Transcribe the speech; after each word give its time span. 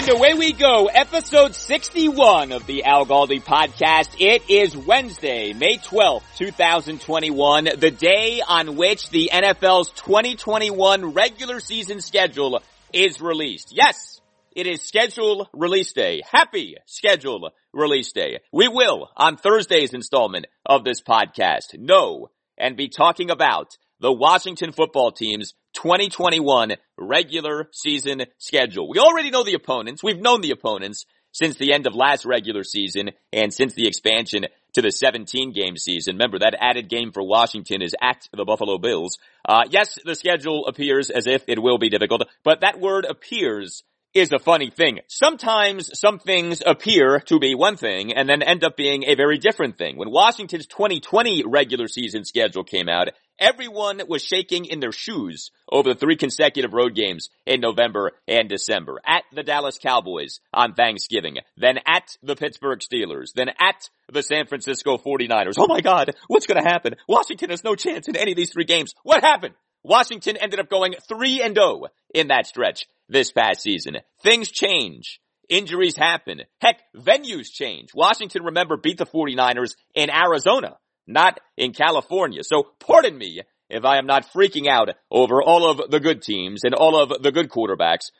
And 0.00 0.08
away 0.08 0.32
we 0.32 0.54
go, 0.54 0.86
episode 0.86 1.54
61 1.54 2.52
of 2.52 2.64
the 2.64 2.84
Al 2.84 3.04
Galdi 3.04 3.44
podcast. 3.44 4.16
It 4.18 4.48
is 4.48 4.74
Wednesday, 4.74 5.52
May 5.52 5.76
12th, 5.76 6.22
2021, 6.38 7.68
the 7.76 7.90
day 7.90 8.40
on 8.40 8.76
which 8.76 9.10
the 9.10 9.28
NFL's 9.30 9.90
2021 9.90 11.12
regular 11.12 11.60
season 11.60 12.00
schedule 12.00 12.62
is 12.94 13.20
released. 13.20 13.74
Yes, 13.76 14.22
it 14.56 14.66
is 14.66 14.80
schedule 14.80 15.50
release 15.52 15.92
day. 15.92 16.22
Happy 16.32 16.76
schedule 16.86 17.50
release 17.74 18.12
day. 18.12 18.38
We 18.54 18.68
will, 18.68 19.10
on 19.18 19.36
Thursday's 19.36 19.92
installment 19.92 20.46
of 20.64 20.82
this 20.82 21.02
podcast, 21.02 21.78
know 21.78 22.30
and 22.56 22.74
be 22.74 22.88
talking 22.88 23.30
about 23.30 23.76
the 24.00 24.10
Washington 24.10 24.72
football 24.72 25.12
team's 25.12 25.52
2021 25.74 26.74
regular 26.98 27.68
season 27.72 28.24
schedule. 28.38 28.88
We 28.88 28.98
already 28.98 29.30
know 29.30 29.44
the 29.44 29.54
opponents. 29.54 30.02
We've 30.02 30.20
known 30.20 30.40
the 30.40 30.50
opponents 30.50 31.04
since 31.32 31.56
the 31.56 31.72
end 31.72 31.86
of 31.86 31.94
last 31.94 32.24
regular 32.24 32.64
season 32.64 33.10
and 33.32 33.52
since 33.52 33.74
the 33.74 33.86
expansion 33.86 34.46
to 34.74 34.82
the 34.82 34.90
17 34.90 35.52
game 35.52 35.76
season. 35.76 36.14
Remember 36.14 36.38
that 36.40 36.56
added 36.58 36.88
game 36.88 37.12
for 37.12 37.22
Washington 37.22 37.82
is 37.82 37.94
at 38.00 38.28
the 38.36 38.44
Buffalo 38.44 38.78
Bills. 38.78 39.18
Uh, 39.48 39.64
yes, 39.70 39.98
the 40.04 40.14
schedule 40.14 40.66
appears 40.66 41.10
as 41.10 41.26
if 41.26 41.44
it 41.48 41.60
will 41.60 41.78
be 41.78 41.88
difficult, 41.88 42.22
but 42.44 42.60
that 42.60 42.80
word 42.80 43.04
appears 43.04 43.82
is 44.14 44.32
a 44.32 44.38
funny 44.38 44.70
thing. 44.70 45.00
Sometimes 45.08 45.98
some 45.98 46.18
things 46.18 46.62
appear 46.64 47.20
to 47.26 47.38
be 47.38 47.54
one 47.54 47.76
thing 47.76 48.12
and 48.12 48.28
then 48.28 48.42
end 48.42 48.64
up 48.64 48.76
being 48.76 49.04
a 49.04 49.14
very 49.14 49.38
different 49.38 49.78
thing. 49.78 49.96
When 49.96 50.10
Washington's 50.10 50.66
2020 50.66 51.44
regular 51.46 51.86
season 51.86 52.24
schedule 52.24 52.64
came 52.64 52.88
out, 52.88 53.08
everyone 53.38 54.02
was 54.08 54.22
shaking 54.22 54.64
in 54.64 54.80
their 54.80 54.92
shoes 54.92 55.50
over 55.70 55.94
the 55.94 55.98
three 55.98 56.16
consecutive 56.16 56.72
road 56.72 56.94
games 56.94 57.28
in 57.46 57.60
November 57.60 58.12
and 58.26 58.48
December. 58.48 59.00
At 59.06 59.22
the 59.32 59.44
Dallas 59.44 59.78
Cowboys 59.78 60.40
on 60.52 60.74
Thanksgiving, 60.74 61.38
then 61.56 61.78
at 61.86 62.16
the 62.22 62.36
Pittsburgh 62.36 62.80
Steelers, 62.80 63.32
then 63.34 63.50
at 63.60 63.88
the 64.12 64.22
San 64.22 64.46
Francisco 64.46 64.98
49ers. 64.98 65.54
Oh 65.56 65.68
my 65.68 65.80
god, 65.80 66.14
what's 66.26 66.46
gonna 66.46 66.68
happen? 66.68 66.96
Washington 67.08 67.50
has 67.50 67.62
no 67.62 67.76
chance 67.76 68.08
in 68.08 68.16
any 68.16 68.32
of 68.32 68.36
these 68.36 68.52
three 68.52 68.64
games. 68.64 68.94
What 69.04 69.22
happened? 69.22 69.54
Washington 69.82 70.36
ended 70.36 70.60
up 70.60 70.68
going 70.68 70.94
3 71.08 71.42
and 71.42 71.54
0 71.54 71.86
in 72.14 72.28
that 72.28 72.46
stretch 72.46 72.86
this 73.08 73.32
past 73.32 73.62
season. 73.62 73.98
Things 74.22 74.50
change. 74.50 75.20
Injuries 75.48 75.96
happen. 75.96 76.42
Heck, 76.60 76.80
venues 76.96 77.50
change. 77.52 77.90
Washington, 77.94 78.44
remember, 78.44 78.76
beat 78.76 78.98
the 78.98 79.06
49ers 79.06 79.74
in 79.94 80.08
Arizona, 80.10 80.76
not 81.06 81.40
in 81.56 81.72
California. 81.72 82.42
So 82.44 82.68
pardon 82.78 83.18
me 83.18 83.42
if 83.68 83.84
I 83.84 83.98
am 83.98 84.06
not 84.06 84.30
freaking 84.32 84.68
out 84.68 84.90
over 85.10 85.42
all 85.42 85.68
of 85.68 85.90
the 85.90 86.00
good 86.00 86.22
teams 86.22 86.62
and 86.64 86.74
all 86.74 87.00
of 87.00 87.22
the 87.22 87.32
good 87.32 87.48
quarterbacks 87.48 88.10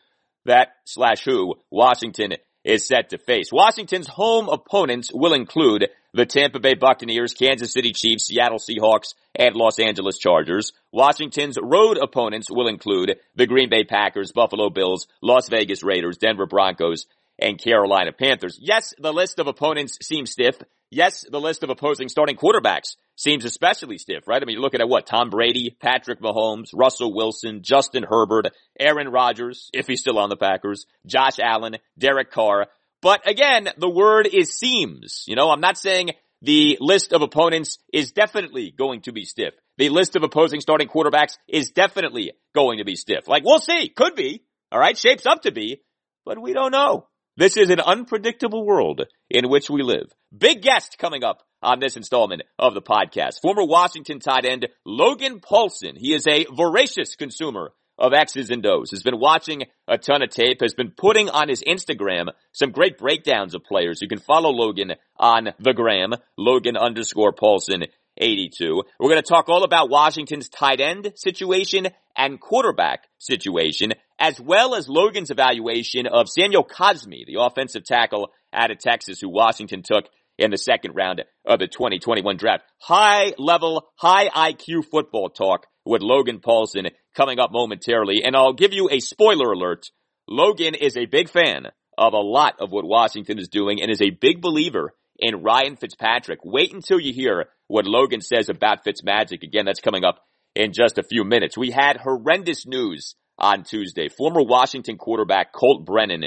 that 0.45 0.69
slash 0.85 1.23
who 1.25 1.55
Washington 1.71 2.35
is 2.65 2.87
set 2.87 3.11
to 3.11 3.19
face. 3.19 3.47
Washington's 3.53 4.09
home 4.09 4.49
opponents 4.49 5.11
will 5.13 5.35
include 5.35 5.89
the 6.13 6.27
Tampa 6.27 6.59
Bay 6.59 6.75
Buccaneers, 6.75 7.35
Kansas 7.35 7.73
City 7.73 7.93
Chiefs, 7.93 8.27
Seattle 8.27 8.59
Seahawks, 8.59 9.15
and 9.35 9.55
Los 9.55 9.79
Angeles 9.79 10.19
Chargers. 10.19 10.73
Washington's 10.93 11.57
road 11.63 11.99
opponents 11.99 12.49
will 12.51 12.69
include 12.69 13.17
the 13.37 13.47
Green 13.47 13.71
Bay 13.71 13.85
Packers, 13.85 14.33
Buffalo 14.33 14.71
Bills, 14.71 15.07
Las 15.23 15.49
Vegas 15.49 15.83
Raiders, 15.83 16.19
Denver 16.19 16.47
Broncos, 16.47 17.07
and 17.39 17.59
Carolina 17.59 18.13
Panthers. 18.13 18.59
Yes, 18.61 18.93
the 18.99 19.13
list 19.13 19.39
of 19.39 19.47
opponents 19.47 19.99
seems 20.03 20.33
stiff. 20.33 20.61
Yes, 20.91 21.25
the 21.31 21.41
list 21.41 21.63
of 21.63 21.71
opposing 21.71 22.09
starting 22.09 22.37
quarterbacks 22.37 22.97
seems 23.21 23.45
especially 23.45 23.99
stiff, 23.99 24.27
right? 24.27 24.43
I 24.43 24.47
mean, 24.47 24.55
you're 24.55 24.63
looking 24.63 24.81
at 24.81 24.89
what? 24.89 25.07
Tom 25.07 25.29
Brady, 25.29 25.77
Patrick 25.79 26.21
Mahomes, 26.21 26.71
Russell 26.73 27.15
Wilson, 27.15 27.61
Justin 27.63 28.03
Herbert, 28.09 28.49
Aaron 28.79 29.09
Rodgers, 29.09 29.69
if 29.75 29.87
he's 29.87 30.01
still 30.01 30.19
on 30.19 30.31
the 30.31 30.37
Packers, 30.37 30.87
Josh 31.07 31.39
Allen, 31.39 31.77
Derek 31.99 32.31
Carr. 32.31 32.69
But 33.03 33.29
again, 33.29 33.69
the 33.77 33.91
word 33.91 34.27
is 34.27 34.57
seems. 34.57 35.25
You 35.27 35.37
know, 35.37 35.51
I'm 35.51 35.61
not 35.61 35.77
saying 35.77 36.13
the 36.41 36.79
list 36.81 37.13
of 37.13 37.21
opponents 37.21 37.79
is 37.93 38.13
definitely 38.13 38.73
going 38.77 39.03
to 39.03 39.13
be 39.13 39.27
stiff. 39.27 39.53
The 39.77 39.91
list 39.91 40.17
of 40.17 40.23
opposing 40.23 40.61
starting 40.61 40.89
quarterbacks 40.89 41.37
is 41.47 41.73
definitely 41.73 42.33
going 42.55 42.79
to 42.79 42.85
be 42.85 42.97
stiff. 42.97 43.29
Like, 43.29 43.45
we'll 43.45 43.59
see. 43.59 43.91
Could 43.95 44.15
be. 44.15 44.45
Alright, 44.73 44.97
shapes 44.97 45.27
up 45.27 45.43
to 45.43 45.53
be. 45.53 45.83
But 46.25 46.41
we 46.41 46.55
don't 46.55 46.73
know. 46.73 47.07
This 47.37 47.57
is 47.59 47.71
an 47.71 47.81
unpredictable 47.81 48.65
world 48.65 49.03
in 49.29 49.49
which 49.49 49.69
we 49.69 49.83
live. 49.83 50.11
Big 50.37 50.63
guest 50.63 50.97
coming 50.99 51.23
up 51.23 51.43
on 51.63 51.81
this 51.81 51.97
installment 51.97 52.43
of 52.59 52.75
the 52.75 52.83
podcast. 52.83 53.41
Former 53.43 53.65
Washington 53.65 54.21
tight 54.21 54.45
end 54.45 54.69
Logan 54.85 55.41
Paulsen. 55.41 55.97
He 55.97 56.15
is 56.15 56.27
a 56.27 56.47
voracious 56.55 57.17
consumer 57.17 57.73
of 58.01 58.15
X's 58.15 58.51
and 58.51 58.65
O's, 58.65 58.91
has 58.93 59.03
been 59.03 59.21
watching 59.21 59.65
a 59.87 59.99
ton 59.99 60.23
of 60.23 60.31
tape, 60.31 60.63
has 60.63 60.75
been 60.75 60.91
putting 60.97 61.29
on 61.29 61.49
his 61.49 61.63
Instagram 61.63 62.29
some 62.53 62.71
great 62.71 62.97
breakdowns 62.97 63.55
of 63.55 63.63
players. 63.63 64.01
You 64.01 64.09
can 64.09 64.19
follow 64.19 64.51
Logan 64.51 64.95
on 65.19 65.51
the 65.59 65.75
gram, 65.75 66.15
Logan 66.39 66.79
underscore 66.79 67.35
Paulsen 67.35 67.89
82. 68.17 68.83
We're 68.99 69.11
going 69.11 69.23
to 69.23 69.29
talk 69.29 69.49
all 69.49 69.65
about 69.65 69.91
Washington's 69.91 70.49
tight 70.49 70.81
end 70.81 71.13
situation 71.15 71.89
and 72.17 72.41
quarterback 72.41 73.05
situation, 73.19 73.93
as 74.19 74.41
well 74.41 74.75
as 74.75 74.89
Logan's 74.89 75.31
evaluation 75.31 76.07
of 76.07 76.29
Samuel 76.29 76.65
Cosmi, 76.65 77.27
the 77.27 77.41
offensive 77.41 77.85
tackle 77.85 78.31
out 78.53 78.71
of 78.71 78.79
Texas 78.79 79.21
who 79.21 79.29
Washington 79.29 79.83
took 79.83 80.07
in 80.41 80.51
the 80.51 80.59
second 80.59 80.95
round 80.95 81.23
of 81.45 81.59
the 81.59 81.69
2021 81.69 82.37
draft. 82.39 82.65
High 82.81 83.35
level, 83.39 83.89
high 83.97 84.29
IQ 84.29 84.87
football 84.91 85.29
talk 85.29 85.67
with 85.85 86.03
Logan 86.03 86.41
Paulsen 86.41 86.91
coming 87.15 87.39
up 87.39 87.53
momentarily. 87.53 88.23
And 88.25 88.35
I'll 88.35 88.55
give 88.55 88.73
you 88.73 88.89
a 88.91 89.01
spoiler 89.01 89.53
alert. 89.53 89.91
Logan 90.27 90.75
is 90.75 90.97
a 90.97 91.07
big 91.07 91.29
fan 91.29 91.67
of 91.99 92.15
a 92.15 92.19
lot 92.19 92.55
of 92.59 92.71
what 92.71 92.87
Washington 92.87 93.39
is 93.39 93.49
doing 93.49 93.83
and 93.83 93.91
is 93.91 94.01
a 94.01 94.11
big 94.11 94.41
believer 94.41 94.95
in 95.19 95.43
Ryan 95.43 95.77
Fitzpatrick. 95.77 96.41
Wait 96.43 96.73
until 96.73 96.99
you 96.99 97.13
hear 97.13 97.47
what 97.69 97.87
Logan 97.87 98.23
says 98.23 98.49
about 98.49 98.85
Fitzmagic. 98.85 99.43
Again, 99.43 99.67
that's 99.67 99.81
coming 99.81 100.05
up 100.05 100.21
in 100.55 100.73
just 100.73 100.97
a 100.97 101.03
few 101.03 101.25
minutes. 101.25 101.59
We 101.59 101.71
had 101.71 101.99
horrendous 101.99 102.67
news 102.67 103.15
on 103.39 103.65
Tuesday. 103.65 104.09
Former 104.09 104.43
Washington 104.43 104.97
quarterback 104.97 105.53
Colt 105.53 105.85
Brennan 105.85 106.25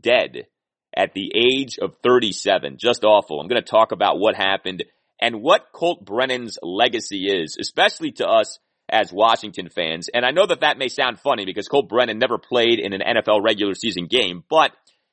dead 0.00 0.46
at 0.96 1.12
the 1.14 1.32
age 1.34 1.78
of 1.78 1.96
37. 2.02 2.76
Just 2.78 3.04
awful. 3.04 3.40
I'm 3.40 3.48
going 3.48 3.62
to 3.62 3.68
talk 3.68 3.92
about 3.92 4.18
what 4.18 4.36
happened 4.36 4.84
and 5.20 5.42
what 5.42 5.72
Colt 5.72 6.04
Brennan's 6.04 6.58
legacy 6.62 7.26
is, 7.26 7.56
especially 7.58 8.12
to 8.12 8.26
us 8.26 8.58
as 8.88 9.12
Washington 9.12 9.68
fans. 9.68 10.08
And 10.12 10.24
I 10.24 10.30
know 10.30 10.46
that 10.46 10.60
that 10.60 10.78
may 10.78 10.88
sound 10.88 11.18
funny 11.18 11.44
because 11.44 11.68
Colt 11.68 11.88
Brennan 11.88 12.18
never 12.18 12.38
played 12.38 12.78
in 12.78 12.92
an 12.92 13.00
NFL 13.00 13.42
regular 13.42 13.74
season 13.74 14.06
game, 14.06 14.44
but 14.48 14.72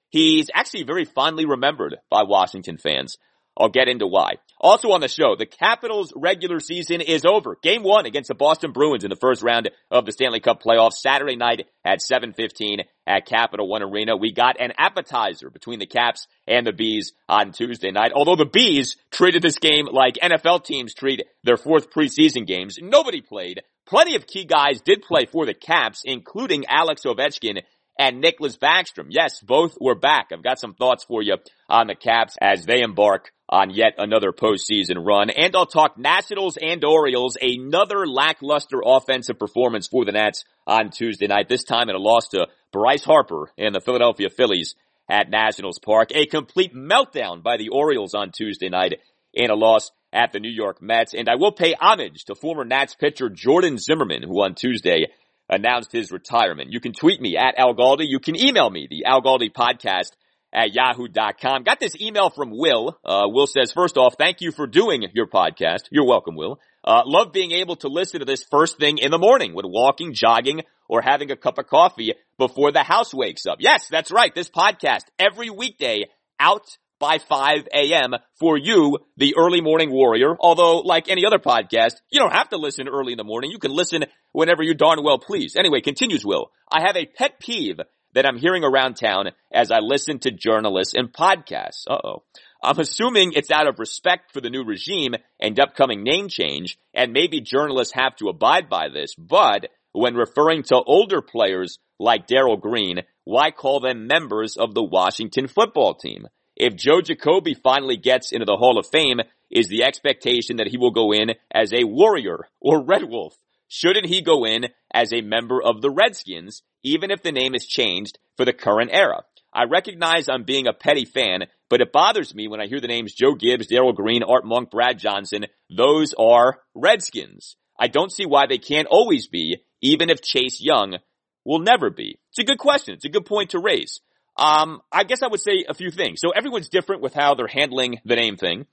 he's 0.10 0.50
actually 0.54 0.84
very 0.84 1.06
fondly 1.06 1.46
remembered 1.46 1.98
by 2.10 2.24
Washington 2.24 2.78
fans. 2.78 3.18
I'll 3.58 3.70
get 3.70 3.88
into 3.88 4.08
why. 4.08 4.36
Also 4.60 4.92
on 4.92 5.02
the 5.02 5.08
show, 5.08 5.36
the 5.36 5.46
Capitals 5.46 6.14
regular 6.16 6.60
season 6.60 7.02
is 7.02 7.26
over. 7.26 7.58
Game 7.62 7.84
one 7.84 8.06
against 8.06 8.28
the 8.28 8.36
Boston 8.36 8.72
Bruins 8.72 9.04
in 9.04 9.10
the 9.10 9.16
first 9.16 9.42
round 9.42 9.70
of 9.90 10.06
the 10.06 10.12
Stanley 10.12 10.40
Cup 10.40 10.62
playoffs 10.62 10.94
Saturday 10.94 11.36
night 11.36 11.68
at 11.84 12.00
7.15 12.00 12.86
at 13.08 13.26
Capital 13.26 13.68
One 13.68 13.82
Arena. 13.82 14.16
We 14.16 14.32
got 14.32 14.62
an 14.62 14.74
appetizer 14.78 15.50
between 15.50 15.80
the 15.80 15.88
Caps 15.88 16.28
and 16.48 16.66
the 16.66 16.74
Bees 16.74 17.14
on 17.28 17.52
Tuesday 17.52 17.92
night. 17.92 18.12
Although 18.14 18.36
the 18.36 18.46
Bees 18.46 18.98
treated 19.12 19.42
this 19.42 19.58
game 19.58 19.88
like 19.92 20.20
NFL 20.22 20.64
teams 20.64 20.94
treat 20.94 21.24
their 21.44 21.58
fourth 21.58 21.90
preseason 21.92 22.46
games, 22.46 22.78
nobody 22.80 23.22
played. 23.22 23.62
Plenty 23.88 24.16
of 24.16 24.28
key 24.28 24.46
guys 24.46 24.80
did 24.82 25.02
play 25.02 25.26
for 25.26 25.46
the 25.46 25.56
Caps, 25.56 26.04
including 26.06 26.66
Alex 26.70 27.02
Ovechkin 27.06 27.64
and 28.02 28.24
Nicklas 28.24 28.58
Backstrom. 28.58 29.08
Yes, 29.10 29.40
both 29.42 29.78
were 29.80 29.94
back. 29.94 30.32
I've 30.34 30.44
got 30.44 30.60
some 30.60 30.74
thoughts 30.74 31.04
for 31.04 31.22
you 31.22 31.36
on 31.70 31.86
the 31.86 31.94
Caps 31.94 32.36
as 32.42 32.66
they 32.66 32.82
embark 32.82 33.32
on 33.48 33.70
yet 33.70 33.94
another 34.00 34.32
postseason 34.32 35.06
run. 35.06 35.30
And 35.30 35.56
I'll 35.56 35.68
talk 35.68 36.00
Nationals 36.00 36.58
and 36.58 36.84
Orioles, 36.84 37.38
another 37.40 38.08
lackluster 38.08 38.82
offensive 38.84 39.38
performance 39.38 39.88
for 39.88 40.04
the 40.04 40.14
Nats 40.14 40.46
on 40.66 40.90
Tuesday 40.90 41.28
night. 41.28 41.48
This 41.48 41.64
time 41.64 41.90
in 41.90 41.96
a 41.96 42.00
loss 42.00 42.30
to 42.30 42.48
Bryce 42.74 43.04
Harper 43.04 43.52
and 43.56 43.76
the 43.76 43.82
Philadelphia 43.82 44.30
Phillies 44.30 44.74
at 45.08 45.30
Nationals 45.30 45.78
Park. 45.78 46.10
A 46.16 46.26
complete 46.26 46.74
meltdown 46.74 47.44
by 47.44 47.58
the 47.58 47.70
Orioles 47.70 48.16
on 48.16 48.32
Tuesday 48.32 48.70
night 48.70 49.00
in 49.32 49.52
a 49.52 49.56
loss 49.56 49.92
at 50.12 50.32
the 50.32 50.40
New 50.40 50.50
York 50.50 50.82
Mets. 50.82 51.14
And 51.14 51.30
I 51.30 51.36
will 51.36 51.52
pay 51.52 51.76
homage 51.80 52.26
to 52.26 52.36
former 52.36 52.66
Nats 52.66 52.96
pitcher 52.96 53.30
Jordan 53.30 53.78
Zimmermann, 53.78 54.24
who 54.24 54.42
on 54.42 54.56
Tuesday 54.56 55.06
announced 55.52 55.92
his 55.92 56.12
retirement. 56.12 56.72
You 56.72 56.80
can 56.80 56.94
tweet 56.94 57.22
me 57.22 57.38
at 57.38 57.60
Al 57.60 57.76
Galdi. 57.76 58.08
You 58.08 58.20
can 58.20 58.36
email 58.36 58.70
me, 58.70 58.88
the 58.90 59.06
Al 59.06 59.22
Galdi 59.22 59.52
podcast 59.52 60.12
at 60.54 60.74
yahoo.com. 60.74 61.64
Got 61.64 61.80
this 61.80 62.00
email 62.00 62.30
from 62.30 62.52
Will. 62.52 62.98
Uh, 63.06 63.24
Will 63.28 63.48
says, 63.48 63.72
first 63.72 63.98
off, 63.98 64.16
thank 64.18 64.42
you 64.42 64.52
for 64.52 64.68
doing 64.68 65.06
your 65.14 65.28
podcast. 65.28 65.84
You're 65.92 66.08
welcome, 66.08 66.36
Will. 66.36 66.60
Uh, 66.84 67.04
love 67.06 67.32
being 67.32 67.52
able 67.52 67.76
to 67.78 67.88
listen 67.88 68.20
to 68.20 68.26
this 68.26 68.44
first 68.50 68.80
thing 68.80 68.98
in 68.98 69.12
the 69.12 69.20
morning 69.20 69.54
when 69.54 69.66
walking, 69.68 70.14
jogging, 70.14 70.62
or 70.88 71.02
having 71.02 71.32
a 71.32 71.38
cup 71.38 71.58
of 71.58 71.68
coffee 71.68 72.16
before 72.38 72.72
the 72.72 72.84
house 72.84 73.14
wakes 73.14 73.46
up. 73.46 73.58
Yes, 73.60 73.88
that's 73.90 74.12
right. 74.12 74.34
This 74.34 74.50
podcast 74.50 75.04
every 75.20 75.50
weekday 75.50 76.06
out 76.40 76.66
by 77.02 77.18
5 77.18 77.68
a.m. 77.74 78.14
for 78.40 78.58
you, 78.58 79.00
the 79.18 79.36
early 79.38 79.60
morning 79.60 79.92
warrior. 79.92 80.38
Although, 80.40 80.80
like 80.80 81.10
any 81.10 81.26
other 81.26 81.40
podcast, 81.40 81.96
you 82.10 82.20
don't 82.20 82.32
have 82.32 82.50
to 82.50 82.58
listen 82.58 82.88
early 82.88 83.14
in 83.14 83.18
the 83.18 83.26
morning. 83.26 83.52
You 83.52 83.60
can 83.60 83.72
listen 83.72 84.06
whenever 84.32 84.64
you 84.64 84.76
darn 84.76 85.04
well 85.04 85.18
please. 85.18 85.56
Anyway, 85.58 85.82
continues 85.82 86.24
Will. 86.24 86.52
I 86.72 86.82
have 86.86 86.96
a 86.96 87.08
pet 87.08 87.40
peeve 87.40 87.80
that 88.14 88.26
I'm 88.26 88.38
hearing 88.38 88.64
around 88.64 88.96
town 88.96 89.32
as 89.52 89.72
I 89.72 89.80
listen 89.80 90.20
to 90.20 90.32
journalists 90.32 90.94
and 90.94 91.12
podcasts. 91.12 91.88
Uh-oh. 91.90 92.24
I'm 92.64 92.80
assuming 92.80 93.34
it's 93.34 93.52
out 93.52 93.68
of 93.68 93.80
respect 93.80 94.32
for 94.32 94.40
the 94.40 94.52
new 94.52 94.64
regime 94.64 95.16
and 95.40 95.60
upcoming 95.60 96.04
name 96.04 96.30
change, 96.30 96.78
and 96.94 97.14
maybe 97.14 97.42
journalists 97.42 97.96
have 97.96 98.16
to 98.18 98.30
abide 98.30 98.70
by 98.70 98.90
this, 98.90 99.16
but 99.16 99.68
when 99.94 100.14
referring 100.14 100.64
to 100.64 100.76
older 100.76 101.22
players 101.22 101.80
like 102.00 102.28
Darrell 102.28 102.58
Green, 102.58 103.00
why 103.24 103.50
call 103.50 103.80
them 103.80 104.06
members 104.08 104.56
of 104.58 104.76
the 104.76 104.84
Washington 104.84 105.48
football 105.48 105.96
team? 105.96 106.28
If 106.56 106.76
Joe 106.76 107.02
Jacoby 107.02 107.54
finally 107.54 107.98
gets 107.98 108.32
into 108.32 108.46
the 108.46 108.58
Hall 108.58 108.78
of 108.78 108.88
Fame, 108.88 109.22
is 109.50 109.68
the 109.68 109.84
expectation 109.84 110.58
that 110.58 110.68
he 110.68 110.78
will 110.78 110.92
go 110.92 111.12
in 111.12 111.32
as 111.54 111.74
a 111.74 111.84
Warrior 111.84 112.48
or 112.60 112.84
Red 112.84 113.04
Wolf? 113.04 113.36
Shouldn't 113.68 114.06
he 114.06 114.22
go 114.22 114.46
in 114.46 114.66
as 114.94 115.14
a 115.14 115.22
member 115.22 115.62
of 115.62 115.82
the 115.82 115.90
Redskins, 115.90 116.62
even 116.84 117.10
if 117.10 117.24
the 117.24 117.32
name 117.32 117.56
is 117.56 117.66
changed 117.66 118.20
for 118.36 118.46
the 118.46 118.54
current 118.54 118.92
era? 118.94 119.24
I 119.54 119.64
recognize 119.66 120.30
I'm 120.30 120.44
being 120.44 120.68
a 120.68 120.74
petty 120.74 121.06
fan, 121.06 121.46
but 121.70 121.82
it 121.82 121.92
bothers 121.92 122.34
me 122.34 122.48
when 122.48 122.62
I 122.62 122.68
hear 122.68 122.80
the 122.80 122.88
names 122.88 123.14
Joe 123.14 123.36
Gibbs, 123.36 123.68
Darrell 123.68 123.94
Green, 123.94 124.24
Art 124.24 124.46
Monk, 124.46 124.72
Brad 124.72 124.98
Johnson. 124.98 125.46
Those 125.70 126.14
are 126.18 126.60
Redskins. 126.74 127.56
I 127.80 127.88
don't 127.88 128.12
see 128.12 128.26
why 128.26 128.46
they 128.48 128.58
can't 128.58 128.88
always 128.90 129.28
be, 129.28 129.58
even 129.82 130.10
if 130.10 130.22
Chase 130.22 130.62
Young 130.62 130.98
will 131.44 131.60
never 131.60 131.90
be. 131.90 132.20
It's 132.30 132.40
a 132.40 132.44
good 132.44 132.60
question. 132.60 132.94
It's 132.94 133.06
a 133.06 133.10
good 133.10 133.26
point 133.26 133.52
to 133.52 133.60
raise. 133.60 134.00
Um, 134.42 134.82
I 134.92 135.04
guess 135.04 135.22
I 135.22 135.28
would 135.28 135.40
say 135.40 135.66
a 135.70 135.76
few 135.76 135.92
things. 135.92 136.20
So 136.20 136.32
everyone's 136.32 136.68
different 136.68 137.04
with 137.04 137.14
how 137.14 137.36
they're 137.36 137.48
handling 137.48 138.00
the 138.06 138.16
name 138.16 138.38
thing. 138.38 138.66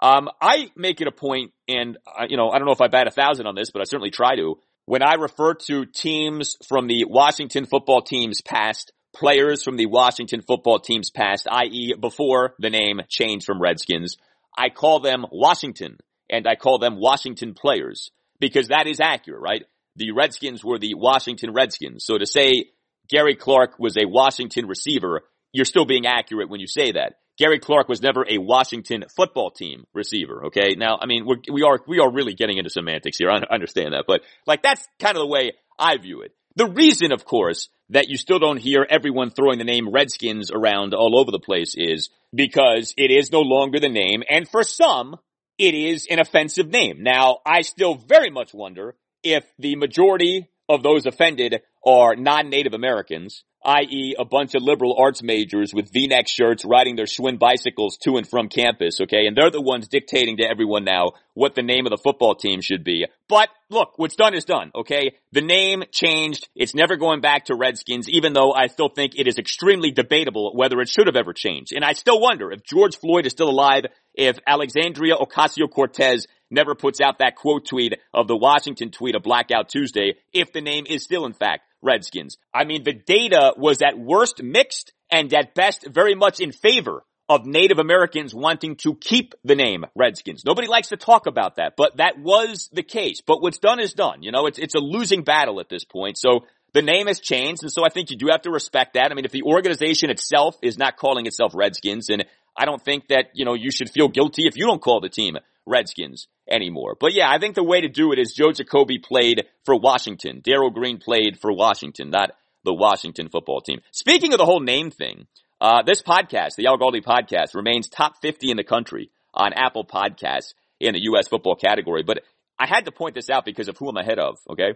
Um, 0.00 0.30
I 0.40 0.70
make 0.76 1.02
it 1.02 1.08
a 1.08 1.12
point, 1.12 1.52
and 1.68 1.98
uh, 2.06 2.24
you 2.26 2.38
know, 2.38 2.48
I 2.48 2.58
don't 2.58 2.66
know 2.66 2.72
if 2.72 2.80
I 2.80 2.88
bat 2.88 3.06
a 3.06 3.10
thousand 3.10 3.46
on 3.46 3.54
this, 3.54 3.70
but 3.70 3.82
I 3.82 3.84
certainly 3.84 4.10
try 4.10 4.34
to. 4.36 4.58
When 4.86 5.02
I 5.02 5.14
refer 5.14 5.54
to 5.66 5.84
teams 5.84 6.56
from 6.66 6.86
the 6.86 7.04
Washington 7.04 7.66
football 7.66 8.00
team's 8.00 8.40
past, 8.40 8.92
players 9.14 9.62
from 9.62 9.76
the 9.76 9.86
Washington 9.86 10.40
football 10.40 10.80
team's 10.80 11.10
past, 11.10 11.46
i.e., 11.50 11.94
before 12.00 12.54
the 12.58 12.70
name 12.70 13.02
changed 13.08 13.44
from 13.44 13.60
Redskins, 13.60 14.16
I 14.56 14.70
call 14.70 15.00
them 15.00 15.26
Washington, 15.30 15.98
and 16.30 16.46
I 16.48 16.54
call 16.54 16.78
them 16.78 16.98
Washington 16.98 17.52
players 17.52 18.10
because 18.40 18.68
that 18.68 18.86
is 18.86 19.00
accurate, 19.00 19.42
right? 19.42 19.64
The 19.96 20.12
Redskins 20.12 20.64
were 20.64 20.78
the 20.78 20.94
Washington 20.94 21.52
Redskins. 21.52 22.06
So 22.06 22.16
to 22.16 22.26
say 22.26 22.70
Gary 23.10 23.34
Clark 23.34 23.78
was 23.78 23.96
a 23.96 24.06
Washington 24.06 24.66
receiver, 24.66 25.22
you're 25.52 25.64
still 25.64 25.84
being 25.84 26.06
accurate 26.06 26.48
when 26.48 26.60
you 26.60 26.66
say 26.66 26.92
that. 26.92 27.14
Gary 27.38 27.58
Clark 27.58 27.88
was 27.88 28.02
never 28.02 28.24
a 28.28 28.38
Washington 28.38 29.04
football 29.16 29.50
team 29.50 29.84
receiver. 29.94 30.46
Okay. 30.46 30.74
Now, 30.76 30.98
I 31.00 31.06
mean, 31.06 31.24
we're, 31.26 31.36
we 31.50 31.62
are, 31.62 31.80
we 31.88 31.98
are 31.98 32.12
really 32.12 32.34
getting 32.34 32.58
into 32.58 32.70
semantics 32.70 33.16
here. 33.16 33.30
I 33.30 33.40
understand 33.50 33.94
that, 33.94 34.04
but 34.06 34.20
like 34.46 34.62
that's 34.62 34.86
kind 34.98 35.16
of 35.16 35.22
the 35.22 35.26
way 35.26 35.52
I 35.78 35.96
view 35.96 36.20
it. 36.20 36.32
The 36.56 36.68
reason, 36.68 37.12
of 37.12 37.24
course, 37.24 37.68
that 37.90 38.08
you 38.08 38.16
still 38.16 38.38
don't 38.38 38.58
hear 38.58 38.86
everyone 38.88 39.30
throwing 39.30 39.58
the 39.58 39.64
name 39.64 39.90
Redskins 39.90 40.50
around 40.50 40.94
all 40.94 41.18
over 41.18 41.30
the 41.30 41.38
place 41.38 41.74
is 41.76 42.10
because 42.34 42.92
it 42.96 43.10
is 43.10 43.32
no 43.32 43.40
longer 43.40 43.80
the 43.80 43.88
name. 43.88 44.22
And 44.28 44.48
for 44.48 44.62
some, 44.62 45.16
it 45.58 45.74
is 45.74 46.06
an 46.10 46.18
offensive 46.18 46.68
name. 46.68 47.02
Now, 47.02 47.38
I 47.46 47.62
still 47.62 47.94
very 47.94 48.30
much 48.30 48.52
wonder 48.52 48.96
if 49.22 49.44
the 49.58 49.76
majority 49.76 50.48
of 50.68 50.82
those 50.82 51.06
offended 51.06 51.62
are 51.84 52.16
non-Native 52.16 52.74
Americans, 52.74 53.44
i.e. 53.64 54.14
a 54.18 54.24
bunch 54.24 54.54
of 54.54 54.62
liberal 54.62 54.96
arts 54.98 55.22
majors 55.22 55.74
with 55.74 55.92
v-neck 55.92 56.26
shirts 56.28 56.64
riding 56.64 56.96
their 56.96 57.04
Schwinn 57.04 57.38
bicycles 57.38 57.98
to 57.98 58.16
and 58.16 58.26
from 58.26 58.48
campus, 58.48 59.00
okay? 59.02 59.26
And 59.26 59.36
they're 59.36 59.50
the 59.50 59.60
ones 59.60 59.88
dictating 59.88 60.38
to 60.38 60.48
everyone 60.48 60.84
now 60.84 61.10
what 61.34 61.54
the 61.54 61.62
name 61.62 61.86
of 61.86 61.90
the 61.90 62.00
football 62.02 62.34
team 62.34 62.60
should 62.62 62.84
be. 62.84 63.06
But 63.28 63.48
look, 63.68 63.92
what's 63.96 64.16
done 64.16 64.34
is 64.34 64.44
done, 64.46 64.70
okay? 64.74 65.12
The 65.32 65.42
name 65.42 65.84
changed. 65.92 66.48
It's 66.54 66.74
never 66.74 66.96
going 66.96 67.20
back 67.20 67.46
to 67.46 67.54
Redskins, 67.54 68.08
even 68.08 68.32
though 68.32 68.52
I 68.52 68.68
still 68.68 68.88
think 68.88 69.12
it 69.16 69.28
is 69.28 69.38
extremely 69.38 69.90
debatable 69.90 70.52
whether 70.54 70.80
it 70.80 70.88
should 70.88 71.06
have 71.06 71.16
ever 71.16 71.34
changed. 71.34 71.72
And 71.74 71.84
I 71.84 71.92
still 71.92 72.20
wonder 72.20 72.50
if 72.50 72.64
George 72.64 72.96
Floyd 72.96 73.26
is 73.26 73.32
still 73.32 73.50
alive, 73.50 73.84
if 74.14 74.38
Alexandria 74.46 75.16
Ocasio-Cortez 75.16 76.26
never 76.50 76.74
puts 76.74 77.00
out 77.00 77.18
that 77.18 77.36
quote 77.36 77.66
tweet 77.66 77.94
of 78.12 78.26
the 78.26 78.36
Washington 78.36 78.90
tweet 78.90 79.14
of 79.14 79.22
Blackout 79.22 79.68
Tuesday, 79.68 80.14
if 80.32 80.52
the 80.52 80.60
name 80.60 80.84
is 80.88 81.04
still 81.04 81.26
in 81.26 81.32
fact 81.32 81.62
Redskins. 81.82 82.36
I 82.54 82.64
mean, 82.64 82.84
the 82.84 82.92
data 82.92 83.54
was 83.56 83.82
at 83.82 83.98
worst 83.98 84.42
mixed 84.42 84.92
and 85.10 85.32
at 85.34 85.54
best 85.54 85.86
very 85.86 86.14
much 86.14 86.40
in 86.40 86.52
favor 86.52 87.02
of 87.28 87.46
Native 87.46 87.78
Americans 87.78 88.34
wanting 88.34 88.74
to 88.76 88.96
keep 88.96 89.34
the 89.44 89.54
name 89.54 89.86
Redskins. 89.94 90.44
Nobody 90.44 90.66
likes 90.66 90.88
to 90.88 90.96
talk 90.96 91.26
about 91.26 91.56
that, 91.56 91.74
but 91.76 91.98
that 91.98 92.18
was 92.18 92.68
the 92.72 92.82
case. 92.82 93.20
But 93.24 93.40
what's 93.40 93.58
done 93.58 93.78
is 93.78 93.94
done. 93.94 94.22
You 94.22 94.32
know, 94.32 94.46
it's, 94.46 94.58
it's 94.58 94.74
a 94.74 94.80
losing 94.80 95.22
battle 95.22 95.60
at 95.60 95.68
this 95.68 95.84
point. 95.84 96.18
So 96.18 96.40
the 96.72 96.82
name 96.82 97.06
has 97.06 97.20
changed. 97.20 97.62
And 97.62 97.72
so 97.72 97.84
I 97.84 97.88
think 97.88 98.10
you 98.10 98.16
do 98.16 98.28
have 98.30 98.42
to 98.42 98.50
respect 98.50 98.94
that. 98.94 99.10
I 99.10 99.14
mean, 99.14 99.24
if 99.24 99.30
the 99.30 99.44
organization 99.44 100.10
itself 100.10 100.56
is 100.62 100.76
not 100.76 100.96
calling 100.96 101.26
itself 101.26 101.52
Redskins, 101.54 102.08
and 102.10 102.24
I 102.56 102.64
don't 102.64 102.82
think 102.82 103.08
that, 103.08 103.30
you 103.34 103.44
know, 103.44 103.54
you 103.54 103.70
should 103.70 103.90
feel 103.90 104.08
guilty 104.08 104.46
if 104.46 104.56
you 104.56 104.66
don't 104.66 104.82
call 104.82 105.00
the 105.00 105.08
team 105.08 105.36
Redskins 105.70 106.28
anymore. 106.50 106.96
But 106.98 107.14
yeah, 107.14 107.30
I 107.30 107.38
think 107.38 107.54
the 107.54 107.64
way 107.64 107.80
to 107.80 107.88
do 107.88 108.12
it 108.12 108.18
is 108.18 108.34
Joe 108.34 108.52
Jacoby 108.52 108.98
played 108.98 109.46
for 109.64 109.78
Washington. 109.78 110.40
Darrell 110.42 110.70
Green 110.70 110.98
played 110.98 111.38
for 111.40 111.52
Washington, 111.52 112.10
not 112.10 112.32
the 112.64 112.74
Washington 112.74 113.28
football 113.28 113.60
team. 113.60 113.80
Speaking 113.92 114.32
of 114.32 114.38
the 114.38 114.44
whole 114.44 114.60
name 114.60 114.90
thing, 114.90 115.26
uh, 115.60 115.82
this 115.82 116.02
podcast, 116.02 116.56
the 116.56 116.66
Al 116.66 116.78
Galdi 116.78 117.02
podcast, 117.02 117.54
remains 117.54 117.88
top 117.88 118.14
50 118.22 118.50
in 118.50 118.56
the 118.56 118.64
country 118.64 119.10
on 119.34 119.52
Apple 119.52 119.84
Podcasts 119.84 120.54
in 120.80 120.94
the 120.94 121.02
U.S. 121.02 121.28
football 121.28 121.54
category. 121.54 122.02
But 122.02 122.22
I 122.58 122.66
had 122.66 122.86
to 122.86 122.92
point 122.92 123.14
this 123.14 123.30
out 123.30 123.44
because 123.44 123.68
of 123.68 123.76
who 123.78 123.88
I'm 123.88 123.96
ahead 123.96 124.18
of, 124.18 124.38
okay? 124.50 124.74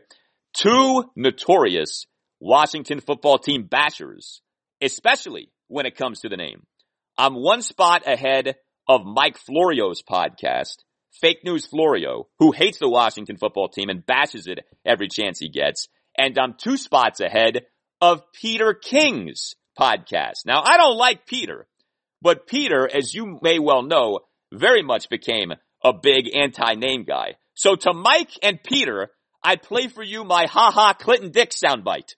Two 0.54 1.04
notorious 1.16 2.06
Washington 2.40 3.00
football 3.00 3.38
team 3.38 3.68
bashers, 3.68 4.40
especially 4.80 5.50
when 5.68 5.86
it 5.86 5.96
comes 5.96 6.20
to 6.20 6.28
the 6.28 6.36
name. 6.36 6.64
I'm 7.16 7.34
one 7.34 7.62
spot 7.62 8.02
ahead 8.06 8.56
of 8.88 9.04
Mike 9.04 9.38
Florio's 9.38 10.02
podcast, 10.02 10.76
Fake 11.20 11.38
News 11.44 11.66
Florio, 11.66 12.28
who 12.38 12.52
hates 12.52 12.78
the 12.78 12.88
Washington 12.88 13.36
football 13.36 13.68
team 13.68 13.88
and 13.88 14.04
bashes 14.04 14.46
it 14.46 14.60
every 14.84 15.08
chance 15.08 15.38
he 15.38 15.48
gets. 15.48 15.88
And 16.16 16.38
I'm 16.38 16.54
two 16.54 16.76
spots 16.76 17.20
ahead 17.20 17.62
of 18.00 18.22
Peter 18.32 18.74
King's 18.74 19.54
podcast. 19.78 20.46
Now, 20.46 20.62
I 20.64 20.76
don't 20.76 20.96
like 20.96 21.26
Peter, 21.26 21.66
but 22.20 22.46
Peter, 22.46 22.88
as 22.92 23.14
you 23.14 23.38
may 23.42 23.58
well 23.58 23.82
know, 23.82 24.20
very 24.52 24.82
much 24.82 25.08
became 25.08 25.52
a 25.82 25.92
big 25.92 26.34
anti-name 26.34 27.04
guy. 27.04 27.34
So 27.54 27.76
to 27.76 27.92
Mike 27.92 28.30
and 28.42 28.62
Peter, 28.62 29.10
I 29.42 29.56
play 29.56 29.88
for 29.88 30.02
you 30.02 30.24
my 30.24 30.46
haha 30.46 30.94
Clinton 30.94 31.30
Dick 31.30 31.50
soundbite. 31.50 32.14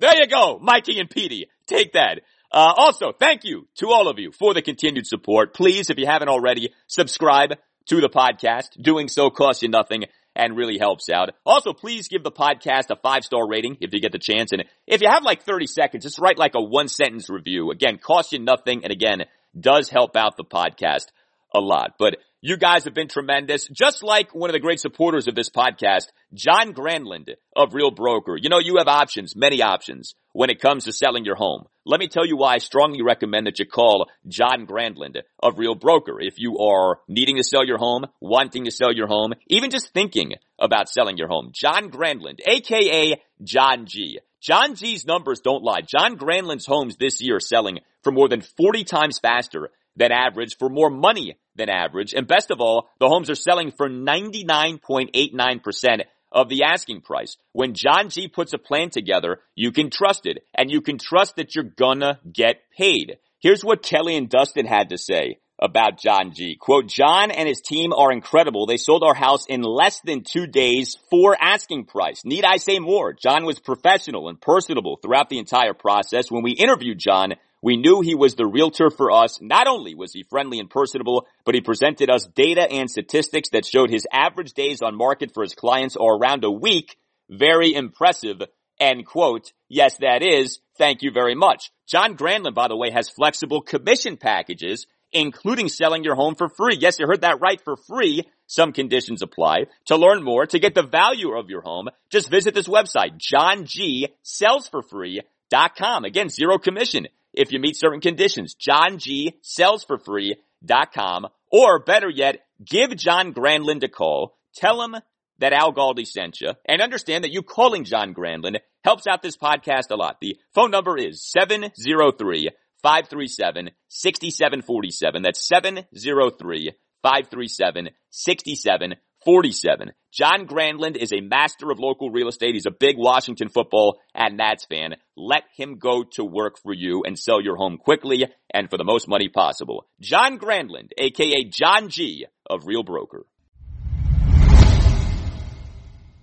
there 0.00 0.16
you 0.16 0.26
go, 0.26 0.58
Mikey 0.60 0.98
and 0.98 1.08
Petey. 1.08 1.46
Take 1.66 1.92
that. 1.92 2.20
Uh, 2.50 2.72
also, 2.76 3.12
thank 3.12 3.44
you 3.44 3.68
to 3.76 3.88
all 3.88 4.08
of 4.08 4.18
you 4.18 4.32
for 4.32 4.54
the 4.54 4.62
continued 4.62 5.06
support. 5.06 5.54
Please, 5.54 5.90
if 5.90 5.98
you 5.98 6.06
haven't 6.06 6.28
already, 6.28 6.72
subscribe 6.86 7.54
to 7.86 8.00
the 8.00 8.08
podcast. 8.08 8.80
Doing 8.80 9.08
so 9.08 9.30
costs 9.30 9.62
you 9.62 9.68
nothing 9.68 10.04
and 10.34 10.56
really 10.56 10.78
helps 10.78 11.10
out. 11.10 11.30
Also, 11.44 11.72
please 11.72 12.08
give 12.08 12.22
the 12.22 12.30
podcast 12.30 12.90
a 12.90 12.96
five 12.96 13.24
star 13.24 13.46
rating 13.46 13.76
if 13.80 13.92
you 13.92 14.00
get 14.00 14.12
the 14.12 14.18
chance. 14.18 14.52
And 14.52 14.64
if 14.86 15.02
you 15.02 15.08
have 15.10 15.24
like 15.24 15.42
30 15.42 15.66
seconds, 15.66 16.04
just 16.04 16.18
write 16.18 16.38
like 16.38 16.54
a 16.54 16.62
one 16.62 16.88
sentence 16.88 17.28
review. 17.28 17.70
Again, 17.70 17.98
costs 17.98 18.32
you 18.32 18.38
nothing. 18.38 18.84
And 18.84 18.92
again, 18.92 19.24
does 19.58 19.90
help 19.90 20.16
out 20.16 20.36
the 20.36 20.44
podcast 20.44 21.06
a 21.54 21.60
lot. 21.60 21.94
But 21.98 22.18
you 22.40 22.56
guys 22.56 22.84
have 22.84 22.94
been 22.94 23.08
tremendous. 23.08 23.66
Just 23.66 24.02
like 24.02 24.34
one 24.34 24.50
of 24.50 24.54
the 24.54 24.60
great 24.60 24.80
supporters 24.80 25.26
of 25.26 25.34
this 25.34 25.50
podcast, 25.50 26.06
John 26.32 26.72
Granlund 26.72 27.34
of 27.56 27.74
Real 27.74 27.90
Broker. 27.90 28.36
You 28.36 28.48
know, 28.48 28.60
you 28.60 28.76
have 28.78 28.86
options, 28.86 29.34
many 29.34 29.60
options 29.62 30.14
when 30.32 30.50
it 30.50 30.60
comes 30.60 30.84
to 30.84 30.92
selling 30.92 31.24
your 31.24 31.34
home. 31.34 31.64
Let 31.84 32.00
me 32.00 32.06
tell 32.06 32.26
you 32.26 32.36
why 32.36 32.54
I 32.54 32.58
strongly 32.58 33.02
recommend 33.02 33.46
that 33.46 33.58
you 33.58 33.66
call 33.66 34.06
John 34.28 34.66
Grandland 34.66 35.16
of 35.42 35.58
Real 35.58 35.74
Broker 35.74 36.20
if 36.20 36.38
you 36.38 36.58
are 36.58 37.00
needing 37.08 37.36
to 37.36 37.44
sell 37.44 37.64
your 37.64 37.78
home, 37.78 38.04
wanting 38.20 38.66
to 38.66 38.70
sell 38.70 38.92
your 38.92 39.08
home, 39.08 39.32
even 39.48 39.70
just 39.70 39.92
thinking 39.92 40.34
about 40.58 40.88
selling 40.88 41.16
your 41.18 41.28
home. 41.28 41.50
John 41.52 41.90
Grandland, 41.90 42.40
aka 42.46 43.20
John 43.42 43.86
G. 43.86 44.20
John 44.40 44.76
G's 44.76 45.04
numbers 45.04 45.40
don't 45.40 45.64
lie. 45.64 45.80
John 45.80 46.16
Grandland's 46.16 46.66
homes 46.66 46.96
this 46.96 47.20
year 47.20 47.36
are 47.36 47.40
selling 47.40 47.80
for 48.04 48.12
more 48.12 48.28
than 48.28 48.42
40 48.42 48.84
times 48.84 49.18
faster 49.18 49.70
than 49.96 50.12
average 50.12 50.56
for 50.58 50.68
more 50.68 50.90
money 50.90 51.36
than 51.58 51.68
average. 51.68 52.14
And 52.14 52.26
best 52.26 52.50
of 52.50 52.60
all, 52.60 52.88
the 52.98 53.08
homes 53.08 53.28
are 53.28 53.34
selling 53.34 53.72
for 53.72 53.90
99.89% 53.90 56.04
of 56.32 56.48
the 56.48 56.62
asking 56.62 57.02
price. 57.02 57.36
When 57.52 57.74
John 57.74 58.08
G 58.08 58.28
puts 58.28 58.54
a 58.54 58.58
plan 58.58 58.90
together, 58.90 59.40
you 59.54 59.72
can 59.72 59.90
trust 59.90 60.26
it 60.26 60.44
and 60.54 60.70
you 60.70 60.80
can 60.80 60.98
trust 60.98 61.36
that 61.36 61.54
you're 61.54 61.64
gonna 61.64 62.20
get 62.30 62.60
paid. 62.76 63.18
Here's 63.40 63.64
what 63.64 63.82
Kelly 63.82 64.16
and 64.16 64.28
Dustin 64.28 64.66
had 64.66 64.90
to 64.90 64.98
say 64.98 65.38
about 65.60 65.98
John 65.98 66.32
G. 66.32 66.56
Quote, 66.56 66.86
John 66.86 67.30
and 67.30 67.48
his 67.48 67.60
team 67.60 67.92
are 67.92 68.12
incredible. 68.12 68.66
They 68.66 68.76
sold 68.76 69.02
our 69.02 69.14
house 69.14 69.46
in 69.46 69.62
less 69.62 70.00
than 70.00 70.22
two 70.22 70.46
days 70.46 70.96
for 71.10 71.36
asking 71.40 71.86
price. 71.86 72.24
Need 72.24 72.44
I 72.44 72.58
say 72.58 72.78
more? 72.78 73.12
John 73.12 73.44
was 73.44 73.58
professional 73.58 74.28
and 74.28 74.40
personable 74.40 74.98
throughout 75.02 75.28
the 75.28 75.38
entire 75.38 75.74
process. 75.74 76.30
When 76.30 76.44
we 76.44 76.52
interviewed 76.52 76.98
John, 76.98 77.34
we 77.62 77.76
knew 77.76 78.00
he 78.00 78.14
was 78.14 78.34
the 78.34 78.46
realtor 78.46 78.90
for 78.90 79.10
us. 79.10 79.40
Not 79.40 79.66
only 79.66 79.94
was 79.94 80.12
he 80.12 80.22
friendly 80.22 80.60
and 80.60 80.70
personable, 80.70 81.26
but 81.44 81.54
he 81.54 81.60
presented 81.60 82.10
us 82.10 82.26
data 82.34 82.66
and 82.70 82.90
statistics 82.90 83.50
that 83.50 83.66
showed 83.66 83.90
his 83.90 84.06
average 84.12 84.52
days 84.52 84.82
on 84.82 84.96
market 84.96 85.34
for 85.34 85.42
his 85.42 85.54
clients 85.54 85.96
are 85.96 86.16
around 86.16 86.44
a 86.44 86.50
week. 86.50 86.96
Very 87.28 87.74
impressive. 87.74 88.40
End 88.78 89.04
quote. 89.06 89.52
Yes, 89.68 89.96
that 89.98 90.22
is. 90.22 90.60
Thank 90.76 91.02
you 91.02 91.10
very 91.10 91.34
much. 91.34 91.72
John 91.86 92.16
Granlund, 92.16 92.54
by 92.54 92.68
the 92.68 92.76
way, 92.76 92.90
has 92.90 93.10
flexible 93.10 93.60
commission 93.60 94.16
packages, 94.16 94.86
including 95.10 95.68
selling 95.68 96.04
your 96.04 96.14
home 96.14 96.36
for 96.36 96.48
free. 96.48 96.76
Yes, 96.78 97.00
you 97.00 97.08
heard 97.08 97.22
that 97.22 97.40
right, 97.40 97.60
for 97.60 97.76
free. 97.76 98.22
Some 98.46 98.72
conditions 98.72 99.20
apply. 99.20 99.64
To 99.86 99.96
learn 99.96 100.22
more, 100.22 100.46
to 100.46 100.60
get 100.60 100.76
the 100.76 100.84
value 100.84 101.36
of 101.36 101.50
your 101.50 101.62
home, 101.62 101.88
just 102.08 102.30
visit 102.30 102.54
this 102.54 102.68
website, 102.68 103.18
johngsellsforfree.com. 103.18 106.04
Again, 106.04 106.28
zero 106.28 106.58
commission 106.58 107.08
if 107.32 107.52
you 107.52 107.58
meet 107.58 107.76
certain 107.76 108.00
conditions. 108.00 108.54
John 108.54 108.98
G 108.98 109.38
sells 109.42 109.84
for 109.84 109.98
free.com 109.98 111.26
or 111.50 111.78
better 111.78 112.08
yet, 112.08 112.40
give 112.64 112.96
John 112.96 113.32
Grandland 113.32 113.82
a 113.84 113.88
call. 113.88 114.36
Tell 114.54 114.82
him 114.82 114.96
that 115.38 115.52
Al 115.52 115.72
Galdi 115.72 116.06
sent 116.06 116.40
you 116.40 116.52
and 116.66 116.82
understand 116.82 117.24
that 117.24 117.32
you 117.32 117.42
calling 117.42 117.84
John 117.84 118.12
Grandland 118.14 118.58
helps 118.84 119.06
out 119.06 119.22
this 119.22 119.36
podcast 119.36 119.90
a 119.90 119.96
lot. 119.96 120.18
The 120.20 120.36
phone 120.54 120.70
number 120.70 120.96
is 120.96 121.22
703 121.22 122.50
537 122.82 123.70
6747. 123.88 125.22
That's 125.22 125.46
703 125.46 126.72
537 127.02 127.90
6747. 128.10 128.96
47. 129.24 129.92
John 130.12 130.46
Grandland 130.46 130.96
is 130.96 131.12
a 131.12 131.20
master 131.20 131.70
of 131.70 131.78
local 131.78 132.10
real 132.10 132.28
estate. 132.28 132.54
He's 132.54 132.66
a 132.66 132.70
big 132.70 132.96
Washington 132.96 133.48
football 133.48 133.98
and 134.14 134.36
Nats 134.36 134.64
fan. 134.64 134.96
Let 135.16 135.44
him 135.56 135.78
go 135.78 136.04
to 136.12 136.24
work 136.24 136.58
for 136.62 136.72
you 136.72 137.02
and 137.04 137.18
sell 137.18 137.40
your 137.40 137.56
home 137.56 137.78
quickly 137.78 138.26
and 138.52 138.70
for 138.70 138.78
the 138.78 138.84
most 138.84 139.08
money 139.08 139.28
possible. 139.28 139.86
John 140.00 140.38
Grandland, 140.38 140.90
aka 140.96 141.44
John 141.44 141.88
G 141.88 142.26
of 142.48 142.66
Real 142.66 142.82
Broker. 142.82 143.26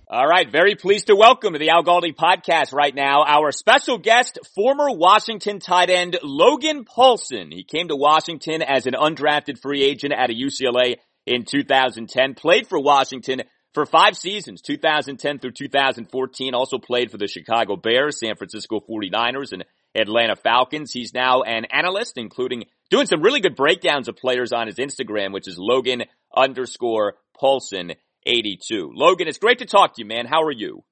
All 0.08 0.24
right, 0.24 0.48
very 0.48 0.76
pleased 0.76 1.08
to 1.08 1.16
welcome 1.16 1.54
to 1.54 1.58
the 1.58 1.70
Al 1.70 1.82
Galdi 1.82 2.14
podcast 2.14 2.72
right 2.72 2.94
now 2.94 3.24
our 3.26 3.50
special 3.50 3.98
guest, 3.98 4.38
former 4.54 4.86
Washington 4.88 5.58
tight 5.58 5.90
end 5.90 6.16
Logan 6.22 6.84
Paulsen. 6.84 7.52
He 7.52 7.64
came 7.64 7.88
to 7.88 7.96
Washington 7.96 8.62
as 8.62 8.86
an 8.86 8.94
undrafted 8.94 9.58
free 9.60 9.82
agent 9.82 10.12
at 10.12 10.30
a 10.30 10.32
UCLA 10.32 10.98
in 11.26 11.44
2010, 11.44 12.34
played 12.34 12.68
for 12.68 12.80
Washington 12.80 13.42
for 13.74 13.84
five 13.84 14.16
seasons, 14.16 14.62
2010 14.62 15.38
through 15.38 15.52
2014, 15.52 16.54
also 16.54 16.78
played 16.78 17.10
for 17.10 17.18
the 17.18 17.26
Chicago 17.26 17.76
Bears, 17.76 18.18
San 18.18 18.36
Francisco 18.36 18.80
49ers, 18.80 19.52
and 19.52 19.64
Atlanta 19.94 20.34
Falcons. 20.36 20.92
He's 20.92 21.12
now 21.12 21.42
an 21.42 21.66
analyst, 21.66 22.16
including 22.16 22.64
doing 22.90 23.06
some 23.06 23.20
really 23.20 23.40
good 23.40 23.54
breakdowns 23.54 24.08
of 24.08 24.16
players 24.16 24.52
on 24.52 24.66
his 24.66 24.76
Instagram, 24.76 25.32
which 25.32 25.46
is 25.46 25.58
Logan 25.58 26.04
underscore 26.34 27.16
Paulsen 27.38 27.96
82. 28.24 28.92
Logan, 28.94 29.28
it's 29.28 29.38
great 29.38 29.58
to 29.58 29.66
talk 29.66 29.94
to 29.94 30.02
you, 30.02 30.06
man. 30.06 30.26
How 30.26 30.42
are 30.44 30.52
you? 30.52 30.82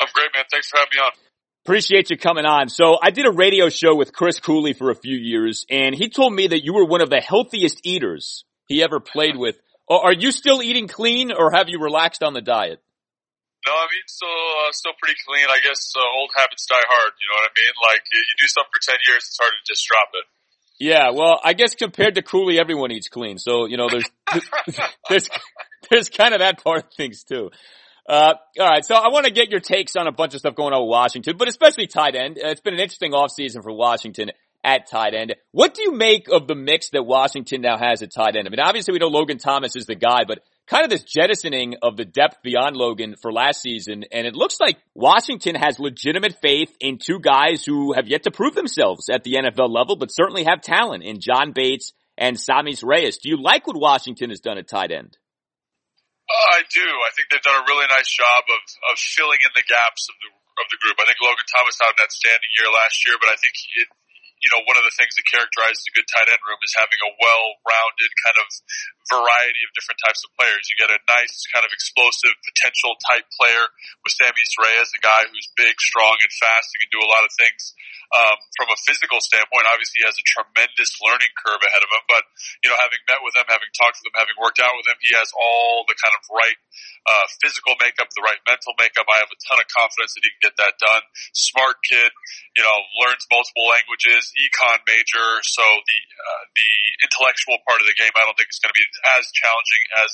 I'm 0.00 0.08
great, 0.12 0.28
man. 0.34 0.44
Thanks 0.50 0.68
for 0.68 0.78
having 0.78 0.90
me 0.94 1.00
on. 1.00 1.12
Appreciate 1.64 2.10
you 2.10 2.18
coming 2.18 2.44
on. 2.44 2.68
So 2.68 2.98
I 3.02 3.10
did 3.10 3.26
a 3.26 3.32
radio 3.32 3.70
show 3.70 3.94
with 3.94 4.12
Chris 4.12 4.38
Cooley 4.40 4.74
for 4.74 4.90
a 4.90 4.94
few 4.94 5.16
years, 5.16 5.64
and 5.70 5.94
he 5.94 6.10
told 6.10 6.34
me 6.34 6.48
that 6.48 6.62
you 6.62 6.74
were 6.74 6.84
one 6.84 7.00
of 7.00 7.08
the 7.08 7.20
healthiest 7.20 7.80
eaters 7.84 8.44
he 8.66 8.82
ever 8.82 9.00
played 9.00 9.36
with. 9.36 9.56
Are 9.88 10.12
you 10.12 10.32
still 10.32 10.62
eating 10.62 10.88
clean 10.88 11.30
or 11.30 11.52
have 11.52 11.68
you 11.68 11.78
relaxed 11.78 12.22
on 12.22 12.32
the 12.32 12.40
diet? 12.40 12.80
No, 13.66 13.72
I 13.72 13.86
mean, 13.88 14.04
still, 14.06 14.28
uh, 14.28 14.72
still 14.72 14.92
pretty 15.00 15.16
clean. 15.26 15.46
I 15.48 15.60
guess 15.64 15.92
uh, 15.96 16.20
old 16.20 16.30
habits 16.36 16.66
die 16.66 16.84
hard. 16.84 17.12
You 17.20 17.28
know 17.32 17.40
what 17.40 17.50
I 17.50 17.54
mean? 17.56 17.72
Like 17.88 18.02
you 18.12 18.20
do 18.38 18.48
something 18.48 18.72
for 18.72 18.80
ten 18.84 19.00
years, 19.08 19.24
it's 19.24 19.38
hard 19.40 19.52
to 19.52 19.72
just 19.72 19.86
drop 19.88 20.08
it. 20.12 20.24
Yeah, 20.78 21.10
well, 21.10 21.40
I 21.42 21.54
guess 21.54 21.74
compared 21.74 22.16
to 22.16 22.22
Cooley, 22.22 22.58
everyone 22.58 22.92
eats 22.92 23.08
clean. 23.08 23.38
So 23.38 23.64
you 23.66 23.76
know, 23.78 23.88
there's 23.88 24.10
there's 25.08 25.30
there's 25.90 26.08
kind 26.10 26.34
of 26.34 26.40
that 26.40 26.62
part 26.62 26.84
of 26.84 26.92
things 26.94 27.24
too. 27.24 27.50
Uh, 28.06 28.34
all 28.60 28.68
right, 28.68 28.84
so 28.84 28.94
I 28.96 29.08
want 29.08 29.24
to 29.24 29.32
get 29.32 29.48
your 29.48 29.60
takes 29.60 29.96
on 29.96 30.06
a 30.06 30.12
bunch 30.12 30.34
of 30.34 30.40
stuff 30.40 30.54
going 30.54 30.74
on 30.74 30.82
with 30.82 30.90
Washington, 30.90 31.38
but 31.38 31.48
especially 31.48 31.86
tight 31.86 32.14
end. 32.14 32.36
It's 32.36 32.60
been 32.60 32.74
an 32.74 32.80
interesting 32.80 33.12
offseason 33.12 33.62
for 33.62 33.72
Washington 33.72 34.30
at 34.64 34.88
tight 34.90 35.14
end. 35.14 35.34
What 35.52 35.74
do 35.74 35.82
you 35.82 35.92
make 35.92 36.28
of 36.28 36.48
the 36.48 36.54
mix 36.54 36.90
that 36.90 37.04
Washington 37.04 37.60
now 37.60 37.76
has 37.76 38.02
at 38.02 38.12
tight 38.12 38.34
end? 38.34 38.48
I 38.48 38.50
mean, 38.50 38.60
obviously 38.60 38.92
we 38.92 38.98
know 38.98 39.08
Logan 39.08 39.38
Thomas 39.38 39.76
is 39.76 39.84
the 39.84 39.94
guy, 39.94 40.24
but 40.26 40.40
kind 40.66 40.84
of 40.84 40.90
this 40.90 41.04
jettisoning 41.04 41.76
of 41.82 41.96
the 41.98 42.06
depth 42.06 42.38
beyond 42.42 42.74
Logan 42.74 43.14
for 43.20 43.30
last 43.30 43.60
season. 43.60 44.04
And 44.10 44.26
it 44.26 44.34
looks 44.34 44.58
like 44.58 44.78
Washington 44.94 45.54
has 45.54 45.78
legitimate 45.78 46.40
faith 46.40 46.74
in 46.80 46.98
two 46.98 47.20
guys 47.20 47.64
who 47.64 47.92
have 47.92 48.08
yet 48.08 48.22
to 48.22 48.30
prove 48.30 48.54
themselves 48.54 49.10
at 49.10 49.22
the 49.22 49.34
NFL 49.34 49.68
level, 49.68 49.96
but 49.96 50.10
certainly 50.10 50.44
have 50.44 50.62
talent 50.62 51.04
in 51.04 51.20
John 51.20 51.52
Bates 51.52 51.92
and 52.16 52.36
Sammis 52.36 52.82
Reyes. 52.82 53.18
Do 53.18 53.28
you 53.28 53.40
like 53.40 53.66
what 53.66 53.76
Washington 53.76 54.30
has 54.30 54.40
done 54.40 54.56
at 54.56 54.66
tight 54.66 54.90
end? 54.90 55.18
Uh, 56.24 56.56
I 56.56 56.62
do. 56.72 56.80
I 56.80 57.10
think 57.12 57.28
they've 57.28 57.44
done 57.44 57.60
a 57.60 57.68
really 57.68 57.84
nice 57.92 58.08
job 58.08 58.48
of, 58.48 58.62
of 58.92 58.96
filling 58.96 59.44
in 59.44 59.52
the 59.52 59.66
gaps 59.68 60.08
of 60.08 60.16
the 60.24 60.32
of 60.54 60.70
the 60.70 60.78
group. 60.78 60.94
I 61.02 61.06
think 61.10 61.18
Logan 61.18 61.46
Thomas 61.50 61.78
had 61.82 61.94
an 61.98 62.06
outstanding 62.06 62.52
year 62.54 62.70
last 62.70 63.02
year, 63.06 63.18
but 63.18 63.26
I 63.26 63.36
think 63.42 63.54
it, 63.58 63.88
you 64.44 64.52
know, 64.52 64.60
one 64.68 64.76
of 64.76 64.84
the 64.84 64.92
things 64.92 65.16
that 65.16 65.24
characterizes 65.24 65.80
a 65.88 65.92
good 65.96 66.04
tight 66.12 66.28
end 66.28 66.42
room 66.44 66.60
is 66.60 66.76
having 66.76 67.00
a 67.00 67.10
well-rounded 67.16 68.12
kind 68.28 68.38
of 68.44 68.48
variety 69.08 69.62
of 69.64 69.72
different 69.72 69.96
types 70.04 70.20
of 70.20 70.30
players. 70.36 70.68
You 70.68 70.76
get 70.76 70.92
a 70.92 71.00
nice 71.08 71.48
kind 71.48 71.64
of 71.64 71.72
explosive 71.72 72.36
potential 72.44 72.92
type 73.08 73.24
player 73.40 73.64
with 74.04 74.12
Sammis 74.20 74.52
Reyes, 74.60 74.92
a 74.92 75.00
guy 75.00 75.24
who's 75.32 75.48
big, 75.56 75.80
strong, 75.80 76.20
and 76.20 76.32
fast 76.36 76.76
and 76.76 76.84
can 76.84 76.92
do 76.92 77.00
a 77.00 77.08
lot 77.08 77.24
of 77.24 77.32
things. 77.40 77.72
Um, 78.14 78.38
from 78.54 78.70
a 78.70 78.78
physical 78.86 79.18
standpoint, 79.18 79.66
obviously 79.66 80.02
he 80.02 80.06
has 80.06 80.14
a 80.14 80.22
tremendous 80.22 80.94
learning 81.02 81.34
curve 81.34 81.58
ahead 81.58 81.82
of 81.82 81.90
him, 81.90 82.04
but, 82.06 82.22
you 82.62 82.70
know, 82.70 82.78
having 82.78 83.02
met 83.10 83.18
with 83.26 83.34
him, 83.34 83.42
having 83.50 83.66
talked 83.74 83.98
to 83.98 84.06
him, 84.06 84.14
having 84.14 84.38
worked 84.38 84.62
out 84.62 84.70
with 84.78 84.86
him, 84.86 84.94
he 85.02 85.10
has 85.18 85.34
all 85.34 85.82
the 85.90 85.98
kind 85.98 86.14
of 86.14 86.22
right, 86.30 86.58
uh, 87.10 87.26
physical 87.42 87.74
makeup, 87.82 88.06
the 88.14 88.22
right 88.22 88.38
mental 88.46 88.70
makeup. 88.78 89.10
I 89.10 89.18
have 89.18 89.34
a 89.34 89.38
ton 89.50 89.58
of 89.58 89.66
confidence 89.66 90.14
that 90.14 90.22
he 90.22 90.30
can 90.30 90.42
get 90.46 90.56
that 90.62 90.78
done. 90.78 91.02
Smart 91.34 91.82
kid, 91.82 92.14
you 92.54 92.62
know, 92.62 92.78
learns 93.02 93.26
multiple 93.26 93.66
languages, 93.66 94.30
econ 94.38 94.78
major, 94.86 95.42
so 95.42 95.64
the 95.66 95.98
uh, 96.14 96.44
the 96.54 96.70
intellectual 97.02 97.58
part 97.66 97.82
of 97.82 97.86
the 97.90 97.98
game 97.98 98.14
I 98.14 98.22
don't 98.22 98.38
think 98.38 98.48
is 98.48 98.62
going 98.62 98.72
to 98.72 98.78
be 98.78 98.86
as 99.18 99.26
challenging 99.34 99.84
as 100.06 100.12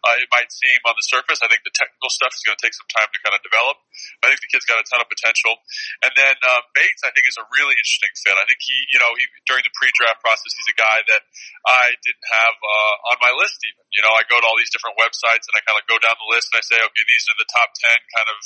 uh, 0.00 0.16
it 0.16 0.28
might 0.32 0.48
seem 0.48 0.80
on 0.88 0.96
the 0.96 1.04
surface. 1.04 1.44
I 1.44 1.48
think 1.50 1.66
the 1.66 1.74
technical 1.74 2.08
stuff 2.08 2.32
is 2.32 2.40
going 2.46 2.56
to 2.56 2.62
take 2.62 2.72
some 2.72 2.88
time 2.88 3.10
to 3.12 3.18
kind 3.20 3.36
of 3.36 3.42
develop. 3.44 3.76
I 4.24 4.32
think 4.32 4.40
the 4.40 4.48
kid's 4.48 4.64
got 4.64 4.80
a 4.80 4.86
ton 4.88 5.04
of 5.04 5.08
potential. 5.12 5.60
And 6.00 6.12
then 6.16 6.36
uh, 6.40 6.64
Bates, 6.72 7.04
I 7.04 7.12
think, 7.12 7.28
is 7.28 7.36
a 7.40 7.48
really 7.56 7.74
interesting 7.74 8.12
fit. 8.20 8.36
I 8.36 8.44
think 8.44 8.60
he, 8.60 8.76
you 8.92 9.00
know, 9.00 9.10
he 9.16 9.24
during 9.48 9.64
the 9.64 9.74
pre-draft 9.74 10.20
process, 10.20 10.52
he's 10.52 10.70
a 10.70 10.78
guy 10.78 11.00
that 11.00 11.22
I 11.64 11.96
didn't 12.04 12.28
have 12.30 12.56
uh, 12.60 12.94
on 13.10 13.16
my 13.24 13.32
list 13.40 13.58
even. 13.64 13.84
You 13.90 14.04
know, 14.04 14.12
I 14.12 14.22
go 14.28 14.36
to 14.36 14.46
all 14.46 14.58
these 14.60 14.70
different 14.70 15.00
websites 15.00 15.48
and 15.48 15.54
I 15.56 15.64
kind 15.64 15.80
of 15.80 15.84
go 15.88 15.98
down 15.98 16.14
the 16.20 16.30
list 16.30 16.52
and 16.52 16.60
I 16.60 16.64
say, 16.64 16.78
okay, 16.78 17.04
these 17.08 17.24
are 17.32 17.38
the 17.40 17.48
top 17.48 17.72
ten 17.74 17.98
kind 18.14 18.28
of 18.30 18.38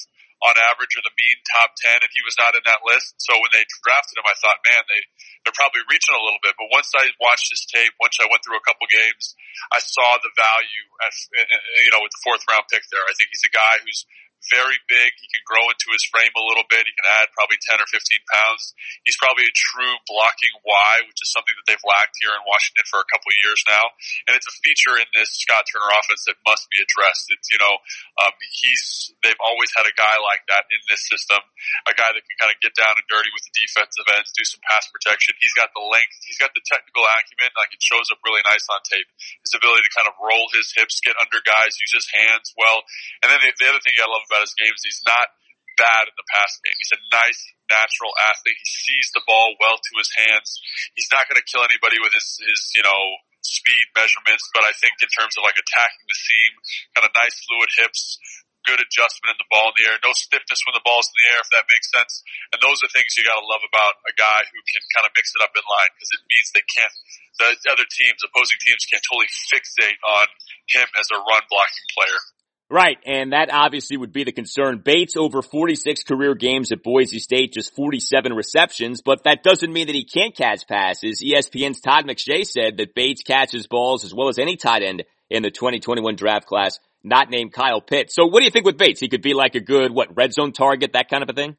on 0.45 0.55
average 0.69 0.93
or 0.93 1.01
the 1.01 1.15
mean 1.17 1.39
top 1.57 1.73
10 1.81 2.05
and 2.05 2.13
he 2.13 2.21
was 2.21 2.37
not 2.37 2.53
in 2.53 2.61
that 2.69 2.85
list. 2.85 3.17
So 3.17 3.33
when 3.41 3.49
they 3.57 3.65
drafted 3.81 4.21
him, 4.21 4.29
I 4.29 4.37
thought, 4.37 4.61
man, 4.61 4.83
they, 4.93 5.01
they're 5.41 5.57
probably 5.57 5.81
reaching 5.89 6.13
a 6.13 6.21
little 6.21 6.43
bit. 6.45 6.53
But 6.61 6.69
once 6.69 6.93
I 6.93 7.09
watched 7.17 7.49
his 7.49 7.65
tape, 7.65 7.97
once 7.97 8.21
I 8.21 8.29
went 8.29 8.45
through 8.45 8.61
a 8.61 8.67
couple 8.67 8.85
games, 8.93 9.33
I 9.73 9.81
saw 9.81 10.21
the 10.21 10.29
value 10.37 10.87
as, 11.01 11.17
you 11.81 11.91
know, 11.97 12.05
with 12.05 12.13
the 12.13 12.23
fourth 12.27 12.45
round 12.51 12.69
pick 12.69 12.85
there. 12.93 13.01
I 13.01 13.17
think 13.17 13.33
he's 13.33 13.49
a 13.49 13.55
guy 13.57 13.75
who's 13.81 14.05
very 14.51 14.79
big. 14.91 15.11
He 15.21 15.29
can 15.31 15.45
grow 15.45 15.65
into 15.71 15.89
his 15.93 16.05
frame 16.09 16.33
a 16.35 16.45
little 16.45 16.67
bit. 16.69 16.85
He 16.85 16.95
can 16.95 17.09
add 17.21 17.33
probably 17.33 17.61
10 17.61 17.81
or 17.81 17.89
15 17.89 18.01
pounds. 18.29 18.75
He's 19.05 19.17
probably 19.17 19.49
a 19.49 19.55
true 19.55 19.97
blocking 20.09 20.55
Y, 20.65 20.95
which 21.09 21.21
is 21.21 21.31
something 21.33 21.55
that 21.55 21.67
they've 21.69 21.89
lacked 21.89 22.17
here 22.21 22.33
in 22.33 22.43
Washington 22.45 22.85
for 22.89 23.01
a 23.01 23.09
couple 23.09 23.33
of 23.33 23.39
years 23.41 23.61
now. 23.69 23.85
And 24.29 24.33
it's 24.37 24.49
a 24.49 24.57
feature 24.65 24.97
in 24.97 25.09
this 25.15 25.33
Scott 25.45 25.65
Turner 25.69 25.93
offense 25.95 26.25
that 26.29 26.39
must 26.45 26.67
be 26.69 26.81
addressed. 26.81 27.31
It's, 27.33 27.49
you 27.49 27.61
know, 27.61 27.75
um, 28.25 28.35
he's, 28.41 29.13
they've 29.25 29.39
always 29.43 29.71
had 29.77 29.87
a 29.87 29.95
guy 29.95 30.17
like 30.21 30.45
that 30.51 30.67
in 30.73 30.81
this 30.91 31.05
system, 31.07 31.41
a 31.87 31.95
guy 31.95 32.11
that 32.11 32.25
can 32.25 32.37
kind 32.41 32.53
of 32.53 32.59
get 32.61 32.75
down 32.75 32.97
and 32.97 33.07
dirty 33.07 33.31
with 33.31 33.45
the 33.47 33.55
defensive 33.55 34.09
ends, 34.11 34.35
do 34.35 34.45
some 34.45 34.63
pass 34.67 34.89
protection. 34.91 35.39
He's 35.39 35.55
got 35.55 35.71
the 35.73 35.85
length. 35.85 36.21
He's 36.25 36.41
got 36.41 36.52
the 36.57 36.65
technical 36.65 37.04
acumen. 37.07 37.52
Like 37.54 37.71
it 37.71 37.83
shows 37.83 38.11
up 38.11 38.19
really 38.26 38.43
nice 38.43 38.67
on 38.73 38.80
tape. 38.87 39.09
His 39.45 39.54
ability 39.54 39.87
to 39.87 39.93
kind 39.95 40.09
of 40.11 40.17
roll 40.19 40.50
his 40.50 40.73
hips, 40.75 40.99
get 41.04 41.15
under 41.21 41.39
guys, 41.45 41.76
use 41.78 41.95
his 41.95 42.09
hands 42.11 42.50
well. 42.59 42.83
And 43.23 43.30
then 43.30 43.39
the, 43.39 43.50
the 43.61 43.69
other 43.71 43.83
thing 43.83 43.95
I 44.00 44.09
love 44.11 44.25
about 44.26 44.33
his 44.40 44.56
game 44.56 44.73
is 44.73 44.82
he's 44.82 45.04
not 45.06 45.30
bad 45.76 46.06
in 46.06 46.14
the 46.14 46.28
pass 46.30 46.54
game. 46.62 46.76
He's 46.78 46.94
a 46.94 47.02
nice, 47.10 47.40
natural 47.66 48.14
athlete. 48.30 48.58
He 48.58 48.70
sees 48.70 49.10
the 49.14 49.26
ball 49.26 49.58
well 49.58 49.78
to 49.78 49.92
his 49.99 50.10
hands. 50.26 50.62
He's 50.94 51.10
not 51.10 51.26
going 51.26 51.38
to 51.38 51.47
kill 51.47 51.66
anybody 51.66 51.99
with 51.99 52.14
his, 52.14 52.38
his, 52.47 52.62
you 52.78 52.84
know, 52.86 53.02
speed 53.44 53.86
measurements, 53.92 54.49
but 54.56 54.64
I 54.64 54.73
think 54.73 54.97
in 55.04 55.10
terms 55.12 55.36
of 55.36 55.44
like 55.44 55.58
attacking 55.58 56.06
the 56.08 56.16
seam, 56.16 56.52
kind 56.97 57.04
of 57.04 57.12
nice 57.12 57.36
fluid 57.44 57.70
hips, 57.76 58.16
good 58.64 58.80
adjustment 58.80 59.36
in 59.36 59.38
the 59.38 59.50
ball 59.52 59.68
in 59.70 59.76
the 59.76 59.84
air, 59.92 60.00
no 60.00 60.16
stiffness 60.16 60.64
when 60.64 60.73
the 60.73 60.84
ball's 60.84 61.04
in 61.12 61.16
the 61.20 61.28
air, 61.36 61.40
if 61.44 61.52
that 61.52 61.68
makes 61.68 61.92
sense. 61.92 62.25
And 62.56 62.58
those 62.64 62.80
are 62.80 62.88
things 62.97 63.12
you 63.12 63.28
got 63.28 63.36
to 63.36 63.44
love 63.44 63.60
about 63.68 64.00
a 64.08 64.14
guy 64.16 64.40
who 64.49 64.60
can 64.64 64.80
kind 64.97 65.04
of 65.04 65.12
mix 65.12 65.36
it 65.36 65.44
up 65.44 65.52
in 65.52 65.64
line 65.68 65.92
because 65.92 66.12
it 66.16 66.23
means 66.25 66.49
they 66.50 66.64
can't, 66.64 66.94
the 67.36 67.68
other 67.68 67.84
teams, 67.84 68.25
opposing 68.25 68.56
teams 68.64 68.88
can't 68.88 69.04
totally 69.04 69.28
fixate 69.52 70.00
on 70.00 70.26
him 70.73 70.88
as 70.97 71.06
a 71.12 71.20
run 71.20 71.44
blocking 71.52 71.88
player. 71.92 72.20
Right, 72.75 72.99
and 73.06 73.32
that 73.32 73.50
obviously 73.52 73.97
would 73.97 74.13
be 74.13 74.25
the 74.25 74.32
concern. 74.32 74.82
Bates 74.84 75.17
over 75.17 75.43
46 75.43 76.02
career 76.02 76.34
games 76.34 76.73
at 76.73 76.82
Boise 76.82 77.21
State, 77.21 77.52
just 77.52 77.73
47 77.76 78.32
receptions, 78.32 79.00
but 79.00 79.23
that 79.23 79.45
doesn't 79.45 79.73
mean 79.73 79.87
that 79.87 79.95
he 79.95 80.02
can't 80.02 80.37
catch 80.37 80.67
passes. 80.67 81.23
ESPN's 81.23 81.80
Todd 81.80 82.04
McShay 82.04 82.45
said 82.45 82.78
that 82.78 82.97
Bates 82.97 83.23
catches 83.23 83.69
balls 83.69 84.04
as 84.04 84.13
well 84.13 84.26
as 84.26 84.41
any 84.41 84.56
tight 84.56 84.82
end 84.82 85.04
in 85.30 85.45
the 85.45 85.52
2021 85.52 86.17
draft 86.17 86.47
class, 86.47 86.80
not 87.04 87.30
named 87.30 87.52
Kyle 87.52 87.80
Pitts. 87.80 88.13
So 88.13 88.26
what 88.26 88.41
do 88.41 88.45
you 88.45 88.50
think 88.50 88.67
with 88.67 88.76
Bates? 88.76 88.99
He 88.99 89.08
could 89.08 89.23
be 89.23 89.34
like 89.34 89.54
a 89.54 89.60
good, 89.60 89.95
what, 89.95 90.17
red 90.17 90.32
zone 90.32 90.50
target, 90.50 90.95
that 90.95 91.08
kind 91.08 91.23
of 91.23 91.28
a 91.28 91.32
thing? 91.32 91.56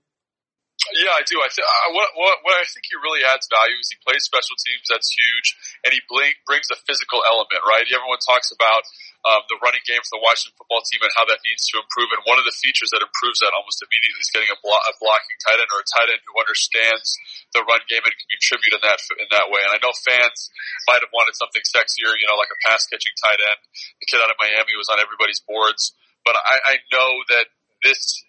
Yeah, 0.93 1.17
I 1.17 1.26
do. 1.26 1.41
I 1.41 1.50
th- 1.50 1.65
uh, 1.65 1.89
what, 1.98 2.13
what, 2.13 2.45
what 2.45 2.56
I 2.62 2.65
think 2.69 2.86
he 2.86 2.93
really 3.02 3.26
adds 3.26 3.50
value 3.50 3.78
is 3.82 3.89
he 3.89 3.98
plays 4.06 4.21
special 4.21 4.54
teams. 4.54 4.86
That's 4.86 5.10
huge, 5.10 5.58
and 5.82 5.89
he 5.89 6.02
bling, 6.06 6.38
brings 6.45 6.69
a 6.69 6.78
physical 6.86 7.26
element. 7.26 7.65
Right? 7.65 7.89
Everyone 7.89 8.21
talks 8.21 8.54
about 8.54 8.86
um, 9.26 9.41
the 9.50 9.58
running 9.65 9.82
game 9.89 10.02
for 10.06 10.21
the 10.21 10.24
Washington 10.24 10.54
football 10.54 10.86
team 10.86 11.02
and 11.02 11.10
how 11.17 11.26
that 11.26 11.41
needs 11.41 11.65
to 11.74 11.82
improve. 11.82 12.13
And 12.13 12.21
one 12.30 12.38
of 12.38 12.45
the 12.45 12.54
features 12.54 12.93
that 12.93 13.02
improves 13.02 13.41
that 13.41 13.58
almost 13.58 13.82
immediately 13.82 14.21
is 14.21 14.30
getting 14.30 14.52
a, 14.54 14.60
blo- 14.62 14.86
a 14.86 14.93
blocking 15.02 15.38
tight 15.41 15.58
end 15.58 15.69
or 15.74 15.82
a 15.82 15.88
tight 15.89 16.10
end 16.13 16.21
who 16.21 16.38
understands 16.38 17.17
the 17.58 17.65
run 17.65 17.82
game 17.89 18.06
and 18.06 18.13
can 18.13 18.30
contribute 18.38 18.78
in 18.78 18.82
that 18.86 19.02
in 19.17 19.28
that 19.34 19.50
way. 19.50 19.65
And 19.65 19.74
I 19.74 19.82
know 19.82 19.93
fans 20.06 20.54
might 20.86 21.02
have 21.02 21.10
wanted 21.10 21.34
something 21.34 21.65
sexier, 21.65 22.13
you 22.13 22.30
know, 22.30 22.38
like 22.38 22.54
a 22.54 22.60
pass 22.69 22.86
catching 22.86 23.15
tight 23.17 23.41
end. 23.41 23.60
The 23.98 24.06
kid 24.06 24.21
out 24.21 24.30
of 24.30 24.38
Miami 24.38 24.78
was 24.78 24.93
on 24.93 25.02
everybody's 25.02 25.41
boards, 25.41 25.98
but 26.21 26.38
I, 26.38 26.62
I 26.62 26.76
know 26.93 27.10
that 27.34 27.50
this 27.82 28.24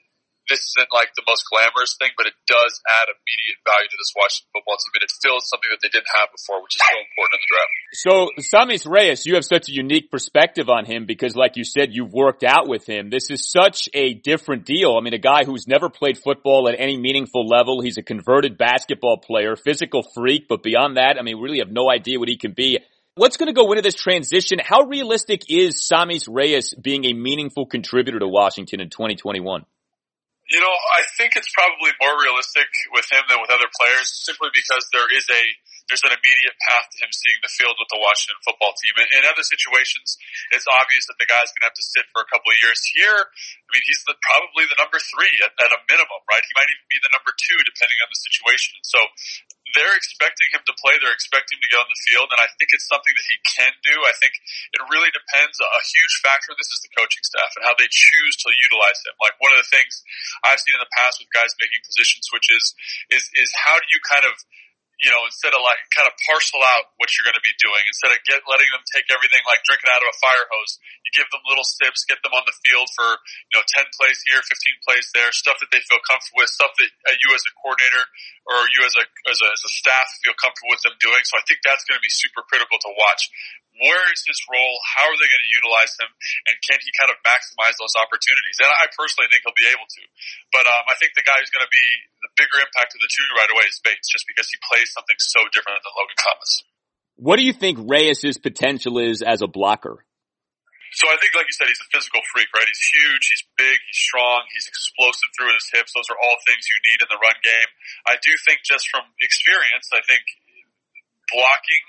this 0.49 0.63
isn't 0.75 0.91
like 0.95 1.11
the 1.19 1.27
most 1.27 1.45
glamorous 1.51 1.99
thing, 1.99 2.15
but 2.17 2.27
it 2.27 2.39
does 2.47 2.73
add 2.87 3.11
immediate 3.11 3.59
value 3.67 3.91
to 3.91 3.99
this 3.99 4.15
Washington 4.15 4.51
football 4.55 4.79
team, 4.79 4.95
and 4.95 5.05
it 5.07 5.13
fills 5.19 5.45
something 5.51 5.71
that 5.71 5.83
they 5.83 5.91
didn't 5.91 6.11
have 6.15 6.31
before, 6.31 6.63
which 6.63 6.79
is 6.79 6.83
so 6.87 6.97
important 7.03 7.35
in 7.35 7.43
the 7.43 7.51
draft. 7.51 7.73
So, 7.93 8.13
Sammis 8.39 8.85
Reyes, 8.87 9.27
you 9.27 9.35
have 9.35 9.45
such 9.45 9.69
a 9.69 9.75
unique 9.75 10.11
perspective 10.11 10.71
on 10.71 10.87
him 10.87 11.07
because, 11.07 11.35
like 11.35 11.57
you 11.59 11.65
said, 11.65 11.91
you've 11.91 12.13
worked 12.13 12.45
out 12.45 12.69
with 12.69 12.87
him. 12.87 13.11
This 13.11 13.31
is 13.31 13.51
such 13.51 13.89
a 13.95 14.15
different 14.15 14.65
deal. 14.65 14.97
I 14.97 15.03
mean, 15.03 15.15
a 15.15 15.23
guy 15.23 15.45
who's 15.45 15.67
never 15.67 15.91
played 15.91 16.19
football 16.19 16.69
at 16.69 16.79
any 16.79 16.97
meaningful 16.97 17.47
level. 17.47 17.83
He's 17.83 17.99
a 17.99 18.03
converted 18.03 18.57
basketball 18.59 19.19
player, 19.19 19.57
physical 19.57 20.03
freak, 20.15 20.47
but 20.49 20.63
beyond 20.63 20.97
that, 20.97 21.17
I 21.19 21.23
mean, 21.23 21.39
we 21.39 21.45
really 21.45 21.59
have 21.59 21.71
no 21.71 21.91
idea 21.91 22.19
what 22.19 22.29
he 22.29 22.37
can 22.37 22.53
be. 22.53 22.79
What's 23.17 23.39
going 23.39 23.47
to 23.47 23.59
go 23.59 23.73
into 23.73 23.83
this 23.83 23.95
transition? 23.95 24.59
How 24.63 24.83
realistic 24.83 25.45
is 25.49 25.89
Sammis 25.91 26.29
Reyes 26.29 26.75
being 26.75 27.07
a 27.07 27.15
meaningful 27.15 27.65
contributor 27.65 28.19
to 28.19 28.29
Washington 28.29 28.81
in 28.81 28.91
2021? 28.91 29.65
You 30.47 30.61
know, 30.63 30.71
I 30.71 31.03
think 31.19 31.35
it's 31.35 31.51
probably 31.51 31.91
more 31.99 32.15
realistic 32.23 32.71
with 32.95 33.07
him 33.11 33.27
than 33.27 33.43
with 33.43 33.51
other 33.51 33.67
players, 33.75 34.15
simply 34.23 34.49
because 34.55 34.87
there 34.95 35.11
is 35.11 35.27
a 35.27 35.43
there's 35.87 36.03
an 36.03 36.15
immediate 36.15 36.57
path 36.67 36.91
to 36.91 36.97
him 37.03 37.11
seeing 37.15 37.39
the 37.43 37.53
field 37.53 37.79
with 37.79 37.91
the 37.91 38.01
Washington 38.03 38.39
football 38.43 38.75
team. 38.83 38.95
In, 38.99 39.07
in 39.19 39.23
other 39.27 39.47
situations, 39.47 40.19
it's 40.51 40.67
obvious 40.67 41.07
that 41.07 41.19
the 41.23 41.29
guy's 41.31 41.51
going 41.55 41.63
to 41.63 41.71
have 41.71 41.79
to 41.79 41.87
sit 41.87 42.07
for 42.11 42.27
a 42.27 42.29
couple 42.29 42.51
of 42.51 42.59
years. 42.59 42.79
Here, 42.91 43.19
I 43.31 43.69
mean, 43.71 43.85
he's 43.87 44.03
the, 44.07 44.19
probably 44.23 44.67
the 44.67 44.79
number 44.79 44.99
three 44.99 45.35
at, 45.47 45.55
at 45.63 45.71
a 45.71 45.81
minimum, 45.87 46.21
right? 46.27 46.43
He 46.43 46.55
might 46.59 46.71
even 46.71 46.87
be 46.91 46.99
the 47.03 47.13
number 47.15 47.31
two 47.35 47.59
depending 47.63 47.99
on 48.03 48.09
the 48.11 48.19
situation. 48.19 48.79
So 48.83 48.99
they're 49.75 49.99
expecting 49.99 50.49
him 50.55 50.63
to 50.65 50.75
play. 50.79 50.95
They're 50.99 51.15
expecting 51.15 51.59
him 51.59 51.63
to 51.67 51.71
get 51.71 51.83
on 51.83 51.91
the 51.91 52.03
field, 52.07 52.31
and 52.31 52.39
I 52.39 52.49
think 52.55 52.71
it's 52.71 52.87
something 52.87 53.11
that 53.11 53.27
he 53.27 53.37
can 53.45 53.73
do. 53.83 53.97
I 54.07 54.15
think 54.17 54.33
it 54.73 54.83
really 54.89 55.11
depends. 55.11 55.59
A 55.59 55.83
huge 55.83 56.15
factor. 56.23 56.55
This 56.55 56.71
is 56.71 56.81
the 56.87 56.93
coaching 56.95 57.23
staff 57.27 57.51
and 57.59 57.67
how 57.67 57.75
they 57.75 57.91
choose 57.91 58.35
to 58.47 58.49
utilize 58.55 58.99
him. 59.03 59.15
Like 59.19 59.37
one 59.43 59.53
of 59.53 59.61
the 59.61 59.69
things 59.69 60.07
I've 60.47 60.63
seen 60.63 60.79
in 60.79 60.83
the 60.83 60.93
past 60.95 61.19
with 61.19 61.29
guys 61.35 61.53
making 61.59 61.83
position 61.83 62.23
switches 62.23 62.63
is 63.11 63.29
is 63.37 63.51
how 63.53 63.77
do 63.77 63.87
you 63.91 64.01
kind 64.07 64.25
of 64.25 64.39
you 64.97 65.13
know, 65.13 65.29
instead 65.29 65.53
of 65.53 65.61
like 65.61 65.77
kind 65.93 66.09
of 66.09 66.17
parcel 66.25 66.65
out 66.65 66.89
what 66.97 67.13
you're 67.13 67.29
going 67.29 67.37
to 67.37 67.45
be 67.45 67.53
doing, 67.61 67.85
instead 67.85 68.17
of 68.17 68.19
get 68.25 68.41
letting 68.49 68.71
them 68.73 68.81
take 68.97 69.05
everything 69.13 69.45
like 69.45 69.61
drinking 69.69 69.93
out 69.93 70.01
of 70.01 70.09
a 70.09 70.17
fire 70.17 70.47
hose, 70.49 70.81
you 71.05 71.13
give 71.13 71.29
them 71.29 71.45
little 71.45 71.67
sips, 71.67 72.09
get 72.09 72.17
them 72.25 72.33
on 72.33 72.45
the 72.49 72.57
field 72.65 72.89
for 72.97 73.05
you 73.53 73.55
know 73.61 73.65
10 73.65 73.85
plays 74.01 74.19
here, 74.25 74.41
15 74.41 74.87
plays 74.89 75.07
there, 75.13 75.29
stuff 75.37 75.61
that 75.61 75.69
they 75.69 75.85
feel 75.85 76.01
comfortable 76.09 76.41
with, 76.41 76.49
stuff 76.49 76.73
that 76.81 76.91
uh, 77.13 77.17
you 77.21 77.29
as 77.37 77.45
a 77.45 77.53
coordinator 77.61 78.05
or 78.49 78.59
you 78.73 78.81
as 78.89 78.95
a 78.97 79.05
as 79.29 79.39
a, 79.45 79.49
as 79.53 79.63
a 79.69 79.73
staff 79.77 80.09
feel 80.25 80.37
comfortable 80.41 80.73
with 80.73 80.85
them 80.87 80.97
doing. 80.97 81.21
So 81.29 81.37
I 81.37 81.45
think 81.45 81.61
that's 81.61 81.85
going 81.85 82.01
to 82.01 82.05
be 82.05 82.13
super 82.13 82.41
critical 82.49 82.81
to 82.81 82.91
watch. 82.97 83.29
Where 83.81 84.05
is 84.13 84.25
his 84.25 84.41
role? 84.49 84.77
How 84.97 85.05
are 85.05 85.19
they 85.19 85.29
going 85.29 85.45
to 85.45 85.53
utilize 85.53 85.93
him? 86.01 86.11
And 86.49 86.55
can 86.65 86.79
he 86.81 86.91
kind 86.97 87.13
of 87.13 87.21
maximize 87.23 87.77
those 87.77 87.93
opportunities? 87.97 88.57
And 88.61 88.73
I 88.73 88.89
personally 88.97 89.29
think 89.29 89.45
he'll 89.45 89.57
be 89.57 89.69
able 89.69 89.85
to. 89.85 90.03
But 90.53 90.65
um, 90.65 90.85
I 90.89 90.97
think 90.97 91.13
the 91.13 91.27
guy 91.27 91.37
who's 91.41 91.53
going 91.53 91.65
to 91.65 91.73
be 91.73 91.87
the 92.25 92.33
bigger 92.41 92.59
impact 92.61 92.97
of 92.97 93.01
the 93.05 93.11
two 93.13 93.27
right 93.37 93.51
away 93.53 93.69
is 93.69 93.77
Bates, 93.85 94.09
just 94.09 94.25
because 94.25 94.49
he 94.49 94.57
plays 94.65 94.89
something 94.97 95.19
so 95.21 95.45
different 95.53 95.85
than 95.85 95.93
Logan 95.93 96.19
Thomas. 96.19 96.51
What 97.17 97.37
do 97.41 97.45
you 97.45 97.57
think 97.57 97.81
Reyes' 97.81 98.37
potential 98.37 99.01
is 99.01 99.21
as 99.25 99.41
a 99.41 99.49
blocker? 99.49 100.05
So 100.97 101.13
I 101.13 101.21
think, 101.21 101.37
like 101.37 101.45
you 101.45 101.57
said, 101.57 101.69
he's 101.69 101.83
a 101.83 101.91
physical 101.93 102.25
freak, 102.33 102.49
right? 102.57 102.65
He's 102.65 102.85
huge, 102.97 103.25
he's 103.29 103.45
big, 103.61 103.77
he's 103.85 104.01
strong, 104.01 104.49
he's 104.49 104.65
explosive 104.65 105.29
through 105.37 105.53
his 105.53 105.69
hips. 105.69 105.93
Those 105.93 106.09
are 106.09 106.17
all 106.17 106.41
things 106.49 106.65
you 106.65 106.79
need 106.89 107.05
in 107.05 107.09
the 107.13 107.21
run 107.21 107.37
game. 107.45 107.71
I 108.09 108.17
do 108.17 108.33
think 108.49 108.65
just 108.65 108.89
from 108.89 109.05
experience, 109.21 109.93
I 109.93 110.01
think 110.09 110.25
blocking 111.29 111.85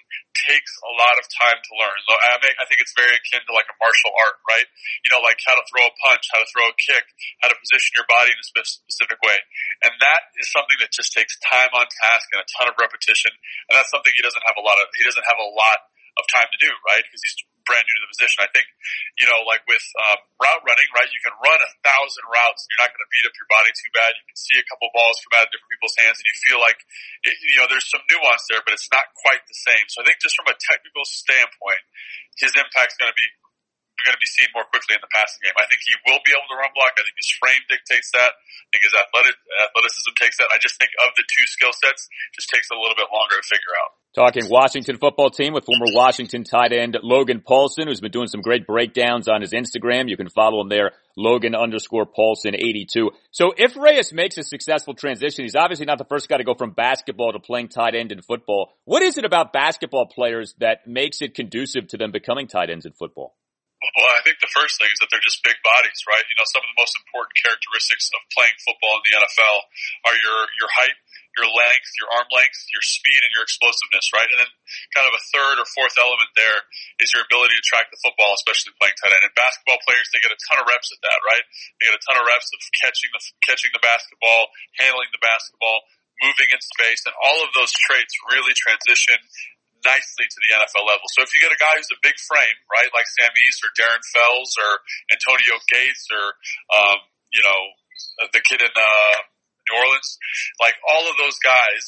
takes 0.45 0.73
a 0.85 0.91
lot 0.99 1.15
of 1.17 1.25
time 1.31 1.57
to 1.57 1.71
learn. 1.79 1.97
So 2.05 2.13
I, 2.13 2.37
I 2.37 2.65
think 2.69 2.83
it's 2.83 2.93
very 2.93 3.13
akin 3.13 3.41
to 3.45 3.53
like 3.55 3.65
a 3.69 3.77
martial 3.81 4.13
art, 4.27 4.37
right? 4.45 4.67
You 5.01 5.09
know, 5.09 5.21
like 5.23 5.41
how 5.41 5.57
to 5.57 5.65
throw 5.71 5.87
a 5.87 5.93
punch, 6.03 6.29
how 6.29 6.39
to 6.41 6.47
throw 6.53 6.69
a 6.69 6.75
kick, 6.77 7.05
how 7.41 7.49
to 7.49 7.57
position 7.57 7.97
your 7.97 8.07
body 8.07 8.33
in 8.33 8.39
a 8.39 8.45
specific 8.45 9.17
way. 9.25 9.37
And 9.87 9.93
that 10.03 10.33
is 10.37 10.49
something 10.53 10.77
that 10.83 10.93
just 10.93 11.15
takes 11.15 11.37
time 11.41 11.73
on 11.73 11.89
task 11.89 12.29
and 12.35 12.43
a 12.43 12.47
ton 12.59 12.69
of 12.69 12.75
repetition. 12.77 13.33
And 13.69 13.73
that's 13.73 13.89
something 13.89 14.13
he 14.13 14.21
doesn't 14.21 14.45
have 14.45 14.57
a 14.59 14.63
lot 14.65 14.77
of, 14.77 14.91
he 14.93 15.05
doesn't 15.07 15.25
have 15.25 15.41
a 15.41 15.49
lot 15.49 15.89
of 16.17 16.23
time 16.33 16.49
to 16.49 16.59
do, 16.59 16.71
right? 16.89 17.05
Because 17.05 17.21
he's 17.21 17.37
brand 17.67 17.83
new 17.83 17.95
to 17.99 18.03
the 18.07 18.11
position. 18.15 18.39
I 18.41 18.49
think, 18.55 18.67
you 19.19 19.27
know, 19.27 19.43
like 19.43 19.61
with 19.67 19.83
um, 20.07 20.19
route 20.39 20.63
running, 20.63 20.89
right? 20.95 21.11
You 21.11 21.21
can 21.21 21.35
run 21.37 21.59
a 21.59 21.71
thousand 21.83 22.25
routes. 22.31 22.63
You're 22.71 22.81
not 22.81 22.95
going 22.95 23.03
to 23.03 23.11
beat 23.11 23.27
up 23.27 23.35
your 23.35 23.49
body 23.51 23.71
too 23.75 23.91
bad. 23.91 24.15
You 24.15 24.25
can 24.25 24.39
see 24.39 24.57
a 24.57 24.65
couple 24.71 24.87
balls 24.95 25.19
come 25.27 25.35
out 25.37 25.45
of 25.45 25.51
different 25.51 25.71
people's 25.75 25.97
hands, 25.99 26.17
and 26.17 26.27
you 26.27 26.35
feel 26.47 26.59
like, 26.63 26.79
it, 27.27 27.35
you 27.35 27.59
know, 27.59 27.67
there's 27.67 27.87
some 27.91 28.01
nuance 28.07 28.47
there, 28.47 28.63
but 28.63 28.71
it's 28.71 28.87
not 28.89 29.11
quite 29.19 29.43
the 29.45 29.57
same. 29.67 29.85
So 29.91 30.01
I 30.01 30.07
think 30.07 30.23
just 30.23 30.39
from 30.39 30.47
a 30.47 30.55
technical 30.55 31.03
standpoint, 31.03 31.83
his 32.39 32.55
impact's 32.55 32.95
going 32.95 33.11
to 33.11 33.19
be 33.19 33.27
going 34.05 34.17
to 34.17 34.21
be 34.21 34.29
seen 34.29 34.49
more 34.53 34.67
quickly 34.69 34.93
in 34.93 35.01
the 35.01 35.09
passing 35.09 35.41
game. 35.41 35.55
I 35.57 35.65
think 35.65 35.81
he 35.81 35.93
will 36.05 36.21
be 36.21 36.33
able 36.35 36.49
to 36.51 36.57
run 36.57 36.71
block. 36.77 36.93
I 36.97 37.03
think 37.05 37.17
his 37.17 37.31
frame 37.39 37.63
dictates 37.71 38.13
that. 38.13 38.31
I 38.37 38.67
think 38.69 38.83
his 38.83 38.95
athletic 38.97 39.35
athleticism 39.37 40.13
takes 40.19 40.37
that. 40.37 40.49
I 40.53 40.57
just 40.61 40.77
think 40.77 40.91
of 41.01 41.15
the 41.17 41.25
two 41.25 41.45
skill 41.49 41.73
sets, 41.73 42.05
just 42.35 42.49
takes 42.53 42.69
a 42.69 42.77
little 42.77 42.97
bit 42.97 43.09
longer 43.09 43.39
to 43.39 43.45
figure 43.45 43.73
out. 43.79 43.97
Talking 44.17 44.49
Washington 44.49 44.97
football 44.97 45.29
team 45.29 45.53
with 45.53 45.65
former 45.65 45.93
Washington 45.93 46.43
tight 46.43 46.73
end 46.73 46.97
Logan 47.03 47.39
Paulsen, 47.39 47.85
who's 47.85 48.01
been 48.01 48.11
doing 48.11 48.27
some 48.27 48.41
great 48.41 48.65
breakdowns 48.65 49.27
on 49.27 49.41
his 49.41 49.53
Instagram. 49.53 50.09
You 50.09 50.17
can 50.17 50.29
follow 50.29 50.59
him 50.59 50.69
there, 50.69 50.93
Logan 51.15 51.53
underscore 51.53 52.07
Paulsen 52.07 52.55
82. 52.55 53.11
So 53.29 53.53
if 53.55 53.75
Reyes 53.77 54.11
makes 54.11 54.37
a 54.39 54.43
successful 54.43 54.95
transition, 54.95 55.45
he's 55.45 55.55
obviously 55.55 55.85
not 55.85 55.99
the 55.99 56.05
first 56.09 56.29
guy 56.29 56.37
to 56.37 56.43
go 56.43 56.55
from 56.55 56.71
basketball 56.71 57.33
to 57.33 57.39
playing 57.39 57.69
tight 57.69 57.93
end 57.93 58.11
in 58.11 58.23
football. 58.23 58.73
What 58.85 59.03
is 59.03 59.19
it 59.19 59.25
about 59.25 59.53
basketball 59.53 60.07
players 60.07 60.55
that 60.59 60.87
makes 60.87 61.21
it 61.21 61.35
conducive 61.35 61.87
to 61.89 61.97
them 61.97 62.11
becoming 62.11 62.47
tight 62.47 62.71
ends 62.71 62.87
in 62.87 62.93
football? 62.93 63.35
Well, 63.77 64.09
I 64.09 64.25
think 64.25 64.41
the 64.41 64.49
first 64.49 64.81
thing 64.81 64.89
is 64.89 64.97
that 65.05 65.13
they're 65.13 65.21
just 65.21 65.45
big 65.45 65.57
bodies, 65.61 66.01
right? 66.09 66.25
You 66.25 66.33
know, 66.33 66.49
some 66.49 66.65
of 66.65 66.69
the 66.73 66.81
most 66.81 66.97
important 66.97 67.37
characteristics 67.37 68.09
of 68.09 68.25
playing 68.33 68.57
football 68.65 68.97
in 68.97 69.03
the 69.05 69.13
NFL 69.21 69.57
are 70.09 70.17
your 70.17 70.39
your 70.57 70.69
height, 70.73 70.97
your 71.37 71.45
length, 71.45 71.93
your 72.01 72.09
arm 72.09 72.25
length, 72.33 72.57
your 72.73 72.81
speed, 72.81 73.21
and 73.21 73.29
your 73.37 73.45
explosiveness, 73.45 74.09
right? 74.17 74.25
And 74.25 74.41
then 74.41 74.51
kind 74.97 75.05
of 75.05 75.13
a 75.13 75.21
third 75.29 75.61
or 75.61 75.67
fourth 75.77 75.93
element 76.01 76.33
there 76.33 76.65
is 76.97 77.13
your 77.13 77.21
ability 77.21 77.53
to 77.53 77.65
track 77.69 77.93
the 77.93 78.01
football, 78.01 78.33
especially 78.41 78.73
playing 78.81 78.97
tight 78.97 79.13
end. 79.13 79.29
And 79.29 79.37
basketball 79.37 79.77
players, 79.85 80.09
they 80.09 80.25
get 80.25 80.33
a 80.33 80.41
ton 80.49 80.57
of 80.57 80.65
reps 80.65 80.89
at 80.89 81.01
that, 81.05 81.21
right? 81.21 81.45
They 81.77 81.93
get 81.93 81.97
a 81.97 82.01
ton 82.01 82.17
of 82.17 82.25
reps 82.25 82.49
of 82.49 82.61
catching 82.81 83.13
the 83.13 83.21
catching 83.45 83.69
the 83.77 83.83
basketball, 83.85 84.49
handling 84.81 85.13
the 85.13 85.21
basketball, 85.21 85.85
moving 86.25 86.49
in 86.49 86.61
space, 86.65 87.05
and 87.05 87.13
all 87.21 87.45
of 87.45 87.53
those 87.53 87.69
traits 87.77 88.17
really 88.33 88.57
transition 88.57 89.21
nicely 89.85 90.25
to 90.25 90.39
the 90.41 90.51
NFL 90.57 90.85
level. 90.87 91.05
So 91.13 91.21
if 91.21 91.33
you 91.33 91.39
get 91.41 91.53
a 91.53 91.59
guy 91.59 91.73
who's 91.77 91.91
a 91.93 92.01
big 92.01 92.17
frame, 92.25 92.57
right, 92.71 92.89
like 92.93 93.05
Sam 93.17 93.31
East 93.47 93.61
or 93.61 93.71
Darren 93.77 94.01
Fells 94.13 94.51
or 94.57 94.71
Antonio 95.13 95.55
Gates 95.69 96.07
or, 96.09 96.25
um, 96.73 96.97
you 97.33 97.43
know, 97.43 97.61
the 98.33 98.41
kid 98.41 98.61
in, 98.61 98.73
uh, 98.73 99.17
New 99.67 99.75
Orleans, 99.75 100.15
like 100.63 100.79
all 100.87 101.03
of 101.11 101.19
those 101.19 101.35
guys, 101.43 101.83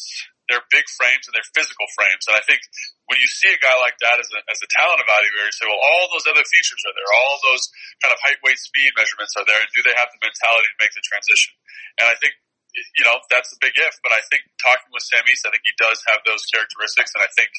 they're 0.52 0.66
big 0.74 0.84
frames 0.98 1.30
and 1.30 1.34
they're 1.38 1.54
physical 1.56 1.86
frames. 1.94 2.26
And 2.26 2.36
I 2.36 2.44
think 2.44 2.60
when 3.06 3.22
you 3.22 3.30
see 3.30 3.54
a 3.54 3.62
guy 3.62 3.78
like 3.80 3.96
that 4.02 4.18
as 4.18 4.30
a, 4.34 4.40
as 4.50 4.60
a 4.60 4.70
talent 4.74 5.00
evaluator, 5.00 5.46
you 5.46 5.56
say, 5.56 5.70
well, 5.70 5.80
all 5.80 6.10
those 6.10 6.26
other 6.26 6.44
features 6.44 6.82
are 6.90 6.96
there. 6.98 7.10
All 7.14 7.38
those 7.46 7.64
kind 8.02 8.12
of 8.12 8.20
height, 8.20 8.42
weight, 8.42 8.58
speed 8.58 8.92
measurements 8.98 9.38
are 9.38 9.46
there. 9.46 9.62
And 9.62 9.72
do 9.72 9.86
they 9.86 9.94
have 9.94 10.10
the 10.10 10.20
mentality 10.20 10.68
to 10.74 10.78
make 10.82 10.94
the 10.98 11.06
transition? 11.06 11.54
And 12.02 12.10
I 12.10 12.18
think 12.18 12.34
you 12.74 13.04
know, 13.04 13.18
that's 13.30 13.50
the 13.52 13.60
big 13.62 13.74
if. 13.76 13.96
But 14.04 14.14
I 14.14 14.22
think 14.30 14.46
talking 14.62 14.90
with 14.94 15.06
Sammis, 15.06 15.42
I 15.46 15.52
think 15.52 15.64
he 15.66 15.76
does 15.78 16.00
have 16.10 16.22
those 16.26 16.46
characteristics, 16.50 17.12
and 17.16 17.22
I 17.26 17.30
think 17.36 17.50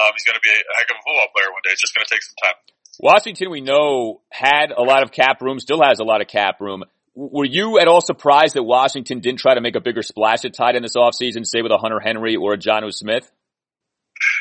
um, 0.00 0.10
he's 0.14 0.26
going 0.28 0.38
to 0.38 0.44
be 0.44 0.52
a 0.52 0.74
heck 0.76 0.88
of 0.92 0.96
a 0.98 1.02
football 1.04 1.30
player 1.34 1.50
one 1.50 1.62
day. 1.64 1.72
It's 1.72 1.82
just 1.82 1.94
going 1.96 2.04
to 2.04 2.12
take 2.12 2.24
some 2.24 2.38
time. 2.42 2.58
Washington, 3.00 3.50
we 3.50 3.60
know, 3.60 4.22
had 4.30 4.74
a 4.74 4.82
lot 4.82 5.02
of 5.02 5.12
cap 5.12 5.40
room, 5.40 5.60
still 5.60 5.82
has 5.82 6.00
a 6.00 6.04
lot 6.04 6.20
of 6.20 6.26
cap 6.26 6.60
room. 6.60 6.82
Were 7.14 7.44
you 7.44 7.78
at 7.78 7.88
all 7.88 8.00
surprised 8.00 8.54
that 8.54 8.62
Washington 8.62 9.20
didn't 9.20 9.40
try 9.40 9.54
to 9.54 9.60
make 9.60 9.74
a 9.74 9.80
bigger 9.80 10.02
splash 10.02 10.44
at 10.44 10.54
tight 10.54 10.76
end 10.76 10.84
this 10.84 10.96
offseason, 10.96 11.46
say 11.46 11.62
with 11.62 11.72
a 11.72 11.78
Hunter 11.78 12.00
Henry 12.00 12.36
or 12.36 12.54
a 12.54 12.58
Jonnu 12.58 12.92
Smith? 12.92 13.30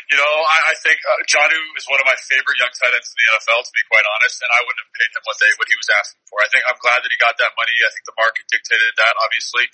You 0.09 0.17
know, 0.17 0.33
I, 0.47 0.71
I 0.71 0.75
think 0.79 0.97
uh, 1.03 1.21
Jonnu 1.27 1.61
is 1.75 1.85
one 1.87 1.99
of 1.99 2.07
my 2.07 2.17
favorite 2.27 2.57
young 2.57 2.71
tight 2.73 2.95
ends 2.95 3.11
in 3.11 3.17
the 3.17 3.27
NFL, 3.37 3.61
to 3.65 3.73
be 3.75 3.83
quite 3.91 4.07
honest, 4.17 4.39
and 4.41 4.49
I 4.49 4.61
wouldn't 4.63 4.83
have 4.83 4.93
paid 4.95 5.11
him 5.11 5.23
what 5.27 5.37
they 5.37 5.51
what 5.59 5.67
he 5.69 5.77
was 5.77 5.89
asking 5.91 6.23
for. 6.27 6.37
I 6.41 6.49
think 6.49 6.63
I'm 6.65 6.79
glad 6.79 7.03
that 7.03 7.11
he 7.11 7.17
got 7.19 7.35
that 7.37 7.53
money. 7.59 7.75
I 7.83 7.91
think 7.91 8.05
the 8.07 8.17
market 8.17 8.45
dictated 8.49 8.93
that, 8.97 9.13
obviously, 9.19 9.65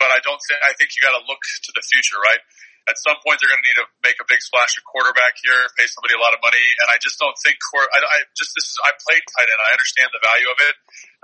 but 0.00 0.10
I 0.10 0.18
don't 0.24 0.40
think 0.48 0.58
I 0.64 0.72
think 0.74 0.96
you 0.96 1.00
got 1.04 1.14
to 1.14 1.24
look 1.28 1.42
to 1.42 1.70
the 1.76 1.84
future, 1.84 2.18
right? 2.18 2.42
At 2.86 3.02
some 3.02 3.18
point, 3.26 3.42
they're 3.42 3.50
going 3.50 3.58
to 3.58 3.66
need 3.66 3.80
to 3.82 3.88
make 4.06 4.14
a 4.22 4.26
big 4.30 4.38
splash 4.38 4.78
at 4.78 4.86
quarterback 4.86 5.34
here, 5.42 5.58
pay 5.74 5.90
somebody 5.90 6.14
a 6.14 6.22
lot 6.22 6.30
of 6.30 6.38
money, 6.38 6.62
and 6.78 6.86
I 6.86 7.02
just 7.02 7.18
don't 7.18 7.34
think. 7.42 7.58
I, 7.74 7.98
I 7.98 8.18
just 8.38 8.54
this 8.54 8.66
is 8.70 8.78
I 8.78 8.94
played 9.02 9.22
tight 9.34 9.50
end. 9.50 9.58
I 9.58 9.74
understand 9.74 10.14
the 10.14 10.22
value 10.22 10.48
of 10.54 10.58
it, 10.62 10.74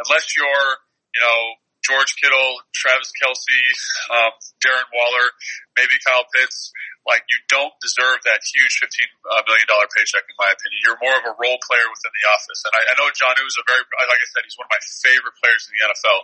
unless 0.02 0.34
you're 0.34 0.68
you 1.14 1.22
know 1.22 1.38
George 1.82 2.14
Kittle, 2.18 2.62
Travis 2.74 3.10
Kelce, 3.18 3.62
um, 4.10 4.32
Darren 4.62 4.86
Waller, 4.94 5.26
maybe 5.74 5.98
Kyle 6.06 6.26
Pitts 6.30 6.70
like 7.02 7.26
you 7.26 7.38
don't 7.50 7.74
deserve 7.82 8.22
that 8.26 8.40
huge 8.46 8.78
fifteen 8.78 9.10
uh, 9.26 9.42
million 9.46 9.66
dollar 9.66 9.90
paycheck, 9.90 10.22
in 10.22 10.36
my 10.38 10.50
opinion. 10.54 10.78
You're 10.86 11.00
more 11.02 11.16
of 11.18 11.24
a 11.26 11.34
role 11.34 11.58
player 11.66 11.86
within 11.90 12.12
the 12.14 12.24
office, 12.30 12.60
and 12.62 12.72
I, 12.78 12.82
I 12.90 12.92
know 12.98 13.10
Jonnu 13.10 13.42
is 13.42 13.58
a 13.58 13.64
very, 13.66 13.82
like 13.82 14.22
I 14.22 14.28
said, 14.30 14.46
he's 14.46 14.54
one 14.54 14.70
of 14.70 14.74
my 14.74 14.82
favorite 15.02 15.36
players 15.42 15.66
in 15.66 15.70
the 15.74 15.82
NFL. 15.90 16.20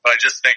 But 0.00 0.16
I 0.16 0.18
just 0.18 0.40
think 0.40 0.56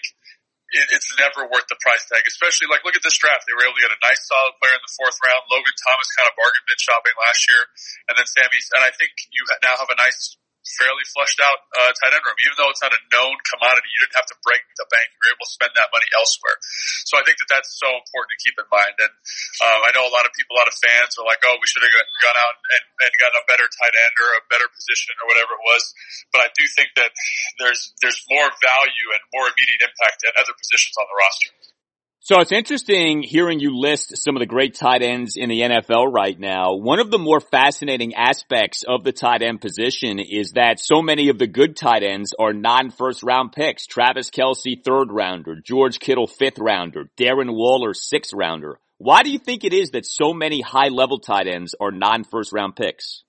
it, 0.71 0.87
it's 0.95 1.11
never 1.19 1.45
worth 1.51 1.67
the 1.67 1.79
price 1.83 2.07
tag, 2.07 2.23
especially 2.23 2.71
like 2.71 2.87
look 2.87 2.95
at 2.95 3.03
this 3.03 3.19
draft. 3.19 3.45
They 3.45 3.53
were 3.53 3.67
able 3.67 3.77
to 3.77 3.83
get 3.83 3.93
a 3.93 4.01
nice 4.01 4.23
solid 4.23 4.55
player 4.57 4.75
in 4.75 4.83
the 4.83 4.93
fourth 4.95 5.19
round. 5.21 5.43
Logan 5.51 5.75
Thomas 5.75 6.09
kind 6.15 6.27
of 6.31 6.35
bargain 6.39 6.63
bin 6.65 6.79
shopping 6.79 7.15
last 7.19 7.41
year, 7.51 7.61
and 8.09 8.13
then 8.15 8.25
Sammy. 8.25 8.59
And 8.79 8.83
I 8.83 8.91
think 8.95 9.11
you 9.35 9.43
now 9.59 9.75
have 9.75 9.91
a 9.91 9.99
nice 9.99 10.39
fairly 10.65 11.05
flushed 11.13 11.39
out 11.39 11.61
uh, 11.77 11.91
tight 12.01 12.13
end 12.17 12.25
room. 12.25 12.37
Even 12.41 12.55
though 12.57 12.69
it's 12.73 12.81
not 12.81 12.91
a 12.91 13.01
known 13.13 13.37
commodity, 13.45 13.87
you 13.93 13.99
didn't 14.01 14.17
have 14.17 14.29
to 14.33 14.37
break 14.41 14.61
the 14.75 14.87
bank. 14.89 15.13
You 15.13 15.19
were 15.21 15.31
able 15.37 15.45
to 15.45 15.53
spend 15.53 15.73
that 15.77 15.93
money 15.93 16.09
elsewhere. 16.17 16.57
So 17.05 17.21
I 17.21 17.23
think 17.23 17.37
that 17.41 17.49
that's 17.49 17.71
so 17.77 17.87
important 17.87 18.33
to 18.33 18.39
keep 18.41 18.57
in 18.57 18.67
mind. 18.67 18.97
And 18.97 19.13
um, 19.61 19.79
I 19.85 19.93
know 19.93 20.03
a 20.05 20.13
lot 20.13 20.25
of 20.25 20.33
people, 20.33 20.57
a 20.57 20.59
lot 20.59 20.69
of 20.69 20.75
fans 20.75 21.15
are 21.21 21.27
like, 21.27 21.41
"Oh, 21.45 21.55
we 21.61 21.67
should 21.69 21.85
have 21.85 21.93
gone 21.93 22.39
out 22.41 22.55
and, 22.57 22.83
and 23.05 23.11
gotten 23.21 23.37
a 23.37 23.45
better 23.45 23.67
tight 23.69 23.93
end 23.93 24.15
or 24.17 24.29
a 24.41 24.43
better 24.49 24.67
position 24.73 25.13
or 25.21 25.29
whatever 25.29 25.53
it 25.55 25.63
was." 25.63 25.83
But 26.33 26.45
I 26.45 26.49
do 26.57 26.65
think 26.73 26.91
that 26.97 27.13
there's 27.61 27.93
there's 28.01 28.19
more 28.27 28.49
value 28.49 29.07
and 29.13 29.21
more 29.37 29.45
immediate 29.47 29.85
impact 29.85 30.25
at 30.25 30.33
other 30.35 30.55
positions 30.57 30.97
on 30.97 31.05
the 31.05 31.17
roster. 31.17 31.74
So 32.25 32.39
it's 32.39 32.51
interesting 32.51 33.21
hearing 33.21 33.59
you 33.59 33.77
list 33.77 34.17
some 34.17 34.35
of 34.35 34.39
the 34.39 34.47
great 34.47 34.73
tight 34.73 35.03
ends 35.03 35.35
in 35.35 35.47
the 35.47 35.61
NFL 35.61 36.11
right 36.11 36.39
now. 36.39 36.73
One 36.73 36.97
of 36.97 37.11
the 37.11 37.19
more 37.19 37.39
fascinating 37.39 38.15
aspects 38.15 38.81
of 38.81 39.03
the 39.03 39.11
tight 39.11 39.43
end 39.43 39.61
position 39.61 40.17
is 40.17 40.53
that 40.53 40.79
so 40.79 41.03
many 41.03 41.29
of 41.29 41.37
the 41.37 41.45
good 41.45 41.77
tight 41.77 42.01
ends 42.01 42.33
are 42.39 42.51
non-first 42.51 43.21
round 43.21 43.51
picks. 43.51 43.85
Travis 43.85 44.31
Kelce, 44.31 44.83
third 44.83 45.11
rounder. 45.11 45.57
George 45.63 45.99
Kittle, 45.99 46.25
fifth 46.25 46.57
rounder. 46.57 47.11
Darren 47.15 47.53
Waller, 47.53 47.93
sixth 47.93 48.33
rounder. 48.33 48.79
Why 48.97 49.21
do 49.21 49.29
you 49.29 49.37
think 49.37 49.63
it 49.63 49.73
is 49.73 49.91
that 49.91 50.07
so 50.07 50.33
many 50.33 50.61
high 50.61 50.87
level 50.87 51.19
tight 51.19 51.45
ends 51.45 51.75
are 51.79 51.91
non-first 51.91 52.51
round 52.51 52.75
picks? 52.75 53.21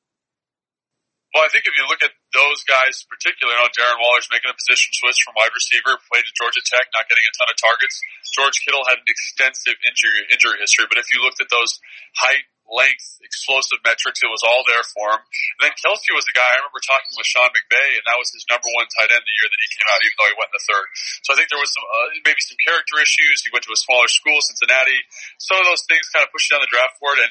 Well, 1.35 1.45
I 1.45 1.49
think 1.53 1.65
if 1.67 1.75
you 1.77 1.85
look 1.87 2.03
at 2.03 2.13
those 2.37 2.61
guys, 2.69 3.03
particularly, 3.09 3.57
you 3.57 3.65
know, 3.65 3.73
Darren 3.73 3.99
Waller's 3.99 4.29
making 4.29 4.53
a 4.53 4.57
position 4.57 4.93
switch 4.93 5.17
from 5.25 5.35
wide 5.41 5.53
receiver, 5.57 5.97
played 6.13 6.29
at 6.29 6.35
Georgia 6.37 6.61
Tech, 6.61 6.87
not 6.93 7.09
getting 7.09 7.25
a 7.25 7.33
ton 7.35 7.49
of 7.49 7.57
targets. 7.57 7.97
George 8.37 8.61
Kittle 8.61 8.85
had 8.85 9.01
an 9.01 9.09
extensive 9.09 9.81
injury 9.83 10.29
injury 10.29 10.61
history, 10.61 10.85
but 10.87 11.01
if 11.01 11.09
you 11.11 11.25
looked 11.25 11.41
at 11.41 11.49
those 11.49 11.81
height, 12.21 12.45
length, 12.71 13.23
explosive 13.23 13.79
metrics. 13.87 14.23
It 14.23 14.31
was 14.31 14.43
all 14.43 14.63
there 14.67 14.83
for 14.83 15.07
him. 15.15 15.23
And 15.23 15.63
then 15.71 15.75
Kelce 15.79 16.11
was 16.15 16.27
the 16.27 16.35
guy 16.35 16.47
I 16.47 16.59
remember 16.63 16.83
talking 16.83 17.15
with 17.15 17.27
Sean 17.27 17.51
McVay, 17.55 17.89
and 17.99 18.05
that 18.07 18.19
was 18.19 18.31
his 18.35 18.47
number 18.51 18.67
one 18.75 18.91
tight 18.91 19.11
end 19.11 19.23
the 19.23 19.37
year 19.39 19.49
that 19.49 19.61
he 19.63 19.69
came 19.71 19.89
out, 19.91 20.03
even 20.03 20.17
though 20.19 20.31
he 20.31 20.39
went 20.39 20.51
in 20.51 20.59
the 20.59 20.67
third. 20.67 20.87
So 21.23 21.29
I 21.35 21.37
think 21.39 21.49
there 21.51 21.63
was 21.63 21.71
some 21.71 21.87
uh, 21.87 22.09
maybe 22.27 22.43
some 22.43 22.59
character 22.63 22.99
issues. 22.99 23.47
He 23.47 23.51
went 23.55 23.65
to 23.71 23.75
a 23.75 23.79
smaller 23.79 24.11
school, 24.11 24.39
Cincinnati. 24.43 24.99
Some 25.39 25.63
of 25.63 25.67
those 25.67 25.87
things 25.87 26.11
kind 26.11 26.27
of 26.27 26.31
pushed 26.35 26.51
down 26.51 26.63
the 26.63 26.71
draft 26.71 26.99
board, 26.99 27.23
and 27.23 27.31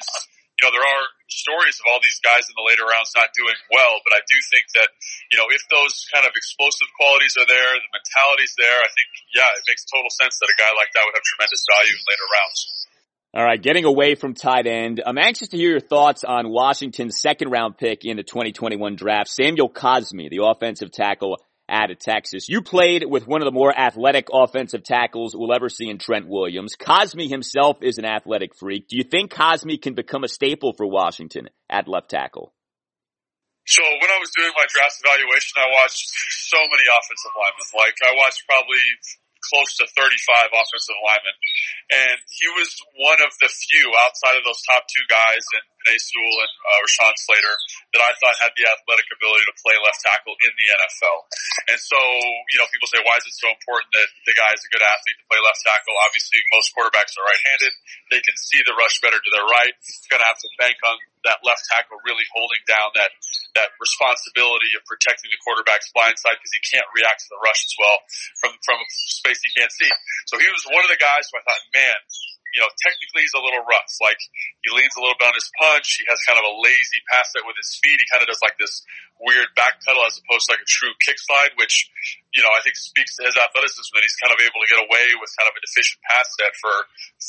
you 0.56 0.64
know, 0.64 0.72
there 0.72 0.84
are 0.84 1.04
stories 1.28 1.76
of 1.76 1.84
all 1.92 2.00
these 2.00 2.16
guys 2.24 2.48
in 2.48 2.56
the 2.56 2.64
later 2.64 2.88
rounds 2.88 3.12
not 3.12 3.28
doing 3.36 3.56
well, 3.68 4.00
but 4.00 4.16
I 4.16 4.24
do 4.24 4.36
think 4.48 4.64
that, 4.80 4.88
you 5.28 5.36
know, 5.36 5.52
if 5.52 5.60
those 5.68 6.08
kind 6.08 6.24
of 6.24 6.32
explosive 6.32 6.88
qualities 6.96 7.36
are 7.36 7.44
there, 7.44 7.76
the 7.76 7.92
mentality's 7.92 8.56
there, 8.56 8.78
I 8.80 8.88
think, 8.88 9.08
yeah, 9.36 9.50
it 9.52 9.68
makes 9.68 9.84
total 9.84 10.08
sense 10.08 10.40
that 10.40 10.48
a 10.48 10.56
guy 10.56 10.72
like 10.80 10.96
that 10.96 11.04
would 11.04 11.12
have 11.12 11.26
tremendous 11.28 11.60
value 11.68 11.92
in 11.92 12.02
later 12.08 12.28
rounds. 12.32 12.60
All 13.36 13.44
right, 13.44 13.60
getting 13.60 13.84
away 13.84 14.16
from 14.16 14.32
tight 14.32 14.64
end, 14.64 15.02
I'm 15.04 15.18
anxious 15.18 15.48
to 15.52 15.58
hear 15.60 15.76
your 15.76 15.84
thoughts 15.84 16.24
on 16.24 16.48
Washington's 16.48 17.20
second 17.20 17.52
round 17.52 17.76
pick 17.76 18.08
in 18.08 18.16
the 18.16 18.24
2021 18.24 18.96
draft, 18.96 19.28
Samuel 19.28 19.68
Cosmi, 19.68 20.30
the 20.30 20.40
offensive 20.40 20.90
tackle 20.90 21.36
out 21.68 21.90
of 21.90 21.98
Texas. 21.98 22.48
You 22.48 22.62
played 22.62 23.04
with 23.04 23.26
one 23.26 23.42
of 23.42 23.46
the 23.46 23.52
more 23.52 23.76
athletic 23.76 24.28
offensive 24.32 24.84
tackles 24.84 25.34
we'll 25.34 25.54
ever 25.54 25.68
see 25.68 25.88
in 25.88 25.98
Trent 25.98 26.28
Williams. 26.28 26.76
Cosmi 26.78 27.28
himself 27.28 27.78
is 27.82 27.98
an 27.98 28.04
athletic 28.04 28.54
freak. 28.54 28.88
Do 28.88 28.96
you 28.96 29.04
think 29.04 29.32
Cosmi 29.32 29.80
can 29.80 29.94
become 29.94 30.24
a 30.24 30.28
staple 30.28 30.72
for 30.72 30.86
Washington 30.86 31.48
at 31.68 31.88
left 31.88 32.10
tackle? 32.10 32.52
So 33.66 33.82
when 33.82 34.10
I 34.14 34.18
was 34.22 34.30
doing 34.30 34.54
my 34.54 34.66
draft 34.70 34.94
evaluation, 35.02 35.58
I 35.58 35.66
watched 35.74 36.06
so 36.06 36.58
many 36.70 36.86
offensive 36.86 37.34
linemen. 37.34 37.66
Like 37.74 37.98
I 37.98 38.14
watched 38.14 38.46
probably 38.46 38.78
close 39.50 39.70
to 39.80 39.84
35 39.94 40.50
offensive 40.50 40.98
linemen. 41.02 41.36
And 41.86 42.18
he 42.26 42.48
was 42.58 42.70
one 42.98 43.20
of 43.22 43.30
the 43.38 43.50
few 43.50 43.86
outside 44.02 44.34
of 44.34 44.44
those 44.44 44.58
top 44.66 44.84
two 44.90 45.06
guys 45.06 45.42
and 45.54 45.64
Penei 45.86 46.02
Sewell 46.02 46.36
and 46.42 46.54
uh, 46.66 46.78
Rashawn 46.82 47.14
Slater 47.14 47.56
that 47.94 48.02
I 48.02 48.10
thought 48.18 48.34
had 48.42 48.50
the 48.58 48.66
athletic 48.66 49.06
ability 49.14 49.46
to 49.46 49.54
play 49.62 49.78
left 49.78 50.02
tackle 50.02 50.34
in 50.42 50.50
the 50.50 50.66
NFL. 50.74 51.18
And 51.70 51.78
so, 51.78 51.98
you 52.50 52.58
know, 52.58 52.66
people 52.74 52.90
say, 52.90 52.98
why 53.06 53.14
is 53.22 53.26
it 53.30 53.38
so 53.38 53.46
important 53.54 53.94
that 53.94 54.10
the 54.26 54.34
guy 54.34 54.50
is 54.50 54.66
a 54.66 54.70
good 54.74 54.82
athlete 54.82 55.18
to 55.22 55.26
play 55.30 55.38
left 55.38 55.62
tackle? 55.62 55.94
Obviously, 56.02 56.42
most 56.50 56.74
quarterbacks 56.74 57.14
are 57.14 57.24
right-handed. 57.24 57.72
They 58.10 58.22
can 58.26 58.34
see 58.34 58.60
the 58.66 58.74
rush 58.74 58.98
better 58.98 59.22
to 59.22 59.30
their 59.30 59.46
right. 59.46 59.74
He's 59.78 60.10
going 60.10 60.22
to 60.22 60.28
have 60.28 60.42
to 60.42 60.50
bank 60.58 60.74
on 60.82 60.98
that 61.26 61.42
left 61.42 61.66
tackle 61.68 61.98
really 62.06 62.24
holding 62.32 62.62
down 62.64 62.94
that 62.94 63.12
that 63.58 63.74
responsibility 63.82 64.72
of 64.78 64.86
protecting 64.86 65.28
the 65.28 65.40
quarterback's 65.42 65.90
blind 65.92 66.16
side 66.16 66.38
because 66.38 66.54
he 66.54 66.62
can't 66.62 66.86
react 66.94 67.26
to 67.26 67.28
the 67.34 67.40
rush 67.42 67.60
as 67.66 67.74
well 67.76 67.98
from 68.38 68.52
from 68.62 68.78
space 69.18 69.42
he 69.42 69.50
can't 69.58 69.72
see. 69.74 69.90
So 70.30 70.38
he 70.38 70.48
was 70.48 70.62
one 70.70 70.86
of 70.86 70.90
the 70.92 71.00
guys 71.00 71.26
who 71.28 71.40
I 71.40 71.42
thought, 71.42 71.62
man, 71.74 71.98
you 72.56 72.64
know, 72.64 72.72
technically 72.80 73.26
he's 73.26 73.36
a 73.36 73.42
little 73.44 73.60
rough. 73.68 73.92
Like 74.00 74.16
he 74.64 74.72
leans 74.72 74.96
a 74.96 75.02
little 75.04 75.18
bit 75.20 75.28
on 75.28 75.36
his 75.36 75.50
punch. 75.60 76.00
He 76.00 76.08
has 76.08 76.16
kind 76.24 76.40
of 76.40 76.46
a 76.46 76.54
lazy 76.64 77.00
pass 77.10 77.28
set 77.34 77.44
with 77.44 77.58
his 77.60 77.76
feet. 77.84 78.00
He 78.00 78.08
kind 78.08 78.24
of 78.24 78.32
does 78.32 78.40
like 78.40 78.56
this 78.56 78.80
weird 79.20 79.52
back 79.56 79.80
pedal 79.84 80.04
as 80.08 80.16
opposed 80.20 80.48
to 80.48 80.56
like 80.56 80.64
a 80.64 80.68
true 80.68 80.92
kick 81.04 81.20
slide, 81.20 81.52
which, 81.60 81.88
you 82.36 82.44
know, 82.44 82.52
I 82.52 82.60
think 82.60 82.76
speaks 82.76 83.16
to 83.16 83.24
his 83.24 83.32
athleticism 83.32 83.88
that 83.96 84.04
he's 84.04 84.20
kind 84.20 84.28
of 84.28 84.38
able 84.44 84.60
to 84.60 84.68
get 84.68 84.76
away 84.76 85.06
with 85.16 85.32
kind 85.40 85.48
of 85.48 85.56
a 85.56 85.62
deficient 85.64 86.04
pass 86.04 86.28
set 86.36 86.52
for 86.60 86.74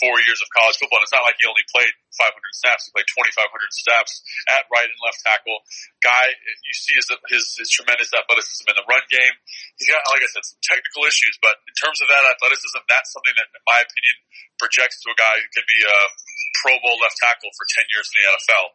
four 0.04 0.20
years 0.28 0.44
of 0.44 0.52
college 0.52 0.76
football. 0.76 1.00
And 1.00 1.08
it's 1.08 1.16
not 1.16 1.24
like 1.24 1.40
he 1.40 1.48
only 1.48 1.64
played 1.72 1.96
500 2.20 2.28
snaps. 2.60 2.86
He 2.86 2.92
played 2.92 3.08
2,500 3.08 3.48
snaps 3.72 4.20
at 4.52 4.68
right 4.68 4.84
and 4.84 5.00
left 5.00 5.24
tackle. 5.24 5.64
Guy, 6.04 6.28
you 6.44 6.76
see 6.76 7.00
his, 7.00 7.08
his, 7.32 7.46
his 7.56 7.70
tremendous 7.72 8.12
athleticism 8.12 8.68
in 8.68 8.76
the 8.76 8.84
run 8.84 9.06
game. 9.08 9.36
He's 9.80 9.88
got, 9.88 10.04
like 10.12 10.20
I 10.20 10.28
said, 10.28 10.44
some 10.44 10.60
technical 10.60 11.08
issues, 11.08 11.40
but 11.40 11.56
in 11.64 11.76
terms 11.80 12.04
of 12.04 12.12
that 12.12 12.28
athleticism, 12.28 12.84
that's 12.92 13.16
something 13.16 13.36
that, 13.40 13.48
in 13.48 13.64
my 13.64 13.80
opinion, 13.80 14.16
projects 14.60 15.00
to 15.08 15.16
a 15.16 15.18
guy 15.18 15.40
who 15.40 15.48
could 15.56 15.70
be 15.72 15.82
a 15.88 16.00
Pro 16.60 16.76
Bowl 16.84 17.00
left 17.00 17.16
tackle 17.24 17.54
for 17.56 17.64
10 17.80 17.88
years 17.96 18.12
in 18.12 18.16
the 18.20 18.26
NFL 18.28 18.66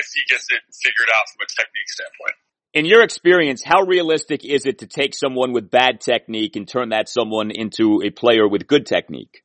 if 0.00 0.06
he 0.16 0.24
gets 0.30 0.48
it 0.48 0.64
figured 0.72 1.12
out 1.12 1.28
from 1.28 1.44
a 1.44 1.48
technique 1.52 1.90
standpoint. 1.92 2.38
In 2.72 2.88
your 2.88 3.04
experience, 3.04 3.60
how 3.60 3.84
realistic 3.84 4.48
is 4.48 4.64
it 4.64 4.80
to 4.80 4.88
take 4.88 5.12
someone 5.12 5.52
with 5.52 5.68
bad 5.68 6.00
technique 6.00 6.56
and 6.56 6.64
turn 6.64 6.88
that 6.96 7.04
someone 7.04 7.52
into 7.52 8.00
a 8.00 8.08
player 8.08 8.48
with 8.48 8.64
good 8.64 8.88
technique? 8.88 9.44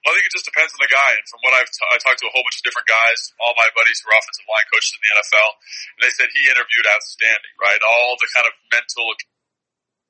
Well, 0.00 0.16
I 0.16 0.16
think 0.16 0.32
it 0.32 0.32
just 0.32 0.48
depends 0.48 0.72
on 0.72 0.80
the 0.80 0.88
guy. 0.88 1.12
And 1.12 1.28
from 1.28 1.44
what 1.44 1.52
I've 1.52 1.68
t- 1.68 1.92
I 1.92 2.00
talked 2.00 2.24
to 2.24 2.28
a 2.30 2.32
whole 2.32 2.40
bunch 2.40 2.56
of 2.56 2.64
different 2.64 2.88
guys, 2.88 3.36
all 3.44 3.52
my 3.52 3.68
buddies 3.76 4.00
who 4.00 4.08
are 4.08 4.16
offensive 4.16 4.48
line 4.48 4.64
coaches 4.72 4.96
in 4.96 5.00
the 5.04 5.12
NFL, 5.20 5.50
and 5.92 6.00
they 6.08 6.12
said 6.16 6.32
he 6.32 6.48
interviewed 6.48 6.88
outstanding, 6.88 7.52
right? 7.60 7.82
All 7.84 8.16
the 8.16 8.32
kind 8.32 8.48
of 8.48 8.56
mental 8.72 9.04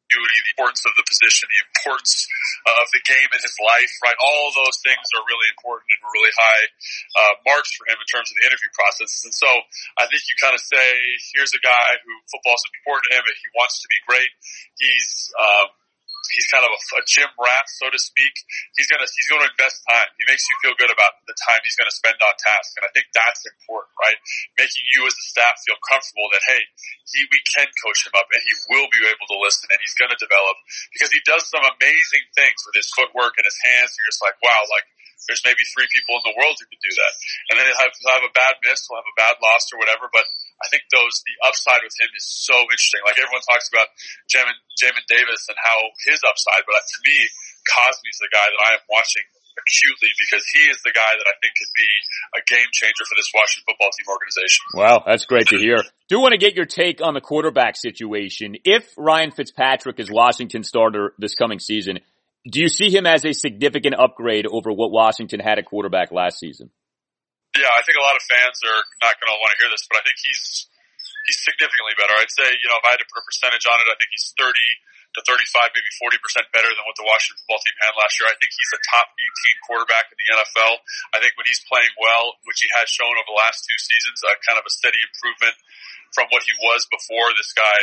continuity, 0.08 0.40
the 0.48 0.52
importance 0.56 0.82
of 0.88 0.94
the 0.96 1.04
position, 1.04 1.48
the 1.52 1.62
importance 1.76 2.24
of 2.64 2.86
the 2.96 3.02
game 3.04 3.28
in 3.28 3.40
his 3.40 3.56
life, 3.60 3.92
right? 4.04 4.16
All 4.24 4.48
those 4.56 4.80
things 4.80 5.04
are 5.12 5.22
really 5.28 5.48
important 5.52 5.88
and 5.92 6.00
really 6.08 6.32
high 6.32 6.64
uh, 7.20 7.34
marks 7.44 7.70
for 7.76 7.84
him 7.88 8.00
in 8.00 8.08
terms 8.08 8.32
of 8.32 8.34
the 8.40 8.44
interview 8.48 8.72
process. 8.72 9.12
And 9.28 9.34
so 9.36 9.48
I 10.00 10.08
think 10.08 10.24
you 10.24 10.36
kind 10.40 10.56
of 10.56 10.62
say, 10.64 10.86
here's 11.36 11.52
a 11.52 11.60
guy 11.60 12.00
who 12.00 12.12
football 12.32 12.56
is 12.56 12.64
important 12.80 13.12
to 13.12 13.20
him, 13.20 13.22
but 13.24 13.36
he 13.36 13.48
wants 13.52 13.84
to 13.84 13.88
be 13.92 14.00
great. 14.08 14.32
He's 14.80 15.28
um, 15.36 15.68
he's 16.32 16.48
kind 16.50 16.64
of 16.64 16.72
a, 16.72 16.80
a 16.98 17.02
gym 17.06 17.30
rat, 17.38 17.66
so 17.68 17.88
to 17.88 18.00
speak. 18.00 18.32
He's 18.76 18.88
gonna 18.88 19.06
he's 19.08 19.28
to 19.44 19.50
invest 19.52 19.84
time. 19.88 20.08
He 20.20 20.24
makes 20.28 20.44
you 20.48 20.56
feel 20.64 20.74
good 20.76 20.92
about 20.92 21.20
the 21.24 21.36
time 21.36 21.60
he's 21.64 21.76
to 21.76 21.94
spend 21.94 22.18
on 22.20 22.34
task, 22.38 22.76
and 22.80 22.84
I 22.84 22.90
think 22.92 23.08
that's 23.14 23.44
important, 23.46 23.92
right? 24.00 24.18
Making 24.56 24.84
you 24.96 25.06
as 25.06 25.14
a 25.14 25.24
staff 25.28 25.60
feel 25.64 25.78
comfortable 25.86 26.28
that 26.32 26.44
hey, 26.48 26.62
he 27.12 27.24
we 27.28 27.40
can 27.56 27.68
coach 27.84 28.04
him 28.04 28.14
up, 28.16 28.28
and 28.32 28.40
he 28.42 28.54
will 28.72 28.88
be 28.90 29.00
able 29.04 29.28
to 29.30 29.38
listen, 29.40 29.68
and 29.72 29.80
he's 29.80 29.96
to 30.12 30.20
develop 30.20 30.56
because 30.94 31.10
he 31.12 31.20
does 31.24 31.44
some 31.48 31.64
amazing 31.64 32.24
things 32.36 32.58
with 32.64 32.76
his 32.78 32.88
footwork 32.92 33.36
and 33.36 33.46
his 33.46 33.58
hands. 33.64 33.94
You're 33.96 34.10
just 34.10 34.22
like, 34.24 34.36
wow, 34.40 34.60
like 34.72 34.86
there's 35.26 35.42
maybe 35.42 35.64
three 35.74 35.88
people 35.90 36.14
in 36.20 36.24
the 36.30 36.36
world 36.38 36.54
who 36.56 36.66
could 36.70 36.82
do 36.84 36.94
that. 36.94 37.12
And 37.50 37.54
then 37.58 37.66
he'll 37.66 37.80
have, 37.82 37.92
he'll 37.98 38.16
have 38.22 38.28
a 38.28 38.34
bad 38.36 38.54
miss, 38.62 38.86
he'll 38.86 39.00
have 39.00 39.10
a 39.10 39.18
bad 39.18 39.36
loss 39.42 39.66
or 39.74 39.82
whatever, 39.82 40.06
but 40.12 40.24
I 40.62 40.66
think 40.70 40.86
those, 40.94 41.22
the 41.26 41.36
upside 41.44 41.82
with 41.82 41.94
him 41.98 42.10
is 42.14 42.26
so 42.26 42.54
interesting. 42.68 43.02
Like 43.02 43.18
everyone 43.18 43.42
talks 43.44 43.66
about 43.72 43.90
Jamin, 44.30 44.56
Jamin 44.78 45.04
Davis 45.10 45.50
and 45.50 45.58
how 45.58 45.78
his 46.06 46.22
upside, 46.22 46.62
but 46.64 46.78
to 46.78 46.98
me, 47.02 47.16
Cosmi's 47.66 48.18
the 48.22 48.30
guy 48.32 48.46
that 48.46 48.60
I 48.62 48.70
am 48.78 48.84
watching 48.88 49.26
acutely 49.58 50.10
because 50.18 50.44
he 50.46 50.70
is 50.70 50.78
the 50.84 50.94
guy 50.94 51.12
that 51.18 51.26
I 51.26 51.34
think 51.42 51.52
could 51.58 51.74
be 51.74 51.90
a 52.38 52.42
game 52.46 52.70
changer 52.72 53.04
for 53.04 53.16
this 53.18 53.30
Washington 53.34 53.64
football 53.66 53.90
team 53.90 54.06
organization. 54.06 54.62
Wow, 54.74 55.02
that's 55.04 55.26
great 55.26 55.48
to 55.48 55.58
hear. 55.58 55.82
Do 56.08 56.20
want 56.20 56.32
to 56.32 56.38
get 56.38 56.54
your 56.54 56.66
take 56.66 57.02
on 57.02 57.14
the 57.14 57.20
quarterback 57.20 57.76
situation. 57.76 58.56
If 58.64 58.88
Ryan 58.96 59.30
Fitzpatrick 59.30 59.98
is 60.00 60.10
Washington 60.10 60.64
starter 60.64 61.12
this 61.18 61.34
coming 61.34 61.58
season, 61.58 61.98
do 62.48 62.64
you 62.64 62.68
see 62.68 62.88
him 62.88 63.04
as 63.04 63.24
a 63.24 63.32
significant 63.36 63.94
upgrade 64.00 64.48
over 64.48 64.72
what 64.72 64.90
Washington 64.90 65.40
had 65.40 65.60
at 65.60 65.68
quarterback 65.68 66.10
last 66.10 66.40
season? 66.40 66.72
Yeah, 67.56 67.68
I 67.68 67.84
think 67.84 68.00
a 68.00 68.04
lot 68.04 68.16
of 68.16 68.24
fans 68.24 68.56
are 68.64 68.82
not 69.04 69.16
going 69.20 69.30
to 69.32 69.38
want 69.40 69.52
to 69.52 69.58
hear 69.60 69.70
this, 69.72 69.84
but 69.88 70.00
I 70.00 70.02
think 70.04 70.16
he's 70.20 70.68
he's 71.28 71.40
significantly 71.44 71.92
better. 72.00 72.16
I'd 72.16 72.32
say, 72.32 72.48
you 72.48 72.68
know, 72.72 72.80
if 72.80 72.84
I 72.88 72.96
had 72.96 73.02
to 73.04 73.08
put 73.08 73.20
a 73.20 73.26
percentage 73.28 73.68
on 73.68 73.76
it, 73.84 73.88
I 73.88 73.96
think 74.00 74.08
he's 74.12 74.32
30 74.36 74.56
to 75.16 75.20
35, 75.24 75.72
maybe 75.72 75.92
40% 76.20 76.20
better 76.52 76.68
than 76.68 76.84
what 76.84 76.96
the 77.00 77.04
Washington 77.08 77.40
football 77.44 77.60
team 77.64 77.76
had 77.80 77.96
last 77.96 78.20
year. 78.20 78.28
I 78.28 78.36
think 78.36 78.52
he's 78.52 78.72
a 78.76 78.80
top 78.92 79.08
18 79.16 79.68
quarterback 79.68 80.12
in 80.12 80.16
the 80.20 80.28
NFL. 80.36 80.84
I 81.16 81.18
think 81.20 81.32
when 81.40 81.48
he's 81.48 81.64
playing 81.64 81.92
well, 81.96 82.36
which 82.44 82.60
he 82.60 82.68
has 82.76 82.92
shown 82.92 83.12
over 83.12 83.28
the 83.28 83.40
last 83.40 83.64
two 83.64 83.78
seasons, 83.80 84.20
uh, 84.24 84.36
kind 84.44 84.60
of 84.60 84.68
a 84.68 84.72
steady 84.72 85.00
improvement 85.00 85.56
from 86.12 86.28
what 86.28 86.44
he 86.44 86.52
was 86.60 86.84
before 86.92 87.32
this 87.36 87.56
guy, 87.56 87.78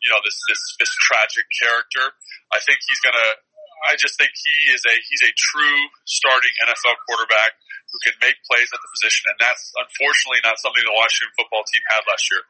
you 0.00 0.08
know, 0.08 0.20
this, 0.24 0.36
this, 0.48 0.62
this 0.80 0.92
tragic 1.04 1.44
character. 1.52 2.16
I 2.48 2.64
think 2.64 2.80
he's 2.88 3.00
going 3.04 3.16
to, 3.16 3.30
I 3.88 3.96
just 3.96 4.18
think 4.18 4.32
he 4.36 4.56
is 4.72 4.82
a 4.84 4.94
he's 5.08 5.22
a 5.24 5.32
true 5.36 5.80
starting 6.04 6.52
NFL 6.64 6.96
quarterback 7.08 7.56
who 7.90 7.98
can 8.06 8.14
make 8.22 8.38
plays 8.46 8.70
at 8.70 8.78
the 8.78 8.90
position, 8.94 9.30
and 9.34 9.38
that's 9.42 9.74
unfortunately 9.74 10.42
not 10.46 10.58
something 10.62 10.82
the 10.86 10.94
Washington 10.94 11.34
football 11.34 11.66
team 11.66 11.82
had 11.90 12.02
last 12.06 12.24
year. 12.30 12.42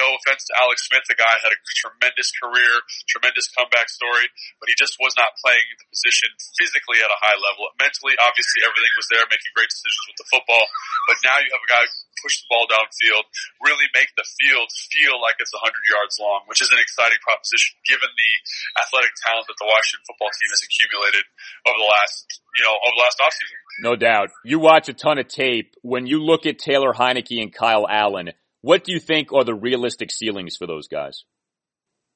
No 0.00 0.16
offense 0.16 0.48
to 0.48 0.52
Alex 0.56 0.88
Smith, 0.88 1.04
the 1.04 1.16
guy 1.16 1.34
had 1.44 1.52
a 1.52 1.60
tremendous 1.76 2.32
career, 2.36 2.72
tremendous 3.08 3.52
comeback 3.52 3.92
story, 3.92 4.26
but 4.60 4.72
he 4.72 4.74
just 4.76 4.96
was 4.96 5.12
not 5.20 5.36
playing 5.40 5.64
the 5.76 5.88
position 5.92 6.32
physically 6.56 7.00
at 7.04 7.12
a 7.12 7.20
high 7.20 7.36
level. 7.36 7.68
Mentally, 7.76 8.16
obviously, 8.20 8.64
everything 8.64 8.92
was 8.96 9.08
there, 9.12 9.24
making 9.28 9.52
great 9.52 9.68
decisions 9.68 10.04
with 10.08 10.18
the 10.24 10.28
football, 10.32 10.64
but 11.08 11.20
now 11.22 11.36
you 11.40 11.48
have 11.52 11.64
a 11.64 11.70
guy 11.70 11.84
who 11.84 11.92
can 11.92 12.16
push 12.24 12.40
the 12.40 12.48
ball 12.48 12.64
downfield, 12.66 13.24
really 13.60 13.88
make 13.92 14.08
the 14.16 14.24
field 14.40 14.68
feel 14.88 15.20
like 15.20 15.36
it's 15.38 15.52
100 15.52 15.68
yards 15.92 16.16
long, 16.18 16.48
which 16.48 16.64
is 16.64 16.72
an 16.72 16.80
exciting 16.80 17.20
proposition 17.20 17.76
given 17.84 18.08
the 18.08 18.32
athletic 18.80 19.12
talent 19.20 19.44
that 19.46 19.58
the 19.60 19.68
Washington 19.68 20.04
football 20.08 20.32
team 20.32 20.50
has 20.50 20.62
accumulated 20.64 21.24
over 21.68 21.78
the 21.78 21.90
last, 21.90 22.40
you 22.56 22.64
know, 22.64 22.74
over 22.74 22.94
the 22.96 23.02
last 23.04 23.20
offseason. 23.20 23.60
No 23.80 23.96
doubt. 23.96 24.30
You 24.44 24.58
watch 24.58 24.88
a 24.88 24.94
ton 24.94 25.18
of 25.18 25.28
tape. 25.28 25.74
When 25.82 26.06
you 26.06 26.22
look 26.22 26.46
at 26.46 26.58
Taylor 26.58 26.92
Heinicke 26.92 27.42
and 27.42 27.52
Kyle 27.52 27.86
Allen, 27.88 28.32
what 28.62 28.84
do 28.84 28.92
you 28.92 29.00
think 29.00 29.32
are 29.32 29.44
the 29.44 29.54
realistic 29.54 30.10
ceilings 30.10 30.56
for 30.56 30.66
those 30.66 30.88
guys? 30.88 31.24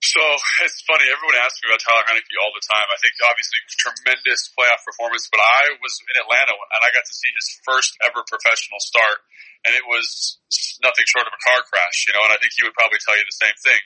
So 0.01 0.25
it's 0.65 0.81
funny. 0.89 1.05
Everyone 1.13 1.37
asks 1.45 1.61
me 1.61 1.69
about 1.69 1.85
Taylor 1.85 2.05
Heinicke 2.09 2.33
all 2.41 2.57
the 2.57 2.65
time. 2.65 2.89
I 2.89 2.97
think 3.05 3.13
obviously 3.21 3.61
tremendous 3.69 4.49
playoff 4.57 4.81
performance, 4.81 5.29
but 5.29 5.45
I 5.45 5.77
was 5.77 5.93
in 6.09 6.17
Atlanta 6.25 6.57
and 6.57 6.81
I 6.81 6.89
got 6.97 7.05
to 7.05 7.13
see 7.13 7.29
his 7.37 7.61
first 7.69 8.01
ever 8.09 8.25
professional 8.25 8.81
start, 8.81 9.21
and 9.69 9.77
it 9.77 9.85
was 9.85 10.41
nothing 10.81 11.05
short 11.05 11.29
of 11.29 11.37
a 11.37 11.43
car 11.45 11.61
crash. 11.69 12.09
You 12.09 12.17
know, 12.17 12.25
and 12.25 12.33
I 12.33 12.41
think 12.41 12.57
he 12.57 12.65
would 12.65 12.73
probably 12.73 12.97
tell 13.05 13.13
you 13.13 13.29
the 13.29 13.45
same 13.45 13.53
thing. 13.61 13.81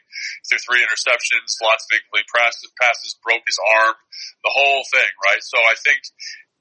Through 0.46 0.62
three 0.62 0.86
interceptions, 0.86 1.58
lots 1.58 1.82
of 1.90 1.98
incomplete 1.98 2.30
passes, 2.30 2.70
passes, 2.78 3.18
broke 3.18 3.42
his 3.42 3.58
arm, 3.82 3.98
the 4.46 4.54
whole 4.54 4.86
thing, 4.94 5.10
right? 5.26 5.42
So 5.42 5.58
I 5.58 5.74
think 5.82 5.98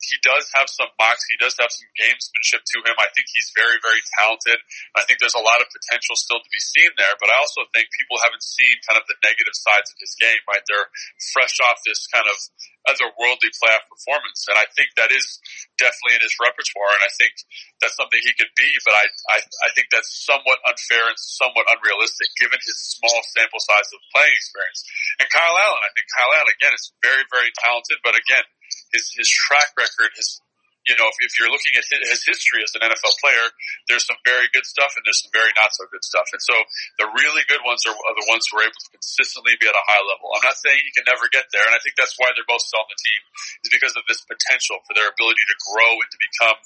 he 0.04 0.20
does 0.22 0.46
have 0.54 0.68
some 0.68 0.92
moxie. 1.00 1.36
He 1.36 1.40
does 1.40 1.56
have 1.60 1.72
some 1.72 1.88
gamesmanship 1.96 2.64
to 2.64 2.78
him. 2.84 2.96
I 3.00 3.10
think 3.16 3.28
he's 3.32 3.50
very, 3.56 3.80
very 3.80 4.02
talented. 4.20 4.60
I 4.96 5.08
think 5.08 5.24
there's 5.24 5.38
a 5.38 5.44
lot 5.44 5.64
of 5.64 5.68
potential 5.72 6.16
still 6.20 6.44
to 6.44 6.52
be 6.52 6.60
seen 6.60 6.92
there, 7.00 7.16
but 7.20 7.32
I 7.32 7.40
also 7.40 7.64
think 7.72 7.90
people 7.96 8.20
haven't 8.20 8.44
seen 8.44 8.76
kind 8.84 9.00
of 9.00 9.06
the 9.08 9.18
negative 9.24 9.56
sides 9.56 9.90
of 9.92 9.98
his 10.00 10.14
game, 10.20 10.42
right? 10.48 10.64
They're 10.68 10.90
fresh 11.32 11.58
off 11.64 11.80
this 11.88 12.06
kind 12.12 12.28
of 12.28 12.38
otherworldly 12.84 13.52
playoff 13.56 13.88
performance. 13.88 14.44
And 14.52 14.60
I 14.60 14.68
think 14.76 14.92
that 15.00 15.12
is 15.12 15.40
definitely 15.80 16.20
in 16.20 16.24
his 16.24 16.36
repertoire. 16.40 16.94
And 17.00 17.06
I 17.08 17.12
think 17.16 17.32
that's 17.80 17.96
something 17.96 18.20
he 18.20 18.36
could 18.36 18.52
be, 18.60 18.70
but 18.84 18.96
I, 18.96 19.06
I, 19.32 19.38
I 19.40 19.70
think 19.72 19.88
that's 19.90 20.12
somewhat 20.12 20.60
unfair 20.68 21.08
and 21.08 21.20
somewhat 21.20 21.68
unrealistic 21.72 22.28
given 22.36 22.60
his 22.60 22.78
small 23.00 23.20
sample 23.36 23.62
size 23.64 23.90
of 23.96 24.00
playing 24.12 24.36
experience. 24.36 24.84
And 25.24 25.28
Kyle 25.32 25.56
Allen, 25.56 25.84
I 25.84 25.92
think 25.96 26.08
Kyle 26.12 26.34
Allen 26.36 26.52
again 26.52 26.76
is 26.76 26.92
very, 27.00 27.24
very 27.32 27.52
talented, 27.56 28.04
but 28.04 28.20
again, 28.20 28.44
his, 28.94 29.12
his 29.18 29.28
track 29.28 29.74
record 29.78 30.14
has 30.16 30.40
you 30.84 30.96
know, 31.00 31.08
if, 31.08 31.18
if 31.24 31.32
you're 31.40 31.52
looking 31.52 31.72
at 31.80 31.88
his, 31.88 32.24
history 32.28 32.60
as 32.64 32.72
an 32.76 32.84
NFL 32.84 33.16
player, 33.24 33.46
there's 33.88 34.04
some 34.04 34.20
very 34.28 34.48
good 34.52 34.68
stuff 34.68 34.92
and 34.96 35.04
there's 35.08 35.20
some 35.24 35.32
very 35.32 35.52
not 35.56 35.72
so 35.72 35.88
good 35.92 36.04
stuff. 36.04 36.28
And 36.32 36.44
so 36.44 36.56
the 37.00 37.08
really 37.08 37.44
good 37.48 37.64
ones 37.64 37.84
are, 37.88 37.96
are 37.96 38.16
the 38.16 38.28
ones 38.28 38.44
who 38.48 38.60
are 38.60 38.68
able 38.68 38.80
to 38.80 38.92
consistently 38.92 39.56
be 39.60 39.68
at 39.68 39.76
a 39.76 39.86
high 39.88 40.04
level. 40.04 40.32
I'm 40.36 40.44
not 40.44 40.60
saying 40.60 40.80
he 40.84 40.92
can 40.92 41.08
never 41.08 41.28
get 41.32 41.48
there, 41.56 41.64
and 41.64 41.76
I 41.76 41.80
think 41.84 41.96
that's 41.96 42.16
why 42.20 42.32
they're 42.36 42.48
both 42.48 42.64
still 42.64 42.84
on 42.84 42.90
the 42.92 43.00
team, 43.00 43.22
is 43.64 43.72
because 43.72 43.96
of 43.96 44.04
this 44.08 44.24
potential 44.28 44.80
for 44.84 44.96
their 44.96 45.08
ability 45.08 45.44
to 45.48 45.58
grow 45.72 45.92
and 46.00 46.10
to 46.12 46.20
become, 46.20 46.58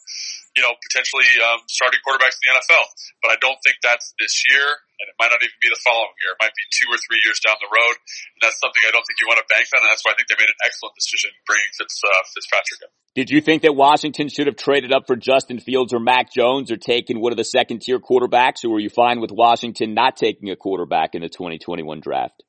you 0.58 0.62
know, 0.66 0.74
potentially 0.82 1.30
um, 1.54 1.62
starting 1.70 2.02
quarterbacks 2.02 2.42
in 2.42 2.50
the 2.50 2.54
NFL. 2.58 2.86
But 3.22 3.30
I 3.34 3.38
don't 3.38 3.62
think 3.62 3.82
that's 3.86 4.18
this 4.18 4.46
year, 4.50 4.82
and 5.00 5.06
it 5.10 5.16
might 5.22 5.30
not 5.30 5.42
even 5.42 5.58
be 5.62 5.70
the 5.70 5.82
following 5.86 6.14
year. 6.22 6.34
It 6.34 6.42
might 6.42 6.56
be 6.58 6.66
two 6.74 6.90
or 6.90 6.98
three 6.98 7.22
years 7.22 7.38
down 7.42 7.58
the 7.62 7.70
road, 7.70 7.96
and 7.98 8.42
that's 8.42 8.58
something 8.58 8.82
I 8.82 8.92
don't 8.94 9.06
think 9.06 9.22
you 9.22 9.30
want 9.30 9.42
to 9.42 9.48
bank 9.50 9.70
on, 9.74 9.86
and 9.86 9.90
that's 9.90 10.02
why 10.02 10.14
I 10.14 10.16
think 10.18 10.30
they 10.30 10.40
made 10.40 10.50
an 10.50 10.62
excellent 10.66 10.98
decision 10.98 11.30
bringing 11.46 11.72
Fitz, 11.78 12.02
uh, 12.02 12.22
Fitzpatrick 12.34 12.82
in. 12.86 12.90
Did 13.18 13.30
you 13.34 13.42
think 13.42 13.66
that 13.66 13.74
Washington 13.74 14.30
should 14.30 14.46
have 14.46 14.58
traded 14.58 14.94
up 14.94 15.10
for 15.10 15.18
Justin 15.18 15.58
Fields 15.58 15.94
or 15.94 16.02
Mac 16.02 16.30
Jones 16.34 16.70
or 16.70 16.78
taken 16.78 17.22
one 17.22 17.34
of 17.34 17.38
the 17.38 17.48
second 17.48 17.82
tier 17.82 17.98
quarterbacks, 17.98 18.66
or 18.66 18.70
were 18.70 18.82
you 18.82 18.94
fine 18.94 19.22
with 19.22 19.34
Washington 19.34 19.94
not 19.94 20.18
taking 20.18 20.50
a 20.50 20.58
quarterback 20.58 21.14
in 21.14 21.22
the 21.22 21.30
2021 21.30 22.02
draft? 22.02 22.46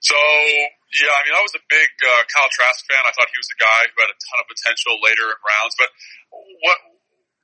So, 0.00 0.14
yeah, 0.14 1.10
I 1.10 1.20
mean, 1.26 1.34
I 1.34 1.42
was 1.42 1.52
a 1.58 1.64
big 1.68 1.90
uh, 2.00 2.22
Kyle 2.30 2.48
Trask 2.48 2.86
fan. 2.86 3.02
I 3.02 3.12
thought 3.12 3.28
he 3.28 3.40
was 3.40 3.50
a 3.50 3.58
guy 3.58 3.80
who 3.90 3.96
had 3.98 4.12
a 4.14 4.18
ton 4.18 4.38
of 4.40 4.48
potential 4.48 4.94
later 5.02 5.26
in 5.26 5.38
rounds. 5.42 5.74
But 5.74 5.90
what 6.62 6.78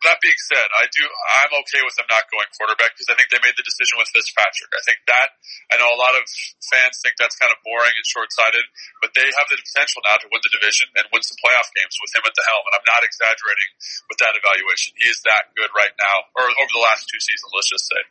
that 0.04 0.20
being 0.20 0.38
said, 0.48 0.68
I 0.76 0.88
do 0.92 1.02
I'm 1.04 1.52
okay 1.64 1.82
with 1.84 1.96
them 1.96 2.08
not 2.08 2.28
going 2.30 2.48
quarterback 2.56 2.94
because 2.94 3.10
I 3.10 3.16
think 3.16 3.28
they 3.32 3.40
made 3.42 3.56
the 3.56 3.66
decision 3.66 4.00
with 4.00 4.08
Fitzpatrick. 4.12 4.72
I 4.72 4.82
think 4.84 5.00
that 5.08 5.28
I 5.72 5.80
know 5.80 5.90
a 5.90 6.00
lot 6.00 6.14
of 6.14 6.24
fans 6.70 7.00
think 7.00 7.16
that's 7.16 7.36
kind 7.40 7.52
of 7.52 7.58
boring 7.64 7.92
and 7.92 8.06
short 8.06 8.30
sighted, 8.32 8.64
but 9.00 9.12
they 9.16 9.24
have 9.24 9.48
the 9.48 9.56
potential 9.56 10.04
now 10.04 10.20
to 10.20 10.28
win 10.28 10.40
the 10.44 10.52
division 10.52 10.88
and 10.96 11.08
win 11.10 11.24
some 11.24 11.38
playoff 11.40 11.68
games 11.72 11.96
with 12.00 12.12
him 12.12 12.24
at 12.24 12.34
the 12.36 12.44
helm. 12.44 12.64
And 12.68 12.74
I'm 12.80 12.88
not 12.88 13.02
exaggerating 13.04 13.70
with 14.08 14.18
that 14.20 14.36
evaluation. 14.36 14.96
He 15.00 15.08
is 15.08 15.20
that 15.24 15.52
good 15.56 15.72
right 15.72 15.92
now, 15.96 16.16
or 16.36 16.44
over 16.48 16.72
the 16.72 16.84
last 16.84 17.08
two 17.08 17.20
seasons, 17.20 17.50
let's 17.56 17.70
just 17.70 17.86
say. 17.88 18.02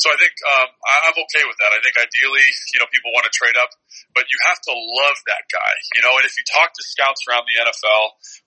So 0.00 0.08
I 0.14 0.16
think 0.16 0.34
um, 0.46 0.68
I'm 1.10 1.16
okay 1.28 1.44
with 1.44 1.58
that. 1.60 1.74
I 1.74 1.80
think 1.82 1.98
ideally, 1.98 2.46
you 2.74 2.78
know, 2.78 2.88
people 2.88 3.12
want 3.12 3.26
to 3.26 3.34
trade 3.34 3.58
up, 3.58 3.74
but 4.14 4.26
you 4.30 4.38
have 4.46 4.60
to 4.70 4.72
love 4.72 5.18
that 5.26 5.44
guy, 5.50 5.72
you 5.98 6.02
know. 6.06 6.14
And 6.16 6.24
if 6.24 6.34
you 6.38 6.44
talk 6.46 6.72
to 6.72 6.82
scouts 6.86 7.26
around 7.26 7.44
the 7.50 7.58
NFL, 7.60 8.02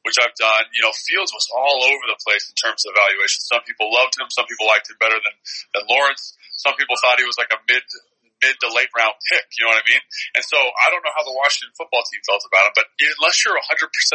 which 0.08 0.18
I've 0.20 0.36
done, 0.36 0.66
you 0.74 0.82
know, 0.82 0.92
Fields 1.08 1.32
was 1.32 1.48
all 1.52 1.84
over 1.84 2.06
the 2.08 2.20
place 2.24 2.48
in 2.48 2.56
terms 2.56 2.88
of 2.88 2.93
evaluation. 2.94 3.42
Some 3.50 3.66
people 3.66 3.90
loved 3.90 4.14
him. 4.16 4.30
Some 4.30 4.46
people 4.46 4.70
liked 4.70 4.88
him 4.88 5.02
better 5.02 5.18
than, 5.18 5.36
than 5.74 5.84
Lawrence. 5.90 6.38
Some 6.54 6.78
people 6.78 6.94
thought 7.02 7.18
he 7.18 7.26
was 7.26 7.42
like 7.42 7.50
a 7.50 7.60
mid, 7.66 7.82
mid 8.44 8.56
to 8.60 8.70
late 8.76 8.92
round 8.94 9.16
pick. 9.32 9.48
You 9.58 9.66
know 9.66 9.74
what 9.74 9.82
I 9.82 9.88
mean? 9.88 10.04
And 10.36 10.44
so 10.44 10.60
I 10.60 10.92
don't 10.92 11.02
know 11.02 11.16
how 11.16 11.24
the 11.24 11.34
Washington 11.34 11.72
football 11.74 12.04
team 12.12 12.22
felt 12.28 12.44
about 12.46 12.70
him, 12.70 12.76
but 12.76 12.88
unless 13.00 13.40
you're 13.42 13.56
100% 13.56 13.64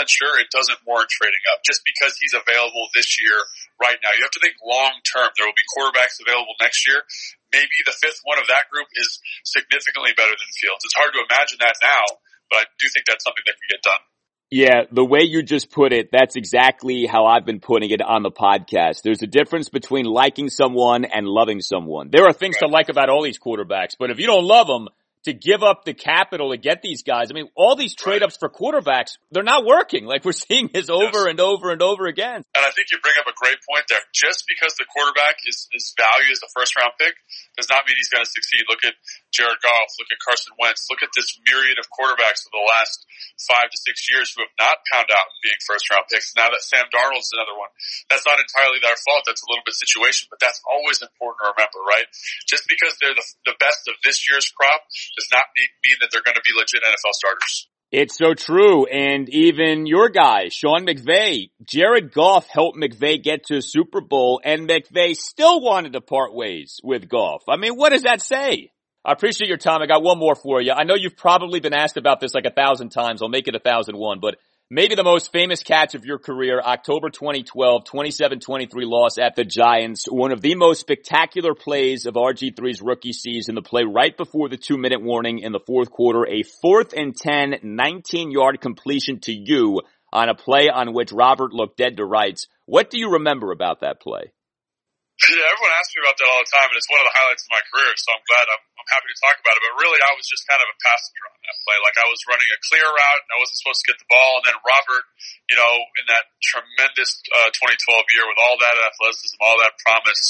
sure, 0.06 0.36
it 0.36 0.52
doesn't 0.52 0.78
warrant 0.84 1.10
trading 1.10 1.42
up 1.50 1.64
just 1.64 1.80
because 1.82 2.14
he's 2.20 2.36
available 2.36 2.92
this 2.92 3.16
year 3.18 3.36
right 3.80 3.96
now. 4.04 4.12
You 4.12 4.22
have 4.22 4.36
to 4.36 4.42
think 4.44 4.60
long 4.60 5.00
term. 5.02 5.32
There 5.34 5.48
will 5.48 5.56
be 5.56 5.66
quarterbacks 5.72 6.20
available 6.20 6.54
next 6.60 6.84
year. 6.84 7.00
Maybe 7.48 7.80
the 7.88 7.96
fifth 7.96 8.20
one 8.28 8.36
of 8.36 8.46
that 8.52 8.68
group 8.68 8.92
is 8.92 9.18
significantly 9.48 10.12
better 10.12 10.36
than 10.36 10.48
Fields. 10.60 10.84
It's 10.84 10.96
hard 10.96 11.16
to 11.16 11.24
imagine 11.24 11.58
that 11.64 11.80
now, 11.80 12.04
but 12.52 12.64
I 12.64 12.64
do 12.76 12.86
think 12.92 13.08
that's 13.08 13.24
something 13.24 13.44
that 13.48 13.56
can 13.56 13.68
get 13.72 13.80
done. 13.80 14.02
Yeah, 14.50 14.84
the 14.90 15.04
way 15.04 15.20
you 15.24 15.42
just 15.42 15.70
put 15.70 15.92
it, 15.92 16.08
that's 16.10 16.34
exactly 16.34 17.06
how 17.06 17.26
I've 17.26 17.44
been 17.44 17.60
putting 17.60 17.90
it 17.90 18.00
on 18.00 18.22
the 18.22 18.30
podcast. 18.30 19.02
There's 19.02 19.22
a 19.22 19.26
difference 19.26 19.68
between 19.68 20.06
liking 20.06 20.48
someone 20.48 21.04
and 21.04 21.26
loving 21.26 21.60
someone. 21.60 22.08
There 22.10 22.24
are 22.24 22.32
things 22.32 22.56
right. 22.62 22.68
to 22.68 22.72
like 22.72 22.88
about 22.88 23.10
all 23.10 23.22
these 23.22 23.38
quarterbacks, 23.38 23.96
but 23.98 24.10
if 24.10 24.18
you 24.18 24.26
don't 24.26 24.44
love 24.44 24.66
them, 24.66 24.88
to 25.24 25.32
give 25.32 25.62
up 25.62 25.84
the 25.84 25.94
capital 25.94 26.50
to 26.50 26.56
get 26.56 26.80
these 26.80 27.02
guys. 27.02 27.28
I 27.30 27.34
mean, 27.34 27.48
all 27.54 27.76
these 27.76 27.94
trade 27.94 28.22
ups 28.22 28.36
for 28.38 28.48
quarterbacks, 28.48 29.18
they're 29.30 29.42
not 29.42 29.66
working. 29.66 30.06
Like 30.06 30.24
we're 30.24 30.32
seeing 30.32 30.70
this 30.72 30.88
over 30.88 31.26
yes. 31.26 31.30
and 31.30 31.40
over 31.40 31.70
and 31.70 31.82
over 31.82 32.06
again. 32.06 32.40
And 32.54 32.64
I 32.64 32.70
think 32.72 32.88
you 32.90 32.98
bring 33.02 33.14
up 33.20 33.26
a 33.26 33.36
great 33.36 33.58
point 33.68 33.84
there. 33.88 34.00
Just 34.14 34.44
because 34.48 34.74
the 34.78 34.86
quarterback 34.88 35.36
is, 35.46 35.68
is 35.72 35.92
valued 35.98 36.32
as 36.32 36.40
a 36.40 36.50
first 36.54 36.76
round 36.78 36.92
pick 36.98 37.14
does 37.56 37.68
not 37.68 37.84
mean 37.86 37.96
he's 37.96 38.08
going 38.08 38.24
to 38.24 38.30
succeed. 38.30 38.64
Look 38.68 38.84
at 38.84 38.94
Jared 39.32 39.60
Goff. 39.60 39.92
Look 40.00 40.10
at 40.10 40.20
Carson 40.22 40.56
Wentz. 40.56 40.88
Look 40.88 41.04
at 41.04 41.12
this 41.12 41.36
myriad 41.44 41.76
of 41.76 41.88
quarterbacks 41.92 42.46
of 42.48 42.52
the 42.52 42.64
last 42.64 43.04
five 43.44 43.68
to 43.68 43.78
six 43.78 44.08
years 44.08 44.32
who 44.32 44.42
have 44.42 44.56
not 44.56 44.80
pound 44.88 45.08
out 45.12 45.28
being 45.44 45.58
first 45.64 45.88
round 45.92 46.08
picks. 46.08 46.32
Now 46.34 46.48
that 46.50 46.64
Sam 46.64 46.88
Darnold's 46.88 47.32
another 47.32 47.56
one, 47.56 47.70
that's 48.08 48.24
not 48.24 48.40
entirely 48.40 48.80
their 48.80 48.96
fault. 49.04 49.28
That's 49.28 49.44
a 49.44 49.48
little 49.48 49.64
bit 49.64 49.76
situation, 49.76 50.32
but 50.32 50.40
that's 50.40 50.60
always 50.64 51.04
important 51.04 51.44
to 51.44 51.52
remember, 51.52 51.80
right? 51.84 52.08
Just 52.48 52.64
because 52.66 52.96
they're 52.98 53.16
the, 53.16 53.26
the 53.52 53.56
best 53.60 53.86
of 53.88 53.94
this 54.02 54.24
year's 54.28 54.48
crop 54.52 54.80
does 55.16 55.28
not 55.30 55.52
mean 55.56 55.98
that 56.00 56.08
they're 56.10 56.24
going 56.24 56.38
to 56.38 56.46
be 56.46 56.56
legit 56.56 56.84
NFL 56.84 57.14
starters. 57.16 57.68
It's 57.90 58.18
so 58.18 58.34
true. 58.34 58.84
And 58.84 59.28
even 59.30 59.86
your 59.86 60.10
guy, 60.10 60.48
Sean 60.50 60.86
McVay, 60.86 61.50
Jared 61.64 62.12
Goff 62.12 62.46
helped 62.46 62.76
McVay 62.76 63.22
get 63.22 63.46
to 63.46 63.56
a 63.56 63.62
Super 63.62 64.02
Bowl 64.02 64.42
and 64.44 64.68
McVay 64.68 65.16
still 65.16 65.60
wanted 65.60 65.94
to 65.94 66.02
part 66.02 66.34
ways 66.34 66.80
with 66.84 67.08
Goff. 67.08 67.44
I 67.48 67.56
mean, 67.56 67.76
what 67.76 67.90
does 67.90 68.02
that 68.02 68.20
say? 68.20 68.70
I 69.04 69.12
appreciate 69.12 69.48
your 69.48 69.58
time. 69.58 69.80
I 69.80 69.86
got 69.86 70.02
one 70.02 70.18
more 70.18 70.34
for 70.34 70.60
you. 70.60 70.72
I 70.72 70.84
know 70.84 70.94
you've 70.94 71.16
probably 71.16 71.60
been 71.60 71.74
asked 71.74 71.96
about 71.96 72.20
this 72.20 72.34
like 72.34 72.46
a 72.46 72.50
thousand 72.50 72.90
times. 72.90 73.22
I'll 73.22 73.28
make 73.28 73.48
it 73.48 73.54
a 73.54 73.60
thousand 73.60 73.96
one, 73.96 74.20
but 74.20 74.36
maybe 74.70 74.94
the 74.94 75.04
most 75.04 75.32
famous 75.32 75.62
catch 75.62 75.94
of 75.94 76.04
your 76.04 76.18
career, 76.18 76.60
October 76.60 77.08
2012, 77.08 77.84
27-23 77.84 78.68
loss 78.84 79.18
at 79.18 79.34
the 79.36 79.44
Giants. 79.44 80.06
One 80.10 80.32
of 80.32 80.42
the 80.42 80.56
most 80.56 80.80
spectacular 80.80 81.54
plays 81.54 82.06
of 82.06 82.14
RG3's 82.14 82.82
rookie 82.82 83.12
season, 83.12 83.54
the 83.54 83.62
play 83.62 83.84
right 83.84 84.16
before 84.16 84.48
the 84.48 84.58
two 84.58 84.76
minute 84.76 85.02
warning 85.02 85.38
in 85.38 85.52
the 85.52 85.60
fourth 85.66 85.90
quarter, 85.90 86.26
a 86.26 86.42
fourth 86.60 86.92
and 86.92 87.16
10, 87.16 87.60
19 87.62 88.30
yard 88.30 88.60
completion 88.60 89.20
to 89.20 89.32
you 89.32 89.80
on 90.12 90.28
a 90.28 90.34
play 90.34 90.68
on 90.68 90.92
which 90.92 91.12
Robert 91.12 91.52
looked 91.52 91.78
dead 91.78 91.96
to 91.96 92.04
rights. 92.04 92.46
What 92.66 92.90
do 92.90 92.98
you 92.98 93.12
remember 93.12 93.52
about 93.52 93.80
that 93.80 94.00
play? 94.00 94.32
Yeah, 95.18 95.50
everyone 95.50 95.74
asks 95.74 95.92
me 95.98 96.00
about 96.06 96.14
that 96.14 96.30
all 96.30 96.42
the 96.46 96.52
time, 96.54 96.70
and 96.70 96.78
it's 96.78 96.86
one 96.86 97.02
of 97.02 97.10
the 97.10 97.16
highlights 97.18 97.42
of 97.42 97.50
my 97.50 97.62
career. 97.74 97.90
So 97.98 98.14
I'm 98.14 98.22
glad 98.22 98.46
I'm, 98.46 98.62
happy 98.88 99.08
to 99.08 99.18
talk 99.20 99.36
about 99.40 99.56
it. 99.56 99.62
But 99.64 99.76
really, 99.80 100.00
I 100.00 100.12
was 100.16 100.26
just 100.28 100.48
kind 100.48 100.60
of 100.60 100.68
a 100.68 100.76
passenger 100.80 101.24
on 101.28 101.38
that 101.44 101.56
play. 101.64 101.78
Like 101.84 101.98
I 102.00 102.06
was 102.08 102.20
running 102.28 102.48
a 102.50 102.58
clear 102.68 102.88
route, 102.88 103.22
and 103.24 103.32
I 103.32 103.38
wasn't 103.40 103.58
supposed 103.60 103.80
to 103.84 103.88
get 103.92 103.98
the 104.00 104.08
ball. 104.08 104.40
And 104.40 104.46
then 104.48 104.58
Robert, 104.64 105.04
you 105.48 105.56
know, 105.56 105.74
in 106.00 106.04
that 106.08 106.24
tremendous 106.40 107.10
uh, 107.32 107.50
2012 107.52 108.16
year 108.16 108.24
with 108.24 108.40
all 108.40 108.56
that 108.60 108.76
athleticism, 108.76 109.36
all 109.40 109.58
that 109.60 109.76
promise, 109.84 110.22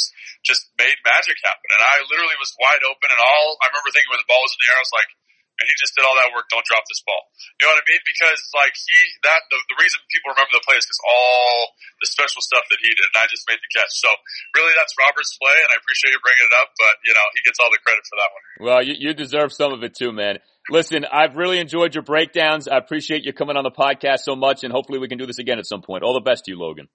just 0.43 0.71
made 0.79 0.99
magic 1.07 1.39
happen. 1.43 1.69
And 1.75 1.83
I 1.83 2.03
literally 2.11 2.39
was 2.39 2.55
wide 2.59 2.83
open. 2.87 3.09
And 3.11 3.21
all 3.23 3.59
I 3.63 3.71
remember 3.71 3.91
thinking 3.95 4.11
when 4.11 4.23
the 4.23 4.31
ball 4.31 4.43
was 4.43 4.55
in 4.55 4.61
the 4.63 4.69
air, 4.69 4.79
I 4.79 4.85
was 4.85 4.97
like, 4.99 5.11
and 5.59 5.67
he 5.67 5.75
just 5.75 5.95
did 5.99 6.07
all 6.07 6.15
that 6.15 6.31
work. 6.31 6.47
Don't 6.49 6.65
drop 6.65 6.87
this 6.87 7.03
ball. 7.03 7.19
You 7.59 7.67
know 7.67 7.75
what 7.75 7.83
I 7.83 7.87
mean? 7.91 8.03
Because 8.07 8.39
like 8.55 8.75
he, 8.79 8.99
that 9.27 9.43
the, 9.51 9.59
the 9.75 9.77
reason 9.83 9.99
people 10.07 10.31
remember 10.31 10.55
the 10.55 10.63
play 10.63 10.79
is 10.79 10.87
because 10.87 11.03
all 11.03 11.75
the 11.99 12.09
special 12.09 12.41
stuff 12.41 12.65
that 12.71 12.79
he 12.79 12.91
did, 12.95 13.07
and 13.11 13.19
I 13.19 13.27
just 13.27 13.43
made 13.51 13.59
the 13.59 13.71
catch. 13.75 13.93
So 13.99 14.11
really, 14.55 14.75
that's 14.79 14.95
Robert's 14.95 15.35
play, 15.35 15.59
and 15.67 15.71
I 15.75 15.77
appreciate 15.83 16.15
you 16.15 16.21
bringing 16.23 16.47
it 16.47 16.55
up. 16.55 16.71
But 16.79 16.95
you 17.03 17.13
know, 17.13 17.27
he 17.35 17.41
gets 17.43 17.59
all 17.59 17.71
the 17.75 17.83
credit 17.83 18.07
for 18.07 18.17
that 18.17 18.31
one. 18.31 18.45
Well, 18.63 18.81
you, 18.87 18.95
you 18.97 19.11
deserve 19.13 19.51
some 19.51 19.75
of 19.75 19.83
it 19.83 19.99
too, 19.99 20.15
man. 20.15 20.39
Listen, 20.71 21.09
I've 21.09 21.35
really 21.35 21.59
enjoyed 21.59 21.97
your 21.97 22.05
breakdowns. 22.05 22.69
I 22.69 22.77
appreciate 22.77 23.25
you 23.25 23.33
coming 23.33 23.57
on 23.57 23.65
the 23.65 23.75
podcast 23.75 24.23
so 24.23 24.37
much, 24.37 24.63
and 24.63 24.71
hopefully 24.71 25.01
we 25.01 25.09
can 25.09 25.19
do 25.19 25.27
this 25.27 25.41
again 25.41 25.59
at 25.59 25.67
some 25.67 25.83
point. 25.83 26.05
All 26.05 26.15
the 26.15 26.23
best 26.23 26.45
to 26.45 26.53
you, 26.53 26.61
Logan. 26.61 26.87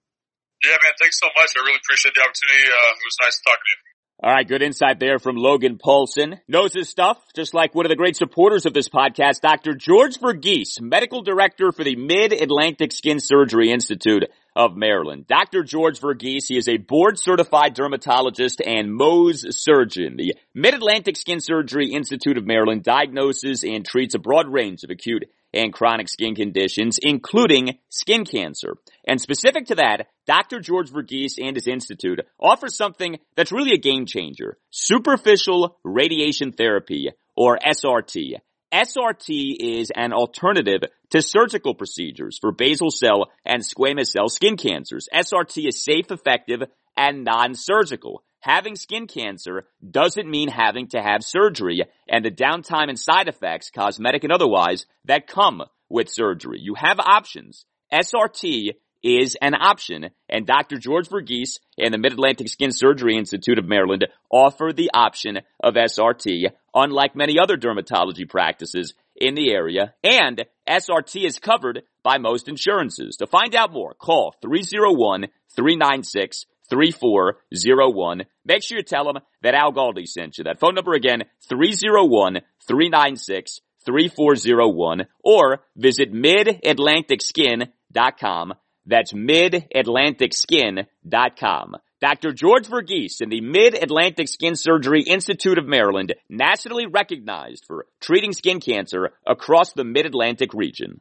Yeah, 0.62 0.78
man. 0.80 0.94
Thanks 0.96 1.20
so 1.20 1.28
much. 1.36 1.52
I 1.52 1.60
really 1.60 1.82
appreciate 1.82 2.14
the 2.16 2.22
opportunity. 2.24 2.64
Uh, 2.70 2.96
it 2.96 3.04
was 3.04 3.18
nice 3.20 3.36
talking 3.44 3.60
to 3.60 3.72
you. 3.74 3.93
All 4.22 4.30
right, 4.30 4.46
good 4.46 4.62
insight 4.62 5.00
there 5.00 5.18
from 5.18 5.34
Logan 5.34 5.76
Paulsen. 5.76 6.38
Knows 6.46 6.72
his 6.72 6.88
stuff, 6.88 7.18
just 7.34 7.52
like 7.52 7.74
one 7.74 7.84
of 7.84 7.90
the 7.90 7.96
great 7.96 8.14
supporters 8.14 8.64
of 8.64 8.72
this 8.72 8.88
podcast, 8.88 9.40
Dr. 9.40 9.74
George 9.74 10.18
Verghese, 10.18 10.80
medical 10.80 11.22
director 11.22 11.72
for 11.72 11.82
the 11.82 11.96
Mid-Atlantic 11.96 12.92
Skin 12.92 13.18
Surgery 13.18 13.72
Institute 13.72 14.26
of 14.54 14.76
Maryland. 14.76 15.26
Dr. 15.26 15.64
George 15.64 15.98
Verghese, 15.98 16.46
he 16.46 16.56
is 16.56 16.68
a 16.68 16.76
board 16.76 17.18
certified 17.18 17.74
dermatologist 17.74 18.62
and 18.64 18.88
Mohs 18.88 19.52
surgeon. 19.52 20.16
The 20.16 20.36
Mid-Atlantic 20.54 21.16
Skin 21.16 21.40
Surgery 21.40 21.90
Institute 21.90 22.38
of 22.38 22.46
Maryland 22.46 22.84
diagnoses 22.84 23.64
and 23.64 23.84
treats 23.84 24.14
a 24.14 24.20
broad 24.20 24.46
range 24.48 24.84
of 24.84 24.90
acute 24.90 25.24
and 25.52 25.72
chronic 25.72 26.08
skin 26.08 26.36
conditions, 26.36 27.00
including 27.02 27.78
skin 27.88 28.24
cancer. 28.24 28.76
And 29.06 29.20
specific 29.20 29.66
to 29.66 29.74
that, 29.76 30.06
Dr. 30.26 30.60
George 30.60 30.90
Verghese 30.90 31.38
and 31.38 31.56
his 31.56 31.66
institute 31.66 32.20
offers 32.40 32.76
something 32.76 33.18
that's 33.36 33.52
really 33.52 33.72
a 33.72 33.78
game 33.78 34.06
changer. 34.06 34.56
Superficial 34.70 35.76
radiation 35.84 36.52
therapy, 36.52 37.10
or 37.36 37.58
SRT. 37.58 38.36
SRT 38.72 39.56
is 39.60 39.92
an 39.94 40.12
alternative 40.12 40.82
to 41.10 41.22
surgical 41.22 41.74
procedures 41.74 42.38
for 42.40 42.50
basal 42.50 42.90
cell 42.90 43.30
and 43.44 43.62
squamous 43.62 44.08
cell 44.08 44.28
skin 44.28 44.56
cancers. 44.56 45.08
SRT 45.14 45.68
is 45.68 45.84
safe, 45.84 46.10
effective, 46.10 46.62
and 46.96 47.24
non-surgical. 47.24 48.24
Having 48.40 48.76
skin 48.76 49.06
cancer 49.06 49.64
doesn't 49.88 50.30
mean 50.30 50.48
having 50.48 50.88
to 50.88 51.00
have 51.00 51.22
surgery 51.22 51.82
and 52.08 52.24
the 52.24 52.30
downtime 52.30 52.88
and 52.88 52.98
side 52.98 53.28
effects, 53.28 53.70
cosmetic 53.70 54.24
and 54.24 54.32
otherwise, 54.32 54.86
that 55.04 55.26
come 55.26 55.62
with 55.88 56.10
surgery. 56.10 56.58
You 56.60 56.74
have 56.74 56.98
options. 56.98 57.64
SRT 57.92 58.70
is 59.04 59.36
an 59.40 59.54
option, 59.54 60.08
and 60.30 60.46
Dr. 60.46 60.78
George 60.78 61.10
Verghese 61.10 61.58
and 61.78 61.92
the 61.92 61.98
Mid-Atlantic 61.98 62.48
Skin 62.48 62.72
Surgery 62.72 63.18
Institute 63.18 63.58
of 63.58 63.66
Maryland 63.66 64.06
offer 64.30 64.72
the 64.74 64.90
option 64.94 65.40
of 65.62 65.74
SRT, 65.74 66.46
unlike 66.74 67.14
many 67.14 67.38
other 67.38 67.58
dermatology 67.58 68.26
practices 68.28 68.94
in 69.14 69.34
the 69.34 69.52
area, 69.52 69.92
and 70.02 70.46
SRT 70.68 71.26
is 71.26 71.38
covered 71.38 71.82
by 72.02 72.18
most 72.18 72.48
insurances. 72.48 73.16
To 73.18 73.26
find 73.26 73.54
out 73.54 73.72
more, 73.72 73.94
call 73.94 74.34
301 74.42 75.28
396 75.54 76.46
3401. 76.70 78.22
Make 78.46 78.62
sure 78.62 78.78
you 78.78 78.82
tell 78.82 79.04
them 79.04 79.18
that 79.42 79.52
Al 79.54 79.72
Galdi 79.72 80.06
sent 80.06 80.38
you. 80.38 80.44
That 80.44 80.58
phone 80.58 80.74
number 80.74 80.94
again, 80.94 81.24
301 81.46 82.40
396 82.66 83.60
3401 83.84 85.06
or 85.22 85.60
visit 85.76 86.10
midatlanticskin.com. 86.12 88.54
That's 88.86 89.12
midatlanticskin.com. 89.12 91.76
Dr. 92.00 92.32
George 92.32 92.66
Verghese 92.68 93.20
in 93.22 93.28
the 93.30 93.40
Mid-Atlantic 93.40 94.28
Skin 94.28 94.56
Surgery 94.56 95.02
Institute 95.02 95.56
of 95.56 95.66
Maryland, 95.66 96.14
nationally 96.28 96.86
recognized 96.86 97.64
for 97.66 97.86
treating 98.00 98.32
skin 98.32 98.60
cancer 98.60 99.12
across 99.26 99.72
the 99.72 99.84
Mid-Atlantic 99.84 100.52
region. 100.52 101.00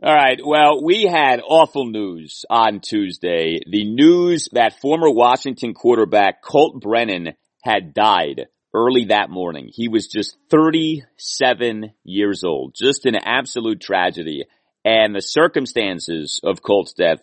All 0.00 0.14
right. 0.14 0.38
Well, 0.42 0.82
we 0.82 1.02
had 1.02 1.40
awful 1.44 1.86
news 1.86 2.44
on 2.48 2.80
Tuesday. 2.80 3.58
The 3.68 3.84
news 3.84 4.48
that 4.52 4.78
former 4.80 5.10
Washington 5.10 5.74
quarterback 5.74 6.40
Colt 6.40 6.80
Brennan 6.80 7.34
had 7.64 7.94
died 7.94 8.46
early 8.72 9.06
that 9.06 9.28
morning. 9.28 9.70
He 9.72 9.88
was 9.88 10.06
just 10.06 10.36
37 10.50 11.90
years 12.04 12.44
old. 12.44 12.76
Just 12.80 13.06
an 13.06 13.16
absolute 13.16 13.80
tragedy. 13.80 14.44
And 14.84 15.14
the 15.14 15.20
circumstances 15.20 16.40
of 16.42 16.62
Colt's 16.62 16.92
death 16.92 17.20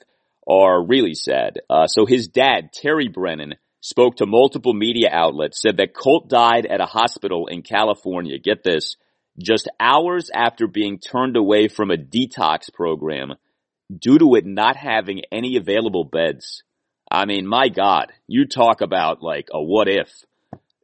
are 0.48 0.86
really 0.86 1.16
sad. 1.16 1.60
Uh, 1.70 1.88
so 1.88 2.06
his 2.06 2.28
dad, 2.28 2.72
Terry 2.72 3.08
Brennan, 3.08 3.56
spoke 3.82 4.18
to 4.18 4.26
multiple 4.26 4.74
media 4.74 5.10
outlets, 5.12 5.62
said 5.62 5.78
that 5.78 5.94
Colt 5.94 6.28
died 6.28 6.66
at 6.66 6.82
a 6.82 6.86
hospital 6.86 7.48
in 7.48 7.62
California. 7.62 8.38
Get 8.40 8.64
this 8.64 8.96
just 9.42 9.70
hours 9.80 10.30
after 10.34 10.68
being 10.68 11.00
turned 11.00 11.38
away 11.38 11.68
from 11.68 11.92
a 11.92 11.98
detox 11.98 12.74
program 12.74 13.34
due 13.96 14.18
to 14.18 14.36
it 14.36 14.46
not 14.46 14.76
having 14.76 15.22
any 15.32 15.58
available 15.58 16.04
beds. 16.04 16.64
I 17.12 17.26
mean, 17.26 17.46
my 17.46 17.70
God, 17.70 18.12
you 18.28 18.48
talk 18.48 18.82
about 18.82 19.22
like 19.22 19.48
a 19.54 19.62
what 19.62 19.88
if. 19.88 20.10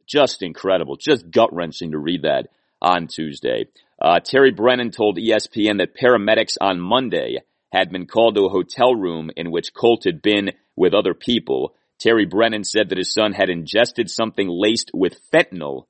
Just 0.06 0.42
incredible. 0.42 0.96
Just 0.96 1.30
gut 1.30 1.52
wrenching 1.52 1.92
to 1.92 1.98
read 1.98 2.22
that 2.22 2.48
on 2.80 3.06
Tuesday. 3.06 3.66
Uh, 4.02 4.18
Terry 4.18 4.50
Brennan 4.50 4.90
told 4.90 5.16
ESPN 5.16 5.78
that 5.78 5.96
paramedics 5.96 6.56
on 6.60 6.80
Monday 6.80 7.38
had 7.72 7.92
been 7.92 8.06
called 8.06 8.34
to 8.34 8.46
a 8.46 8.50
hotel 8.50 8.96
room 8.96 9.30
in 9.36 9.52
which 9.52 9.72
Colt 9.72 10.02
had 10.04 10.20
been 10.20 10.50
with 10.74 10.92
other 10.92 11.14
people. 11.14 11.76
Terry 12.00 12.26
Brennan 12.26 12.64
said 12.64 12.88
that 12.88 12.98
his 12.98 13.14
son 13.14 13.32
had 13.32 13.48
ingested 13.48 14.10
something 14.10 14.48
laced 14.50 14.90
with 14.92 15.20
fentanyl 15.32 15.84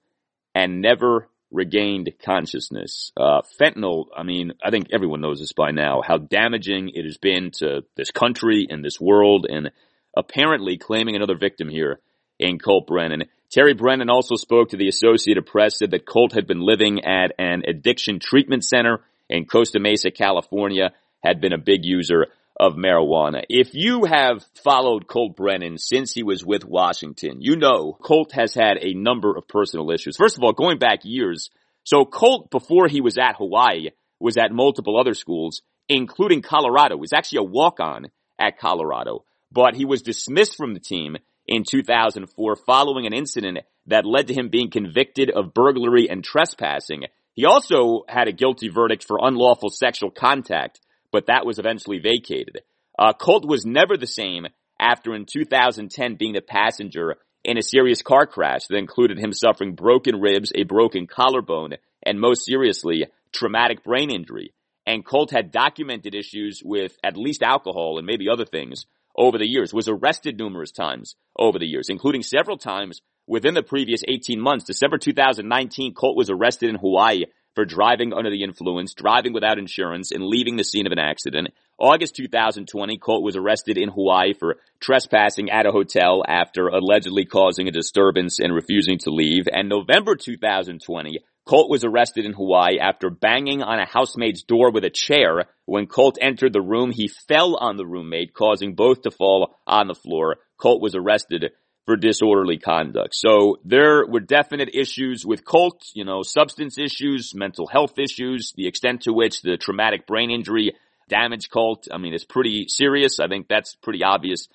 and 0.54 0.82
never 0.82 1.30
regained 1.50 2.12
consciousness. 2.22 3.12
Uh, 3.16 3.40
fentanyl, 3.58 4.06
I 4.14 4.24
mean, 4.24 4.52
I 4.62 4.70
think 4.70 4.88
everyone 4.92 5.22
knows 5.22 5.40
this 5.40 5.54
by 5.54 5.70
now, 5.70 6.02
how 6.06 6.18
damaging 6.18 6.90
it 6.90 7.06
has 7.06 7.16
been 7.16 7.50
to 7.60 7.84
this 7.96 8.10
country 8.10 8.66
and 8.68 8.84
this 8.84 9.00
world, 9.00 9.46
and 9.48 9.70
apparently 10.14 10.76
claiming 10.76 11.16
another 11.16 11.36
victim 11.36 11.70
here 11.70 11.98
in 12.38 12.58
Colt 12.58 12.86
Brennan. 12.86 13.24
Terry 13.52 13.74
Brennan 13.74 14.08
also 14.08 14.36
spoke 14.36 14.70
to 14.70 14.78
the 14.78 14.88
Associated 14.88 15.44
Press, 15.44 15.78
said 15.78 15.90
that 15.90 16.06
Colt 16.06 16.32
had 16.32 16.46
been 16.46 16.60
living 16.60 17.04
at 17.04 17.32
an 17.38 17.64
addiction 17.68 18.18
treatment 18.18 18.64
center 18.64 19.00
in 19.28 19.44
Costa 19.44 19.78
Mesa, 19.78 20.10
California, 20.10 20.92
had 21.22 21.42
been 21.42 21.52
a 21.52 21.58
big 21.58 21.84
user 21.84 22.28
of 22.58 22.74
marijuana. 22.74 23.42
If 23.50 23.74
you 23.74 24.04
have 24.04 24.42
followed 24.64 25.06
Colt 25.06 25.36
Brennan 25.36 25.76
since 25.76 26.14
he 26.14 26.22
was 26.22 26.42
with 26.42 26.64
Washington, 26.64 27.42
you 27.42 27.56
know 27.56 27.92
Colt 27.92 28.32
has 28.32 28.54
had 28.54 28.78
a 28.80 28.94
number 28.94 29.36
of 29.36 29.46
personal 29.48 29.90
issues. 29.90 30.16
First 30.16 30.38
of 30.38 30.44
all, 30.44 30.54
going 30.54 30.78
back 30.78 31.00
years, 31.02 31.50
so 31.84 32.06
Colt, 32.06 32.50
before 32.50 32.88
he 32.88 33.02
was 33.02 33.18
at 33.18 33.36
Hawaii, 33.36 33.90
was 34.18 34.38
at 34.38 34.52
multiple 34.52 34.98
other 34.98 35.14
schools, 35.14 35.60
including 35.90 36.40
Colorado. 36.40 36.94
He 36.94 37.00
was 37.00 37.12
actually 37.12 37.38
a 37.40 37.50
walk-on 37.50 38.06
at 38.38 38.58
Colorado, 38.58 39.24
but 39.50 39.74
he 39.74 39.84
was 39.84 40.00
dismissed 40.00 40.56
from 40.56 40.72
the 40.72 40.80
team 40.80 41.18
in 41.46 41.64
2004 41.68 42.56
following 42.66 43.06
an 43.06 43.12
incident 43.12 43.58
that 43.86 44.06
led 44.06 44.28
to 44.28 44.34
him 44.34 44.48
being 44.48 44.70
convicted 44.70 45.30
of 45.30 45.54
burglary 45.54 46.08
and 46.08 46.22
trespassing. 46.22 47.04
He 47.34 47.44
also 47.46 48.02
had 48.08 48.28
a 48.28 48.32
guilty 48.32 48.68
verdict 48.68 49.04
for 49.04 49.18
unlawful 49.20 49.70
sexual 49.70 50.10
contact 50.10 50.80
but 51.12 51.26
that 51.26 51.46
was 51.46 51.58
eventually 51.60 51.98
vacated. 51.98 52.62
Uh, 52.98 53.12
Colt 53.12 53.46
was 53.46 53.64
never 53.64 53.96
the 53.96 54.06
same 54.06 54.46
after 54.80 55.14
in 55.14 55.26
2010 55.30 56.16
being 56.16 56.32
the 56.32 56.40
passenger 56.40 57.16
in 57.44 57.58
a 57.58 57.62
serious 57.62 58.02
car 58.02 58.26
crash 58.26 58.62
that 58.68 58.78
included 58.78 59.18
him 59.18 59.32
suffering 59.32 59.74
broken 59.74 60.20
ribs, 60.20 60.50
a 60.54 60.64
broken 60.64 61.06
collarbone, 61.06 61.74
and 62.02 62.18
most 62.18 62.44
seriously, 62.44 63.06
traumatic 63.32 63.84
brain 63.84 64.10
injury. 64.10 64.52
And 64.86 65.04
Colt 65.04 65.30
had 65.30 65.52
documented 65.52 66.14
issues 66.14 66.60
with 66.64 66.96
at 67.04 67.16
least 67.16 67.42
alcohol 67.42 67.98
and 67.98 68.06
maybe 68.06 68.28
other 68.28 68.44
things 68.44 68.86
over 69.16 69.38
the 69.38 69.48
years, 69.48 69.72
was 69.72 69.88
arrested 69.88 70.38
numerous 70.38 70.70
times 70.70 71.16
over 71.38 71.58
the 71.58 71.66
years, 71.66 71.88
including 71.88 72.22
several 72.22 72.56
times 72.56 73.00
within 73.26 73.54
the 73.54 73.62
previous 73.62 74.02
18 74.06 74.40
months. 74.40 74.64
December 74.64 74.98
2019, 74.98 75.94
Colt 75.94 76.16
was 76.16 76.30
arrested 76.30 76.70
in 76.70 76.76
Hawaii 76.76 77.24
for 77.54 77.64
driving 77.64 78.12
under 78.12 78.30
the 78.30 78.42
influence, 78.42 78.94
driving 78.94 79.32
without 79.32 79.58
insurance, 79.58 80.10
and 80.10 80.24
leaving 80.24 80.56
the 80.56 80.64
scene 80.64 80.86
of 80.86 80.92
an 80.92 80.98
accident. 80.98 81.48
August 81.78 82.16
2020, 82.16 82.96
Colt 82.98 83.22
was 83.22 83.36
arrested 83.36 83.76
in 83.76 83.90
Hawaii 83.90 84.32
for 84.32 84.56
trespassing 84.80 85.50
at 85.50 85.66
a 85.66 85.72
hotel 85.72 86.22
after 86.26 86.68
allegedly 86.68 87.24
causing 87.24 87.68
a 87.68 87.72
disturbance 87.72 88.38
and 88.38 88.54
refusing 88.54 88.98
to 88.98 89.10
leave. 89.10 89.44
And 89.52 89.68
November 89.68 90.16
2020, 90.16 91.20
Colt 91.44 91.68
was 91.68 91.84
arrested 91.84 92.24
in 92.24 92.34
Hawaii 92.34 92.78
after 92.78 93.10
banging 93.10 93.62
on 93.62 93.80
a 93.80 93.86
housemate's 93.86 94.42
door 94.42 94.70
with 94.70 94.84
a 94.84 94.90
chair. 94.90 95.46
When 95.66 95.86
Colt 95.86 96.16
entered 96.20 96.52
the 96.52 96.60
room, 96.60 96.92
he 96.92 97.08
fell 97.08 97.56
on 97.56 97.76
the 97.76 97.86
roommate, 97.86 98.32
causing 98.32 98.74
both 98.74 99.02
to 99.02 99.10
fall 99.10 99.58
on 99.66 99.88
the 99.88 99.94
floor. 99.94 100.36
Colt 100.56 100.80
was 100.80 100.94
arrested 100.94 101.50
for 101.84 101.96
disorderly 101.96 102.58
conduct. 102.58 103.14
So 103.14 103.58
there 103.64 104.06
were 104.06 104.20
definite 104.20 104.70
issues 104.72 105.26
with 105.26 105.44
Colt, 105.44 105.82
you 105.94 106.04
know, 106.04 106.22
substance 106.22 106.78
issues, 106.78 107.34
mental 107.34 107.66
health 107.66 107.98
issues, 107.98 108.52
the 108.56 108.68
extent 108.68 109.02
to 109.02 109.12
which 109.12 109.42
the 109.42 109.56
traumatic 109.56 110.06
brain 110.06 110.30
injury 110.30 110.74
damaged 111.08 111.50
Colt. 111.50 111.88
I 111.90 111.98
mean, 111.98 112.14
it's 112.14 112.24
pretty 112.24 112.66
serious. 112.68 113.18
I 113.18 113.26
think 113.26 113.48
that's 113.48 113.74
pretty 113.74 114.04
obvious 114.04 114.46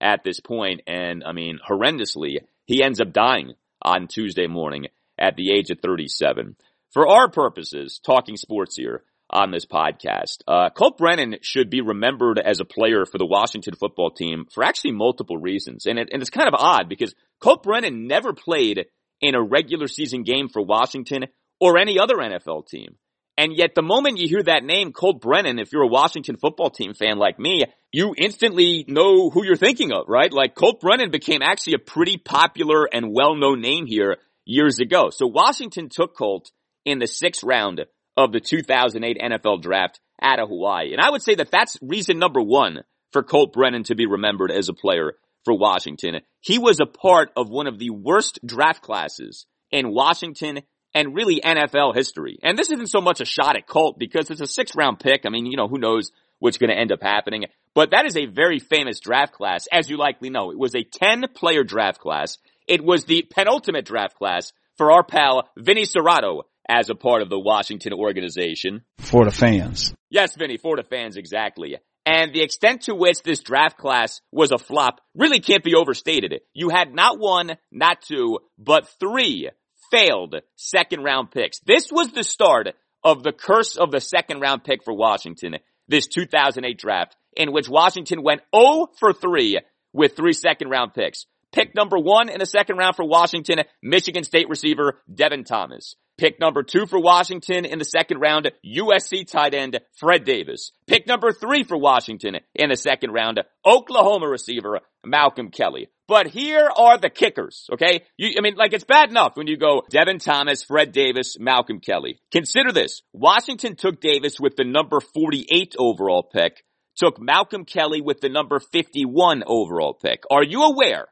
at 0.00 0.22
this 0.22 0.38
point. 0.38 0.82
And 0.86 1.24
I 1.24 1.32
mean, 1.32 1.58
horrendously, 1.68 2.38
he 2.66 2.84
ends 2.84 3.00
up 3.00 3.12
dying 3.12 3.54
on 3.82 4.06
Tuesday 4.06 4.46
morning 4.46 4.86
at 5.18 5.36
the 5.36 5.52
age 5.52 5.70
of 5.70 5.80
37. 5.80 6.56
For 6.92 7.06
our 7.06 7.30
purposes, 7.30 8.00
talking 8.04 8.36
sports 8.36 8.76
here, 8.76 9.04
on 9.30 9.50
this 9.50 9.66
podcast. 9.66 10.38
Uh, 10.46 10.70
Colt 10.70 10.98
Brennan 10.98 11.36
should 11.42 11.70
be 11.70 11.80
remembered 11.80 12.38
as 12.38 12.60
a 12.60 12.64
player 12.64 13.04
for 13.04 13.18
the 13.18 13.26
Washington 13.26 13.74
football 13.74 14.10
team 14.10 14.46
for 14.52 14.64
actually 14.64 14.92
multiple 14.92 15.36
reasons. 15.36 15.86
And, 15.86 15.98
it, 15.98 16.10
and 16.12 16.22
it's 16.22 16.30
kind 16.30 16.48
of 16.48 16.54
odd 16.54 16.88
because 16.88 17.14
Colt 17.40 17.62
Brennan 17.62 18.06
never 18.06 18.32
played 18.32 18.86
in 19.20 19.34
a 19.34 19.42
regular 19.42 19.88
season 19.88 20.22
game 20.22 20.48
for 20.48 20.62
Washington 20.62 21.24
or 21.60 21.78
any 21.78 21.98
other 21.98 22.16
NFL 22.16 22.68
team. 22.68 22.96
And 23.38 23.52
yet 23.54 23.74
the 23.74 23.82
moment 23.82 24.18
you 24.18 24.28
hear 24.28 24.42
that 24.44 24.64
name, 24.64 24.92
Colt 24.92 25.20
Brennan, 25.20 25.58
if 25.58 25.70
you're 25.72 25.82
a 25.82 25.88
Washington 25.88 26.36
football 26.36 26.70
team 26.70 26.94
fan 26.94 27.18
like 27.18 27.38
me, 27.38 27.64
you 27.92 28.14
instantly 28.16 28.84
know 28.88 29.28
who 29.28 29.44
you're 29.44 29.56
thinking 29.56 29.92
of, 29.92 30.04
right? 30.08 30.32
Like 30.32 30.54
Colt 30.54 30.80
Brennan 30.80 31.10
became 31.10 31.42
actually 31.42 31.74
a 31.74 31.78
pretty 31.78 32.16
popular 32.16 32.88
and 32.90 33.12
well-known 33.12 33.60
name 33.60 33.86
here 33.86 34.16
years 34.46 34.78
ago. 34.78 35.10
So 35.10 35.26
Washington 35.26 35.90
took 35.90 36.16
Colt 36.16 36.50
in 36.86 36.98
the 36.98 37.06
sixth 37.06 37.44
round 37.44 37.84
of 38.16 38.32
the 38.32 38.40
2008 38.40 39.18
NFL 39.20 39.60
draft 39.60 40.00
out 40.22 40.40
of 40.40 40.48
Hawaii. 40.48 40.92
And 40.92 41.00
I 41.00 41.10
would 41.10 41.22
say 41.22 41.34
that 41.34 41.50
that's 41.50 41.76
reason 41.82 42.18
number 42.18 42.40
one 42.40 42.80
for 43.12 43.22
Colt 43.22 43.52
Brennan 43.52 43.84
to 43.84 43.94
be 43.94 44.06
remembered 44.06 44.50
as 44.50 44.68
a 44.68 44.74
player 44.74 45.14
for 45.44 45.56
Washington. 45.56 46.20
He 46.40 46.58
was 46.58 46.80
a 46.80 46.86
part 46.86 47.30
of 47.36 47.50
one 47.50 47.66
of 47.66 47.78
the 47.78 47.90
worst 47.90 48.38
draft 48.44 48.82
classes 48.82 49.46
in 49.70 49.92
Washington 49.92 50.60
and 50.94 51.14
really 51.14 51.40
NFL 51.44 51.94
history. 51.94 52.38
And 52.42 52.58
this 52.58 52.70
isn't 52.70 52.88
so 52.88 53.00
much 53.00 53.20
a 53.20 53.26
shot 53.26 53.56
at 53.56 53.66
Colt 53.66 53.98
because 53.98 54.30
it's 54.30 54.40
a 54.40 54.46
six 54.46 54.74
round 54.74 54.98
pick. 54.98 55.26
I 55.26 55.28
mean, 55.28 55.46
you 55.46 55.56
know, 55.56 55.68
who 55.68 55.78
knows 55.78 56.10
what's 56.38 56.58
going 56.58 56.70
to 56.70 56.78
end 56.78 56.92
up 56.92 57.02
happening. 57.02 57.44
But 57.74 57.90
that 57.90 58.06
is 58.06 58.16
a 58.16 58.26
very 58.26 58.58
famous 58.58 59.00
draft 59.00 59.34
class, 59.34 59.66
as 59.70 59.90
you 59.90 59.98
likely 59.98 60.30
know. 60.30 60.50
It 60.50 60.58
was 60.58 60.74
a 60.74 60.84
10 60.84 61.26
player 61.34 61.64
draft 61.64 62.00
class. 62.00 62.38
It 62.66 62.84
was 62.84 63.04
the 63.04 63.22
penultimate 63.22 63.84
draft 63.84 64.16
class 64.16 64.52
for 64.76 64.92
our 64.92 65.04
pal 65.04 65.48
Vinny 65.56 65.84
Cerrato 65.84 66.42
as 66.68 66.90
a 66.90 66.94
part 66.94 67.22
of 67.22 67.28
the 67.28 67.38
Washington 67.38 67.92
organization. 67.92 68.82
For 68.98 69.24
the 69.24 69.30
fans. 69.30 69.94
Yes, 70.10 70.34
Vinny, 70.36 70.56
for 70.56 70.76
the 70.76 70.82
fans, 70.82 71.16
exactly. 71.16 71.76
And 72.04 72.32
the 72.32 72.42
extent 72.42 72.82
to 72.82 72.94
which 72.94 73.22
this 73.22 73.40
draft 73.40 73.78
class 73.78 74.20
was 74.30 74.52
a 74.52 74.58
flop 74.58 75.00
really 75.14 75.40
can't 75.40 75.64
be 75.64 75.74
overstated. 75.74 76.40
You 76.54 76.68
had 76.68 76.94
not 76.94 77.18
one, 77.18 77.56
not 77.72 78.02
two, 78.02 78.38
but 78.58 78.88
three 79.00 79.50
failed 79.90 80.36
second 80.56 81.02
round 81.02 81.30
picks. 81.30 81.60
This 81.60 81.90
was 81.90 82.12
the 82.12 82.24
start 82.24 82.68
of 83.04 83.22
the 83.22 83.32
curse 83.32 83.76
of 83.76 83.90
the 83.90 84.00
second 84.00 84.40
round 84.40 84.64
pick 84.64 84.84
for 84.84 84.94
Washington, 84.94 85.56
this 85.88 86.06
2008 86.06 86.78
draft, 86.78 87.16
in 87.36 87.52
which 87.52 87.68
Washington 87.68 88.22
went 88.22 88.42
0 88.54 88.88
for 88.98 89.12
3 89.12 89.60
with 89.92 90.16
three 90.16 90.32
second 90.32 90.68
round 90.68 90.94
picks. 90.94 91.26
Pick 91.52 91.74
number 91.74 91.98
one 91.98 92.28
in 92.28 92.38
the 92.38 92.46
second 92.46 92.76
round 92.76 92.96
for 92.96 93.06
Washington, 93.06 93.60
Michigan 93.82 94.24
State 94.24 94.48
receiver 94.48 95.00
Devin 95.12 95.44
Thomas. 95.44 95.96
Pick 96.18 96.40
number 96.40 96.62
two 96.62 96.86
for 96.86 96.98
Washington 96.98 97.66
in 97.66 97.78
the 97.78 97.84
second 97.84 98.20
round, 98.20 98.50
USC 98.64 99.26
tight 99.30 99.54
end 99.54 99.78
Fred 99.98 100.24
Davis. 100.24 100.72
Pick 100.86 101.06
number 101.06 101.30
three 101.30 101.62
for 101.62 101.76
Washington 101.76 102.36
in 102.54 102.70
the 102.70 102.76
second 102.76 103.10
round, 103.12 103.40
Oklahoma 103.66 104.26
receiver 104.26 104.80
Malcolm 105.04 105.50
Kelly. 105.50 105.88
But 106.08 106.28
here 106.28 106.70
are 106.74 106.96
the 106.98 107.10
kickers, 107.10 107.66
okay? 107.72 108.04
You, 108.16 108.30
I 108.38 108.40
mean, 108.40 108.54
like 108.56 108.72
it's 108.72 108.84
bad 108.84 109.10
enough 109.10 109.36
when 109.36 109.46
you 109.46 109.58
go 109.58 109.82
Devin 109.90 110.18
Thomas, 110.18 110.62
Fred 110.62 110.92
Davis, 110.92 111.36
Malcolm 111.38 111.80
Kelly. 111.80 112.18
Consider 112.32 112.72
this. 112.72 113.02
Washington 113.12 113.76
took 113.76 114.00
Davis 114.00 114.40
with 114.40 114.56
the 114.56 114.64
number 114.64 115.00
48 115.00 115.74
overall 115.78 116.22
pick, 116.22 116.64
took 116.96 117.20
Malcolm 117.20 117.66
Kelly 117.66 118.00
with 118.00 118.20
the 118.20 118.30
number 118.30 118.58
51 118.58 119.42
overall 119.46 119.92
pick. 119.94 120.22
Are 120.30 120.44
you 120.44 120.62
aware 120.62 121.08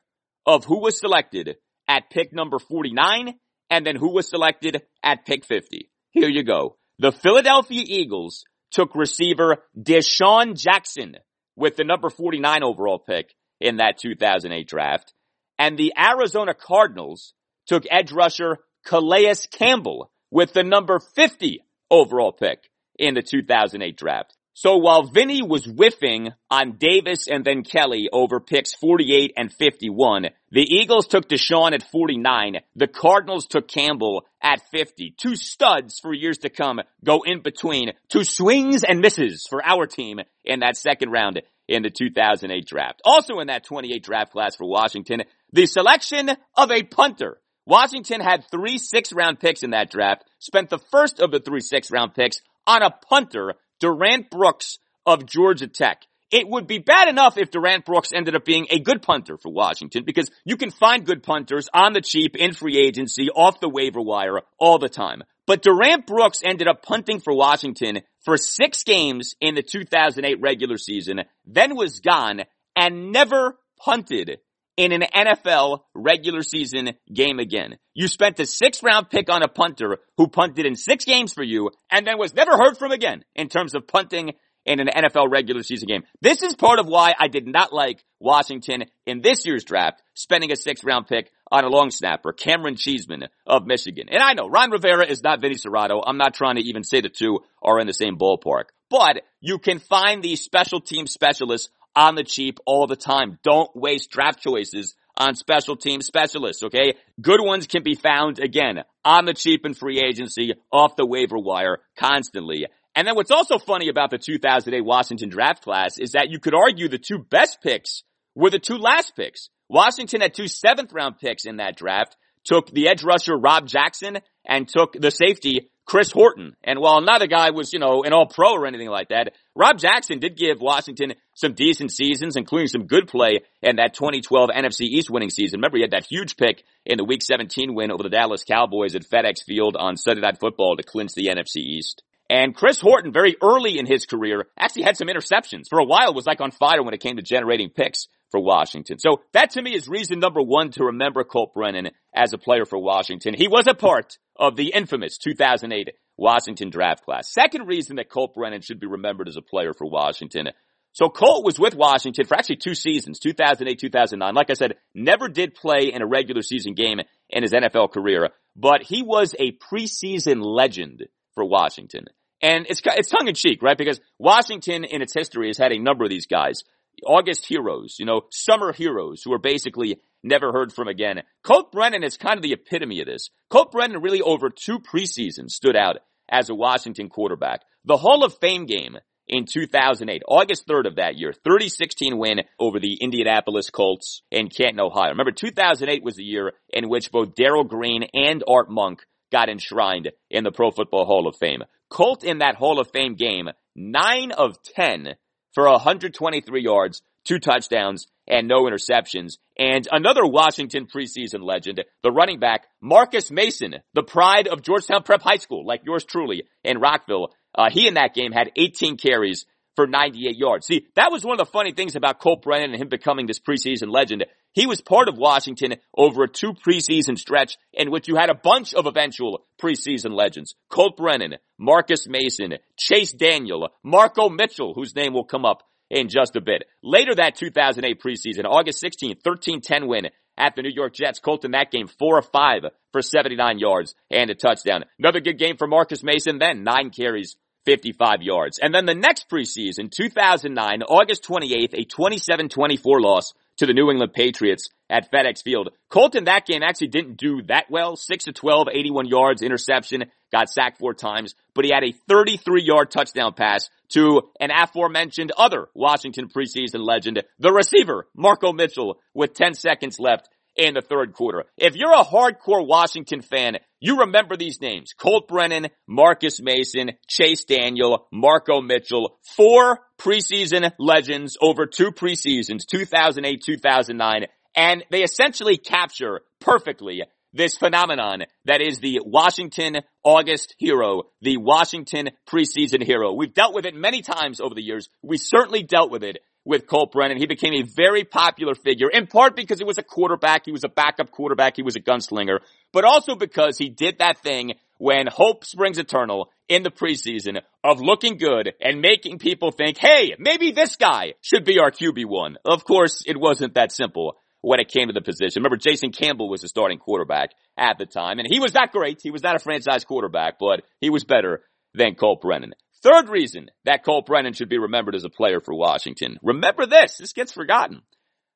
of 0.47 0.65
who 0.65 0.81
was 0.81 0.99
selected 0.99 1.57
at 1.89 2.11
pick 2.11 2.33
number 2.33 2.59
49 2.59 3.35
and 3.71 3.87
then 3.87 3.97
who 3.97 4.13
was 4.13 4.29
selected 4.29 4.83
at 5.03 5.27
pick 5.27 5.45
50. 5.45 5.91
Here 6.11 6.29
you 6.29 6.45
go. 6.45 6.77
The 6.99 7.13
Philadelphia 7.13 7.83
Eagles 7.85 8.45
took 8.71 8.95
receiver 8.95 9.65
DeSean 9.79 10.59
Jackson 10.59 11.17
with 11.57 11.77
the 11.77 11.85
number 11.85 12.11
49 12.11 12.63
overall 12.63 12.99
pick 12.99 13.35
in 13.61 13.77
that 13.77 13.99
2008 13.99 14.69
draft. 14.69 15.13
And 15.59 15.79
the 15.79 15.93
Arizona 15.97 16.55
Cardinals 16.55 17.35
took 17.67 17.85
edge 17.91 18.13
rusher 18.13 18.59
Calais 18.85 19.35
Campbell 19.51 20.11
with 20.31 20.53
the 20.53 20.65
number 20.65 20.99
50 20.99 21.65
overall 21.91 22.33
pick 22.33 22.69
in 22.99 23.15
the 23.15 23.23
2008 23.23 23.97
draft. 23.97 24.35
So 24.57 24.77
while 24.77 25.03
Vinny 25.03 25.43
was 25.43 25.65
whiffing 25.65 26.31
on 26.49 26.77
Davis 26.79 27.27
and 27.27 27.45
then 27.45 27.65
Kelly 27.65 28.09
over 28.13 28.39
picks 28.39 28.73
48 28.73 29.33
and 29.37 29.53
51, 29.53 30.29
the 30.53 30.63
Eagles 30.63 31.09
took 31.09 31.29
DeSean 31.29 31.73
at 31.73 31.83
49. 31.91 32.61
The 32.77 32.87
Cardinals 32.87 33.47
took 33.47 33.67
Campbell 33.67 34.25
at 34.41 34.63
50. 34.71 35.17
Two 35.19 35.35
studs 35.35 35.99
for 35.99 36.15
years 36.15 36.39
to 36.39 36.51
come 36.51 36.81
go 37.05 37.23
in 37.27 37.43
between. 37.43 37.95
Two 38.09 38.23
swings 38.23 38.85
and 38.85 39.01
misses 39.01 39.45
for 39.51 39.61
our 39.65 39.87
team 39.87 40.21
in 40.45 40.61
that 40.61 40.77
second 40.77 41.11
round 41.11 41.43
in 41.67 41.83
the 41.83 41.91
2008 41.91 42.65
draft. 42.65 43.03
Also 43.05 43.41
in 43.41 43.49
that 43.49 43.65
28 43.65 44.05
draft 44.05 44.31
class 44.31 44.55
for 44.55 44.69
Washington, 44.69 45.25
the 45.53 45.67
selection 45.67 46.31
of 46.57 46.71
a 46.71 46.85
punter. 46.85 47.39
Washington 47.67 48.21
had 48.21 48.45
three 48.53 48.79
six 48.79 49.13
round 49.13 49.41
picks 49.41 49.65
in 49.65 49.71
that 49.71 49.91
draft, 49.91 50.25
spent 50.39 50.71
the 50.71 50.79
first 50.93 51.19
of 51.19 51.33
the 51.33 51.41
three 51.41 51.61
six 51.61 51.91
round 51.91 52.15
picks 52.15 52.41
on 52.67 52.83
a 52.83 52.91
punter 52.91 53.55
Durant 53.81 54.31
Brooks 54.31 54.79
of 55.07 55.27
Georgia 55.27 55.67
Tech. 55.67 56.03
It 56.31 56.49
would 56.49 56.67
be 56.67 56.79
bad 56.79 57.09
enough 57.09 57.39
if 57.39 57.51
Durant 57.51 57.85
Brooks 57.85 58.11
ended 58.13 58.35
up 58.35 58.45
being 58.45 58.67
a 58.71 58.81
good 58.81 59.03
punter 59.03 59.37
for 59.37 59.53
Washington 59.53 60.03
because 60.05 60.31
you 60.45 60.57
can 60.57 60.71
find 60.71 61.07
good 61.07 61.23
punters 61.23 61.69
on 61.73 61.93
the 61.93 62.01
cheap 62.01 62.35
in 62.35 62.55
free 62.55 62.79
agency 62.79 63.31
off 63.31 63.61
the 63.61 63.69
waiver 63.69 64.01
wire 64.01 64.41
all 64.59 64.79
the 64.79 64.89
time. 64.89 65.23
But 65.47 65.63
Durant 65.63 66.07
Brooks 66.07 66.41
ended 66.43 66.67
up 66.67 66.83
punting 66.83 67.21
for 67.21 67.35
Washington 67.35 68.01
for 68.25 68.37
six 68.37 68.83
games 68.83 69.35
in 69.41 69.55
the 69.55 69.63
2008 69.63 70.41
regular 70.41 70.79
season, 70.79 71.21
then 71.45 71.77
was 71.77 72.01
gone 72.01 72.43
and 72.75 73.13
never 73.13 73.59
punted 73.79 74.39
in 74.77 74.93
an 74.93 75.05
NFL 75.15 75.81
regular 75.95 76.43
season 76.43 76.95
game 77.13 77.39
again. 77.39 77.77
You 77.95 78.09
spent 78.09 78.41
a 78.41 78.47
six 78.47 78.83
round 78.83 79.11
pick 79.11 79.31
on 79.31 79.43
a 79.43 79.49
punter 79.49 79.99
who 80.17 80.29
punted 80.29 80.67
in 80.67 80.75
six 80.75 81.05
games 81.05 81.33
for 81.33 81.43
you 81.43 81.71
and 81.91 82.07
then 82.07 82.19
was 82.19 82.35
never 82.35 82.57
heard 82.57 82.77
from 82.77 82.93
again 82.93 83.25
in 83.35 83.49
terms 83.49 83.75
of 83.75 83.87
punting 83.87 84.33
in 84.65 84.81
an 84.81 84.89
NFL 84.89 85.31
regular 85.31 85.63
season 85.63 85.89
game. 85.89 86.03
This 86.21 86.43
is 86.43 86.55
part 86.55 86.79
of 86.79 86.87
why 86.87 87.13
I 87.19 87.29
did 87.29 87.47
not 87.47 87.73
like 87.73 88.03
Washington 88.19 88.85
in 89.07 89.21
this 89.21 89.45
year's 89.45 89.65
draft, 89.65 90.03
spending 90.15 90.53
a 90.53 90.57
six 90.57 90.83
round 90.83 91.07
pick 91.07 91.31
on 91.53 91.65
a 91.65 91.69
long 91.69 91.91
snapper, 91.91 92.33
Cameron 92.33 92.77
Cheeseman 92.77 93.25
of 93.47 93.67
Michigan. 93.67 94.09
And 94.11 94.23
I 94.23 94.33
know 94.33 94.49
Ron 94.49 94.71
Rivera 94.71 95.07
is 95.07 95.23
not 95.23 95.41
Vinny 95.41 95.57
Cerrato. 95.57 96.03
I'm 96.05 96.17
not 96.17 96.35
trying 96.35 96.57
to 96.57 96.63
even 96.63 96.83
say 96.83 97.01
the 97.01 97.11
two 97.11 97.41
are 97.63 97.79
in 97.79 97.87
the 97.87 97.93
same 97.93 98.17
ballpark, 98.17 98.65
but 98.91 99.23
you 99.41 99.59
can 99.59 99.79
find 99.79 100.23
these 100.23 100.41
special 100.41 100.81
team 100.81 101.07
specialists 101.07 101.69
on 101.97 102.15
the 102.15 102.25
cheap 102.25 102.59
all 102.67 102.87
the 102.87 102.97
time. 102.97 103.39
Don't 103.43 103.75
waste 103.75 104.11
draft 104.11 104.41
choices 104.41 104.95
on 105.17 105.35
special 105.35 105.77
team 105.77 106.01
specialists, 106.01 106.65
okay? 106.65 106.95
Good 107.21 107.41
ones 107.41 107.67
can 107.67 107.83
be 107.83 107.95
found 107.95 108.39
again 108.39 108.83
on 109.05 109.25
the 109.25 109.35
cheap 109.35 109.65
and 109.65 109.77
free 109.77 110.01
agency, 110.01 110.55
off 110.73 110.97
the 110.97 111.07
waiver 111.07 111.39
wire, 111.39 111.79
constantly. 111.97 112.67
And 112.97 113.07
then 113.07 113.15
what's 113.15 113.31
also 113.31 113.59
funny 113.59 113.89
about 113.89 114.11
the 114.11 114.19
2008 114.19 114.85
Washington 114.85 115.29
draft 115.29 115.63
class 115.63 115.99
is 115.99 116.13
that 116.13 116.31
you 116.31 116.39
could 116.39 116.55
argue 116.55 116.89
the 116.89 116.99
two 116.99 117.19
best 117.19 117.61
picks 117.63 118.03
were 118.35 118.51
the 118.51 118.59
two 118.59 118.77
last 118.77 119.15
picks. 119.17 119.49
Washington 119.69 120.21
had 120.21 120.35
two 120.35 120.49
seventh 120.49 120.93
round 120.93 121.19
picks 121.19 121.47
in 121.47 121.57
that 121.57 121.77
draft, 121.77 122.17
took 122.45 122.71
the 122.71 122.89
edge 122.89 123.03
rusher 123.03 123.37
Rob 123.37 123.67
Jackson 123.67 124.19
and 124.45 124.69
took 124.69 124.93
the 124.93 125.11
safety 125.11 125.71
Chris 125.87 126.11
Horton. 126.11 126.57
And 126.65 126.81
while 126.81 127.01
not 127.01 127.23
a 127.23 127.27
guy 127.27 127.51
was, 127.51 127.73
you 127.73 127.79
know, 127.79 128.05
an 128.05 128.13
all 128.13 128.27
pro 128.27 128.53
or 128.53 128.67
anything 128.67 128.89
like 128.89 129.09
that, 129.09 129.35
Rob 129.55 129.79
Jackson 129.79 130.19
did 130.19 130.37
give 130.37 130.61
Washington 130.61 131.15
some 131.35 131.55
decent 131.55 131.93
seasons, 131.93 132.37
including 132.37 132.69
some 132.69 132.87
good 132.87 133.09
play 133.09 133.41
in 133.63 133.77
that 133.77 133.95
2012 133.95 134.51
NFC 134.51 134.83
East 134.83 135.11
winning 135.11 135.31
season. 135.31 135.59
Remember, 135.59 135.77
he 135.77 135.83
had 135.83 135.93
that 135.93 136.07
huge 136.07 136.37
pick 136.37 136.63
in 136.85 136.97
the 136.97 137.05
week 137.05 137.23
17 137.23 137.75
win 137.75 137.91
over 137.91 138.03
the 138.03 138.09
Dallas 138.09 138.45
Cowboys 138.45 138.95
at 138.95 139.05
FedEx 139.05 139.45
Field 139.45 139.77
on 139.77 139.97
Sunday 139.97 140.23
Night 140.23 140.39
Football 140.39 140.77
to 140.77 140.83
clinch 140.83 141.13
the 141.15 141.29
NFC 141.29 141.57
East. 141.59 142.03
And 142.31 142.55
Chris 142.55 142.81
Horton, 142.81 143.13
very 143.13 143.37
early 143.43 143.79
in 143.79 143.87
his 143.87 144.07
career, 144.07 144.47
actually 144.57 144.85
had 144.85 144.97
some 144.97 145.09
interceptions. 145.09 145.69
For 145.69 145.79
a 145.79 145.85
while 145.85 146.15
was 146.15 146.27
like 146.27 146.41
on 146.41 146.51
fire 146.53 146.83
when 146.83 146.95
it 146.95 147.01
came 147.01 147.17
to 147.17 147.23
generating 147.23 147.69
picks 147.69 148.09
for 148.35 148.41
Washington. 148.41 148.99
So 148.99 149.21
that 149.33 149.51
to 149.51 149.63
me 149.63 149.77
is 149.77 149.87
reason 149.87 150.19
number 150.19 150.43
one 150.43 150.73
to 150.73 150.87
remember 150.87 151.23
Colt 151.23 151.55
Brennan 151.55 151.93
as 152.13 152.33
a 152.33 152.39
player 152.39 152.65
for 152.65 152.81
Washington. 152.81 153.33
He 153.33 153.47
was 153.47 153.69
a 153.69 153.75
part 153.75 154.19
of 154.35 154.57
the 154.57 154.73
infamous 154.75 155.19
2008 155.19 155.91
Washington 156.17 156.69
draft 156.69 157.05
class. 157.05 157.33
Second 157.33 157.69
reason 157.69 157.95
that 157.97 158.11
Colt 158.11 158.35
Brennan 158.35 158.61
should 158.61 158.81
be 158.81 158.89
remembered 158.89 159.29
as 159.29 159.37
a 159.37 159.41
player 159.41 159.73
for 159.73 159.87
Washington. 159.89 160.49
So 160.95 161.09
Colt 161.09 161.45
was 161.45 161.61
with 161.61 161.77
Washington 161.77 162.27
for 162.27 162.37
actually 162.37 162.57
two 162.57 162.75
seasons, 162.75 163.21
2008, 163.21 163.79
2009. 163.79 164.35
Like 164.35 164.51
I 164.51 164.55
said, 164.55 164.75
never 164.97 165.29
did 165.29 165.55
play 165.55 165.93
in 165.93 166.03
a 166.03 166.07
regular 166.07 166.43
season 166.43 166.75
game 166.75 166.99
in 167.31 167.43
his 167.45 167.53
NFL 167.53 167.93
career, 167.93 168.31
but 168.57 168.83
he 168.83 169.05
was 169.05 169.37
a 169.39 169.53
preseason 169.53 170.43
legend 170.45 171.05
for 171.37 171.45
Washington. 171.45 172.07
And 172.43 172.67
it's, 172.69 172.81
it's 172.85 173.11
tongue 173.11 173.29
in 173.29 173.35
cheek, 173.37 173.63
right? 173.63 173.79
Because 173.79 174.01
Washington 174.19 174.83
in 174.83 175.03
its 175.03 175.15
history 175.15 175.47
has 175.47 175.57
had 175.57 175.71
a 175.71 175.79
number 175.79 176.03
of 176.03 176.11
these 176.11 176.27
guys. 176.27 176.65
August 177.07 177.47
heroes, 177.47 177.97
you 177.99 178.07
know, 178.07 178.23
summer 178.31 178.73
heroes 178.73 179.23
who 179.23 179.33
are 179.33 179.39
basically 179.39 180.01
never 180.23 180.53
heard 180.53 180.73
from 180.73 180.89
again. 180.89 181.23
Colt 181.43 181.71
Brennan 181.73 182.03
is 182.03 182.17
kind 182.17 182.37
of 182.37 182.43
the 182.43 182.53
epitome 182.53 183.01
of 183.01 183.07
this. 183.07 183.31
Colt 183.51 183.73
Brennan 183.73 184.03
really 184.03 184.23
over 184.23 184.51
two 184.51 184.79
preseasons 184.79 185.51
stood 185.51 185.77
out 185.77 185.99
as 186.29 186.49
a 186.49 186.55
Washington 186.55 187.09
quarterback. 187.09 187.61
The 187.85 187.99
Hall 187.99 188.25
of 188.25 188.39
Fame 188.41 188.67
game 188.67 188.97
in 189.27 189.45
2008, 189.47 190.23
August 190.29 190.67
3rd 190.67 190.87
of 190.87 190.97
that 190.97 191.17
year, 191.17 191.33
30-16 191.47 192.19
win 192.19 192.41
over 192.59 192.81
the 192.81 192.99
Indianapolis 193.01 193.71
Colts 193.71 194.23
in 194.31 194.49
Canton, 194.49 194.81
Ohio. 194.81 195.11
Remember, 195.11 195.33
2008 195.33 196.03
was 196.03 196.17
the 196.17 196.25
year 196.25 196.53
in 196.71 196.89
which 196.89 197.11
both 197.11 197.35
Darrell 197.35 197.65
Green 197.65 198.05
and 198.15 198.43
Art 198.49 198.71
Monk 198.71 199.01
got 199.33 199.49
enshrined 199.49 200.11
in 200.31 200.45
the 200.45 200.53
Pro 200.53 200.71
Football 200.71 201.07
Hall 201.07 201.27
of 201.27 201.37
Fame. 201.37 201.63
Colt 201.91 202.25
in 202.25 202.39
that 202.39 202.57
Hall 202.57 202.81
of 202.81 202.91
Fame 202.91 203.15
game, 203.15 203.49
9 203.77 204.33
of 204.33 204.57
10 204.77 205.15
for 205.55 205.69
123 205.69 206.63
yards, 206.63 207.03
two 207.25 207.39
touchdowns, 207.39 208.07
and 208.27 208.49
no 208.49 208.65
interceptions. 208.65 209.39
And 209.59 209.87
another 209.91 210.27
Washington 210.27 210.87
preseason 210.87 211.43
legend, 211.43 211.83
the 212.03 212.11
running 212.11 212.41
back, 212.41 212.67
Marcus 212.81 213.31
Mason, 213.31 213.77
the 213.95 214.03
pride 214.03 214.49
of 214.49 214.63
Georgetown 214.63 215.03
Prep 215.03 215.23
High 215.23 215.37
School, 215.37 215.67
like 215.67 215.83
yours 215.85 216.05
truly 216.05 216.45
in 216.65 216.79
Rockville. 216.79 217.33
Uh, 217.55 217.71
he 217.71 217.87
in 217.87 217.95
that 217.95 218.15
game 218.15 218.33
had 218.33 218.51
18 218.57 218.97
carries 218.97 219.47
for 219.77 219.87
98 219.87 220.37
yards. 220.37 220.67
See, 220.67 220.87
that 220.97 221.13
was 221.13 221.25
one 221.25 221.39
of 221.39 221.47
the 221.47 221.53
funny 221.53 221.73
things 221.73 221.97
about 221.97 222.21
Colt 222.21 222.43
Brennan 222.43 222.73
and 222.73 222.81
him 222.81 222.89
becoming 222.89 223.27
this 223.27 223.41
preseason 223.41 223.91
legend. 223.91 224.25
He 224.55 224.67
was 224.67 224.81
part 224.81 225.09
of 225.09 225.19
Washington 225.19 225.75
over 225.97 226.23
a 226.23 226.29
two 226.29 226.55
preseason 226.55 227.19
stretch 227.19 227.59
in 227.73 227.91
which 227.91 228.07
you 228.07 228.15
had 228.15 228.31
a 228.31 228.35
bunch 228.35 228.73
of 228.73 228.87
eventual 228.87 229.45
preseason 229.61 230.15
legends. 230.15 230.55
Colt 230.71 230.97
Brennan, 230.97 231.35
Marcus 231.59 232.07
Mason, 232.09 232.55
Chase 232.77 233.13
Daniel, 233.13 233.69
Marko 233.83 234.29
Mitchell, 234.29 234.73
whose 234.73 234.95
name 234.95 235.13
will 235.13 235.25
come 235.25 235.45
up 235.45 235.65
in 235.91 236.09
just 236.09 236.37
a 236.37 236.41
bit. 236.41 236.65
Later 236.83 237.17
that 237.17 237.35
2008 237.35 238.01
preseason, 238.01 238.45
August 238.45 238.83
16th, 238.83 239.23
13-10 239.23 239.89
win 239.89 240.07
at 240.39 240.55
the 240.55 240.63
New 240.63 240.73
York 240.73 240.95
Jets. 240.95 241.19
Colt 241.19 241.45
in 241.45 241.51
that 241.51 241.73
game, 241.73 241.89
four 241.89 242.19
of 242.19 242.29
five 242.33 242.63
for 242.93 243.03
79 243.03 243.59
yards 243.59 243.95
and 244.11 244.31
a 244.31 244.35
touchdown. 244.35 244.85
Another 245.01 245.21
good 245.21 245.39
game 245.39 245.57
for 245.57 245.67
Marcus 245.67 246.05
Mason 246.05 246.39
then, 246.39 246.63
nine 246.63 246.91
carries, 246.91 247.37
55 247.65 248.23
yards. 248.23 248.59
And 248.59 248.75
then 248.75 248.87
the 248.87 248.95
next 248.95 249.29
preseason, 249.29 249.91
2009, 249.91 250.83
August 250.83 251.25
28th, 251.25 251.75
a 251.75 251.85
27-24 251.85 253.01
loss 253.01 253.33
to 253.59 253.67
the 253.67 253.73
New 253.73 253.91
England 253.91 254.13
Patriots 254.13 254.69
at 254.91 255.11
FedEx 255.11 255.43
Field. 255.43 255.71
Colt 255.91 256.15
in 256.15 256.25
that 256.25 256.47
game 256.47 256.63
actually 256.63 256.89
didn't 256.89 257.17
do 257.17 257.43
that 257.49 257.71
well. 257.71 257.97
6 257.97 258.25
to 258.25 258.33
12, 258.33 258.69
81 258.73 259.07
yards, 259.07 259.43
interception, 259.43 260.05
got 260.33 260.51
sacked 260.51 260.79
four 260.79 260.95
times, 260.95 261.35
but 261.55 261.65
he 261.65 261.73
had 261.73 261.85
a 261.85 261.95
33 262.09 262.63
yard 262.63 262.91
touchdown 262.91 263.33
pass 263.35 263.71
to 263.91 264.23
an 264.41 264.51
aforementioned 264.51 265.33
other 265.37 265.69
Washington 265.75 266.29
preseason 266.29 266.85
legend, 266.85 267.23
the 267.39 267.53
receiver, 267.53 268.09
Marko 268.17 268.53
Mitchell, 268.53 268.99
with 269.15 269.35
10 269.35 269.55
seconds 269.55 270.01
left 270.01 270.29
in 270.57 270.75
the 270.75 270.83
third 270.83 271.13
quarter. 271.13 271.45
If 271.57 271.77
you're 271.77 271.93
a 271.93 272.05
hardcore 272.05 272.67
Washington 272.67 273.23
fan, 273.23 273.59
you 273.81 274.01
remember 274.01 274.37
these 274.37 274.61
names. 274.61 274.93
Colt 274.93 275.29
Brennan, 275.29 275.69
Marcus 275.87 276.41
Mason, 276.41 276.93
Chase 277.09 277.45
Daniel, 277.45 278.07
Marko 278.13 278.61
Mitchell, 278.61 279.19
four 279.37 279.81
preseason 280.01 280.71
legends 280.79 281.37
over 281.41 281.67
two 281.67 281.91
preseasons, 281.91 282.67
2008, 282.67 283.43
2009, 283.45 284.27
and 284.57 284.85
they 284.91 285.03
essentially 285.03 285.57
capture 285.57 286.21
perfectly 286.41 287.03
this 287.35 287.57
phenomenon 287.57 288.23
that 288.45 288.63
is 288.63 288.79
the 288.79 289.01
Washington 289.05 289.79
August 290.05 290.55
hero, 290.59 291.03
the 291.21 291.37
Washington 291.37 292.11
preseason 292.29 292.83
hero. 292.83 293.13
We've 293.13 293.35
dealt 293.35 293.55
with 293.55 293.67
it 293.67 293.75
many 293.75 294.03
times 294.03 294.41
over 294.41 294.55
the 294.55 294.63
years. 294.63 294.89
We 295.03 295.19
certainly 295.19 295.65
dealt 295.65 295.91
with 295.91 296.05
it 296.05 296.19
with 296.45 296.67
Colt 296.67 296.93
Brennan. 296.93 297.19
He 297.19 297.27
became 297.27 297.55
a 297.55 297.63
very 297.63 298.05
popular 298.05 298.55
figure, 298.55 298.89
in 298.89 299.07
part 299.07 299.35
because 299.35 299.59
he 299.59 299.65
was 299.65 299.79
a 299.79 299.83
quarterback, 299.83 300.45
he 300.45 300.53
was 300.53 300.65
a 300.65 300.69
backup 300.69 301.11
quarterback, 301.11 301.57
he 301.57 301.63
was 301.63 301.77
a 301.77 301.81
gunslinger, 301.81 302.41
but 302.73 302.85
also 302.85 303.15
because 303.15 303.57
he 303.59 303.69
did 303.69 303.99
that 303.99 304.19
thing 304.19 304.55
when 304.79 305.07
hope 305.07 305.45
springs 305.45 305.79
eternal 305.79 306.31
in 306.49 306.63
the 306.63 306.71
preseason 306.71 307.41
of 307.63 307.81
looking 307.81 308.19
good 308.19 308.53
and 308.61 308.81
making 308.81 309.19
people 309.19 309.51
think, 309.51 309.79
hey, 309.79 310.15
maybe 310.19 310.51
this 310.51 310.77
guy 310.77 311.15
should 311.23 311.45
be 311.45 311.59
our 311.59 311.71
QB1. 311.71 312.35
Of 312.45 312.65
course, 312.65 313.03
it 313.07 313.19
wasn't 313.19 313.55
that 313.55 313.73
simple 313.73 314.17
when 314.43 314.61
it 314.61 314.69
came 314.69 314.89
to 314.89 314.93
the 314.93 315.01
position. 315.01 315.43
Remember, 315.43 315.57
Jason 315.57 315.91
Campbell 315.91 316.29
was 316.29 316.43
the 316.43 316.49
starting 316.49 316.79
quarterback 316.79 317.31
at 317.57 317.79
the 317.79 317.87
time, 317.87 318.19
and 318.19 318.29
he 318.29 318.41
was 318.41 318.53
not 318.53 318.73
great. 318.73 319.01
He 319.03 319.11
was 319.11 319.23
not 319.23 319.37
a 319.37 319.39
franchise 319.39 319.85
quarterback, 319.85 320.39
but 320.39 320.63
he 320.81 320.91
was 320.91 321.05
better 321.05 321.43
than 321.73 321.95
Colt 321.95 322.21
Brennan. 322.21 322.53
Third 322.85 323.09
reason 323.09 323.51
that 323.65 323.83
Colt 323.83 324.05
Brennan 324.05 324.35
should 324.35 324.51
be 324.51 324.59
remembered 324.59 324.95
as 324.95 325.05
a 325.05 325.09
player 325.09 325.41
for 325.41 325.55
Washington. 325.55 326.19
Remember 326.23 326.67
this. 326.67 326.99
This 326.99 327.15
gets 327.15 327.33
forgotten. 327.33 327.81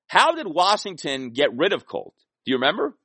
How 0.07 0.35
did 0.35 0.47
Washington 0.47 1.33
get 1.33 1.55
rid 1.55 1.75
of 1.75 1.87
Colt? 1.87 2.15
Do 2.47 2.53
you 2.53 2.57
remember? 2.57 2.97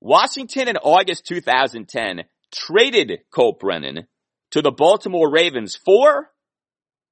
Washington 0.00 0.66
in 0.66 0.76
August 0.76 1.26
2010 1.26 2.24
traded 2.52 3.20
Colt 3.32 3.60
Brennan 3.60 4.08
to 4.50 4.60
the 4.60 4.72
Baltimore 4.72 5.30
Ravens 5.30 5.76
for 5.76 6.28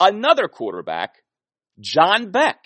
another 0.01 0.49
quarterback, 0.49 1.14
John 1.78 2.32
Beck. 2.32 2.59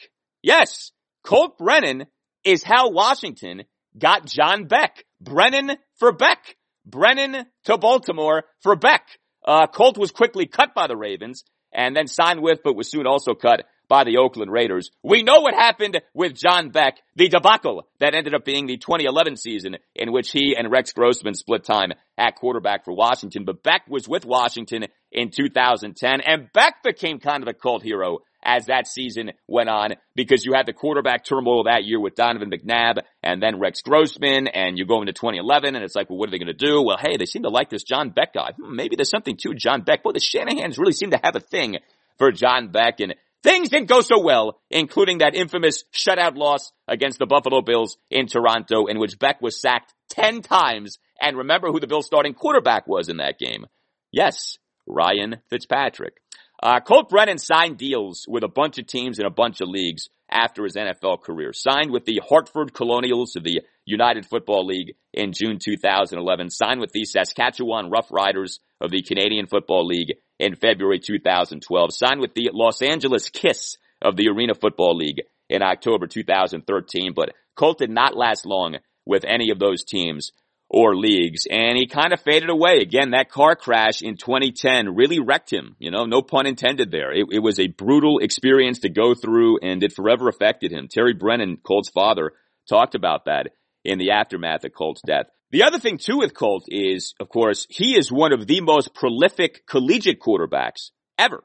Yes, 0.42 0.92
Colt 1.22 1.58
Brennan 1.58 2.06
is 2.42 2.64
how 2.64 2.90
Washington 2.90 3.64
got 3.98 4.24
John 4.24 4.66
Beck. 4.66 5.04
Brennan 5.20 5.76
for 5.98 6.12
Beck. 6.12 6.56
Brennan 6.86 7.44
to 7.64 7.76
Baltimore 7.76 8.44
for 8.62 8.76
Beck. 8.76 9.06
Uh, 9.45 9.66
Colt 9.66 9.99
was 9.99 10.11
quickly 10.11 10.47
cut 10.47 10.74
by 10.74 10.86
the 10.86 10.97
Ravens 10.97 11.45
and 11.72 11.97
then 11.97 12.07
signed 12.07 12.43
with, 12.43 12.61
but 12.62 12.76
was 12.76 12.91
soon 12.91 13.07
also 13.07 13.34
cut 13.34 13.64
by 13.88 14.05
the 14.05 14.18
Oakland 14.18 14.53
Raiders. 14.53 14.91
We 15.03 15.22
know 15.22 15.41
what 15.41 15.53
happened 15.53 16.01
with 16.14 16.34
John 16.34 16.70
Beck, 16.70 16.99
the 17.16 17.28
debacle 17.28 17.88
that 17.99 18.14
ended 18.14 18.34
up 18.34 18.45
being 18.45 18.66
the 18.66 18.76
2011 18.76 19.36
season 19.36 19.76
in 19.97 20.12
which 20.12 20.30
he 20.30 20.55
and 20.57 20.70
Rex 20.70 20.93
Grossman 20.93 21.34
split 21.34 21.64
time 21.64 21.93
at 22.16 22.36
quarterback 22.36 22.84
for 22.84 22.95
Washington. 22.95 23.45
But 23.45 23.64
Beck 23.64 23.82
was 23.88 24.09
with 24.09 24.24
Washington 24.24 24.86
in 25.11 25.30
2010 25.30 26.20
and 26.20 26.53
Beck 26.53 26.82
became 26.84 27.18
kind 27.18 27.43
of 27.43 27.49
a 27.49 27.53
cult 27.53 27.82
hero 27.82 28.20
as 28.43 28.66
that 28.66 28.86
season 28.86 29.32
went 29.47 29.68
on 29.68 29.95
because 30.14 30.45
you 30.45 30.55
had 30.55 30.66
the 30.66 30.72
quarterback 30.72 31.24
turmoil 31.24 31.64
that 31.64 31.84
year 31.84 32.01
with 32.01 32.14
Donovan 32.14 32.51
McNabb 32.51 33.03
and 33.22 33.43
then 33.43 33.59
Rex 33.59 33.82
Grossman 33.82 34.49
and 34.49 34.78
you 34.78 34.86
go 34.86 35.01
into 35.01 35.12
2011 35.12 35.74
and 35.74 35.84
it's 35.84 35.95
like, 35.95 36.09
well, 36.09 36.18
what 36.18 36.28
are 36.28 36.32
they 36.32 36.38
going 36.38 36.47
to 36.47 36.55
do? 36.55 36.82
Well, 36.82 36.99
hey, 36.99 37.16
they 37.16 37.26
seem 37.26 37.43
to 37.43 37.51
like 37.51 37.70
this 37.70 37.82
John 37.82 38.11
Beck 38.11 38.34
guy. 38.34 38.53
Hmm, 38.53 38.74
maybe 38.74 38.97
there's 38.97 39.11
something 39.11 39.36
to 39.38 39.55
John 39.55 39.82
Beck. 39.82 40.03
Boy, 40.03 40.12
the 40.12 40.20
Shanahans 40.20 40.78
really 40.78 40.93
seem 40.93 41.11
to 41.11 41.20
have 41.22 41.36
a 41.36 41.41
thing 41.41 41.78
for 42.18 42.32
John 42.32 42.68
Beck 42.68 43.01
and 43.01 43.14
things 43.43 43.68
didn't 43.68 43.88
go 43.88 44.01
so 44.01 44.20
well, 44.20 44.61
including 44.70 45.18
that 45.18 45.34
infamous 45.34 45.84
shutout 45.93 46.36
loss 46.36 46.72
against 46.88 47.18
the 47.18 47.26
Buffalo 47.26 47.62
Bills 47.62 47.97
in 48.11 48.26
Toronto 48.26 48.86
in 48.86 48.99
which 48.99 49.18
Beck 49.18 49.41
was 49.41 49.61
sacked 49.61 49.95
10 50.11 50.43
times. 50.43 50.99
And 51.20 51.36
remember 51.36 51.70
who 51.70 51.80
the 51.80 51.86
Bills 51.86 52.07
starting 52.07 52.34
quarterback 52.34 52.86
was 52.86 53.09
in 53.09 53.18
that 53.18 53.38
game. 53.38 53.66
Yes, 54.12 54.59
Ryan 54.86 55.36
Fitzpatrick. 55.51 56.14
Uh, 56.62 56.80
Colt 56.80 57.08
Brennan 57.08 57.38
signed 57.38 57.78
deals 57.78 58.26
with 58.28 58.44
a 58.44 58.48
bunch 58.48 58.78
of 58.78 58.86
teams 58.86 59.18
in 59.18 59.24
a 59.24 59.30
bunch 59.30 59.62
of 59.62 59.68
leagues 59.68 60.08
after 60.30 60.64
his 60.64 60.76
NFL 60.76 61.22
career. 61.22 61.52
Signed 61.54 61.90
with 61.90 62.04
the 62.04 62.20
Hartford 62.28 62.74
Colonials 62.74 63.34
of 63.34 63.44
the 63.44 63.62
United 63.86 64.26
Football 64.26 64.66
League 64.66 64.94
in 65.14 65.32
June 65.32 65.58
2011. 65.58 66.50
Signed 66.50 66.80
with 66.80 66.92
the 66.92 67.04
Saskatchewan 67.04 67.90
Roughriders 67.90 68.58
of 68.80 68.90
the 68.90 69.02
Canadian 69.02 69.46
Football 69.46 69.86
League 69.86 70.16
in 70.38 70.54
February 70.54 70.98
2012. 70.98 71.94
Signed 71.94 72.20
with 72.20 72.34
the 72.34 72.50
Los 72.52 72.82
Angeles 72.82 73.30
Kiss 73.30 73.78
of 74.02 74.16
the 74.16 74.28
Arena 74.28 74.54
Football 74.54 74.96
League 74.96 75.22
in 75.48 75.62
October 75.62 76.06
2013. 76.06 77.12
But 77.16 77.32
Colt 77.56 77.78
did 77.78 77.90
not 77.90 78.16
last 78.16 78.44
long 78.44 78.76
with 79.06 79.24
any 79.24 79.50
of 79.50 79.58
those 79.58 79.82
teams 79.82 80.30
or 80.70 80.96
leagues. 80.96 81.46
And 81.50 81.76
he 81.76 81.86
kind 81.88 82.12
of 82.12 82.20
faded 82.20 82.48
away. 82.48 82.78
Again, 82.78 83.10
that 83.10 83.28
car 83.28 83.56
crash 83.56 84.02
in 84.02 84.16
2010 84.16 84.94
really 84.94 85.18
wrecked 85.18 85.52
him. 85.52 85.74
You 85.80 85.90
know, 85.90 86.06
no 86.06 86.22
pun 86.22 86.46
intended 86.46 86.92
there. 86.92 87.12
It, 87.12 87.26
it 87.32 87.40
was 87.40 87.58
a 87.58 87.66
brutal 87.66 88.20
experience 88.20 88.78
to 88.80 88.88
go 88.88 89.14
through 89.14 89.58
and 89.58 89.82
it 89.82 89.92
forever 89.92 90.28
affected 90.28 90.70
him. 90.70 90.86
Terry 90.88 91.12
Brennan, 91.12 91.56
Colt's 91.56 91.90
father, 91.90 92.32
talked 92.68 92.94
about 92.94 93.24
that 93.24 93.48
in 93.84 93.98
the 93.98 94.12
aftermath 94.12 94.64
of 94.64 94.72
Colt's 94.72 95.02
death. 95.04 95.26
The 95.50 95.64
other 95.64 95.80
thing 95.80 95.98
too 95.98 96.18
with 96.18 96.34
Colt 96.34 96.66
is, 96.68 97.14
of 97.18 97.28
course, 97.28 97.66
he 97.68 97.98
is 97.98 98.12
one 98.12 98.32
of 98.32 98.46
the 98.46 98.60
most 98.60 98.94
prolific 98.94 99.66
collegiate 99.66 100.20
quarterbacks 100.20 100.90
ever. 101.18 101.42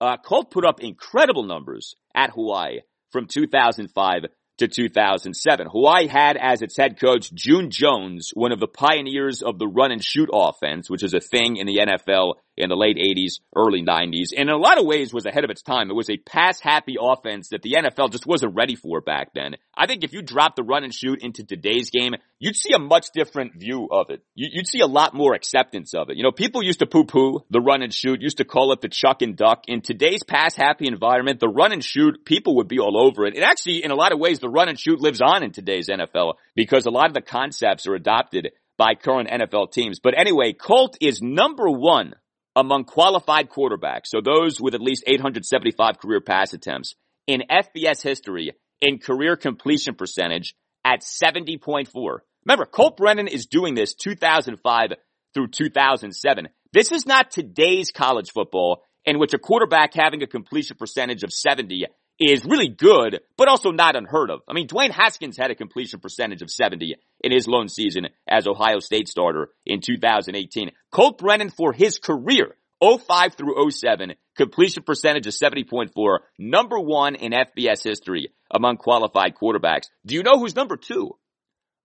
Uh, 0.00 0.16
Colt 0.18 0.52
put 0.52 0.64
up 0.64 0.80
incredible 0.80 1.42
numbers 1.42 1.96
at 2.14 2.30
Hawaii 2.30 2.82
from 3.10 3.26
2005 3.26 4.26
to 4.58 4.68
2007. 4.68 5.66
Hawaii 5.66 6.06
had 6.06 6.36
as 6.36 6.62
its 6.62 6.76
head 6.76 7.00
coach 7.00 7.32
June 7.32 7.70
Jones, 7.70 8.30
one 8.34 8.52
of 8.52 8.60
the 8.60 8.68
pioneers 8.68 9.42
of 9.42 9.58
the 9.58 9.66
run 9.66 9.92
and 9.92 10.02
shoot 10.02 10.28
offense, 10.32 10.90
which 10.90 11.02
is 11.02 11.14
a 11.14 11.20
thing 11.20 11.56
in 11.56 11.66
the 11.66 11.78
NFL 11.78 12.34
in 12.58 12.68
the 12.68 12.76
late 12.76 12.96
80s, 12.96 13.40
early 13.54 13.82
90s, 13.82 14.28
and 14.36 14.48
in 14.48 14.54
a 14.54 14.58
lot 14.58 14.78
of 14.78 14.86
ways 14.86 15.12
was 15.12 15.26
ahead 15.26 15.44
of 15.44 15.50
its 15.50 15.62
time. 15.62 15.90
It 15.90 15.94
was 15.94 16.10
a 16.10 16.16
pass 16.16 16.60
happy 16.60 16.96
offense 17.00 17.48
that 17.50 17.62
the 17.62 17.76
NFL 17.78 18.12
just 18.12 18.26
wasn't 18.26 18.54
ready 18.54 18.74
for 18.74 19.00
back 19.00 19.30
then. 19.34 19.56
I 19.76 19.86
think 19.86 20.04
if 20.04 20.12
you 20.12 20.22
dropped 20.22 20.56
the 20.56 20.62
run 20.62 20.84
and 20.84 20.92
shoot 20.92 21.22
into 21.22 21.44
today's 21.44 21.90
game, 21.90 22.14
you'd 22.38 22.56
see 22.56 22.72
a 22.74 22.78
much 22.78 23.06
different 23.14 23.54
view 23.54 23.88
of 23.90 24.10
it. 24.10 24.22
You'd 24.34 24.66
see 24.66 24.80
a 24.80 24.86
lot 24.86 25.14
more 25.14 25.34
acceptance 25.34 25.94
of 25.94 26.10
it. 26.10 26.16
You 26.16 26.22
know, 26.22 26.32
people 26.32 26.62
used 26.62 26.80
to 26.80 26.86
poo 26.86 27.04
poo 27.04 27.44
the 27.50 27.60
run 27.60 27.82
and 27.82 27.92
shoot, 27.92 28.20
used 28.20 28.38
to 28.38 28.44
call 28.44 28.72
it 28.72 28.80
the 28.80 28.88
chuck 28.88 29.22
and 29.22 29.36
duck. 29.36 29.64
In 29.68 29.80
today's 29.80 30.22
pass 30.22 30.56
happy 30.56 30.86
environment, 30.86 31.40
the 31.40 31.48
run 31.48 31.72
and 31.72 31.84
shoot, 31.84 32.24
people 32.24 32.56
would 32.56 32.68
be 32.68 32.78
all 32.78 33.00
over 33.00 33.26
it. 33.26 33.36
It 33.36 33.42
actually, 33.42 33.84
in 33.84 33.90
a 33.90 33.96
lot 33.96 34.12
of 34.12 34.18
ways, 34.18 34.40
the 34.40 34.48
run 34.48 34.68
and 34.68 34.78
shoot 34.78 35.00
lives 35.00 35.20
on 35.20 35.42
in 35.42 35.52
today's 35.52 35.88
NFL 35.88 36.34
because 36.54 36.86
a 36.86 36.90
lot 36.90 37.08
of 37.08 37.14
the 37.14 37.22
concepts 37.22 37.86
are 37.86 37.94
adopted 37.94 38.50
by 38.78 38.94
current 38.94 39.28
NFL 39.28 39.72
teams. 39.72 40.00
But 40.00 40.18
anyway, 40.18 40.52
Colt 40.52 40.96
is 41.00 41.20
number 41.20 41.68
one 41.68 42.14
among 42.58 42.84
qualified 42.84 43.48
quarterbacks, 43.48 44.06
so 44.06 44.20
those 44.20 44.60
with 44.60 44.74
at 44.74 44.80
least 44.80 45.04
875 45.06 45.98
career 45.98 46.20
pass 46.20 46.52
attempts, 46.52 46.96
in 47.26 47.44
FBS 47.48 48.02
history 48.02 48.52
in 48.80 48.98
career 48.98 49.36
completion 49.36 49.94
percentage 49.94 50.54
at 50.84 51.02
70.4. 51.02 52.18
Remember, 52.44 52.66
Colt 52.66 52.96
Brennan 52.96 53.28
is 53.28 53.46
doing 53.46 53.74
this 53.74 53.94
2005 53.94 54.92
through 55.34 55.48
2007. 55.48 56.48
This 56.72 56.90
is 56.90 57.06
not 57.06 57.30
today's 57.30 57.92
college 57.92 58.30
football 58.32 58.82
in 59.04 59.18
which 59.18 59.34
a 59.34 59.38
quarterback 59.38 59.94
having 59.94 60.22
a 60.22 60.26
completion 60.26 60.76
percentage 60.76 61.22
of 61.22 61.32
70 61.32 61.86
is 62.18 62.44
really 62.44 62.68
good, 62.68 63.20
but 63.36 63.48
also 63.48 63.70
not 63.70 63.96
unheard 63.96 64.30
of. 64.30 64.40
I 64.48 64.52
mean, 64.52 64.66
Dwayne 64.66 64.90
Haskins 64.90 65.36
had 65.36 65.50
a 65.50 65.54
completion 65.54 66.00
percentage 66.00 66.42
of 66.42 66.50
70 66.50 66.96
in 67.22 67.32
his 67.32 67.46
lone 67.46 67.68
season 67.68 68.08
as 68.28 68.46
Ohio 68.46 68.80
State 68.80 69.08
starter 69.08 69.50
in 69.64 69.80
2018. 69.80 70.70
Colt 70.90 71.18
Brennan 71.18 71.50
for 71.50 71.72
his 71.72 71.98
career, 71.98 72.56
05 72.82 73.34
through 73.34 73.70
07, 73.70 74.14
completion 74.36 74.82
percentage 74.82 75.26
of 75.26 75.34
70.4, 75.34 76.18
number 76.38 76.78
one 76.78 77.14
in 77.14 77.32
FBS 77.32 77.84
history 77.84 78.32
among 78.50 78.76
qualified 78.76 79.34
quarterbacks. 79.40 79.86
Do 80.04 80.14
you 80.14 80.22
know 80.22 80.38
who's 80.38 80.56
number 80.56 80.76
two? 80.76 81.16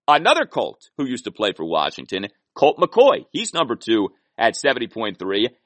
Another 0.07 0.45
Colt 0.45 0.89
who 0.97 1.05
used 1.05 1.25
to 1.25 1.31
play 1.31 1.53
for 1.55 1.65
Washington, 1.65 2.27
Colt 2.55 2.77
McCoy. 2.77 3.25
He's 3.31 3.53
number 3.53 3.75
two 3.75 4.09
at 4.37 4.55
70.3. 4.55 5.15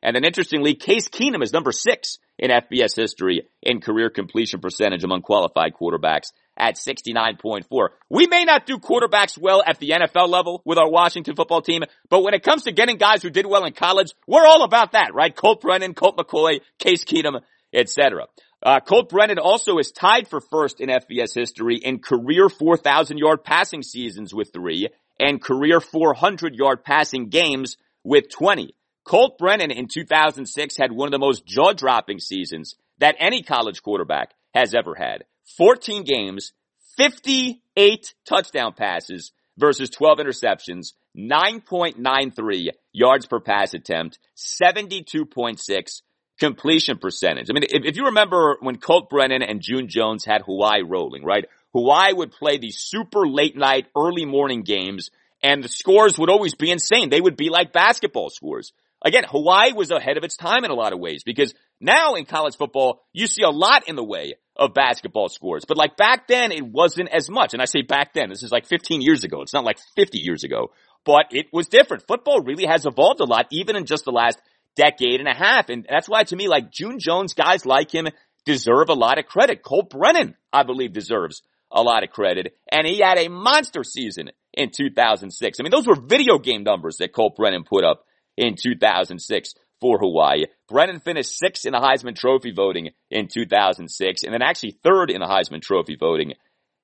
And 0.04 0.16
then 0.16 0.24
interestingly, 0.24 0.76
Case 0.76 1.08
Keenum 1.10 1.42
is 1.42 1.54
number 1.54 1.72
six 1.72 2.20
in 2.40 2.52
FBS 2.52 2.96
history 2.96 3.48
in 3.62 3.82
career 3.82 4.10
completion 4.10 4.60
percentage 4.60 5.04
among 5.04 5.22
qualified 5.22 5.74
quarterbacks 5.74 6.32
at 6.58 6.76
69.4. 6.76 7.90
We 8.10 8.28
may 8.28 8.44
not 8.44 8.66
do 8.66 8.78
quarterbacks 8.78 9.38
well 9.38 9.64
at 9.66 9.80
the 9.80 9.90
NFL 9.90 10.28
level 10.30 10.62
with 10.66 10.78
our 10.78 10.90
Washington 10.90 11.36
football 11.36 11.62
team, 11.62 11.84
but 12.10 12.24
when 12.24 12.34
it 12.34 12.44
comes 12.44 12.64
to 12.64 12.72
getting 12.72 12.98
guys 12.98 13.22
who 13.22 13.30
did 13.30 13.46
well 13.46 13.66
in 13.66 13.74
college, 13.74 14.14
we're 14.28 14.46
all 14.46 14.64
about 14.64 14.94
that, 14.94 15.14
right? 15.14 15.36
Colt 15.36 15.62
Brennan, 15.62 15.94
Colt 15.94 16.18
McCoy, 16.18 16.62
Case 16.80 17.04
Keenum, 17.04 17.42
etc. 17.74 18.26
Uh, 18.64 18.80
Colt 18.80 19.10
Brennan 19.10 19.40
also 19.40 19.78
is 19.78 19.92
tied 19.92 20.28
for 20.28 20.42
first 20.42 20.82
in 20.82 20.90
FBS 20.90 21.36
history 21.36 21.78
in 21.78 22.00
career 22.00 22.50
4,000 22.50 23.18
yard 23.18 23.44
passing 23.44 23.84
seasons 23.84 24.34
with 24.34 24.52
three 24.52 24.90
and 25.20 25.42
career 25.42 25.80
400 25.80 26.56
yard 26.56 26.84
passing 26.84 27.30
games 27.30 27.78
with 28.04 28.30
20. 28.30 28.74
Colt 29.08 29.38
Brennan 29.38 29.72
in 29.72 29.88
2006 29.88 30.78
had 30.78 30.92
one 30.92 31.08
of 31.08 31.12
the 31.12 31.18
most 31.18 31.46
jaw 31.46 31.72
dropping 31.72 32.20
seasons 32.20 32.76
that 32.98 33.16
any 33.20 33.42
college 33.42 33.82
quarterback 33.82 34.34
has 34.54 34.76
ever 34.76 34.96
had. 34.96 35.24
14 35.58 36.04
games, 36.04 36.52
58 36.98 38.14
touchdown 38.28 38.74
passes 38.74 39.32
versus 39.58 39.90
12 39.90 40.20
interceptions, 40.20 40.94
9.93 41.18 42.70
yards 42.92 43.26
per 43.26 43.40
pass 43.40 43.74
attempt, 43.74 44.20
72.6 44.36 46.02
completion 46.38 46.98
percentage. 46.98 47.50
I 47.50 47.54
mean, 47.54 47.64
if, 47.64 47.86
if, 47.86 47.96
you 47.96 48.06
remember 48.08 48.58
when 48.60 48.78
Colt 48.78 49.10
Brennan 49.10 49.42
and 49.42 49.62
June 49.62 49.88
Jones 49.88 50.26
had 50.26 50.42
Hawaii 50.42 50.84
rolling, 50.84 51.24
right? 51.24 51.46
Hawaii 51.74 52.14
would 52.14 52.32
play 52.32 52.58
these 52.58 52.78
super 52.78 53.26
late 53.26 53.56
night, 53.56 53.88
early 53.96 54.26
morning 54.26 54.64
games 54.64 55.10
and 55.42 55.64
the 55.64 55.70
scores 55.70 56.18
would 56.18 56.30
always 56.30 56.56
be 56.56 56.72
insane. 56.72 57.10
They 57.10 57.22
would 57.22 57.38
be 57.38 57.50
like 57.50 57.72
basketball 57.72 58.30
scores. 58.30 58.74
Again, 59.04 59.24
Hawaii 59.28 59.74
was 59.74 59.92
ahead 59.92 60.18
of 60.18 60.24
its 60.24 60.36
time 60.36 60.66
in 60.66 60.72
a 60.72 60.76
lot 60.76 60.94
of 60.94 61.00
ways 61.00 61.24
because 61.24 61.54
now 61.80 62.16
in 62.16 62.26
college 62.26 62.56
football, 62.58 63.02
you 63.14 63.28
see 63.28 63.44
a 63.44 63.50
lot 63.50 63.88
in 63.88 63.96
the 63.96 64.04
way 64.04 64.36
of 64.56 64.74
basketball 64.74 65.30
scores. 65.30 65.66
But 65.66 65.78
like 65.78 65.98
back 65.98 66.28
then, 66.28 66.52
it 66.52 66.66
wasn't 66.66 67.10
as 67.10 67.30
much. 67.30 67.54
And 67.54 67.62
I 67.62 67.66
say 67.66 67.84
back 67.84 68.14
then, 68.14 68.30
this 68.30 68.42
is 68.42 68.52
like 68.52 68.66
15 68.66 69.02
years 69.02 69.24
ago. 69.24 69.42
It's 69.42 69.54
not 69.54 69.64
like 69.64 69.78
50 69.96 70.18
years 70.18 70.44
ago, 70.44 70.72
but 71.06 71.26
it 71.32 71.48
was 71.54 71.68
different. 71.68 72.08
Football 72.08 72.42
really 72.42 72.66
has 72.66 72.86
evolved 72.86 73.20
a 73.20 73.26
lot, 73.26 73.46
even 73.52 73.76
in 73.76 73.86
just 73.86 74.06
the 74.06 74.12
last 74.12 74.42
decade 74.76 75.20
and 75.20 75.30
a 75.30 75.36
half. 75.36 75.70
And 75.70 75.86
that's 75.88 76.10
why 76.10 76.24
to 76.24 76.36
me, 76.36 76.48
like 76.48 76.72
June 76.72 76.98
Jones, 77.00 77.34
guys 77.34 77.66
like 77.66 77.94
him 77.94 78.08
deserve 78.46 78.90
a 78.90 78.94
lot 78.94 79.20
of 79.20 79.26
credit. 79.28 79.62
Colt 79.62 79.92
Brennan, 79.92 80.36
I 80.52 80.64
believe, 80.64 80.94
deserves 80.94 81.44
a 81.72 81.84
lot 81.84 82.04
of 82.04 82.10
credit. 82.10 82.56
And 82.72 82.88
he 82.88 83.00
had 83.00 83.20
a 83.20 83.30
monster 83.30 83.84
season 83.84 84.32
in 84.54 84.72
2006. 84.76 85.60
I 85.60 85.64
mean, 85.64 85.72
those 85.72 85.88
were 85.88 85.96
video 85.96 86.40
game 86.40 86.64
numbers 86.64 86.98
that 86.98 87.14
Colt 87.14 87.36
Brennan 87.36 87.64
put 87.64 87.84
up 87.84 88.06
in 88.38 88.56
2006 88.56 89.54
for 89.82 90.00
Hawaii. 90.00 90.46
Brennan 90.70 91.00
finished 91.00 91.38
sixth 91.38 91.66
in 91.66 91.74
the 91.74 91.80
Heisman 91.80 92.16
Trophy 92.16 92.52
voting 92.52 92.90
in 93.10 93.28
2006 93.28 94.24
and 94.24 94.34
then 94.34 94.42
actually 94.42 94.78
third 94.84 95.12
in 95.12 95.20
the 95.20 95.28
Heisman 95.28 95.62
Trophy 95.62 95.96
voting 96.00 96.34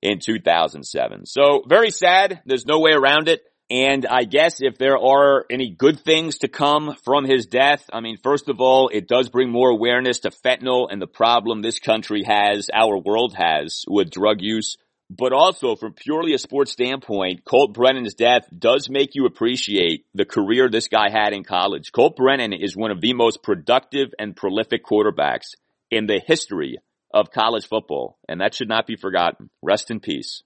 in 0.01 0.19
2007. 0.19 1.25
So 1.25 1.63
very 1.67 1.89
sad. 1.89 2.41
There's 2.45 2.65
no 2.65 2.79
way 2.79 2.91
around 2.91 3.29
it. 3.29 3.41
And 3.69 4.05
I 4.05 4.25
guess 4.25 4.57
if 4.61 4.77
there 4.77 4.97
are 4.97 5.45
any 5.49 5.71
good 5.71 5.99
things 6.01 6.39
to 6.39 6.47
come 6.47 6.95
from 7.03 7.23
his 7.23 7.45
death, 7.45 7.89
I 7.91 8.01
mean, 8.01 8.17
first 8.21 8.49
of 8.49 8.59
all, 8.59 8.89
it 8.89 9.07
does 9.07 9.29
bring 9.29 9.49
more 9.49 9.69
awareness 9.69 10.19
to 10.19 10.31
fentanyl 10.31 10.89
and 10.91 11.01
the 11.01 11.07
problem 11.07 11.61
this 11.61 11.79
country 11.79 12.23
has, 12.27 12.69
our 12.73 12.97
world 12.97 13.33
has 13.35 13.85
with 13.87 14.11
drug 14.11 14.41
use. 14.41 14.77
But 15.15 15.31
also 15.31 15.75
from 15.75 15.93
purely 15.93 16.33
a 16.33 16.39
sports 16.39 16.71
standpoint, 16.71 17.45
Colt 17.45 17.73
Brennan's 17.73 18.15
death 18.15 18.47
does 18.57 18.89
make 18.89 19.11
you 19.13 19.27
appreciate 19.27 20.05
the 20.15 20.25
career 20.25 20.69
this 20.69 20.87
guy 20.87 21.11
had 21.11 21.33
in 21.33 21.43
college. 21.43 21.91
Colt 21.91 22.15
Brennan 22.15 22.51
is 22.51 22.75
one 22.75 22.89
of 22.89 22.99
the 22.99 23.13
most 23.13 23.43
productive 23.43 24.09
and 24.17 24.35
prolific 24.35 24.83
quarterbacks 24.83 25.53
in 25.91 26.07
the 26.07 26.19
history 26.25 26.79
of 27.13 27.29
college 27.29 27.67
football, 27.67 28.17
and 28.27 28.41
that 28.41 28.55
should 28.55 28.69
not 28.69 28.87
be 28.87 28.95
forgotten. 28.95 29.51
Rest 29.61 29.91
in 29.91 29.99
peace. 29.99 30.41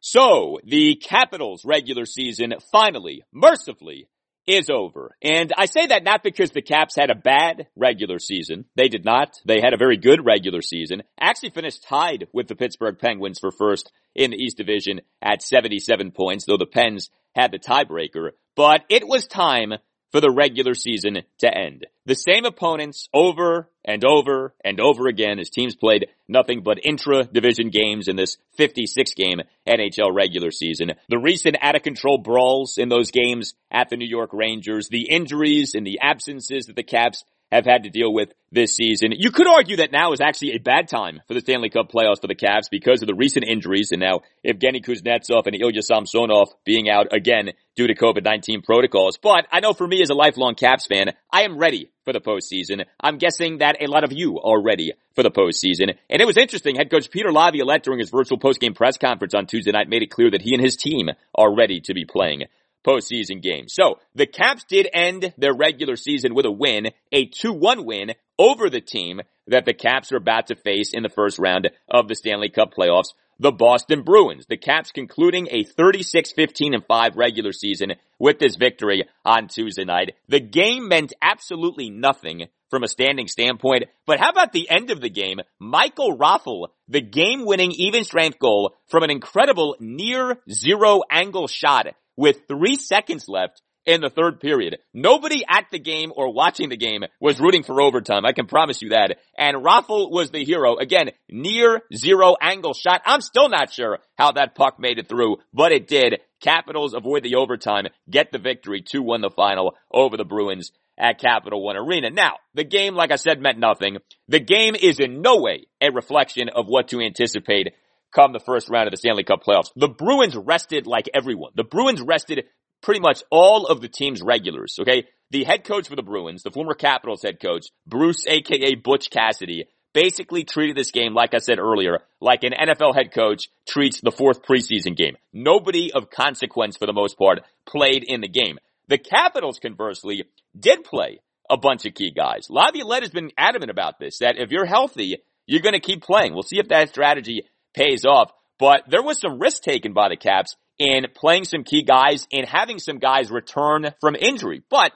So, 0.00 0.58
the 0.64 0.96
Capitals 0.96 1.64
regular 1.64 2.04
season 2.04 2.52
finally, 2.72 3.22
mercifully, 3.32 4.08
is 4.46 4.70
over. 4.70 5.16
And 5.22 5.52
I 5.56 5.66
say 5.66 5.86
that 5.86 6.04
not 6.04 6.22
because 6.22 6.50
the 6.50 6.62
Caps 6.62 6.96
had 6.96 7.10
a 7.10 7.14
bad 7.14 7.66
regular 7.76 8.18
season. 8.18 8.66
They 8.76 8.88
did 8.88 9.04
not. 9.04 9.40
They 9.44 9.60
had 9.60 9.74
a 9.74 9.78
very 9.78 9.96
good 9.96 10.24
regular 10.24 10.62
season. 10.62 11.02
Actually 11.18 11.50
finished 11.50 11.84
tied 11.84 12.28
with 12.32 12.46
the 12.46 12.54
Pittsburgh 12.54 12.98
Penguins 12.98 13.38
for 13.40 13.50
first 13.50 13.90
in 14.14 14.30
the 14.30 14.36
East 14.36 14.56
Division 14.56 15.00
at 15.20 15.42
77 15.42 16.12
points, 16.12 16.44
though 16.44 16.56
the 16.56 16.66
Pens 16.66 17.10
had 17.34 17.52
the 17.52 17.58
tiebreaker. 17.58 18.30
But 18.54 18.84
it 18.88 19.06
was 19.06 19.26
time 19.26 19.74
for 20.12 20.20
the 20.20 20.30
regular 20.30 20.74
season 20.74 21.18
to 21.38 21.56
end. 21.56 21.86
The 22.06 22.14
same 22.14 22.44
opponents 22.44 23.08
over 23.12 23.68
and 23.84 24.04
over 24.04 24.54
and 24.64 24.80
over 24.80 25.08
again 25.08 25.38
as 25.38 25.50
teams 25.50 25.74
played 25.74 26.06
nothing 26.28 26.62
but 26.62 26.84
intra-division 26.84 27.70
games 27.70 28.08
in 28.08 28.16
this 28.16 28.36
56 28.56 29.14
game 29.14 29.40
NHL 29.66 30.14
regular 30.14 30.50
season. 30.50 30.92
The 31.08 31.18
recent 31.18 31.56
out 31.60 31.76
of 31.76 31.82
control 31.82 32.18
brawls 32.18 32.78
in 32.78 32.88
those 32.88 33.10
games 33.10 33.54
at 33.70 33.88
the 33.88 33.96
New 33.96 34.08
York 34.08 34.30
Rangers, 34.32 34.88
the 34.88 35.08
injuries 35.10 35.74
and 35.74 35.86
the 35.86 35.98
absences 36.00 36.66
that 36.66 36.76
the 36.76 36.82
Caps 36.82 37.24
have 37.52 37.64
had 37.64 37.84
to 37.84 37.90
deal 37.90 38.12
with 38.12 38.32
this 38.50 38.74
season. 38.74 39.12
You 39.12 39.30
could 39.30 39.46
argue 39.46 39.76
that 39.76 39.92
now 39.92 40.12
is 40.12 40.20
actually 40.20 40.52
a 40.52 40.58
bad 40.58 40.88
time 40.88 41.20
for 41.28 41.34
the 41.34 41.40
Stanley 41.40 41.68
Cup 41.68 41.90
playoffs 41.90 42.20
for 42.20 42.26
the 42.26 42.34
Caps 42.34 42.68
because 42.70 43.02
of 43.02 43.08
the 43.08 43.14
recent 43.14 43.44
injuries 43.44 43.92
and 43.92 44.00
now 44.00 44.20
Evgeny 44.44 44.84
Kuznetsov 44.84 45.46
and 45.46 45.54
Ilya 45.54 45.82
Samsonov 45.82 46.48
being 46.64 46.88
out 46.88 47.12
again 47.12 47.50
due 47.76 47.86
to 47.86 47.94
COVID-19 47.94 48.64
protocols. 48.64 49.18
But 49.18 49.46
I 49.52 49.60
know 49.60 49.72
for 49.72 49.86
me 49.86 50.02
as 50.02 50.10
a 50.10 50.14
lifelong 50.14 50.54
Caps 50.54 50.86
fan, 50.86 51.12
I 51.30 51.42
am 51.42 51.58
ready 51.58 51.90
for 52.04 52.12
the 52.12 52.20
postseason. 52.20 52.84
I'm 53.00 53.18
guessing 53.18 53.58
that 53.58 53.82
a 53.82 53.90
lot 53.90 54.04
of 54.04 54.12
you 54.12 54.40
are 54.40 54.60
ready 54.60 54.94
for 55.14 55.22
the 55.22 55.30
postseason. 55.30 55.94
And 56.08 56.22
it 56.22 56.26
was 56.26 56.36
interesting. 56.36 56.76
Head 56.76 56.90
coach 56.90 57.10
Peter 57.10 57.32
Laviolette 57.32 57.82
during 57.82 57.98
his 58.00 58.10
virtual 58.10 58.38
postgame 58.38 58.74
press 58.74 58.96
conference 58.96 59.34
on 59.34 59.46
Tuesday 59.46 59.72
night 59.72 59.88
made 59.88 60.02
it 60.02 60.10
clear 60.10 60.30
that 60.30 60.42
he 60.42 60.54
and 60.54 60.62
his 60.62 60.76
team 60.76 61.10
are 61.34 61.54
ready 61.54 61.80
to 61.82 61.94
be 61.94 62.04
playing 62.04 62.44
postseason 62.86 63.42
game. 63.42 63.66
So 63.68 63.98
the 64.14 64.26
Caps 64.26 64.64
did 64.64 64.88
end 64.92 65.34
their 65.36 65.54
regular 65.54 65.96
season 65.96 66.34
with 66.34 66.46
a 66.46 66.50
win, 66.50 66.88
a 67.12 67.26
2-1 67.26 67.84
win 67.84 68.12
over 68.38 68.70
the 68.70 68.80
team 68.80 69.20
that 69.46 69.64
the 69.64 69.74
Caps 69.74 70.12
are 70.12 70.16
about 70.16 70.48
to 70.48 70.56
face 70.56 70.92
in 70.92 71.02
the 71.02 71.08
first 71.08 71.38
round 71.38 71.70
of 71.88 72.08
the 72.08 72.14
Stanley 72.14 72.48
Cup 72.48 72.72
playoffs, 72.74 73.14
the 73.38 73.52
Boston 73.52 74.02
Bruins. 74.02 74.46
The 74.48 74.56
Caps 74.56 74.92
concluding 74.92 75.48
a 75.50 75.64
36-15 75.64 76.74
and 76.74 76.84
5 76.86 77.16
regular 77.16 77.52
season 77.52 77.92
with 78.18 78.38
this 78.38 78.56
victory 78.56 79.04
on 79.24 79.48
Tuesday 79.48 79.84
night. 79.84 80.14
The 80.28 80.40
game 80.40 80.88
meant 80.88 81.12
absolutely 81.20 81.90
nothing 81.90 82.46
from 82.70 82.82
a 82.82 82.88
standing 82.88 83.28
standpoint, 83.28 83.84
but 84.06 84.18
how 84.18 84.30
about 84.30 84.52
the 84.52 84.68
end 84.68 84.90
of 84.90 85.00
the 85.00 85.10
game? 85.10 85.40
Michael 85.60 86.16
Raffl, 86.16 86.68
the 86.88 87.00
game-winning 87.00 87.72
even 87.72 88.02
strength 88.02 88.40
goal 88.40 88.74
from 88.88 89.04
an 89.04 89.10
incredible 89.10 89.76
near 89.78 90.38
zero 90.50 91.02
angle 91.08 91.46
shot 91.46 91.86
with 92.16 92.46
three 92.48 92.76
seconds 92.76 93.28
left 93.28 93.62
in 93.86 94.00
the 94.00 94.10
third 94.10 94.40
period. 94.40 94.78
Nobody 94.92 95.44
at 95.48 95.66
the 95.70 95.78
game 95.78 96.12
or 96.14 96.32
watching 96.32 96.68
the 96.68 96.76
game 96.76 97.04
was 97.20 97.40
rooting 97.40 97.62
for 97.62 97.80
overtime. 97.80 98.26
I 98.26 98.32
can 98.32 98.46
promise 98.46 98.82
you 98.82 98.90
that. 98.90 99.16
And 99.38 99.64
Raffl 99.64 100.10
was 100.10 100.30
the 100.30 100.44
hero. 100.44 100.76
Again, 100.76 101.10
near 101.30 101.82
zero 101.94 102.34
angle 102.40 102.74
shot. 102.74 103.02
I'm 103.06 103.20
still 103.20 103.48
not 103.48 103.72
sure 103.72 103.98
how 104.18 104.32
that 104.32 104.56
puck 104.56 104.78
made 104.80 104.98
it 104.98 105.08
through, 105.08 105.36
but 105.54 105.72
it 105.72 105.86
did. 105.86 106.20
Capitals 106.40 106.94
avoid 106.94 107.22
the 107.22 107.36
overtime, 107.36 107.86
get 108.10 108.32
the 108.32 108.38
victory, 108.38 108.82
2-1 108.82 109.22
the 109.22 109.30
final 109.30 109.74
over 109.92 110.16
the 110.16 110.24
Bruins 110.24 110.72
at 110.98 111.20
Capital 111.20 111.62
One 111.62 111.76
Arena. 111.76 112.10
Now, 112.10 112.34
the 112.54 112.64
game, 112.64 112.94
like 112.94 113.12
I 113.12 113.16
said, 113.16 113.40
meant 113.40 113.58
nothing. 113.58 113.98
The 114.28 114.40
game 114.40 114.74
is 114.74 114.98
in 114.98 115.22
no 115.22 115.40
way 115.40 115.66
a 115.80 115.90
reflection 115.90 116.48
of 116.48 116.66
what 116.66 116.88
to 116.88 117.00
anticipate 117.00 117.74
come 118.16 118.32
the 118.32 118.40
first 118.40 118.68
round 118.68 118.88
of 118.88 118.92
the 118.92 118.96
Stanley 118.96 119.24
Cup 119.24 119.44
playoffs. 119.44 119.70
The 119.76 119.88
Bruins 119.88 120.34
rested 120.34 120.86
like 120.86 121.08
everyone. 121.14 121.52
The 121.54 121.64
Bruins 121.64 122.00
rested 122.00 122.44
pretty 122.82 123.00
much 123.00 123.22
all 123.30 123.66
of 123.66 123.80
the 123.80 123.88
team's 123.88 124.22
regulars, 124.22 124.76
okay? 124.80 125.04
The 125.30 125.44
head 125.44 125.64
coach 125.64 125.88
for 125.88 125.96
the 125.96 126.02
Bruins, 126.02 126.42
the 126.42 126.50
former 126.50 126.74
Capitals 126.74 127.22
head 127.22 127.40
coach, 127.40 127.66
Bruce 127.86 128.26
aka 128.26 128.74
Butch 128.74 129.10
Cassidy, 129.10 129.66
basically 129.92 130.44
treated 130.44 130.76
this 130.76 130.90
game, 130.90 131.14
like 131.14 131.34
I 131.34 131.38
said 131.38 131.58
earlier, 131.58 132.00
like 132.20 132.44
an 132.44 132.52
NFL 132.52 132.94
head 132.94 133.12
coach 133.12 133.48
treats 133.68 134.00
the 134.00 134.12
fourth 134.12 134.42
preseason 134.42 134.96
game. 134.96 135.16
Nobody 135.32 135.92
of 135.92 136.10
consequence 136.10 136.76
for 136.76 136.86
the 136.86 136.92
most 136.92 137.18
part 137.18 137.40
played 137.66 138.04
in 138.04 138.20
the 138.20 138.28
game. 138.28 138.58
The 138.88 138.98
Capitals, 138.98 139.58
conversely, 139.58 140.24
did 140.58 140.84
play 140.84 141.20
a 141.50 141.56
bunch 141.56 141.86
of 141.86 141.94
key 141.94 142.12
guys. 142.12 142.46
Laviolette 142.48 143.02
has 143.02 143.10
been 143.10 143.32
adamant 143.36 143.70
about 143.70 143.98
this, 143.98 144.18
that 144.18 144.36
if 144.38 144.50
you're 144.50 144.66
healthy, 144.66 145.18
you're 145.46 145.62
going 145.62 145.72
to 145.72 145.80
keep 145.80 146.02
playing. 146.02 146.34
We'll 146.34 146.42
see 146.42 146.58
if 146.58 146.68
that 146.68 146.88
strategy 146.90 147.44
pays 147.76 148.04
off. 148.04 148.32
But 148.58 148.84
there 148.88 149.02
was 149.02 149.20
some 149.20 149.38
risk 149.38 149.62
taken 149.62 149.92
by 149.92 150.08
the 150.08 150.16
Caps 150.16 150.56
in 150.78 151.06
playing 151.14 151.44
some 151.44 151.62
key 151.62 151.82
guys 151.82 152.26
and 152.32 152.46
having 152.46 152.78
some 152.78 152.98
guys 152.98 153.30
return 153.30 153.94
from 154.00 154.16
injury. 154.16 154.62
But 154.68 154.92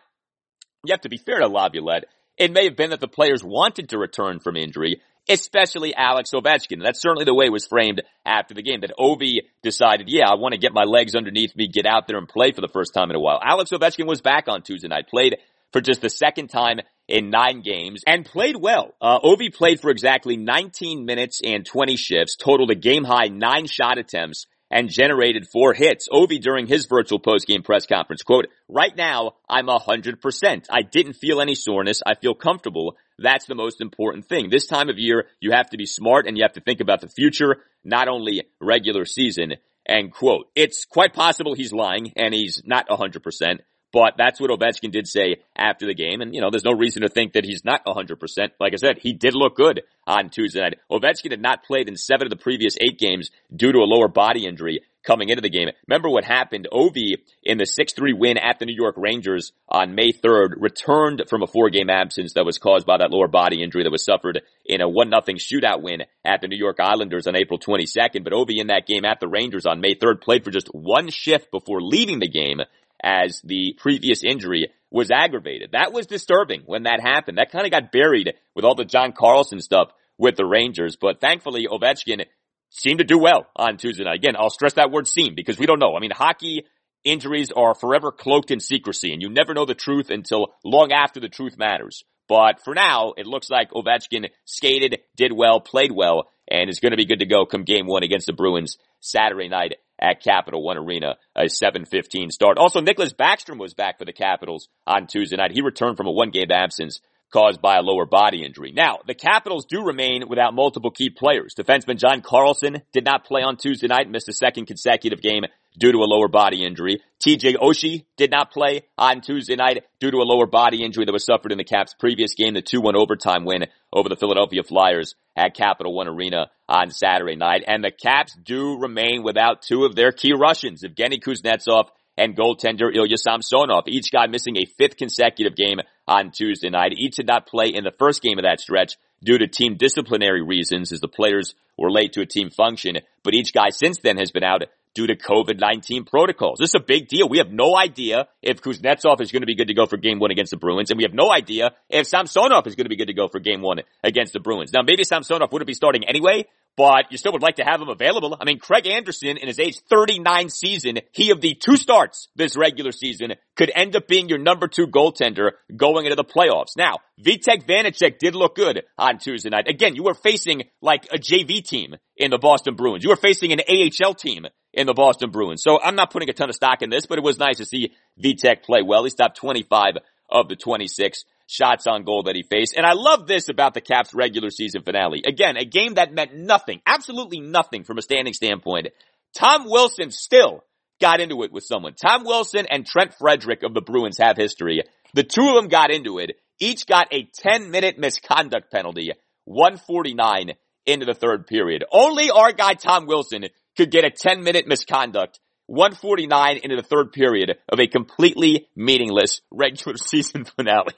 you 0.85 0.93
have 0.93 1.03
to 1.03 1.09
be 1.09 1.19
fair 1.19 1.41
to 1.41 1.47
Laviolette. 1.47 2.07
It 2.37 2.53
may 2.53 2.65
have 2.65 2.77
been 2.77 2.91
that 2.91 3.01
the 3.01 3.09
players 3.09 3.45
wanted 3.45 3.91
to 3.91 3.99
return 3.99 4.41
from 4.41 4.57
injury, 4.57 5.03
especially 5.29 5.95
Alex 5.95 6.31
Ovechkin. 6.35 6.83
That's 6.83 7.03
certainly 7.03 7.27
the 7.27 7.35
way 7.35 7.47
it 7.47 7.53
was 7.53 7.67
framed 7.67 8.03
after 8.25 8.55
the 8.55 8.63
game, 8.63 8.81
that 8.81 8.95
Ovi 8.99 9.41
decided, 9.63 10.09
yeah, 10.09 10.31
I 10.31 10.37
want 10.37 10.53
to 10.53 10.59
get 10.59 10.73
my 10.73 10.85
legs 10.85 11.15
underneath 11.15 11.55
me, 11.55 11.69
get 11.69 11.85
out 11.85 12.07
there 12.07 12.17
and 12.17 12.27
play 12.27 12.53
for 12.53 12.63
the 12.63 12.73
first 12.73 12.95
time 12.95 13.11
in 13.11 13.17
a 13.17 13.21
while. 13.21 13.41
Alex 13.45 13.71
Ovechkin 13.73 14.07
was 14.07 14.23
back 14.23 14.49
on 14.49 14.63
Tuesday 14.63 14.89
night, 14.89 15.09
played 15.09 15.37
for 15.73 15.83
just 15.83 16.01
the 16.01 16.09
second 16.09 16.49
time 16.49 16.81
in 17.11 17.31
nine 17.31 17.61
games 17.61 18.03
and 18.07 18.25
played 18.25 18.57
well. 18.57 18.95
Uh, 19.01 19.21
Ovi 19.21 19.53
played 19.55 19.81
for 19.81 19.91
exactly 19.91 20.37
19 20.37 21.05
minutes 21.05 21.41
and 21.45 21.67
20 21.67 21.97
shifts, 21.97 22.37
totaled 22.37 22.71
a 22.71 22.75
game 22.75 23.05
high 23.05 23.29
nine 23.29 23.67
shot 23.67 23.99
attempts 23.99 24.47
and 24.71 24.89
generated 24.89 25.49
four 25.49 25.75
hits. 25.75 26.09
Ovi 26.09 26.41
during 26.41 26.67
his 26.67 26.87
virtual 26.87 27.19
post-game 27.19 27.63
press 27.63 27.87
conference, 27.87 28.23
quote, 28.23 28.47
right 28.69 28.97
now 28.97 29.33
I'm 29.49 29.69
a 29.69 29.79
hundred 29.79 30.21
percent. 30.21 30.69
I 30.71 30.83
didn't 30.83 31.15
feel 31.15 31.41
any 31.41 31.55
soreness. 31.55 32.01
I 32.07 32.15
feel 32.15 32.35
comfortable. 32.35 32.97
That's 33.19 33.47
the 33.47 33.55
most 33.55 33.81
important 33.81 34.27
thing. 34.27 34.49
This 34.49 34.67
time 34.67 34.89
of 34.89 34.99
year, 34.99 35.27
you 35.41 35.53
have 35.53 35.71
to 35.71 35.77
be 35.77 35.87
smart 35.87 36.27
and 36.27 36.37
you 36.37 36.45
have 36.45 36.55
to 36.55 36.61
think 36.61 36.81
about 36.81 37.01
the 37.01 37.09
future, 37.09 37.57
not 37.85 38.09
only 38.09 38.45
regular 38.61 39.05
season. 39.05 39.55
End 39.87 40.13
quote. 40.13 40.47
It's 40.55 40.85
quite 40.85 41.15
possible 41.15 41.55
he's 41.55 41.73
lying 41.73 42.13
and 42.17 42.33
he's 42.33 42.63
not 42.65 42.87
a 42.89 42.97
hundred 42.97 43.23
percent. 43.23 43.63
But 43.93 44.15
that's 44.17 44.41
what 44.41 44.51
Ovechkin 44.51 44.93
did 44.93 45.09
say 45.09 45.37
after 45.57 45.87
the 45.87 45.95
game. 45.95 46.21
And, 46.21 46.35
you 46.35 46.41
know, 46.41 46.51
there's 46.51 46.65
no 46.65 46.77
reason 46.77 47.03
to 47.03 47.09
think 47.09 47.33
that 47.33 47.45
he's 47.45 47.65
not 47.65 47.85
100%. 47.85 48.17
Like 48.61 48.73
I 48.73 48.77
said, 48.77 48.99
he 48.99 49.13
did 49.13 49.35
look 49.35 49.57
good 49.57 49.83
on 50.07 50.31
Tuesday 50.31 50.61
night. 50.61 50.79
Ovechkin 50.91 51.33
had 51.33 51.43
not 51.43 51.65
played 51.65 51.89
in 51.89 51.97
seven 51.97 52.27
of 52.27 52.31
the 52.31 52.37
previous 52.37 52.77
eight 52.81 52.99
games 52.99 53.31
due 53.55 53.73
to 53.73 53.79
a 53.79 53.91
lower 53.91 54.09
body 54.09 54.47
injury 54.47 54.81
coming 55.03 55.29
into 55.29 55.41
the 55.41 55.51
game. 55.51 55.69
Remember 55.89 56.11
what 56.11 56.25
happened? 56.25 56.69
Ovi 56.73 57.17
in 57.43 57.59
the 57.59 57.65
6-3 57.65 58.19
win 58.19 58.39
at 58.39 58.59
the 58.59 58.67
New 58.67 58.75
York 58.75 58.97
Rangers 58.99 59.53
on 59.69 59.95
May 59.95 60.13
3rd 60.13 60.55
returned 60.59 61.23
from 61.29 61.43
a 61.43 61.47
four 61.47 61.71
game 61.71 61.91
absence 61.91 62.35
that 62.35 62.45
was 62.45 62.59
caused 62.59 62.87
by 62.87 62.99
that 62.99 63.11
lower 63.11 63.29
body 63.29 63.63
injury 63.63 63.85
that 63.85 63.91
was 63.91 64.05
suffered 64.05 64.43
in 64.65 64.81
a 64.81 64.89
1-0 64.89 65.11
shootout 65.37 65.83
win 65.83 66.03
at 66.25 66.41
the 66.41 66.49
New 66.49 66.59
York 66.59 66.79
Islanders 66.81 67.27
on 67.27 67.37
April 67.37 67.59
22nd. 67.59 68.25
But 68.25 68.33
Ovi 68.33 68.59
in 68.59 68.69
that 68.69 68.87
game 68.87 69.05
at 69.05 69.21
the 69.21 69.29
Rangers 69.29 69.67
on 69.67 69.81
May 69.81 69.95
3rd 69.95 70.21
played 70.21 70.45
for 70.45 70.51
just 70.51 70.69
one 70.69 71.09
shift 71.11 71.51
before 71.51 71.81
leaving 71.81 72.21
the 72.21 72.29
game 72.29 72.61
as 73.03 73.41
the 73.45 73.75
previous 73.79 74.23
injury 74.25 74.69
was 74.91 75.11
aggravated. 75.11 75.71
That 75.73 75.93
was 75.93 76.07
disturbing 76.07 76.63
when 76.67 76.85
that 76.85 77.01
happened. 77.01 77.39
That 77.39 77.53
kind 77.53 77.65
of 77.65 77.71
got 77.71 77.93
buried 77.93 78.35
with 78.55 78.65
all 78.65 78.75
the 78.75 78.85
John 78.85 79.13
Carlson 79.13 79.61
stuff 79.61 79.91
with 80.19 80.37
the 80.37 80.45
Rangers, 80.45 80.97
but 81.01 81.21
thankfully 81.21 81.67
Ovechkin 81.71 82.27
seemed 82.71 82.99
to 82.99 83.05
do 83.05 83.19
well 83.19 83.47
on 83.57 83.77
Tuesday 83.77 84.05
night. 84.05 84.17
Again, 84.17 84.37
I'll 84.37 84.51
stress 84.51 84.75
that 84.75 84.91
word 84.91 85.07
seem 85.07 85.35
because 85.35 85.59
we 85.59 85.67
don't 85.67 85.79
know. 85.79 85.97
I 85.97 86.01
mean, 86.01 86.11
hockey 86.11 86.67
injuries 87.05 87.51
are 87.57 87.75
forever 87.75 88.13
cloaked 88.13 88.51
in 88.51 88.61
secrecy 88.61 89.13
and 89.13 89.23
you 89.23 89.31
never 89.31 89.55
know 89.55 89.65
the 89.65 89.75
truth 89.75 90.11
until 90.11 90.55
long 90.65 90.93
after 90.93 91.21
the 91.21 91.29
truth 91.29 91.57
matters. 91.57 92.05
But 92.29 92.63
for 92.63 92.75
now, 92.75 93.15
it 93.17 93.27
looks 93.27 93.51
like 93.51 93.73
Ovechkin 93.73 94.29
skated, 94.45 95.01
did 95.17 95.33
well, 95.33 95.61
played 95.61 95.91
well, 95.91 96.31
and 96.51 96.69
is 96.69 96.81
going 96.81 96.93
to 96.93 96.97
be 96.97 97.07
good 97.07 97.21
to 97.21 97.27
go 97.27 97.47
come 97.47 97.65
game 97.65 97.87
one 97.87 98.03
against 98.03 98.27
the 98.27 98.33
Bruins 98.33 98.77
Saturday 99.01 99.49
night 99.49 99.75
at 100.01 100.23
Capital 100.23 100.63
One 100.63 100.79
Arena, 100.79 101.17
a 101.37 101.45
7-15 101.45 102.31
start. 102.31 102.59
Also, 102.59 102.81
Nicklas 102.81 103.15
Backstrom 103.15 103.59
was 103.59 103.75
back 103.75 103.99
for 103.99 104.05
the 104.05 104.13
Capitals 104.13 104.69
on 104.87 105.07
Tuesday 105.07 105.37
night. 105.37 105.53
He 105.53 105.61
returned 105.61 105.97
from 105.97 106.07
a 106.07 106.13
one-game 106.13 106.51
absence 106.51 107.01
caused 107.33 107.63
by 107.63 107.77
a 107.77 107.83
lower 107.83 108.07
body 108.07 108.45
injury. 108.45 108.73
Now, 108.73 108.99
the 109.07 109.15
Capitals 109.15 109.67
do 109.67 109.85
remain 109.85 110.29
without 110.29 110.55
multiple 110.55 110.91
key 110.91 111.11
players. 111.11 111.55
Defenseman 111.55 111.99
John 111.99 112.23
Carlson 112.23 112.83
did 112.93 113.05
not 113.05 113.25
play 113.25 113.43
on 113.43 113.57
Tuesday 113.57 113.87
night, 113.87 114.11
missed 114.11 114.29
a 114.29 114.33
second 114.33 114.67
consecutive 114.67 115.23
game 115.23 115.45
due 115.79 115.93
to 115.93 115.99
a 115.99 116.09
lower 116.09 116.29
body 116.29 116.65
injury. 116.65 117.01
TJ 117.25 117.57
Oshie 117.57 118.05
did 118.17 118.31
not 118.31 118.51
play 118.51 118.83
on 118.97 119.21
Tuesday 119.21 119.57
night 119.57 119.85
due 120.01 120.11
to 120.11 120.19
a 120.19 120.25
lower 120.25 120.47
body 120.47 120.83
injury 120.83 121.05
that 121.05 121.13
was 121.13 121.25
suffered 121.25 121.53
in 121.53 121.59
the 121.59 121.65
Caps 121.65 121.95
previous 121.99 122.35
game, 122.35 122.55
the 122.55 122.63
2-1 122.63 122.95
overtime 122.95 123.45
win 123.45 123.67
over 123.93 124.09
the 124.09 124.17
Philadelphia 124.17 124.63
Flyers 124.63 125.15
at 125.37 125.55
Capital 125.55 125.95
One 125.95 126.09
Arena 126.09 126.47
on 126.69 126.91
Saturday 126.91 127.37
night. 127.37 127.65
And 127.67 127.85
the 127.85 127.91
Caps 127.91 128.37
do 128.43 128.79
remain 128.79 129.23
without 129.23 129.63
two 129.63 129.85
of 129.85 129.95
their 129.95 130.13
key 130.13 130.33
Russians, 130.33 130.83
Evgeny 130.83 131.21
Kuznetsov 131.23 131.89
and 132.17 132.37
goaltender 132.37 132.95
Ilya 132.95 133.17
Samsonov. 133.17 133.85
Each 133.87 134.13
guy 134.13 134.27
missing 134.27 134.57
a 134.57 134.67
fifth 134.79 134.97
consecutive 134.97 135.57
game 135.57 135.79
on 136.07 136.31
Tuesday 136.31 136.69
night. 136.69 136.93
Each 136.97 137.17
did 137.17 137.27
not 137.27 137.47
play 137.47 137.69
in 137.69 137.85
the 137.85 137.95
first 137.99 138.23
game 138.23 138.39
of 138.39 138.45
that 138.45 138.61
stretch 138.61 138.97
due 139.23 139.39
to 139.39 139.47
team 139.47 139.77
disciplinary 139.77 140.43
reasons 140.43 140.93
as 140.93 141.01
the 141.01 141.09
players 141.09 141.55
were 141.79 141.91
late 141.91 142.13
to 142.15 142.21
a 142.21 142.27
team 142.27 142.51
function. 142.51 142.99
But 143.23 143.35
each 143.35 143.53
guy 143.53 143.71
since 143.71 143.99
then 144.03 144.19
has 144.19 144.31
been 144.31 144.45
out 144.45 144.65
due 144.95 145.07
to 145.07 145.17
COVID-19 145.17 146.07
protocols. 146.07 146.59
This 146.59 146.71
is 146.71 146.75
a 146.75 146.85
big 146.85 147.09
deal. 147.09 147.29
We 147.29 147.39
have 147.39 147.51
no 147.51 147.77
idea 147.77 148.27
if 148.43 148.61
Kuznetsov 148.61 149.21
is 149.21 149.33
going 149.33 149.43
to 149.43 149.47
be 149.47 149.57
good 149.57 149.69
to 149.69 149.75
go 149.75 149.87
for 149.87 149.97
game 149.97 150.19
one 150.19 150.31
against 150.31 150.51
the 150.51 150.57
Bruins, 150.57 150.91
and 150.91 150.99
we 150.99 151.05
have 151.05 151.15
no 151.15 151.33
idea 151.33 151.73
if 151.89 152.07
Samsonov 152.07 152.67
is 152.67 152.75
going 152.75 152.87
to 152.87 152.91
be 152.91 152.97
good 152.97 153.09
to 153.09 153.15
go 153.15 153.29
for 153.29 153.41
game 153.41 153.63
one 153.63 153.81
against 154.03 154.33
the 154.33 154.41
Bruins. 154.41 154.73
Now, 154.73 154.83
maybe 154.83 155.05
Samsonov 155.05 155.53
wouldn't 155.53 155.67
be 155.67 155.75
starting 155.75 156.05
anyway, 156.05 156.47
but 156.77 157.11
you 157.11 157.19
still 157.19 157.33
would 157.33 157.43
like 157.43 157.57
to 157.57 157.65
have 157.65 157.81
him 157.81 157.89
available. 157.89 158.37
I 158.41 158.45
mean, 158.45 158.59
Craig 158.59 158.87
Anderson 158.87 159.37
in 159.37 159.49
his 159.49 159.59
age 159.59 159.79
39 159.89 160.49
season, 160.49 161.01
he 161.13 161.31
of 161.31 161.41
the 161.41 161.55
two 161.55 161.77
starts 161.77 162.29
this 162.37 162.57
regular 162.57 162.93
season 162.93 163.35
could 163.57 163.71
end 163.75 163.97
up 163.97 164.07
being 164.07 164.29
your 164.29 164.39
number 164.39 164.69
two 164.69 164.87
goaltender 164.87 165.51
going 165.77 166.07
into 166.07 166.17
the 166.17 166.25
playoffs. 166.25 166.77
Now, 166.77 166.99
Vitek 167.23 167.67
Vanecek 167.67 168.19
did 168.19 168.35
look 168.35 168.57
good 168.57 168.85
on 168.97 169.19
Tuesday 169.19 169.51
night. 169.51 169.69
Again, 169.69 169.95
you 169.95 170.05
were 170.05 170.15
facing 170.15 170.63
like 170.81 171.07
a 171.13 171.19
JV 171.19 171.63
team 171.63 171.97
in 172.17 172.31
the 172.31 172.39
Boston 172.39 172.77
Bruins. 172.77 173.05
You 173.05 173.11
were 173.11 173.17
facing 173.17 173.53
an 173.53 173.61
AHL 173.61 174.15
team 174.15 174.47
in 174.73 174.87
the 174.87 174.95
Boston 174.95 175.31
Bruins. 175.31 175.63
So 175.63 175.81
I'm 175.83 175.97
not 175.97 176.11
putting 176.11 176.31
a 176.31 176.33
ton 176.33 176.49
of 176.49 176.55
stock 176.55 176.83
in 176.83 176.91
this, 176.91 177.07
but 177.07 177.19
it 177.19 177.25
was 177.25 177.39
nice 177.39 177.59
to 177.59 177.65
see 177.65 177.93
Vitek 178.23 178.63
play 178.63 178.83
well. 178.83 179.05
He 179.05 179.11
stopped 179.11 179.37
25 179.37 179.95
of 180.31 180.49
the 180.49 180.57
26 180.57 181.25
shots 181.47 181.87
on 181.87 182.05
goal 182.05 182.25
that 182.25 182.37
he 182.37 182.43
faced. 182.43 182.77
And 182.77 182.87
I 182.87 182.93
love 182.93 183.27
this 183.27 183.49
about 183.49 183.75
the 183.75 183.81
Caps 183.81 184.15
regular 184.15 184.51
season 184.51 184.83
finale. 184.83 185.23
Again, 185.27 185.57
a 185.57 185.65
game 185.65 185.95
that 185.95 186.13
meant 186.13 186.35
nothing, 186.35 186.81
absolutely 186.87 187.41
nothing 187.41 187.85
from 187.85 187.99
a 187.99 188.03
standing 188.03 188.35
standpoint. 188.35 188.89
Tom 189.35 189.65
Wilson 189.65 190.11
still 190.11 190.65
got 191.01 191.21
into 191.21 191.43
it 191.43 191.53
with 191.53 191.65
someone. 191.65 191.95
Tom 191.95 192.25
Wilson 192.25 192.67
and 192.71 192.87
Trent 192.87 193.15
Frederic 193.15 193.63
of 193.63 193.75
the 193.75 193.81
Bruins 193.81 194.19
have 194.19 194.37
history. 194.37 194.83
The 195.15 195.25
two 195.25 195.49
of 195.49 195.55
them 195.55 195.69
got 195.69 195.91
into 195.91 196.19
it. 196.19 196.37
Each 196.61 196.87
got 196.87 197.09
a 197.13 197.29
10 197.39 197.71
minute 197.71 197.99
misconduct 197.99 198.71
penalty, 198.71 199.11
149 199.45 200.53
into 200.87 201.07
the 201.07 201.15
third 201.15 201.47
period. 201.47 201.85
Only 201.91 202.31
our 202.31 202.53
guy 202.53 202.75
Tom 202.75 203.07
Wilson 203.07 203.47
could 203.81 203.91
get 203.91 204.05
a 204.05 204.11
10 204.11 204.43
minute 204.43 204.67
misconduct 204.67 205.41
149 205.67 206.59
into 206.63 206.77
the 206.77 206.83
third 206.83 207.13
period 207.13 207.57
of 207.67 207.81
a 207.81 207.87
completely 207.87 208.69
meaningless 208.77 209.41
regular 209.51 209.97
season 209.97 210.45
finale. 210.45 210.93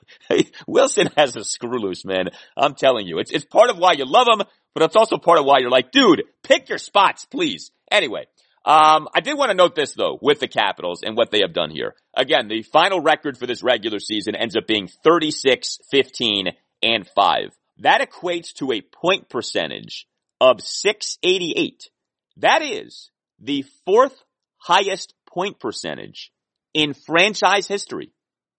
Wilson 0.67 1.09
has 1.17 1.37
a 1.37 1.45
screw 1.45 1.79
loose, 1.79 2.05
man. 2.05 2.31
I'm 2.57 2.75
telling 2.75 3.07
you. 3.07 3.19
It's, 3.19 3.31
it's 3.31 3.45
part 3.45 3.71
of 3.71 3.79
why 3.79 3.93
you 3.93 4.05
love 4.05 4.27
him, 4.27 4.45
but 4.75 4.83
it's 4.83 4.97
also 4.97 5.17
part 5.19 5.39
of 5.39 5.45
why 5.45 5.59
you're 5.59 5.71
like, 5.71 5.93
dude, 5.93 6.25
pick 6.43 6.69
your 6.69 6.79
spots, 6.79 7.25
please. 7.27 7.71
Anyway, 7.91 8.25
um, 8.65 9.09
I 9.15 9.21
did 9.21 9.39
want 9.39 9.51
to 9.51 9.57
note 9.57 9.77
this 9.77 9.95
though, 9.95 10.19
with 10.21 10.41
the 10.41 10.49
Capitals 10.49 11.03
and 11.05 11.17
what 11.17 11.31
they 11.31 11.43
have 11.43 11.53
done 11.53 11.71
here. 11.71 11.95
Again, 12.17 12.49
the 12.49 12.63
final 12.63 13.01
record 13.01 13.39
for 13.39 13.47
this 13.47 13.63
regular 13.63 14.01
season 14.01 14.35
ends 14.35 14.57
up 14.57 14.67
being 14.67 14.89
36, 15.05 15.79
15, 15.89 16.49
and 16.83 17.07
5. 17.07 17.57
That 17.79 18.01
equates 18.01 18.55
to 18.55 18.73
a 18.73 18.81
point 18.81 19.29
percentage 19.29 20.09
of 20.41 20.61
688. 20.61 21.91
That 22.39 22.63
is 22.63 23.11
the 23.39 23.65
fourth 23.85 24.15
highest 24.59 25.15
point 25.27 25.59
percentage 25.61 26.33
in 26.75 26.95
franchise 26.95 27.67
history. 27.67 28.13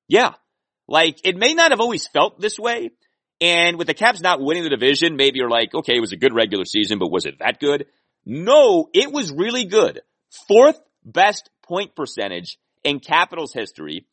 Yeah. 0.07 0.34
Like, 0.88 1.19
it 1.24 1.38
may 1.38 1.53
not 1.53 1.71
have 1.71 1.80
always 1.80 2.07
felt 2.07 2.39
this 2.39 2.59
way. 2.59 2.91
And 3.39 3.78
with 3.78 3.88
the 3.88 3.93
Caps 3.93 4.21
not 4.21 4.41
winning 4.41 4.63
the 4.63 4.69
division, 4.69 5.15
maybe 5.15 5.39
you're 5.39 5.49
like, 5.49 5.74
okay, 5.74 5.95
it 5.95 6.01
was 6.01 6.11
a 6.11 6.17
good 6.17 6.34
regular 6.34 6.65
season, 6.65 6.99
but 6.99 7.11
was 7.11 7.26
it 7.26 7.39
that 7.39 7.59
good? 7.59 7.88
No, 8.26 8.89
it 8.93 9.11
was 9.11 9.32
really 9.32 9.65
good. 9.65 10.01
Fourth 10.47 10.80
best 11.03 11.49
point 11.63 11.95
percentage 11.95 12.57
in 12.84 12.99
Capitals 12.99 13.53
history. 13.53 14.05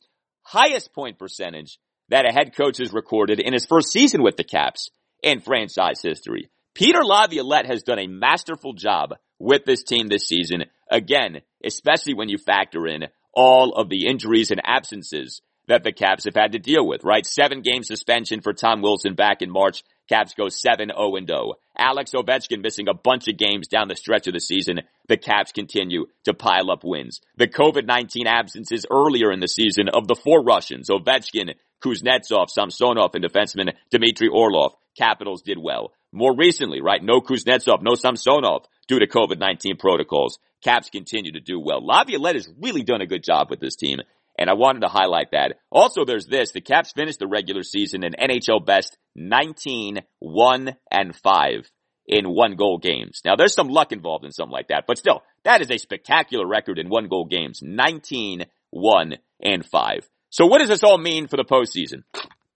Highest 0.43 0.93
point 0.93 1.19
percentage 1.19 1.77
that 2.09 2.27
a 2.27 2.33
head 2.33 2.55
coach 2.55 2.77
has 2.79 2.91
recorded 2.93 3.39
in 3.39 3.53
his 3.53 3.65
first 3.65 3.91
season 3.91 4.21
with 4.21 4.37
the 4.37 4.43
Caps 4.43 4.89
in 5.23 5.39
franchise 5.39 6.01
history. 6.01 6.49
Peter 6.73 7.03
Laviolette 7.03 7.65
has 7.65 7.83
done 7.83 7.99
a 7.99 8.07
masterful 8.07 8.73
job 8.73 9.15
with 9.39 9.65
this 9.65 9.83
team 9.83 10.07
this 10.07 10.27
season. 10.27 10.65
Again, 10.89 11.41
especially 11.63 12.13
when 12.13 12.29
you 12.29 12.37
factor 12.37 12.87
in 12.87 13.05
all 13.33 13.73
of 13.73 13.89
the 13.89 14.07
injuries 14.07 14.51
and 14.51 14.61
absences 14.63 15.41
that 15.67 15.83
the 15.83 15.91
Caps 15.91 16.25
have 16.25 16.35
had 16.35 16.53
to 16.53 16.59
deal 16.59 16.85
with, 16.85 17.03
right? 17.03 17.25
Seven 17.25 17.61
game 17.61 17.83
suspension 17.83 18.41
for 18.41 18.53
Tom 18.53 18.81
Wilson 18.81 19.15
back 19.15 19.41
in 19.41 19.51
March. 19.51 19.83
Caps 20.09 20.33
go 20.33 20.45
7-0-0. 20.45 21.53
Alex 21.77 22.11
Ovechkin 22.13 22.61
missing 22.61 22.87
a 22.89 22.93
bunch 22.93 23.27
of 23.27 23.37
games 23.37 23.67
down 23.67 23.87
the 23.87 23.95
stretch 23.95 24.27
of 24.27 24.33
the 24.33 24.39
season. 24.39 24.81
The 25.07 25.17
Caps 25.17 25.51
continue 25.51 26.07
to 26.25 26.33
pile 26.33 26.71
up 26.71 26.83
wins. 26.83 27.21
The 27.37 27.47
COVID-19 27.47 28.25
absences 28.25 28.85
earlier 28.91 29.31
in 29.31 29.39
the 29.39 29.47
season 29.47 29.87
of 29.87 30.07
the 30.07 30.15
four 30.15 30.43
Russians, 30.43 30.89
Ovechkin, 30.89 31.53
Kuznetsov, 31.83 32.49
Samsonov, 32.49 33.15
and 33.15 33.23
defenseman 33.23 33.73
Dmitry 33.89 34.27
Orlov. 34.27 34.73
Capitals 34.97 35.41
did 35.41 35.57
well. 35.57 35.93
More 36.11 36.35
recently, 36.35 36.81
right? 36.81 37.01
No 37.01 37.21
Kuznetsov, 37.21 37.81
no 37.81 37.95
Samsonov 37.95 38.65
due 38.87 38.99
to 38.99 39.07
COVID-19 39.07 39.79
protocols. 39.79 40.39
Caps 40.63 40.89
continue 40.89 41.31
to 41.33 41.39
do 41.39 41.59
well. 41.59 41.85
Laviolette 41.85 42.35
has 42.35 42.49
really 42.61 42.83
done 42.83 43.01
a 43.01 43.07
good 43.07 43.23
job 43.23 43.49
with 43.49 43.59
this 43.59 43.75
team. 43.75 43.99
And 44.37 44.49
I 44.49 44.53
wanted 44.53 44.81
to 44.81 44.87
highlight 44.87 45.31
that. 45.31 45.57
Also, 45.71 46.05
there's 46.05 46.25
this. 46.25 46.51
The 46.51 46.61
Caps 46.61 46.93
finished 46.93 47.19
the 47.19 47.27
regular 47.27 47.63
season 47.63 48.03
in 48.03 48.13
NHL 48.13 48.65
best 48.65 48.97
19, 49.15 49.99
1, 50.19 50.75
and 50.89 51.15
5 51.15 51.71
in 52.07 52.25
one 52.29 52.55
goal 52.55 52.77
games. 52.77 53.21
Now, 53.23 53.35
there's 53.35 53.53
some 53.53 53.67
luck 53.67 53.91
involved 53.91 54.25
in 54.25 54.31
something 54.31 54.51
like 54.51 54.69
that, 54.69 54.85
but 54.87 54.97
still, 54.97 55.21
that 55.43 55.61
is 55.61 55.69
a 55.69 55.77
spectacular 55.77 56.47
record 56.47 56.79
in 56.79 56.89
one 56.89 57.07
goal 57.07 57.25
games. 57.25 57.59
19, 57.61 58.45
1, 58.71 59.17
and 59.41 59.65
5. 59.65 60.09
So 60.29 60.45
what 60.45 60.59
does 60.59 60.69
this 60.69 60.83
all 60.83 60.97
mean 60.97 61.27
for 61.27 61.37
the 61.37 61.43
postseason? 61.43 62.03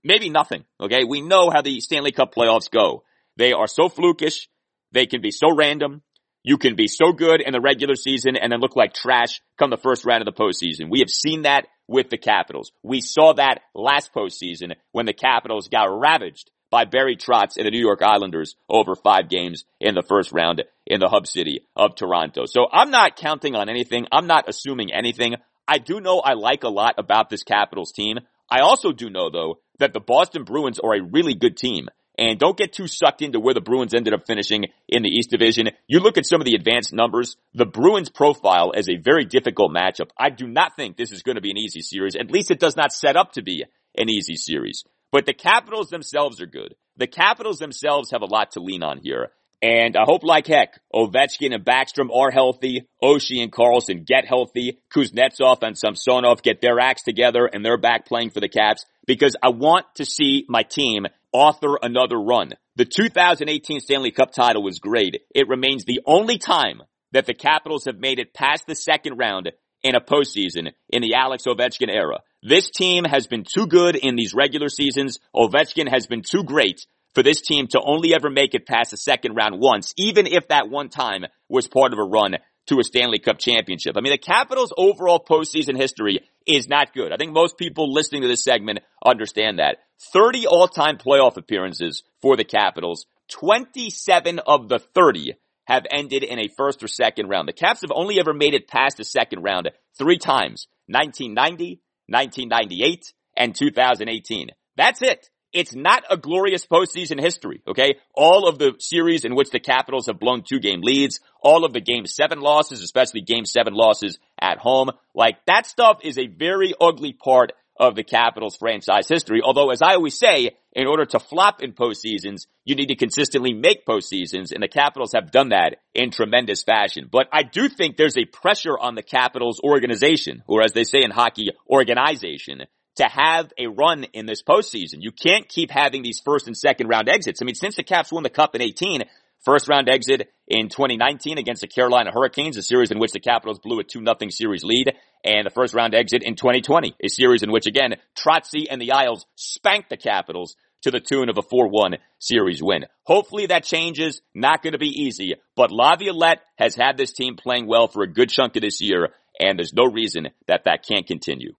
maybe 0.06 0.30
nothing. 0.30 0.64
Okay. 0.80 1.04
We 1.04 1.20
know 1.22 1.50
how 1.50 1.62
the 1.62 1.82
Stanley 1.82 2.14
Cup 2.14 2.34
playoffs 2.34 2.72
go. 2.72 3.04
They 3.38 3.54
are 3.54 3.68
so 3.68 3.90
flukish. 3.90 4.48
They 4.92 5.06
can 5.06 5.22
be 5.22 5.32
so 5.32 5.54
random. 5.56 6.02
You 6.44 6.58
can 6.58 6.76
be 6.76 6.88
so 6.88 7.12
good 7.12 7.42
in 7.42 7.54
the 7.54 7.60
regular 7.60 7.96
season 7.96 8.36
and 8.36 8.52
then 8.52 8.60
look 8.60 8.76
like 8.76 8.94
trash 8.94 9.42
come 9.58 9.72
the 9.72 9.78
first 9.78 10.06
round 10.06 10.22
of 10.22 10.34
the 10.34 10.40
postseason. 10.40 10.92
We 10.92 11.00
have 11.00 11.10
seen 11.10 11.42
that 11.42 11.66
with 11.88 12.10
the 12.10 12.18
Capitals. 12.18 12.72
We 12.84 13.02
saw 13.02 13.34
that 13.34 13.62
last 13.74 14.14
postseason 14.14 14.74
when 14.92 15.06
the 15.06 15.14
Capitals 15.14 15.70
got 15.70 15.86
ravaged 15.86 16.52
by 16.70 16.86
Barry 16.86 17.16
Trotz 17.16 17.58
and 17.58 17.66
the 17.66 17.72
New 17.72 17.80
York 17.80 18.02
Islanders 18.02 18.56
over 18.70 18.96
five 18.96 19.30
games 19.30 19.64
in 19.80 19.96
the 19.96 20.04
first 20.08 20.32
round 20.32 20.64
in 20.86 21.00
the 21.00 21.10
hub 21.10 21.26
city 21.26 21.62
of 21.76 21.96
Toronto. 21.96 22.46
So 22.46 22.68
I'm 22.72 22.92
not 22.92 23.16
counting 23.16 23.56
on 23.56 23.70
anything. 23.70 24.08
I'm 24.12 24.28
not 24.28 24.48
assuming 24.48 24.94
anything. 24.94 25.36
I 25.68 25.78
do 25.80 26.00
know 26.00 26.20
I 26.20 26.34
like 26.34 26.64
a 26.64 26.70
lot 26.70 26.96
about 26.98 27.30
this 27.30 27.44
Capitals 27.44 27.92
team. 27.92 28.20
I 28.50 28.60
also 28.60 28.92
do 28.92 29.10
know 29.10 29.30
though 29.30 29.60
that 29.80 29.94
the 29.94 30.00
Boston 30.00 30.44
Bruins 30.44 30.80
are 30.80 30.94
a 30.94 31.04
really 31.04 31.34
good 31.34 31.58
team. 31.58 31.88
And 32.18 32.40
don't 32.40 32.58
get 32.58 32.74
too 32.74 32.88
sucked 32.88 33.22
into 33.22 33.40
where 33.40 33.54
the 33.54 33.62
Bruins 33.62 33.94
ended 33.94 34.14
up 34.14 34.26
finishing 34.26 34.66
in 34.88 35.04
the 35.04 35.10
East 35.10 35.30
Division. 35.30 35.70
You 35.88 36.00
look 36.00 36.18
at 36.18 36.26
some 36.26 36.40
of 36.40 36.46
the 36.46 36.56
advanced 36.56 36.94
numbers, 36.94 37.36
the 37.54 37.66
Bruins 37.66 38.10
profile 38.10 38.72
is 38.72 38.88
a 38.88 38.98
very 38.98 39.26
difficult 39.26 39.72
matchup. 39.72 40.10
I 40.18 40.30
do 40.30 40.48
not 40.48 40.76
think 40.76 40.96
this 40.96 41.12
is 41.12 41.24
going 41.24 41.36
to 41.36 41.42
be 41.42 41.52
an 41.52 41.58
easy 41.58 41.82
series. 41.82 42.16
At 42.16 42.32
least 42.32 42.52
it 42.52 42.60
does 42.60 42.78
not 42.78 42.94
set 42.94 43.18
up 43.18 43.34
to 43.34 43.44
be 43.44 43.66
an 43.98 44.10
easy 44.10 44.36
series. 44.36 44.84
But 45.12 45.26
the 45.26 45.34
Capitals 45.34 45.90
themselves 45.90 46.42
are 46.42 46.46
good. 46.46 46.76
The 46.98 47.08
Capitals 47.08 47.58
themselves 47.58 48.12
have 48.12 48.22
a 48.22 48.26
lot 48.26 48.52
to 48.52 48.62
lean 48.62 48.84
on 48.84 49.00
here. 49.02 49.32
And 49.62 49.96
I 49.96 50.04
hope 50.04 50.24
like 50.24 50.48
heck, 50.48 50.80
Ovechkin 50.94 51.54
and 51.54 51.66
Backstrom 51.66 52.14
are 52.14 52.30
healthy. 52.30 52.88
Oshie 53.02 53.42
and 53.42 53.52
Carlson 53.52 54.04
get 54.06 54.26
healthy. 54.26 54.80
Kuznetsov 54.94 55.64
and 55.64 55.78
Samsonov 55.78 56.44
get 56.44 56.62
their 56.62 56.80
acts 56.80 57.04
together 57.04 57.46
and 57.46 57.66
they're 57.66 57.78
back 57.78 58.06
playing 58.06 58.30
for 58.30 58.42
the 58.42 58.50
Caps 58.50 58.86
because 59.06 59.36
I 59.42 59.50
want 59.50 59.86
to 59.96 60.06
see 60.06 60.46
my 60.48 60.64
team 60.64 61.06
author 61.32 61.78
another 61.82 62.18
run. 62.18 62.52
The 62.76 62.86
2018 62.86 63.80
Stanley 63.80 64.12
Cup 64.12 64.32
title 64.32 64.64
was 64.64 64.80
great. 64.80 65.22
It 65.34 65.48
remains 65.48 65.86
the 65.86 66.02
only 66.06 66.38
time 66.38 66.82
that 67.12 67.26
the 67.26 67.34
Capitals 67.34 67.86
have 67.86 68.00
made 68.00 68.20
it 68.20 68.34
past 68.34 68.68
the 68.68 68.76
second 68.76 69.18
round 69.18 69.52
in 69.84 69.96
a 69.96 70.02
postseason 70.02 70.72
in 70.90 71.02
the 71.02 71.14
Alex 71.14 71.44
Ovechkin 71.48 71.90
era. 71.90 72.20
This 72.42 72.70
team 72.70 73.04
has 73.04 73.28
been 73.28 73.44
too 73.44 73.68
good 73.68 73.96
in 73.96 74.16
these 74.16 74.34
regular 74.34 74.70
seasons. 74.70 75.20
Ovechkin 75.36 75.90
has 75.90 76.08
been 76.08 76.22
too 76.22 76.44
great 76.44 76.86
for 77.14 77.24
this 77.24 77.42
team 77.42 77.68
to 77.68 77.82
only 77.82 78.14
ever 78.14 78.30
make 78.30 78.54
it 78.54 78.68
past 78.68 78.92
the 78.92 78.98
second 78.98 79.36
round 79.36 79.60
once, 79.60 79.94
even 79.98 80.28
if 80.28 80.50
that 80.50 80.70
one 80.70 80.90
time 80.90 81.26
was 81.48 81.68
part 81.68 81.94
of 81.94 82.00
a 82.00 82.04
run 82.04 82.36
to 82.68 82.80
a 82.80 82.84
Stanley 82.84 83.20
Cup 83.20 83.38
championship. 83.38 83.96
I 83.98 84.02
mean, 84.02 84.12
the 84.12 84.18
Capitals 84.18 84.74
overall 84.78 85.24
postseason 85.24 85.78
history 85.78 86.20
is 86.46 86.68
not 86.68 86.94
good. 86.94 87.12
I 87.12 87.18
think 87.18 87.32
most 87.32 87.58
people 87.58 87.94
listening 87.94 88.22
to 88.22 88.28
this 88.28 88.44
segment 88.44 88.80
understand 89.04 89.60
that. 89.60 89.78
30 90.14 90.48
all-time 90.48 90.98
playoff 90.98 91.38
appearances 91.38 92.04
for 92.22 92.36
the 92.36 92.44
Capitals. 92.44 93.06
27 93.30 94.40
of 94.40 94.70
the 94.70 94.80
30 94.80 95.34
have 95.66 95.86
ended 95.92 96.24
in 96.24 96.40
a 96.40 96.50
first 96.58 96.84
or 96.84 96.88
second 96.88 97.28
round. 97.28 97.48
The 97.48 97.54
Caps 97.54 97.82
have 97.82 97.92
only 97.94 98.20
ever 98.20 98.34
made 98.34 98.54
it 98.54 98.68
past 98.68 98.98
the 98.98 99.04
second 99.04 99.42
round 99.42 99.70
three 99.98 100.18
times. 100.18 100.68
1990, 100.88 101.82
1998, 102.08 103.14
and 103.36 103.56
2018. 103.56 104.50
That's 104.78 105.02
it. 105.02 105.30
It's 105.56 105.74
not 105.74 106.04
a 106.10 106.18
glorious 106.18 106.66
postseason 106.66 107.18
history, 107.18 107.62
okay? 107.66 107.96
All 108.14 108.46
of 108.46 108.60
the 108.60 108.74
series 108.80 109.24
in 109.24 109.36
which 109.36 109.52
the 109.52 109.62
Capitals 109.62 110.08
have 110.08 110.20
blown 110.20 110.44
two 110.44 110.60
game 110.60 110.82
leads, 110.82 111.22
all 111.42 111.64
of 111.64 111.72
the 111.72 111.80
game 111.80 112.06
seven 112.06 112.42
losses, 112.42 112.82
especially 112.84 113.22
game 113.22 113.46
seven 113.46 113.74
losses 113.74 114.20
at 114.38 114.58
home, 114.58 114.90
like 115.14 115.38
that 115.48 115.66
stuff 115.66 116.00
is 116.04 116.18
a 116.18 116.28
very 116.28 116.74
ugly 116.82 117.14
part 117.14 117.54
of 117.78 117.96
the 117.96 118.04
Capitals 118.04 118.58
franchise 118.58 119.08
history. 119.08 119.42
Although, 119.42 119.72
as 119.72 119.82
I 119.82 119.96
always 119.96 120.18
say, 120.20 120.52
in 120.74 120.88
order 120.88 121.06
to 121.06 121.20
flop 121.20 121.64
in 121.64 121.72
postseasons, 121.72 122.48
you 122.66 122.76
need 122.76 122.88
to 122.88 122.96
consistently 122.96 123.54
make 123.54 123.86
postseasons, 123.86 124.52
and 124.52 124.62
the 124.62 124.68
Capitals 124.68 125.12
have 125.16 125.32
done 125.32 125.50
that 125.50 125.78
in 125.94 126.12
tremendous 126.12 126.64
fashion. 126.64 127.08
But 127.10 127.28
I 127.32 127.44
do 127.44 127.70
think 127.70 127.96
there's 127.96 128.18
a 128.18 128.26
pressure 128.26 128.78
on 128.78 128.96
the 128.96 129.04
Capitals 129.04 129.62
organization, 129.64 130.44
or 130.48 130.64
as 130.64 130.74
they 130.74 130.84
say 130.84 131.00
in 131.02 131.12
hockey, 131.12 131.52
organization, 131.70 132.64
to 132.96 133.04
have 133.04 133.52
a 133.58 133.68
run 133.68 134.06
in 134.14 134.26
this 134.26 134.42
postseason. 134.42 135.00
You 135.00 135.12
can't 135.12 135.48
keep 135.48 135.70
having 135.72 136.02
these 136.02 136.22
first 136.24 136.48
and 136.48 136.58
second 136.58 136.88
round 136.88 137.10
exits. 137.10 137.42
I 137.42 137.46
mean, 137.46 137.56
since 137.56 137.76
the 137.76 137.84
Caps 137.84 138.12
won 138.12 138.24
the 138.24 138.30
Cup 138.30 138.56
in 138.56 138.62
18, 138.62 139.04
first 139.44 139.68
round 139.68 139.90
exit 139.90 140.30
in 140.48 140.70
2019 140.70 141.38
against 141.38 141.62
the 141.62 141.68
Carolina 141.68 142.12
Hurricanes, 142.12 142.58
a 142.58 142.62
series 142.62 142.92
in 142.92 143.00
which 143.00 143.12
the 143.12 143.20
Capitals 143.20 143.60
blew 143.60 143.80
a 143.80 143.84
2-0 143.84 144.32
series 144.32 144.64
lead, 144.64 144.94
and 145.24 145.46
the 145.46 145.52
first 145.52 145.74
round 145.74 145.94
exit 145.94 146.24
in 146.24 146.36
2020, 146.36 146.96
a 147.04 147.10
series 147.10 147.44
in 147.44 147.52
which 147.52 147.68
again, 147.68 147.96
Trotzy 148.18 148.66
and 148.70 148.82
the 148.82 148.92
Isles 148.92 149.26
spanked 149.36 149.90
the 149.90 149.98
Capitals 149.98 150.56
to 150.84 150.92
the 150.92 151.00
tune 151.00 151.30
of 151.30 151.38
a 151.38 151.42
4-1 151.42 151.98
series 152.20 152.62
win. 152.62 152.86
Hopefully 153.04 153.48
that 153.48 153.64
changes. 153.64 154.22
Not 154.36 154.62
going 154.62 154.74
to 154.74 154.80
be 154.80 155.02
easy, 155.02 155.34
but 155.56 155.72
Laviolette 155.72 156.42
has 156.58 156.76
had 156.76 156.96
this 156.96 157.12
team 157.12 157.36
playing 157.36 157.68
well 157.68 157.88
for 157.88 158.04
a 158.04 158.12
good 158.12 158.30
chunk 158.30 158.56
of 158.56 158.62
this 158.62 158.82
year, 158.82 159.10
and 159.40 159.58
there's 159.58 159.74
no 159.74 159.86
reason 159.86 160.30
that 160.48 160.66
that 160.66 160.86
can't 160.88 161.08
continue. 161.08 161.54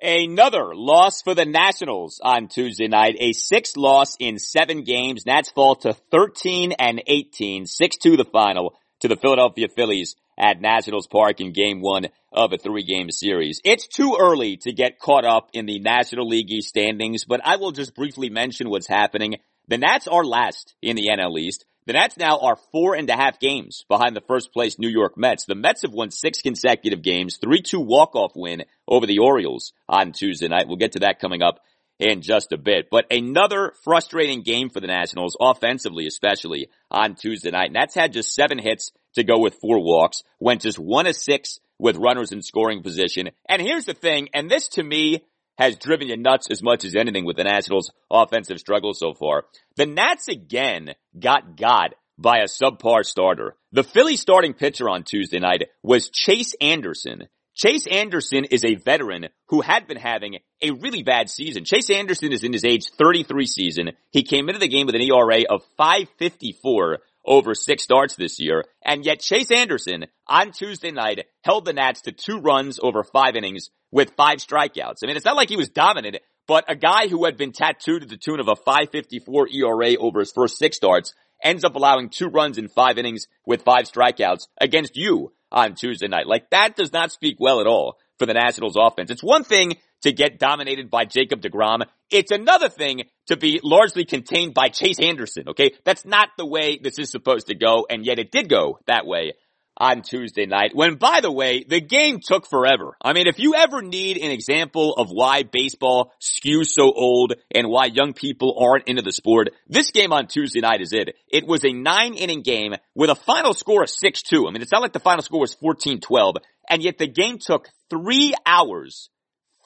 Another 0.00 0.76
loss 0.76 1.22
for 1.22 1.34
the 1.34 1.44
Nationals 1.44 2.20
on 2.22 2.46
Tuesday 2.46 2.86
night. 2.86 3.16
A 3.18 3.32
sixth 3.32 3.76
loss 3.76 4.14
in 4.20 4.38
seven 4.38 4.84
games. 4.84 5.26
Nats 5.26 5.50
fall 5.50 5.74
to 5.76 5.92
13 5.92 6.70
and 6.78 7.02
18. 7.04 7.64
6-2 7.64 8.16
the 8.16 8.24
final 8.24 8.78
to 9.00 9.08
the 9.08 9.16
Philadelphia 9.16 9.66
Phillies 9.68 10.14
at 10.38 10.60
Nationals 10.60 11.08
Park 11.08 11.40
in 11.40 11.52
game 11.52 11.80
one 11.80 12.06
of 12.32 12.52
a 12.52 12.58
three 12.58 12.84
game 12.84 13.10
series. 13.10 13.60
It's 13.64 13.88
too 13.88 14.16
early 14.20 14.56
to 14.58 14.72
get 14.72 15.00
caught 15.00 15.24
up 15.24 15.48
in 15.52 15.66
the 15.66 15.80
National 15.80 16.28
League 16.28 16.50
East 16.52 16.68
standings, 16.68 17.24
but 17.24 17.40
I 17.44 17.56
will 17.56 17.72
just 17.72 17.96
briefly 17.96 18.30
mention 18.30 18.70
what's 18.70 18.86
happening. 18.86 19.38
The 19.66 19.78
Nats 19.78 20.06
are 20.06 20.24
last 20.24 20.76
in 20.80 20.94
the 20.94 21.08
NL 21.08 21.36
East. 21.40 21.64
The 21.88 21.94
Nats 21.94 22.18
now 22.18 22.40
are 22.40 22.58
four 22.70 22.96
and 22.96 23.08
a 23.08 23.16
half 23.16 23.40
games 23.40 23.86
behind 23.88 24.14
the 24.14 24.20
first 24.20 24.52
place 24.52 24.78
New 24.78 24.90
York 24.90 25.16
Mets. 25.16 25.46
The 25.46 25.54
Mets 25.54 25.80
have 25.80 25.94
won 25.94 26.10
six 26.10 26.42
consecutive 26.42 27.00
games, 27.00 27.38
3-2 27.42 27.82
walk-off 27.82 28.32
win 28.36 28.64
over 28.86 29.06
the 29.06 29.20
Orioles 29.20 29.72
on 29.88 30.12
Tuesday 30.12 30.48
night. 30.48 30.68
We'll 30.68 30.76
get 30.76 30.92
to 30.92 30.98
that 30.98 31.18
coming 31.18 31.40
up 31.40 31.60
in 31.98 32.20
just 32.20 32.52
a 32.52 32.58
bit. 32.58 32.88
But 32.90 33.06
another 33.10 33.72
frustrating 33.84 34.42
game 34.42 34.68
for 34.68 34.80
the 34.80 34.86
Nationals, 34.86 35.34
offensively 35.40 36.06
especially, 36.06 36.68
on 36.90 37.14
Tuesday 37.14 37.52
night. 37.52 37.72
Nats 37.72 37.94
had 37.94 38.12
just 38.12 38.34
seven 38.34 38.58
hits 38.58 38.92
to 39.14 39.24
go 39.24 39.38
with 39.38 39.54
four 39.54 39.82
walks, 39.82 40.24
went 40.38 40.60
just 40.60 40.78
one 40.78 41.06
of 41.06 41.16
six 41.16 41.58
with 41.78 41.96
runners 41.96 42.32
in 42.32 42.42
scoring 42.42 42.82
position. 42.82 43.30
And 43.48 43.62
here's 43.62 43.86
the 43.86 43.94
thing, 43.94 44.28
and 44.34 44.50
this 44.50 44.68
to 44.72 44.82
me 44.82 45.24
has 45.58 45.76
driven 45.76 46.08
you 46.08 46.16
nuts 46.16 46.46
as 46.50 46.62
much 46.62 46.84
as 46.84 46.94
anything 46.94 47.24
with 47.24 47.36
the 47.36 47.44
Nationals 47.44 47.90
offensive 48.10 48.58
struggle 48.58 48.94
so 48.94 49.12
far. 49.12 49.44
The 49.76 49.86
Nats 49.86 50.28
again 50.28 50.94
got 51.18 51.56
got 51.56 51.94
by 52.16 52.38
a 52.38 52.44
subpar 52.44 53.04
starter. 53.04 53.56
The 53.72 53.84
Philly 53.84 54.16
starting 54.16 54.54
pitcher 54.54 54.88
on 54.88 55.04
Tuesday 55.04 55.38
night 55.38 55.68
was 55.82 56.10
Chase 56.10 56.54
Anderson. 56.60 57.28
Chase 57.54 57.88
Anderson 57.88 58.44
is 58.44 58.64
a 58.64 58.76
veteran 58.76 59.26
who 59.48 59.60
had 59.60 59.88
been 59.88 59.96
having 59.96 60.38
a 60.62 60.70
really 60.70 61.02
bad 61.02 61.28
season. 61.28 61.64
Chase 61.64 61.90
Anderson 61.90 62.32
is 62.32 62.44
in 62.44 62.52
his 62.52 62.64
age 62.64 62.88
33 62.96 63.46
season. 63.46 63.90
He 64.10 64.22
came 64.22 64.48
into 64.48 64.60
the 64.60 64.68
game 64.68 64.86
with 64.86 64.94
an 64.94 65.02
ERA 65.02 65.42
of 65.50 65.64
554 65.76 66.98
over 67.28 67.54
six 67.54 67.84
starts 67.84 68.16
this 68.16 68.40
year. 68.40 68.64
And 68.82 69.04
yet 69.04 69.20
Chase 69.20 69.50
Anderson 69.50 70.06
on 70.26 70.50
Tuesday 70.50 70.90
night 70.90 71.26
held 71.42 71.66
the 71.66 71.72
Nats 71.72 72.00
to 72.02 72.12
two 72.12 72.40
runs 72.40 72.80
over 72.82 73.04
five 73.04 73.36
innings 73.36 73.68
with 73.92 74.14
five 74.16 74.38
strikeouts. 74.38 74.98
I 75.02 75.06
mean, 75.06 75.16
it's 75.16 75.24
not 75.24 75.36
like 75.36 75.50
he 75.50 75.56
was 75.56 75.68
dominant, 75.68 76.16
but 76.46 76.64
a 76.66 76.74
guy 76.74 77.08
who 77.08 77.26
had 77.26 77.36
been 77.36 77.52
tattooed 77.52 78.02
to 78.02 78.08
the 78.08 78.16
tune 78.16 78.40
of 78.40 78.48
a 78.48 78.56
554 78.56 79.48
ERA 79.48 79.96
over 79.96 80.20
his 80.20 80.32
first 80.32 80.58
six 80.58 80.76
starts 80.76 81.14
ends 81.44 81.64
up 81.64 81.76
allowing 81.76 82.08
two 82.08 82.28
runs 82.28 82.58
in 82.58 82.68
five 82.68 82.98
innings 82.98 83.28
with 83.46 83.62
five 83.62 83.84
strikeouts 83.84 84.46
against 84.60 84.96
you 84.96 85.32
on 85.52 85.74
Tuesday 85.74 86.08
night. 86.08 86.26
Like 86.26 86.50
that 86.50 86.76
does 86.76 86.92
not 86.92 87.12
speak 87.12 87.36
well 87.38 87.60
at 87.60 87.66
all 87.66 87.98
for 88.18 88.26
the 88.26 88.34
Nationals 88.34 88.76
offense. 88.78 89.10
It's 89.10 89.22
one 89.22 89.44
thing 89.44 89.74
to 90.02 90.12
get 90.12 90.38
dominated 90.38 90.90
by 90.90 91.04
Jacob 91.04 91.40
DeGrom. 91.40 91.82
It's 92.10 92.30
another 92.30 92.68
thing 92.68 93.04
to 93.26 93.36
be 93.36 93.60
largely 93.62 94.04
contained 94.04 94.54
by 94.54 94.68
Chase 94.68 95.00
Anderson, 95.00 95.48
okay? 95.50 95.72
That's 95.84 96.04
not 96.04 96.30
the 96.36 96.46
way 96.46 96.78
this 96.82 96.98
is 96.98 97.10
supposed 97.10 97.48
to 97.48 97.54
go, 97.54 97.86
and 97.88 98.04
yet 98.04 98.18
it 98.18 98.30
did 98.30 98.48
go 98.48 98.78
that 98.86 99.06
way 99.06 99.32
on 99.78 100.02
Tuesday 100.02 100.44
night, 100.44 100.72
when 100.74 100.96
by 100.96 101.20
the 101.22 101.30
way, 101.30 101.64
the 101.66 101.80
game 101.80 102.18
took 102.20 102.48
forever. 102.48 102.96
I 103.00 103.12
mean, 103.12 103.28
if 103.28 103.38
you 103.38 103.54
ever 103.54 103.80
need 103.80 104.16
an 104.18 104.30
example 104.30 104.94
of 104.94 105.08
why 105.08 105.44
baseball 105.44 106.12
skews 106.20 106.66
so 106.66 106.92
old 106.92 107.34
and 107.54 107.68
why 107.68 107.86
young 107.86 108.12
people 108.12 108.58
aren't 108.60 108.88
into 108.88 109.02
the 109.02 109.12
sport, 109.12 109.50
this 109.68 109.92
game 109.92 110.12
on 110.12 110.26
Tuesday 110.26 110.60
night 110.60 110.80
is 110.80 110.92
it. 110.92 111.14
It 111.28 111.46
was 111.46 111.64
a 111.64 111.72
nine 111.72 112.14
inning 112.14 112.42
game 112.42 112.74
with 112.94 113.10
a 113.10 113.14
final 113.14 113.54
score 113.54 113.84
of 113.84 113.88
6-2. 113.88 114.48
I 114.48 114.50
mean, 114.50 114.62
it's 114.62 114.72
not 114.72 114.82
like 114.82 114.92
the 114.92 114.98
final 114.98 115.22
score 115.22 115.40
was 115.40 115.54
14-12, 115.54 116.34
and 116.68 116.82
yet 116.82 116.98
the 116.98 117.06
game 117.06 117.38
took 117.38 117.68
three 117.88 118.34
hours 118.44 119.10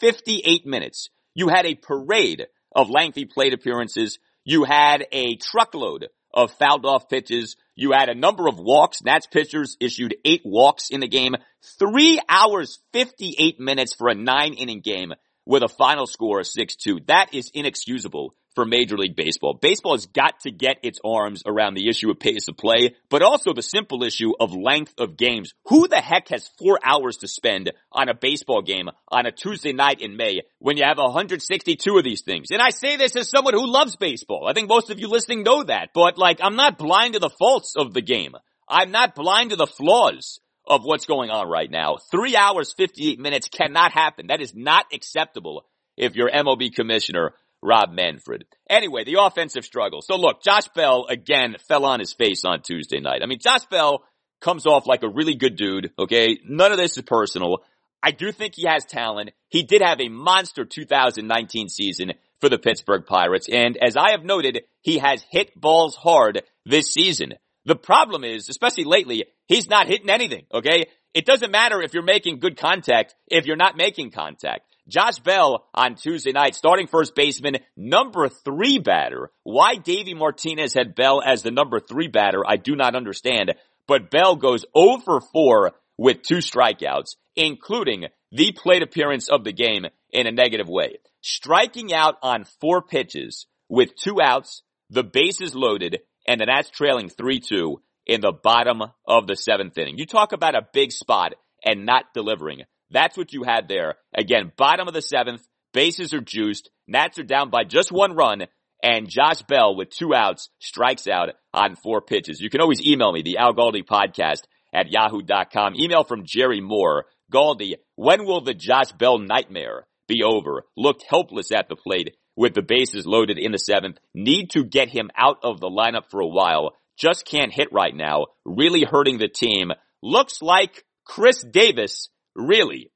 58 0.00 0.66
minutes. 0.66 1.08
You 1.34 1.48
had 1.48 1.64
a 1.64 1.74
parade 1.74 2.46
of 2.74 2.90
lengthy 2.90 3.24
plate 3.24 3.54
appearances. 3.54 4.18
You 4.44 4.64
had 4.64 5.06
a 5.12 5.36
truckload 5.36 6.08
of 6.34 6.50
fouled 6.52 6.84
off 6.84 7.08
pitches. 7.08 7.56
You 7.74 7.92
had 7.92 8.08
a 8.08 8.14
number 8.14 8.48
of 8.48 8.58
walks. 8.58 9.02
Nats 9.02 9.26
pitchers 9.26 9.76
issued 9.80 10.14
eight 10.24 10.42
walks 10.44 10.90
in 10.90 11.00
the 11.00 11.08
game. 11.08 11.36
Three 11.78 12.20
hours, 12.28 12.80
58 12.92 13.58
minutes 13.60 13.94
for 13.94 14.08
a 14.08 14.14
nine 14.14 14.54
inning 14.54 14.80
game. 14.80 15.14
with 15.44 15.64
a 15.64 15.68
final 15.68 16.06
score 16.06 16.38
of 16.38 16.46
6-2. 16.46 17.06
That 17.08 17.34
is 17.34 17.50
inexcusable 17.52 18.34
for 18.55 18.64
Major 18.64 18.96
League 18.96 19.16
Baseball. 19.16 19.59
Baseball 19.61 19.94
has 19.94 20.07
got 20.07 20.40
to 20.40 20.50
get 20.50 20.78
its 20.82 21.00
arms 21.05 21.42
around 21.46 21.74
the 21.74 21.88
issue 21.88 22.11
of 22.11 22.18
pace 22.18 22.48
of 22.48 22.57
play, 22.57 22.94
but 23.09 23.22
also 23.22 23.53
the 23.53 23.62
simple 23.62 24.03
issue 24.03 24.32
of 24.38 24.55
length 24.55 24.94
of 24.98 25.16
games. 25.16 25.53
Who 25.66 25.88
the 25.88 26.00
heck 26.00 26.28
has 26.28 26.50
four 26.59 26.78
hours 26.84 27.18
to 27.18 27.28
spend 27.28 27.72
on 27.90 28.09
a 28.09 28.14
baseball 28.14 28.62
game 28.62 28.88
on 29.09 29.26
a 29.26 29.32
Tuesday 29.32 29.72
night 29.72 30.00
in 30.00 30.16
May 30.16 30.42
when 30.59 30.76
you 30.76 30.84
have 30.84 30.98
162 30.98 31.96
of 31.96 32.05
these 32.05 32.22
things? 32.22 32.48
And 32.50 32.62
I 32.62 32.70
say 32.70 32.96
this 32.96 33.16
as 33.16 33.28
someone 33.28 33.55
who 33.55 33.70
loves 33.70 33.96
baseball. 33.96 34.46
I 34.48 34.53
think 34.53 34.68
most 34.68 34.90
of 34.90 34.98
you 34.98 35.09
listening 35.09 35.42
know 35.42 35.64
that, 35.64 35.90
but 35.94 36.18
like, 36.18 36.38
I'm 36.42 36.57
not 36.57 36.78
blind 36.78 37.14
to 37.14 37.20
the 37.20 37.30
faults 37.30 37.74
of 37.76 37.94
the 37.94 38.03
game. 38.03 38.34
I'm 38.68 38.90
not 38.90 39.14
blind 39.14 39.50
to 39.50 39.57
the 39.57 39.66
flaws 39.66 40.40
of 40.66 40.82
what's 40.84 41.07
going 41.07 41.30
on 41.30 41.48
right 41.48 41.70
now. 41.70 41.96
Three 42.11 42.36
hours, 42.36 42.72
58 42.72 43.18
minutes 43.18 43.48
cannot 43.48 43.92
happen. 43.92 44.28
That 44.28 44.40
is 44.40 44.55
not 44.55 44.86
acceptable 44.92 45.64
if 45.96 46.14
you're 46.14 46.30
MLB 46.30 46.74
commissioner 46.74 47.34
Rob 47.62 47.92
Manfred. 47.92 48.44
Anyway, 48.68 49.04
the 49.04 49.20
offensive 49.20 49.64
struggle. 49.64 50.02
So 50.02 50.16
look, 50.16 50.42
Josh 50.42 50.68
Bell 50.74 51.06
again 51.08 51.56
fell 51.68 51.84
on 51.84 52.00
his 52.00 52.12
face 52.12 52.44
on 52.44 52.62
Tuesday 52.62 53.00
night. 53.00 53.22
I 53.22 53.26
mean, 53.26 53.38
Josh 53.40 53.64
Bell 53.66 54.02
comes 54.40 54.66
off 54.66 54.86
like 54.86 55.02
a 55.02 55.08
really 55.08 55.36
good 55.36 55.56
dude. 55.56 55.92
Okay. 55.98 56.38
None 56.44 56.72
of 56.72 56.78
this 56.78 56.96
is 56.96 57.04
personal. 57.04 57.62
I 58.02 58.10
do 58.10 58.32
think 58.32 58.54
he 58.56 58.66
has 58.66 58.84
talent. 58.84 59.30
He 59.48 59.62
did 59.62 59.80
have 59.80 60.00
a 60.00 60.08
monster 60.08 60.64
2019 60.64 61.68
season 61.68 62.12
for 62.40 62.48
the 62.48 62.58
Pittsburgh 62.58 63.06
Pirates. 63.06 63.48
And 63.48 63.76
as 63.76 63.96
I 63.96 64.10
have 64.10 64.24
noted, 64.24 64.62
he 64.80 64.98
has 64.98 65.24
hit 65.30 65.58
balls 65.58 65.94
hard 65.94 66.42
this 66.66 66.92
season. 66.92 67.34
The 67.64 67.76
problem 67.76 68.24
is, 68.24 68.48
especially 68.48 68.84
lately, 68.84 69.24
he's 69.46 69.68
not 69.68 69.86
hitting 69.86 70.10
anything. 70.10 70.46
Okay. 70.52 70.86
It 71.14 71.26
doesn't 71.26 71.50
matter 71.50 71.82
if 71.82 71.92
you're 71.92 72.02
making 72.02 72.38
good 72.38 72.56
contact 72.56 73.14
if 73.26 73.46
you're 73.46 73.56
not 73.56 73.76
making 73.76 74.12
contact. 74.12 74.62
Josh 74.88 75.18
Bell 75.20 75.64
on 75.74 75.94
Tuesday 75.94 76.32
night, 76.32 76.54
starting 76.54 76.86
first 76.86 77.14
baseman, 77.14 77.58
number 77.76 78.28
three 78.28 78.78
batter. 78.78 79.30
Why 79.44 79.76
Davey 79.76 80.14
Martinez 80.14 80.74
had 80.74 80.94
Bell 80.94 81.22
as 81.24 81.42
the 81.42 81.50
number 81.50 81.78
three 81.80 82.08
batter, 82.08 82.42
I 82.46 82.56
do 82.56 82.74
not 82.74 82.96
understand. 82.96 83.54
But 83.86 84.10
Bell 84.10 84.36
goes 84.36 84.64
over 84.74 85.20
4 85.20 85.72
with 85.98 86.22
two 86.22 86.38
strikeouts, 86.38 87.16
including 87.36 88.06
the 88.32 88.52
plate 88.52 88.82
appearance 88.82 89.28
of 89.28 89.44
the 89.44 89.52
game 89.52 89.86
in 90.10 90.26
a 90.26 90.32
negative 90.32 90.68
way. 90.68 90.98
Striking 91.20 91.92
out 91.92 92.16
on 92.22 92.44
four 92.60 92.82
pitches 92.82 93.46
with 93.68 93.94
two 93.94 94.16
outs, 94.20 94.62
the 94.90 95.04
bases 95.04 95.54
loaded, 95.54 96.00
and 96.26 96.40
the 96.40 96.46
Nats 96.46 96.70
trailing 96.70 97.08
3-2 97.08 97.76
in 98.07 98.20
the 98.20 98.32
bottom 98.32 98.82
of 99.07 99.26
the 99.26 99.36
seventh 99.36 99.76
inning. 99.78 99.98
You 99.98 100.07
talk 100.07 100.32
about 100.32 100.57
a 100.57 100.66
big 100.72 100.92
spot 100.92 101.34
and 101.64 101.86
not 101.86 102.07
delivering. 102.14 102.62
That's 102.90 103.16
what 103.16 103.32
you 103.32 103.44
had 103.44 103.68
there. 103.68 103.94
Again, 104.14 104.53
bottom 104.57 104.88
of 104.88 104.94
the 104.94 105.03
seventh, 105.03 105.46
bases 105.72 106.12
are 106.12 106.20
juiced, 106.20 106.70
Nats 106.86 107.18
are 107.18 107.24
down 107.24 107.50
by 107.50 107.64
just 107.64 107.92
one 107.92 108.14
run, 108.14 108.46
and 108.82 109.09
Josh 109.09 109.42
Bell 109.42 109.76
with 109.76 109.90
two 109.90 110.14
outs 110.14 110.50
strikes 110.59 111.07
out 111.07 111.30
on 111.55 111.76
four 111.76 112.00
pitches. 112.00 112.40
You 112.40 112.50
can 112.50 112.61
always 112.61 112.84
email 112.84 113.12
me, 113.12 113.22
the 113.22 113.38
Al 113.38 113.55
Galdi 113.55 113.84
podcast 113.84 114.42
at 114.74 114.90
yahoo.com. 114.90 115.74
Email 115.76 116.05
from 116.05 116.24
Jerry 116.26 116.61
Moore. 116.61 117.07
Galdi, 117.32 117.74
when 117.96 118.26
will 118.26 118.40
the 118.40 118.55
Josh 118.55 118.92
Bell 118.92 119.18
nightmare 119.18 119.86
be 120.09 120.22
over? 120.22 120.64
Looked 120.76 121.05
helpless 121.09 121.53
at 121.53 121.68
the 121.68 121.76
plate 121.76 122.16
with 122.36 122.55
the 122.55 122.62
bases 122.62 123.07
loaded 123.07 123.38
in 123.38 123.53
the 123.53 123.59
seventh. 123.59 123.98
Need 124.14 124.50
to 124.50 124.64
get 124.64 124.88
him 124.88 125.11
out 125.16 125.38
of 125.42 125.61
the 125.61 125.70
lineup 125.70 126.11
for 126.11 126.20
a 126.20 126.26
while. 126.26 126.72
Just 126.99 127.26
can't 127.26 127.53
hit 127.53 127.72
right 127.72 127.95
now. 127.95 128.26
Really 128.45 128.84
hurting 128.84 129.18
the 129.18 129.28
team. 129.28 129.72
Looks 130.03 130.43
like 130.43 130.84
Chris 131.05 131.43
Davis 131.43 132.09
Really? 132.34 132.90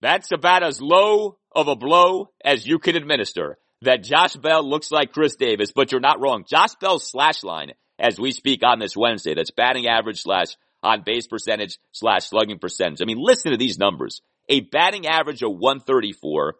That's 0.00 0.32
about 0.32 0.62
as 0.62 0.80
low 0.80 1.38
of 1.54 1.68
a 1.68 1.76
blow 1.76 2.30
as 2.44 2.66
you 2.66 2.78
can 2.78 2.96
administer. 2.96 3.58
That 3.82 4.04
Josh 4.04 4.34
Bell 4.36 4.68
looks 4.68 4.90
like 4.90 5.12
Chris 5.12 5.36
Davis, 5.36 5.72
but 5.74 5.90
you're 5.90 6.00
not 6.00 6.20
wrong. 6.20 6.44
Josh 6.48 6.74
Bell's 6.80 7.10
slash 7.10 7.42
line 7.42 7.72
as 7.98 8.18
we 8.18 8.32
speak 8.32 8.64
on 8.64 8.78
this 8.78 8.96
Wednesday, 8.96 9.34
that's 9.34 9.50
batting 9.50 9.86
average 9.86 10.22
slash 10.22 10.56
on 10.82 11.02
base 11.04 11.26
percentage 11.26 11.78
slash 11.92 12.28
slugging 12.28 12.58
percentage. 12.58 13.02
I 13.02 13.04
mean, 13.04 13.18
listen 13.20 13.50
to 13.50 13.58
these 13.58 13.78
numbers. 13.78 14.22
A 14.48 14.60
batting 14.60 15.06
average 15.06 15.42
of 15.42 15.52
134, 15.52 16.54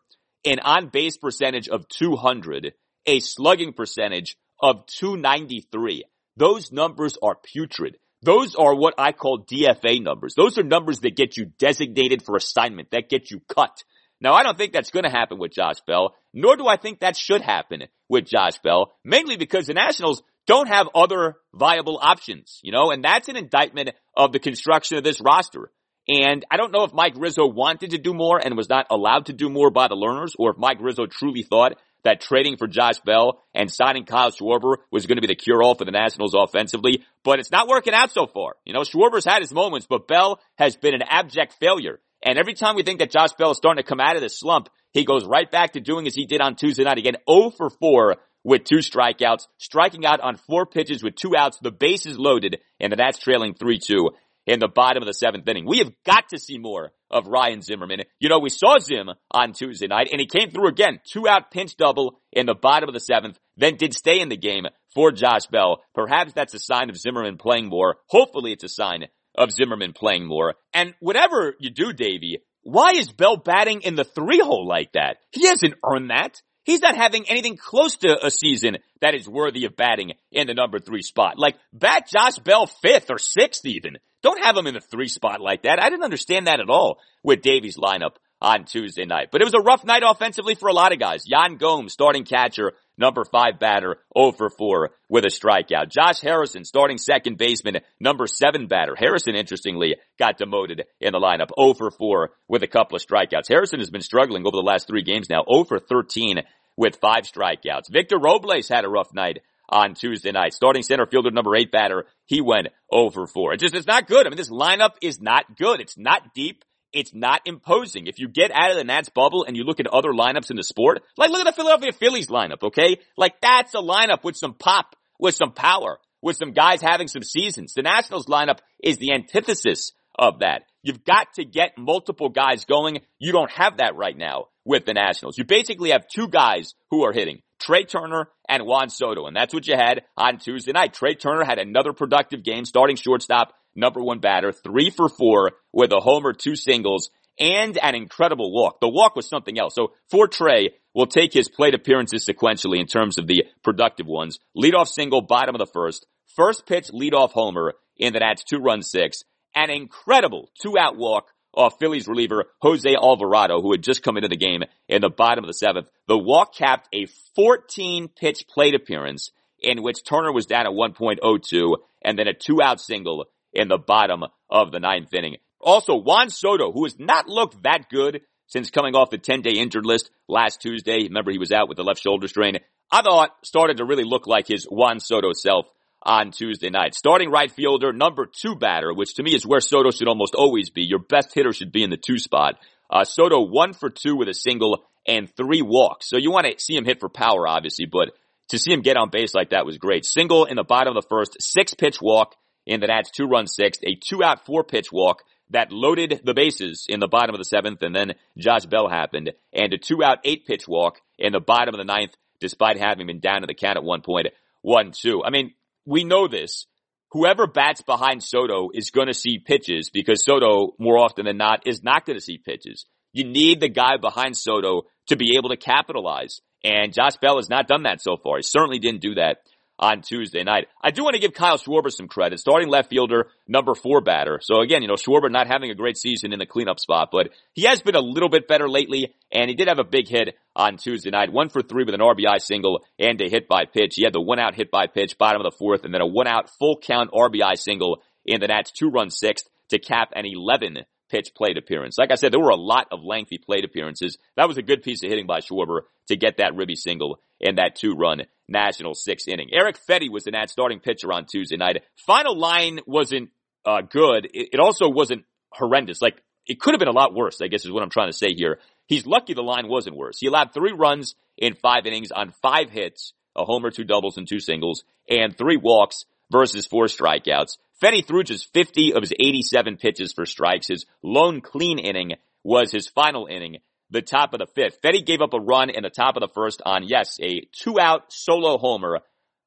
an 0.45 0.59
on 0.61 0.89
base 0.89 1.17
percentage 1.17 1.69
of 1.69 1.89
200, 1.89 2.75
a 3.07 3.21
slugging 3.21 3.73
percentage 3.73 4.37
of 4.61 4.87
293. 4.87 6.05
Those 6.37 6.73
numbers 6.73 7.17
are 7.23 7.37
putrid. 7.37 7.97
Those 8.23 8.55
are 8.55 8.75
what 8.75 8.95
I 8.99 9.13
call 9.13 9.45
DFA 9.45 10.03
numbers. 10.03 10.35
Those 10.35 10.57
are 10.57 10.63
numbers 10.63 11.01
that 11.01 11.17
get 11.17 11.37
you 11.37 11.47
designated 11.59 12.23
for 12.23 12.37
assignment, 12.37 12.93
that 12.93 13.09
get 13.09 13.31
you 13.31 13.41
cut. 13.49 13.83
Now, 14.21 14.35
I 14.35 14.45
don't 14.45 14.57
think 14.57 14.73
that's 14.73 14.93
going 14.93 15.05
to 15.05 15.11
happen 15.11 15.39
with 15.39 15.53
Josh 15.53 15.81
Bell, 15.85 16.15
nor 16.33 16.57
do 16.57 16.69
I 16.69 16.77
think 16.77 17.01
that 17.01 17.17
should 17.17 17.43
happen 17.43 17.83
with 18.09 18.27
Josh 18.27 18.59
Bell, 18.63 18.93
mainly 19.05 19.37
because 19.37 19.67
the 19.67 19.75
Nationals 19.75 20.23
don't 20.47 20.69
have 20.69 20.89
other 20.95 21.37
viable 21.53 21.99
options, 22.01 22.61
you 22.63 22.71
know, 22.71 22.93
and 22.93 23.05
that's 23.05 23.29
an 23.29 23.37
indictment 23.37 23.91
of 24.17 24.33
the 24.33 24.39
construction 24.39 24.97
of 24.97 25.05
this 25.05 25.21
roster. 25.21 25.73
And 26.09 26.45
I 26.51 26.57
don't 26.57 26.73
know 26.73 26.85
if 26.85 26.93
Mike 26.93 27.15
Rizzo 27.17 27.47
wanted 27.47 27.91
to 27.91 27.99
do 27.99 28.15
more 28.15 28.39
and 28.39 28.57
was 28.57 28.69
not 28.69 28.87
allowed 28.91 29.27
to 29.27 29.33
do 29.33 29.49
more 29.49 29.71
by 29.71 29.89
the 29.89 29.97
Lerners 29.97 30.35
or 30.39 30.51
if 30.51 30.59
Mike 30.59 30.79
Rizzo 30.81 31.07
truly 31.07 31.43
thought 31.43 31.79
that 32.05 32.21
trading 32.21 32.57
for 32.57 32.67
Josh 32.67 32.99
Bell 33.01 33.43
and 33.55 33.71
signing 33.71 34.05
Kyle 34.05 34.31
Schwarber 34.31 34.77
was 34.91 35.07
going 35.07 35.17
to 35.17 35.23
be 35.23 35.29
the 35.29 35.35
cure-all 35.35 35.75
for 35.75 35.85
the 35.85 35.91
Nationals 35.93 36.35
offensively, 36.35 37.05
but 37.25 37.39
it's 37.39 37.51
not 37.51 37.69
working 37.69 37.95
out 37.95 38.13
so 38.13 38.27
far. 38.27 38.55
You 38.65 38.73
know, 38.73 38.81
Schwarber's 38.81 39.25
had 39.25 39.43
his 39.43 39.53
moments, 39.53 39.87
but 39.89 40.09
Bell 40.09 40.41
has 40.57 40.77
been 40.77 40.95
an 40.95 41.03
abject 41.03 41.55
failure. 41.61 42.01
And 42.23 42.39
every 42.39 42.55
time 42.55 42.77
we 42.77 42.83
think 42.83 43.01
that 43.01 43.11
Josh 43.11 43.33
Bell 43.33 43.51
is 43.51 43.57
starting 43.57 43.83
to 43.83 43.89
come 43.89 44.01
out 44.01 44.17
of 44.17 44.23
this 44.23 44.39
slump, 44.39 44.69
he 44.93 45.05
goes 45.05 45.25
right 45.25 45.51
back 45.51 45.73
to 45.73 45.81
doing 45.81 46.07
as 46.07 46.15
he 46.15 46.27
did 46.27 46.41
on 46.41 46.55
Tuesday 46.55 46.85
night 46.85 46.99
again, 46.99 47.17
0 47.29 47.51
for 47.51 47.71
4 47.71 48.17
with 48.45 48.65
two 48.65 48.79
strikeouts, 48.79 49.47
striking 49.59 50.05
out 50.05 50.21
on 50.21 50.37
four 50.37 50.67
pitches 50.67 51.03
with 51.03 51.15
two 51.15 51.37
outs, 51.37 51.59
the 51.63 51.71
bases 51.71 52.19
loaded, 52.19 52.59
and 52.81 52.93
that's 52.93 53.19
trailing 53.19 53.55
3-2 53.55 54.11
in 54.47 54.61
the 54.61 54.69
bottom 54.69 55.03
of 55.03 55.07
the 55.07 55.15
seventh 55.15 55.49
inning. 55.49 55.67
We 55.67 55.79
have 55.79 55.93
got 56.05 56.29
to 56.31 56.39
see 56.39 56.59
more 56.59 56.91
of 57.11 57.27
Ryan 57.27 57.63
Zimmerman. 57.63 58.01
You 58.19 58.29
know, 58.29 58.39
we 58.39 58.51
saw 58.51 58.79
Zim 58.79 59.11
on 59.31 59.53
Tuesday 59.53 59.87
night 59.87 60.09
and 60.11 60.21
he 60.21 60.27
came 60.27 60.51
through 60.51 60.69
again, 60.69 61.01
two 61.05 61.29
out 61.29 61.51
pinch 61.51 61.77
double 61.77 62.21
in 62.33 62.47
the 62.47 62.55
bottom 62.55 62.89
of 62.89 62.95
the 62.95 63.01
seventh, 63.01 63.39
then 63.57 63.77
did 63.77 63.95
stay 63.95 64.21
in 64.21 64.29
the 64.29 64.37
game 64.37 64.65
for 64.95 65.13
Josh 65.13 65.47
Bell. 65.47 65.83
Perhaps 65.95 66.33
that's 66.33 66.55
a 66.55 66.59
sign 66.59 66.91
of 66.91 66.97
Zimmerman 66.97 67.37
playing 67.37 67.69
more. 67.69 67.97
Hopefully 68.09 68.53
it's 68.53 68.65
a 68.65 68.69
sign 68.69 69.07
of 69.37 69.53
Zimmerman 69.53 69.93
playing 69.93 70.27
more. 70.27 70.55
And 70.75 70.95
whatever 71.01 71.55
you 71.59 71.71
do, 71.71 71.93
Davey, 71.93 72.43
why 72.63 72.93
is 72.93 73.11
Bell 73.11 73.37
batting 73.37 73.83
in 73.83 73.95
the 73.95 74.05
three 74.05 74.41
hole 74.41 74.67
like 74.67 74.93
that? 74.93 75.19
He 75.31 75.47
hasn't 75.47 75.75
earned 75.85 76.11
that. 76.11 76.41
He's 76.65 76.81
not 76.81 76.97
having 76.97 77.29
anything 77.29 77.57
close 77.57 77.97
to 77.99 78.25
a 78.25 78.31
season 78.31 78.79
that 79.01 79.15
is 79.15 79.29
worthy 79.29 79.65
of 79.65 79.75
batting 79.75 80.13
in 80.31 80.47
the 80.47 80.55
number 80.55 80.79
three 80.79 81.03
spot. 81.03 81.37
Like, 81.37 81.57
bat 81.73 82.09
Josh 82.09 82.39
Bell 82.39 82.67
fifth 82.67 83.11
or 83.11 83.19
sixth 83.19 83.67
even. 83.67 83.97
Don't 84.23 84.43
have 84.43 84.57
him 84.57 84.67
in 84.67 84.75
the 84.75 84.81
three 84.81 85.09
spot 85.09 85.41
like 85.41 85.63
that. 85.63 85.83
I 85.83 85.91
didn't 85.91 86.05
understand 86.05 86.47
that 86.47 86.61
at 86.61 86.71
all 86.71 86.99
with 87.23 87.43
Davies 87.43 87.77
lineup 87.77 88.17
on 88.41 88.65
Tuesday 88.65 89.05
night. 89.05 89.29
But 89.31 89.41
it 89.41 89.45
was 89.45 89.55
a 89.55 89.61
rough 89.61 89.85
night 89.85 90.03
offensively 90.05 90.57
for 90.57 90.69
a 90.69 90.73
lot 90.73 90.93
of 90.93 90.99
guys. 90.99 91.25
Yan 91.27 91.57
Gomes, 91.57 91.93
starting 91.93 92.25
catcher, 92.25 92.73
number 92.99 93.25
five 93.25 93.59
batter, 93.61 93.99
0 94.19 94.33
for 94.33 94.51
4 94.51 94.91
with 95.09 95.25
a 95.25 95.29
strikeout. 95.29 95.91
Josh 95.91 96.21
Harrison, 96.21 96.65
starting 96.65 96.99
second 96.99 97.39
baseman, 97.39 97.79
number 98.01 98.27
seven 98.27 98.67
batter. 98.67 98.95
Harrison, 98.97 99.37
interestingly, 99.37 99.97
got 100.19 100.39
demoted 100.39 100.83
in 101.01 101.13
the 101.13 101.21
lineup, 101.21 101.51
0 101.59 101.75
for 101.75 101.91
4 101.91 102.31
with 102.49 102.63
a 102.65 102.69
couple 102.69 102.97
of 102.97 103.03
strikeouts. 103.03 103.49
Harrison 103.49 103.79
has 103.79 103.91
been 103.91 104.03
struggling 104.03 104.45
over 104.47 104.57
the 104.57 104.63
last 104.63 104.89
three 104.89 105.03
games 105.03 105.31
now, 105.31 105.45
0 105.51 105.65
for 105.65 105.79
13 105.79 106.43
with 106.77 106.97
five 106.97 107.25
strikeouts. 107.25 107.91
Victor 107.91 108.19
Robles 108.19 108.69
had 108.69 108.85
a 108.85 108.89
rough 108.89 109.13
night 109.15 109.41
on 109.69 109.95
Tuesday 109.95 110.33
night. 110.33 110.55
Starting 110.55 110.83
center 110.83 111.07
fielder 111.07 111.31
number 111.31 111.57
eight 111.57 111.73
batter, 111.73 112.07
he 112.27 112.41
went 112.41 112.69
over 112.91 113.27
4. 113.27 113.55
It 113.55 113.61
just, 113.61 113.75
it's 113.75 113.87
not 113.87 114.07
good. 114.07 114.27
I 114.27 114.31
mean, 114.31 114.37
this 114.37 114.51
lineup 114.51 114.93
is 115.01 115.21
not 115.21 115.57
good. 115.57 115.81
It's 115.81 115.97
not 115.97 116.35
deep. 116.35 116.65
It's 116.93 117.15
not 117.15 117.41
imposing. 117.47 118.07
If 118.07 118.19
you 118.19 118.29
get 118.29 118.51
out 118.51 118.71
of 118.71 118.77
the 118.77 118.85
Nats 118.85 119.09
bubble 119.09 119.45
and 119.45 119.57
you 119.57 119.65
look 119.65 119.81
at 119.81 119.87
other 119.87 120.13
lineups 120.13 120.51
in 120.51 120.57
the 120.57 120.63
sport, 120.63 121.03
like 121.17 121.31
look 121.31 121.41
at 121.41 121.47
the 121.47 121.53
Philadelphia 121.53 121.93
Phillies 121.93 122.29
lineup, 122.29 122.63
okay? 122.63 122.99
Like 123.17 123.41
that's 123.41 123.75
a 123.75 123.79
lineup 123.79 124.25
with 124.25 124.37
some 124.37 124.55
pop, 124.55 124.95
with 125.19 125.35
some 125.35 125.53
power, 125.53 125.99
with 126.21 126.37
some 126.37 126.53
guys 126.53 126.83
having 126.83 127.09
some 127.09 127.23
seasons. 127.23 127.73
The 127.73 127.83
Nationals 127.83 128.27
lineup 128.27 128.59
is 128.83 128.99
the 128.99 129.13
antithesis 129.13 129.93
of 130.19 130.41
that. 130.41 130.65
You've 130.83 131.05
got 131.05 131.33
to 131.35 131.45
get 131.45 131.79
multiple 131.79 132.29
guys 132.29 132.65
going. 132.65 133.01
You 133.19 133.33
don't 133.33 133.51
have 133.53 133.79
that 133.79 133.97
right 133.97 134.17
now 134.17 134.47
with 134.65 134.85
the 134.85 134.95
Nationals. 134.95 135.39
You 135.39 135.45
basically 135.45 135.91
have 135.91 136.07
two 136.09 136.29
guys 136.29 136.75
who 136.91 137.05
are 137.05 137.13
hitting. 137.13 137.41
Trea 137.63 137.85
Turner 137.85 138.29
and 138.49 138.65
Juan 138.65 138.91
Soto. 138.91 139.27
And 139.27 139.37
that's 139.37 139.55
what 139.55 139.67
you 139.67 139.77
had 139.77 140.03
on 140.17 140.39
Tuesday 140.39 140.73
night. 140.73 140.95
Trea 140.95 141.15
Turner 141.15 141.45
had 141.45 141.59
another 141.59 141.93
productive 141.93 142.43
game, 142.43 142.65
starting 142.65 142.97
shortstop, 142.97 143.55
number 143.75 144.03
one 144.03 144.19
batter, 144.19 144.53
three 144.53 144.91
for 144.91 145.09
four 145.09 145.53
with 145.73 145.93
a 145.93 146.01
homer, 146.01 146.33
two 146.33 146.57
singles, 146.57 147.11
and 147.39 147.79
an 147.79 147.95
incredible 147.95 148.53
walk. 148.53 148.81
The 148.81 148.89
walk 148.89 149.17
was 149.17 149.29
something 149.29 149.59
else. 149.59 149.75
So 149.75 149.93
for 150.11 150.27
Trea, 150.27 150.71
we'll 150.93 151.07
take 151.07 151.33
his 151.33 151.49
plate 151.49 151.75
appearances 151.75 152.27
sequentially 152.27 152.81
in 152.81 152.87
terms 152.87 153.19
of 153.19 153.27
the 153.27 153.45
productive 153.63 154.07
ones. 154.07 154.39
Leadoff 154.57 154.89
single, 154.89 155.23
bottom 155.23 155.55
of 155.55 155.61
the 155.61 155.73
first. 155.73 156.07
First 156.35 156.67
pitch, 156.67 156.89
leadoff 156.89 157.33
homer 157.33 157.75
in 157.97 158.13
the 158.13 158.21
Nats 158.21 158.45
two 158.45 158.59
run 158.59 158.83
six. 158.83 159.23
An 159.55 159.71
incredible 159.71 160.51
two 160.61 160.79
out 160.79 160.97
walk 160.97 161.27
off 161.55 161.79
Phillies 161.79 162.09
reliever 162.09 162.47
Jose 162.61 162.95
Alvarado, 162.95 163.61
who 163.61 163.73
had 163.73 163.83
just 163.83 164.03
come 164.03 164.17
into 164.17 164.29
the 164.29 164.37
game 164.37 164.63
in 164.89 165.03
the 165.03 165.11
bottom 165.11 165.45
of 165.45 165.49
the 165.49 165.55
seventh. 165.55 165.89
The 166.09 166.19
walk 166.19 166.55
capped 166.55 166.89
a 166.93 167.07
14 167.37 168.09
pitch 168.09 168.47
plate 168.49 168.75
appearance 168.75 169.31
in 169.61 169.83
which 169.83 170.05
Turner 170.05 170.33
was 170.33 170.47
down 170.47 170.67
at 170.67 170.73
1.02 170.73 171.77
and 172.03 172.19
then 172.19 172.29
a 172.29 172.35
two 172.35 172.61
out 172.63 172.81
single 172.81 173.27
in 173.53 173.69
the 173.69 173.79
bottom 173.79 174.25
of 174.51 174.73
the 174.73 174.81
ninth 174.81 175.13
inning. 175.15 175.37
Also, 175.61 175.95
Juan 175.95 176.29
Soto, 176.31 176.73
who 176.73 176.85
has 176.85 176.99
not 176.99 177.29
looked 177.29 177.63
that 177.63 177.89
good 177.89 178.23
since 178.49 178.71
coming 178.71 178.95
off 178.95 179.11
the 179.11 179.19
10 179.19 179.43
day 179.43 179.53
injured 179.53 179.87
list 179.87 180.11
last 180.29 180.61
Tuesday. 180.61 181.05
Remember, 181.05 181.31
he 181.31 181.39
was 181.39 181.53
out 181.53 181.69
with 181.69 181.77
the 181.77 181.85
left 181.85 182.03
shoulder 182.03 182.29
strain. 182.29 182.59
I 182.91 183.03
thought 183.03 183.31
started 183.45 183.79
to 183.79 183.85
really 183.85 184.05
look 184.05 184.27
like 184.27 184.47
his 184.49 184.67
Juan 184.71 185.01
Soto 185.01 185.33
self 185.33 185.67
on 186.03 186.31
Tuesday 186.31 186.71
night. 186.71 186.95
Starting 186.95 187.31
right 187.31 187.51
fielder, 187.51 187.93
number 187.93 188.27
two 188.27 188.57
batter, 188.57 188.93
which 188.93 189.15
to 189.15 189.23
me 189.23 189.35
is 189.35 189.47
where 189.47 189.61
Soto 189.61 189.91
should 189.91 190.09
almost 190.09 190.35
always 190.35 190.71
be. 190.71 190.83
Your 190.83 190.99
best 190.99 191.33
hitter 191.35 191.53
should 191.53 191.73
be 191.73 191.83
in 191.83 191.91
the 191.91 191.97
two 191.97 192.19
spot. 192.19 192.57
Uh, 192.91 193.05
Soto 193.05 193.41
one 193.41 193.73
for 193.73 193.91
two 193.91 194.17
with 194.17 194.29
a 194.29 194.35
single 194.35 194.85
and 195.07 195.35
three 195.37 195.63
walks. 195.63 196.09
So 196.09 196.19
you 196.19 196.31
want 196.31 196.47
to 196.47 196.63
see 196.63 196.77
him 196.77 196.85
hit 196.85 197.01
for 197.01 197.09
power, 197.09 197.47
obviously, 197.47 197.87
but 197.87 198.11
to 198.49 198.59
see 198.59 198.73
him 198.73 198.83
get 198.83 198.97
on 198.97 199.11
base 199.11 199.35
like 199.35 199.51
that 199.51 199.65
was 199.65 199.79
great. 199.79 200.05
Single 200.05 200.45
in 200.45 200.57
the 200.57 200.65
bottom 200.65 200.97
of 200.97 201.03
the 201.03 201.09
first, 201.09 201.37
six 201.41 201.75
pitch 201.75 202.01
walk 202.03 202.35
in 202.67 202.81
the 202.81 202.87
Nats 202.87 203.11
two 203.11 203.27
run 203.27 203.47
sixth, 203.47 203.83
a 203.85 203.95
two 203.95 204.23
out 204.23 204.45
four 204.45 204.65
pitch 204.65 204.93
walk 204.93 205.23
that 205.51 205.73
loaded 205.73 206.21
the 206.25 206.35
bases 206.35 206.87
in 206.89 207.01
the 207.01 207.09
bottom 207.09 207.35
of 207.35 207.39
the 207.39 207.45
seventh, 207.45 207.83
and 207.83 207.95
then 207.95 208.15
Josh 208.39 208.65
Bell 208.67 208.89
happened, 208.89 209.33
and 209.53 209.73
a 209.73 209.79
two 209.79 210.03
out 210.03 210.19
eight 210.25 210.47
pitch 210.47 210.67
walk 210.67 211.01
in 211.19 211.33
the 211.33 211.41
bottom 211.41 211.75
of 211.75 211.79
the 211.79 211.85
ninth, 211.85 212.15
despite 212.41 212.79
having 212.79 213.07
been 213.07 213.21
down 213.21 213.43
to 213.43 213.47
the 213.47 213.55
count 213.55 213.77
at 213.77 213.85
one 213.85 214.03
point, 214.03 214.29
one 214.63 214.93
two. 214.93 215.23
I 215.25 215.31
mean, 215.31 215.55
we 215.87 216.05
know 216.05 216.29
this. 216.29 216.67
Whoever 217.13 217.47
bats 217.47 217.83
behind 217.83 218.23
Soto 218.23 218.71
is 218.73 218.91
going 218.91 219.09
to 219.09 219.15
see 219.15 219.39
pitches 219.39 219.91
because 219.93 220.25
Soto, 220.25 220.75
more 220.79 220.99
often 220.99 221.27
than 221.27 221.37
not, 221.37 221.67
is 221.67 221.83
not 221.83 222.07
going 222.07 222.19
to 222.19 222.25
see 222.25 222.39
pitches. 222.39 222.87
You 223.13 223.25
need 223.25 223.61
the 223.61 223.69
guy 223.69 223.99
behind 223.99 224.37
Soto 224.37 224.85
to 225.09 225.17
be 225.17 225.37
able 225.37 225.51
to 225.51 225.57
capitalize. 225.59 226.41
And 226.65 226.93
Josh 226.93 227.17
Bell 227.21 227.37
has 227.37 227.51
not 227.51 227.69
done 227.69 227.83
that 227.83 228.01
so 228.01 228.17
far. 228.17 228.37
He 228.37 228.43
certainly 228.43 228.79
didn't 228.79 229.03
do 229.03 229.17
that 229.17 229.39
on 229.83 230.01
Tuesday 230.01 230.45
night. 230.45 230.69
I 230.81 230.93
do 230.93 231.03
want 231.03 231.15
to 231.15 231.21
give 231.21 231.35
Kyle 231.35 231.59
Schwarber 231.59 231.91
some 231.91 232.07
credit. 232.07 232.39
Starting 232.39 232.69
left 232.69 232.89
fielder, 232.89 233.27
number 233.49 233.75
four 233.75 234.01
batter. 234.01 234.39
So 234.41 234.61
again, 234.61 234.81
you 234.81 234.89
know, 234.89 234.95
Schwarber 234.95 235.31
not 235.31 235.49
having 235.49 235.73
a 235.73 235.75
great 235.75 235.97
season 235.97 236.33
in 236.33 236.39
the 236.39 236.47
cleanup 236.47 236.79
spot, 236.79 237.09
but 237.11 237.31
he 237.53 237.63
has 237.67 237.83
been 237.83 237.97
a 237.97 238.01
little 238.01 238.29
bit 238.29 238.47
better 238.47 238.69
lately, 238.69 239.13
and 239.33 239.51
he 239.51 239.57
did 239.57 239.67
have 239.67 239.81
a 239.81 239.85
big 239.85 240.09
hit 240.09 240.37
on 240.55 240.77
Tuesday 240.77 241.11
night. 241.11 241.33
One 241.33 241.49
for 241.49 241.63
three 241.63 241.83
with 241.83 241.97
an 241.97 242.01
RBI 242.01 242.41
single 242.41 242.85
and 242.97 243.21
a 243.21 243.29
hit 243.29 243.49
by 243.49 243.65
pitch. 243.65 243.95
He 243.97 244.05
had 244.05 244.13
the 244.13 244.21
one 244.21 244.39
out 244.39 244.55
hit 244.55 244.71
by 244.71 244.87
pitch, 244.87 245.19
bottom 245.19 245.41
of 245.41 245.51
the 245.51 245.57
fourth, 245.59 245.85
and 245.85 245.93
then 245.93 246.01
a 246.01 246.07
one 246.07 246.29
out 246.29 246.49
full 246.61 246.79
count 246.81 247.11
RBI 247.11 247.59
single 247.59 248.03
in 248.25 248.41
the 248.41 248.47
Nats 248.47 248.71
two 248.71 248.89
run 248.89 249.11
sixth 249.11 249.49
to 249.71 249.81
cap 249.81 250.13
an 250.15 250.27
11 250.27 250.85
pitch 251.13 251.35
plate 251.37 251.59
appearance. 251.59 251.99
Like 251.99 252.11
I 252.11 252.15
said, 252.15 252.33
there 252.33 252.41
were 252.41 252.49
a 252.49 252.57
lot 252.57 252.89
of 252.91 253.05
lengthy 253.05 253.37
plate 253.37 253.67
appearances. 253.67 254.17
That 254.37 254.49
was 254.49 254.57
a 254.57 254.63
good 254.63 254.83
piece 254.83 255.05
of 255.05 255.11
hitting 255.11 255.27
by 255.27 255.41
Schwarber 255.41 255.83
to 256.09 256.17
get 256.17 256.39
that 256.39 256.57
ribby 256.57 256.75
single 256.75 257.21
in 257.39 257.57
that 257.57 257.77
two 257.77 257.95
run 257.95 258.23
national 258.49 258.95
sixth 258.95 259.29
inning. 259.29 259.51
Eric 259.53 259.77
Fedde 259.87 260.11
was 260.11 260.25
the 260.25 260.31
Nats 260.31 260.53
starting 260.53 260.81
pitcher 260.81 261.13
on 261.13 261.27
Tuesday 261.31 261.59
night. 261.59 261.83
Final 262.07 262.37
line 262.37 262.81
wasn't 262.87 263.29
uh, 263.67 263.83
good. 263.83 264.25
It, 264.33 264.55
it 264.55 264.59
also 264.61 264.89
wasn't 264.89 265.25
horrendous. 265.53 266.01
Like 266.01 266.23
it 266.47 266.59
could 266.59 266.73
have 266.73 266.81
been 266.81 266.89
a 266.89 266.93
lot 266.93 267.15
worse, 267.15 267.43
I 267.43 267.49
guess 267.49 267.67
is 267.67 267.71
what 267.71 267.83
I'm 267.83 267.91
trying 267.91 268.11
to 268.11 268.17
say 268.17 268.33
here. 268.35 268.59
He's 268.87 269.07
lucky 269.07 269.35
the 269.35 269.43
line 269.43 269.69
wasn't 269.69 269.97
worse. 269.97 270.17
He 270.19 270.29
allowed 270.29 270.55
three 270.55 270.73
runs 270.73 271.15
in 271.37 271.55
five 271.55 271.85
innings 271.85 272.11
on 272.11 272.33
five 272.41 272.71
hits, 272.71 273.13
a 273.37 273.45
homer, 273.45 273.71
two 273.71 273.85
doubles, 273.85 274.17
and 274.17 274.27
two 274.27 274.41
singles, 274.41 274.85
and 275.11 275.37
three 275.37 275.59
walks 275.59 276.07
versus 276.31 276.67
four 276.67 276.87
strikeouts. 276.87 277.59
Fedde 277.83 278.07
threw 278.07 278.23
just 278.23 278.53
50 278.53 278.95
of 278.95 279.03
his 279.03 279.13
87 279.13 279.77
pitches 279.77 280.13
for 280.13 280.25
strikes. 280.25 280.69
His 280.69 280.87
lone 281.03 281.41
clean 281.41 281.79
inning 281.79 282.13
was 282.45 282.71
his 282.71 282.87
final 282.87 283.27
inning, 283.27 283.59
the 283.91 284.03
top 284.03 284.33
of 284.35 284.39
the 284.39 284.47
fifth. 284.47 284.81
Fedde 284.83 285.05
gave 285.05 285.21
up 285.21 285.35
a 285.35 285.41
run 285.41 285.69
in 285.69 285.83
the 285.83 285.91
top 285.91 286.17
of 286.17 286.21
the 286.21 286.33
first 286.33 286.63
on, 286.65 286.87
yes, 286.87 287.19
a 287.21 287.43
two 287.53 287.81
out 287.81 288.13
solo 288.13 288.57
homer 288.59 289.01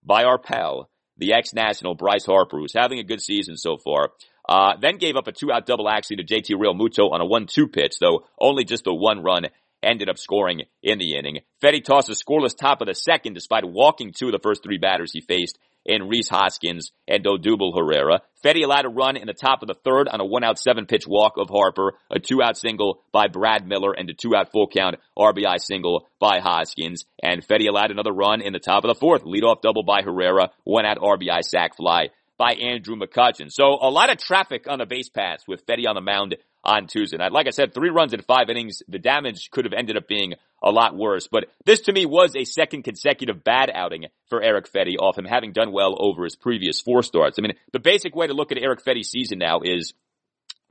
by 0.03 0.23
our 0.23 0.37
pal, 0.37 0.89
the 1.17 1.33
ex-national 1.33 1.95
Bryce 1.95 2.25
Harper, 2.25 2.57
who's 2.57 2.73
having 2.73 2.99
a 2.99 3.03
good 3.03 3.21
season 3.21 3.55
so 3.55 3.77
far. 3.77 4.09
Uh, 4.47 4.73
then 4.79 4.97
gave 4.97 5.15
up 5.15 5.27
a 5.27 5.31
two 5.31 5.51
out 5.51 5.65
double 5.65 5.89
actually 5.89 6.17
to 6.17 6.23
JT 6.23 6.51
Realmuto 6.51 7.11
on 7.11 7.21
a 7.21 7.25
one 7.25 7.47
two 7.47 7.67
pitch, 7.67 7.95
though 7.99 8.25
only 8.39 8.65
just 8.65 8.85
a 8.85 8.93
one 8.93 9.23
run 9.23 9.47
ended 9.85 10.09
up 10.09 10.17
scoring 10.17 10.63
in 10.81 10.97
the 10.97 11.15
inning. 11.15 11.39
Fedde 11.61 11.83
tossed 11.83 12.09
a 12.09 12.13
scoreless 12.13 12.57
top 12.57 12.81
of 12.81 12.87
the 12.87 12.95
second 12.95 13.33
despite 13.33 13.63
walking 13.63 14.11
two 14.11 14.27
of 14.27 14.31
the 14.31 14.39
first 14.41 14.63
three 14.63 14.77
batters 14.77 15.11
he 15.13 15.21
faced 15.21 15.57
in 15.85 16.09
Rhys 16.09 16.29
Hoskins 16.29 16.91
and 17.07 17.23
Odubel 17.23 17.77
Herrera. 17.77 18.21
Fedde 18.43 18.63
allowed 18.63 18.85
a 18.85 18.89
run 18.89 19.17
in 19.17 19.27
the 19.27 19.33
top 19.33 19.61
of 19.61 19.67
the 19.67 19.75
third 19.75 20.07
on 20.07 20.19
a 20.19 20.25
one 20.25 20.43
out 20.43 20.57
seven 20.57 20.85
pitch 20.85 21.05
walk 21.07 21.33
of 21.37 21.49
Harper, 21.49 21.93
a 22.09 22.19
two 22.19 22.41
out 22.41 22.57
single 22.57 23.03
by 23.11 23.27
Brad 23.27 23.67
Miller, 23.67 23.93
and 23.93 24.09
a 24.09 24.13
two 24.13 24.35
out 24.35 24.51
full 24.51 24.67
count 24.67 24.95
RBI 25.17 25.59
single 25.59 26.07
by 26.19 26.39
Hoskins. 26.39 27.05
And 27.21 27.45
Fedde 27.45 27.69
allowed 27.69 27.91
another 27.91 28.11
run 28.11 28.41
in 28.41 28.53
the 28.53 28.59
top 28.59 28.83
of 28.83 28.89
the 28.89 28.99
fourth, 28.99 29.23
leadoff 29.23 29.61
double 29.61 29.83
by 29.83 30.01
Herrera, 30.01 30.49
one 30.63 30.85
out 30.85 30.97
RBI 30.97 31.43
sac 31.43 31.77
fly 31.77 32.09
by 32.37 32.53
Andrew 32.53 32.95
McCutchen. 32.95 33.51
So 33.51 33.77
a 33.81 33.89
lot 33.89 34.11
of 34.11 34.17
traffic 34.17 34.65
on 34.67 34.79
the 34.79 34.85
base 34.85 35.09
paths 35.09 35.47
with 35.47 35.65
Fedde 35.65 35.87
on 35.87 35.95
the 35.95 36.01
mound 36.01 36.35
on 36.63 36.87
Tuesday 36.87 37.17
night. 37.17 37.31
Like 37.31 37.47
I 37.47 37.51
said, 37.51 37.73
three 37.73 37.89
runs 37.89 38.13
in 38.13 38.21
five 38.21 38.49
innings. 38.49 38.81
The 38.87 38.99
damage 38.99 39.49
could 39.51 39.65
have 39.65 39.73
ended 39.73 39.97
up 39.97 40.07
being 40.07 40.33
a 40.63 40.71
lot 40.71 40.95
worse. 40.95 41.27
But 41.31 41.45
this 41.65 41.81
to 41.81 41.93
me 41.93 42.05
was 42.05 42.35
a 42.35 42.43
second 42.43 42.83
consecutive 42.83 43.43
bad 43.43 43.71
outing 43.73 44.05
for 44.29 44.41
Eric 44.41 44.71
Fedde 44.71 44.97
off 44.99 45.17
him 45.17 45.25
having 45.25 45.53
done 45.53 45.71
well 45.71 45.95
over 45.99 46.23
his 46.23 46.35
previous 46.35 46.81
four 46.81 47.03
starts. 47.03 47.37
I 47.37 47.43
mean, 47.43 47.53
the 47.71 47.79
basic 47.79 48.15
way 48.15 48.27
to 48.27 48.33
look 48.33 48.51
at 48.51 48.57
Eric 48.57 48.83
Fedde's 48.83 49.09
season 49.09 49.37
now 49.37 49.61
is 49.63 49.93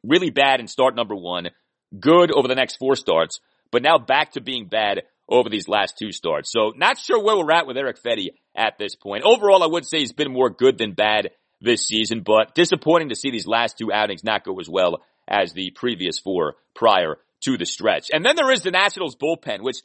really 0.03 0.31
bad 0.31 0.61
in 0.61 0.67
start 0.67 0.97
number 0.97 1.15
one, 1.15 1.51
good 1.99 2.33
over 2.33 2.49
the 2.49 2.55
next 2.55 2.77
four 2.77 2.97
starts, 2.97 3.41
but 3.71 3.83
now 3.83 3.99
back 3.99 4.33
to 4.33 4.41
being 4.41 4.67
bad 4.67 5.03
over 5.29 5.49
these 5.49 5.69
last 5.69 5.97
two 5.99 6.13
starts. 6.13 6.51
So 6.53 6.73
not 6.77 6.99
sure 6.99 7.23
where 7.23 7.37
we're 7.37 7.53
at 7.53 7.67
with 7.67 7.79
Eric 7.79 8.03
Fedde 8.03 8.31
at 8.55 8.79
this 8.79 8.95
point. 8.95 9.25
Overall, 9.25 9.63
I 9.63 9.69
would 9.69 9.87
say 9.87 10.01
he's 10.01 10.13
been 10.13 10.33
more 10.33 10.51
good 10.51 10.77
than 10.77 10.93
bad 10.93 11.31
this 11.65 11.87
season, 11.87 12.23
but 12.25 12.55
disappointing 12.55 13.09
to 13.09 13.17
see 13.17 13.31
these 13.31 13.47
last 13.47 13.79
two 13.79 13.93
outings 13.93 14.25
not 14.25 14.45
go 14.45 14.59
as 14.61 14.69
well 14.69 15.03
as 15.27 15.53
the 15.53 15.71
previous 15.71 16.19
four 16.19 16.55
prior 16.75 17.17
to 17.43 17.57
the 17.57 17.67
stretch. 17.67 18.09
And 18.13 18.25
then 18.25 18.37
there 18.37 18.53
is 18.53 18.63
the 18.63 18.71
Nationals 18.71 19.17
bullpen, 19.17 19.63
which 19.63 19.79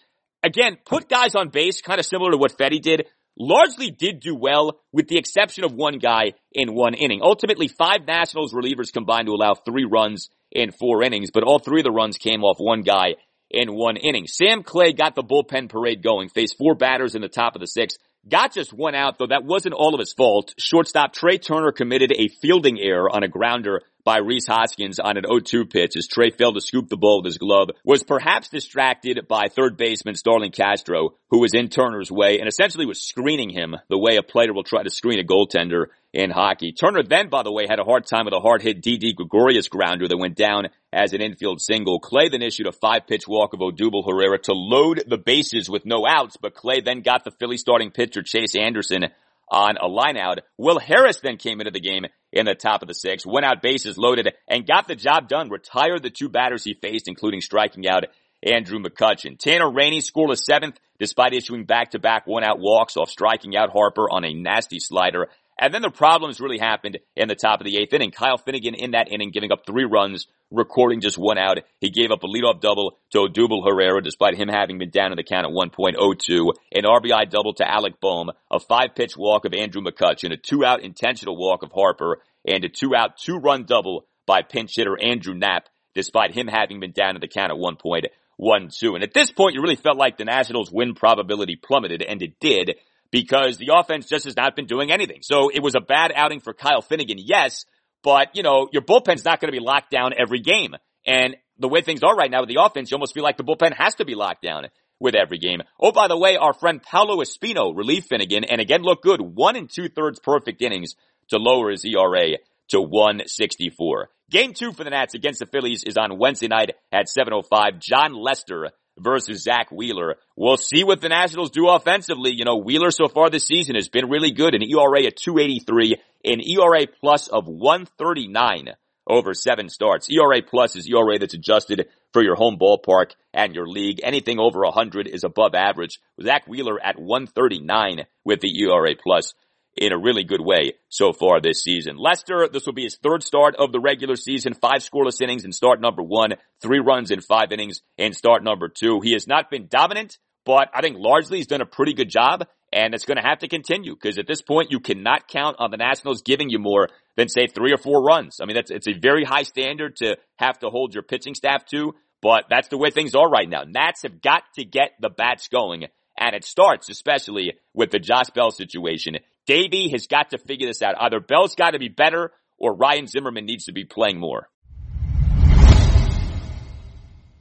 again, 0.43 0.77
put 0.85 1.10
guys 1.10 1.35
on 1.35 1.49
base 1.49 1.81
kind 1.81 1.99
of 1.99 2.06
similar 2.06 2.31
to 2.31 2.38
what 2.38 2.57
Fedde 2.57 2.81
did, 2.81 3.07
largely 3.38 3.89
did 3.89 4.19
do 4.19 4.35
well 4.35 4.80
with 4.91 5.07
the 5.07 5.18
exception 5.18 5.64
of 5.64 5.73
one 5.73 5.97
guy 5.97 6.34
in 6.51 6.73
one 6.73 6.93
inning. 6.93 7.22
Ultimately, 7.23 7.68
five 7.68 8.06
Nationals 8.06 8.53
relievers 8.53 8.91
combined 8.91 9.27
to 9.27 9.34
allow 9.34 9.53
three 9.53 9.85
runs 9.85 10.30
in 10.51 10.72
four 10.72 11.03
innings, 11.03 11.31
but 11.31 11.43
all 11.43 11.60
three 11.60 11.81
of 11.81 11.85
the 11.85 11.91
runs 11.91 12.18
came 12.18 12.43
off 12.43 12.57
one 12.60 12.81
guy 12.81 13.15
in 13.49 13.73
one 13.73 13.97
inning. 13.97 14.27
Sam 14.27 14.64
Clay 14.64 14.93
got 14.93 15.15
the 15.15 15.23
bullpen 15.23 15.69
parade 15.69 16.03
going, 16.03 16.30
faced 16.30 16.57
four 16.57 16.76
batters 16.76 17.15
in 17.15 17.22
the 17.22 17.30
top 17.30 17.56
of 17.56 17.61
the 17.61 17.68
sixth, 17.68 17.97
Got 18.30 18.53
just 18.53 18.73
one 18.73 18.95
out, 18.95 19.18
though 19.18 19.27
that 19.27 19.43
wasn't 19.43 19.73
all 19.73 19.95
of 19.95 19.99
his 19.99 20.14
fault. 20.14 20.53
Shortstop 20.57 21.14
Trea 21.14 21.39
Turner 21.39 21.72
committed 21.72 22.11
a 22.11 22.27
fielding 22.27 22.80
error 22.80 23.10
on 23.10 23.23
a 23.23 23.27
grounder 23.27 23.81
by 24.03 24.18
Rhys 24.18 24.45
Hoskins 24.47 24.99
on 24.99 25.18
an 25.18 25.23
0-2 25.23 25.69
pitch 25.69 25.95
as 25.97 26.07
Trea 26.07 26.31
failed 26.31 26.56
to 26.56 26.61
scoop 26.61 26.89
the 26.89 26.97
ball 26.97 27.22
with 27.22 27.26
his 27.26 27.38
glove, 27.38 27.69
was 27.84 28.03
perhaps 28.03 28.49
distracted 28.49 29.27
by 29.27 29.47
third 29.47 29.77
baseman 29.77 30.15
Starlin 30.15 30.51
Castro, 30.51 31.15
who 31.30 31.39
was 31.39 31.53
in 31.53 31.69
Turner's 31.69 32.11
way 32.11 32.39
and 32.39 32.47
essentially 32.47 32.85
was 32.85 33.01
screening 33.01 33.49
him 33.49 33.76
the 33.89 33.97
way 33.97 34.18
a 34.18 34.23
player 34.23 34.53
will 34.53 34.64
try 34.64 34.84
to 34.84 34.89
screen 34.89 35.19
a 35.19 35.23
goaltender 35.23 35.88
in 36.14 36.31
hockey. 36.31 36.72
Turner 36.72 37.03
then, 37.03 37.30
by 37.30 37.44
the 37.44 37.52
way, 37.52 37.68
had 37.69 37.80
a 37.80 37.84
hard 37.84 38.06
time 38.06 38.26
with 38.26 38.34
a 38.34 38.40
hard 38.40 38.61
hit 38.61 38.81
Didi 38.81 39.14
Gregorius 39.14 39.68
grounder 39.68 40.07
that 40.07 40.18
went 40.18 40.36
down 40.36 40.69
as 40.91 41.14
an 41.14 41.22
infield 41.22 41.61
single. 41.61 41.99
Clay 41.99 42.30
then 42.30 42.41
issued 42.41 42.68
a 42.68 42.72
five 42.72 43.06
pitch 43.07 43.27
walk 43.27 43.53
of 43.53 43.60
Odubel 43.60 44.03
Herrera 44.06 44.40
to 44.40 44.53
load 44.53 45.03
the 45.07 45.18
bases 45.18 45.69
with 45.69 45.86
no 45.86 46.06
outs, 46.07 46.38
but 46.41 46.56
Clay 46.56 46.81
then 46.81 47.02
got 47.02 47.23
the 47.23 47.31
Philly 47.31 47.57
starting 47.57 47.91
pitcher 47.91 48.23
Chase 48.23 48.56
Anderson 48.56 49.06
on 49.52 49.77
a 49.77 49.88
lineout. 49.88 50.40
Will 50.57 50.80
Harris 50.80 51.19
then 51.22 51.38
came 51.38 51.60
into 51.60 51.72
the 51.72 51.80
game 51.80 52.06
in 52.31 52.45
the 52.45 52.56
top 52.56 52.81
of 52.81 52.88
the 52.88 52.94
six, 52.94 53.26
went 53.26 53.45
out 53.45 53.61
bases 53.61 53.98
loaded, 53.98 54.34
and 54.48 54.68
got 54.68 54.88
the 54.88 54.95
job 54.95 55.27
done, 55.27 55.49
retired 55.49 56.03
the 56.03 56.10
two 56.10 56.30
batters 56.30 56.64
he 56.64 56.76
faced, 56.76 57.07
including 57.07 57.41
striking 57.41 57.88
out 57.88 58.06
Andrew 58.44 58.80
McCutchen. 58.80 59.38
Tanner 59.38 59.72
Rainey 59.72 60.02
scored 60.02 60.31
a 60.31 60.38
seventh 60.38 60.80
despite 60.99 61.34
issuing 61.34 61.65
back-to-back 61.65 62.27
one-out 62.27 62.60
walks 62.60 62.98
off 62.98 63.10
striking 63.10 63.56
out 63.56 63.72
Harper 63.72 64.10
on 64.10 64.26
a 64.26 64.34
nasty 64.34 64.80
slider. 64.80 65.30
And 65.61 65.73
then 65.73 65.81
the 65.81 65.91
problems 65.91 66.40
really 66.40 66.57
happened 66.57 66.99
in 67.18 67.27
the 67.27 67.36
top 67.36 67.60
of 67.60 67.65
the 67.65 67.77
eighth 67.77 67.94
inning. 67.94 68.11
Kyle 68.11 68.38
Finnegan 68.38 68.76
in 68.76 68.91
that 68.91 69.11
inning 69.11 69.31
giving 69.31 69.52
up 69.52 69.65
three 69.65 69.84
runs, 69.84 70.26
recording 70.49 71.02
just 71.02 71.18
one 71.18 71.38
out. 71.38 71.60
He 71.81 71.90
gave 71.90 72.11
up 72.11 72.23
a 72.23 72.27
leadoff 72.27 72.61
double 72.61 72.98
to 73.11 73.27
Odubel 73.27 73.68
Herrera 73.68 74.02
despite 74.02 74.36
him 74.36 74.48
having 74.48 74.80
been 74.80 74.90
down 74.90 75.11
in 75.11 75.18
the 75.18 75.23
count 75.23 75.45
at 75.45 75.52
1.02. 75.52 76.53
An 76.72 76.84
RBI 76.84 77.30
double 77.30 77.53
to 77.56 77.69
Alec 77.69 77.99
Bohm, 77.99 78.31
a 78.49 78.60
five 78.61 78.95
pitch 78.95 79.18
walk 79.18 79.44
of 79.44 79.53
Andrew 79.53 79.81
McCutchen, 79.81 80.31
a 80.31 80.38
two 80.38 80.64
out 80.64 80.81
intentional 80.81 81.36
walk 81.36 81.61
of 81.61 81.73
Harper, 81.73 82.19
and 82.48 82.64
a 82.64 82.69
two 82.69 82.95
out 82.95 83.18
two 83.18 83.36
run 83.36 83.65
double 83.65 84.06
by 84.26 84.41
pinch 84.41 84.72
hitter 84.77 84.98
Andrew 84.98 85.34
Knapp 85.34 85.68
despite 85.94 86.34
him 86.34 86.48
having 86.48 86.80
been 86.80 86.94
down 86.94 87.15
in 87.15 87.19
the 87.19 87.27
count 87.27 87.52
at 87.52 87.57
1.12. 87.57 88.95
And 88.95 89.03
at 89.03 89.14
this 89.14 89.31
point, 89.31 89.56
you 89.56 89.61
really 89.61 89.76
felt 89.76 89.98
like 89.98 90.18
the 90.18 90.23
Nationals 90.23 90.72
win 90.72 90.94
probability 90.94 91.57
plummeted, 91.57 92.02
and 92.02 92.22
it 92.22 92.40
did 92.40 92.76
because 93.11 93.57
the 93.57 93.72
offense 93.73 94.07
just 94.07 94.26
has 94.26 94.36
not 94.36 94.56
been 94.56 94.65
doing 94.65 94.91
anything. 94.91 95.19
So 95.22 95.49
it 95.49 95.61
was 95.61 95.76
a 95.76 95.81
bad 95.81 96.11
outing 96.15 96.40
for 96.40 96.53
Kyle 96.53 96.81
Finnegan, 96.81 97.18
yes, 97.19 97.65
but 98.03 98.36
you 98.36 98.44
know, 98.44 98.69
your 98.72 98.81
bullpen's 98.81 99.26
not 99.26 99.40
going 99.40 99.52
to 99.52 99.57
be 99.57 99.64
locked 99.64 99.91
down 99.91 100.14
every 100.18 100.40
game. 100.40 100.76
And 101.06 101.36
the 101.57 101.68
way 101.68 101.81
things 101.81 102.03
are 102.03 102.15
right 102.15 102.31
now 102.31 102.41
with 102.41 102.49
the 102.49 102.61
offense, 102.61 102.91
you 102.91 102.95
almost 102.95 103.14
feel 103.14 103.23
like 103.23 103.38
the 103.38 103.44
bullpen 103.44 103.73
has 103.73 103.95
to 103.95 104.06
be 104.06 104.15
locked 104.15 104.41
down 104.41 104.68
with 104.99 105.15
every 105.15 105.38
game. 105.38 105.61
Oh, 105.80 105.91
by 105.91 106.07
the 106.07 106.18
way, 106.18 106.36
our 106.36 106.53
friend 106.53 106.81
Paolo 106.81 107.23
Espino, 107.23 107.76
relieved 107.76 108.07
Finnegan, 108.07 108.44
and 108.44 108.61
again 108.61 108.81
look 108.81 109.02
good, 109.02 109.22
one 109.22 109.56
and 109.56 109.69
two 109.69 109.90
thirds 109.90 110.19
perfect 110.19 110.61
innings 110.61 110.95
to 111.30 111.38
lower 111.38 111.72
his 111.72 111.86
ERA 111.86 112.38
to 112.69 112.81
164. 112.81 114.10
Game 114.30 114.53
two 114.53 114.73
for 114.73 114.84
the 114.84 114.91
Nats 114.91 115.15
against 115.15 115.40
the 115.40 115.45
Phillies 115.48 115.84
is 115.84 115.98
on 115.98 116.19
Wednesday 116.19 116.48
night 116.48 116.76
at 116.91 117.07
7.05. 117.07 117.80
Jon 117.80 118.14
Lester 118.14 118.69
versus 118.99 119.43
Zack 119.43 119.71
Wheeler. 119.71 120.15
We'll 120.35 120.57
see 120.57 120.84
what 120.84 121.01
the 121.01 121.09
Nationals 121.09 121.51
do 121.51 121.67
offensively. 121.67 122.31
You 122.34 122.45
know, 122.45 122.57
Wheeler 122.57 122.91
so 122.91 123.07
far 123.07 123.30
this 123.30 123.47
season 123.47 123.76
has 123.76 123.89
been 123.89 124.09
really 124.09 124.31
good. 124.31 124.53
An 124.53 124.63
ERA 124.63 125.05
at 125.05 125.17
283, 125.17 125.95
an 126.26 126.41
ERA 126.41 126.88
plus 126.99 127.27
of 127.27 127.47
139 127.47 128.76
over 129.07 129.34
seven 129.34 129.69
starts. 129.69 130.09
ERA 130.09 130.41
plus 130.41 130.76
is 130.76 130.88
ERA 130.88 131.17
that's 131.17 131.34
adjusted 131.34 131.88
for 132.13 132.23
your 132.23 132.35
home 132.35 132.57
ballpark 132.57 133.11
and 133.34 133.55
your 133.55 133.67
league. 133.67 133.99
Anything 134.03 134.39
over 134.39 134.61
100 134.61 135.07
is 135.07 135.23
above 135.23 135.55
average. 135.55 135.99
Zack 136.21 136.47
Wheeler 136.47 136.80
at 136.81 136.99
139 136.99 138.05
with 138.23 138.39
the 138.39 138.61
ERA 138.61 138.95
plus 138.95 139.34
in 139.80 139.93
a 139.93 139.97
really 139.97 140.26
good 140.26 140.41
way 140.41 140.73
so 140.89 141.14
far 141.14 141.39
this 141.39 141.64
season. 141.64 141.95
Lester, 141.97 142.49
this 142.51 142.65
will 142.65 142.73
be 142.73 142.84
his 142.84 142.97
third 142.97 143.23
start 143.23 143.56
of 143.56 143.72
the 143.72 143.80
regular 143.80 144.18
season, 144.18 144.53
five 144.53 144.80
scoreless 144.80 145.22
innings 145.22 145.45
in 145.45 145.53
start 145.53 145.80
number 145.80 146.03
one, 146.03 146.34
three 146.61 146.80
runs 146.80 147.11
in 147.11 147.22
five 147.22 147.53
innings 147.53 147.81
in 147.97 148.14
start 148.14 148.43
number 148.43 148.68
two. 148.68 148.99
He 149.01 149.14
has 149.14 149.26
not 149.26 149.49
been 149.49 149.68
dominant, 149.69 150.18
but 150.45 150.68
I 150.73 150.81
think 150.81 150.97
largely 150.99 151.38
he's 151.38 151.47
done 151.47 151.61
a 151.61 151.65
pretty 151.65 151.93
good 151.93 152.10
job 152.10 152.45
and 152.73 152.93
it's 152.93 153.06
going 153.06 153.18
to 153.18 153.27
have 153.27 153.39
to 153.39 153.47
continue 153.47 153.95
because 153.95 154.19
at 154.19 154.27
this 154.27 154.41
point 154.41 154.69
you 154.69 154.81
cannot 154.81 155.30
count 155.30 155.56
on 155.60 155.72
the 155.72 155.77
Nationals 155.77 156.23
giving 156.23 156.49
you 156.49 156.60
more 156.60 156.89
than 157.15 157.30
say 157.30 157.47
three 157.47 157.72
or 157.72 157.77
four 157.77 158.03
runs. 158.03 158.39
I 158.41 158.45
mean, 158.45 158.56
that's, 158.56 158.72
it's 158.72 158.88
a 158.88 158.93
very 158.93 159.23
high 159.23 159.43
standard 159.43 159.95
to 159.97 160.18
have 160.35 160.60
to 160.60 160.69
hold 160.69 160.93
your 160.93 161.03
pitching 161.03 161.35
staff 161.35 161.65
to, 161.68 161.95
but 162.22 162.45
that's 162.49 162.68
the 162.68 162.77
way 162.77 162.91
things 162.91 163.15
are 163.15 163.30
right 163.30 163.49
now. 163.49 163.64
Nats 163.65 164.03
have 164.03 164.22
got 164.22 164.43
to 164.56 164.65
get 164.65 164.91
the 164.99 165.10
bats 165.10 165.47
going 165.47 165.85
and 166.19 166.35
it 166.35 166.43
starts 166.43 166.89
especially 166.89 167.53
with 167.73 167.91
the 167.91 167.99
Josh 167.99 168.30
Bell 168.35 168.51
situation. 168.51 169.18
Davey 169.49 169.89
has 169.89 170.05
got 170.05 170.30
to 170.30 170.38
figure 170.38 170.67
this 170.67 170.84
out. 170.84 170.93
Either 170.99 171.19
Bell's 171.19 171.55
got 171.55 171.71
to 171.71 171.80
be 171.80 171.88
better 171.88 172.31
or 172.59 172.76
Ryan 172.76 173.07
Zimmerman 173.07 173.47
needs 173.47 173.65
to 173.65 173.71
be 173.71 173.84
playing 173.84 174.19
more. 174.19 174.47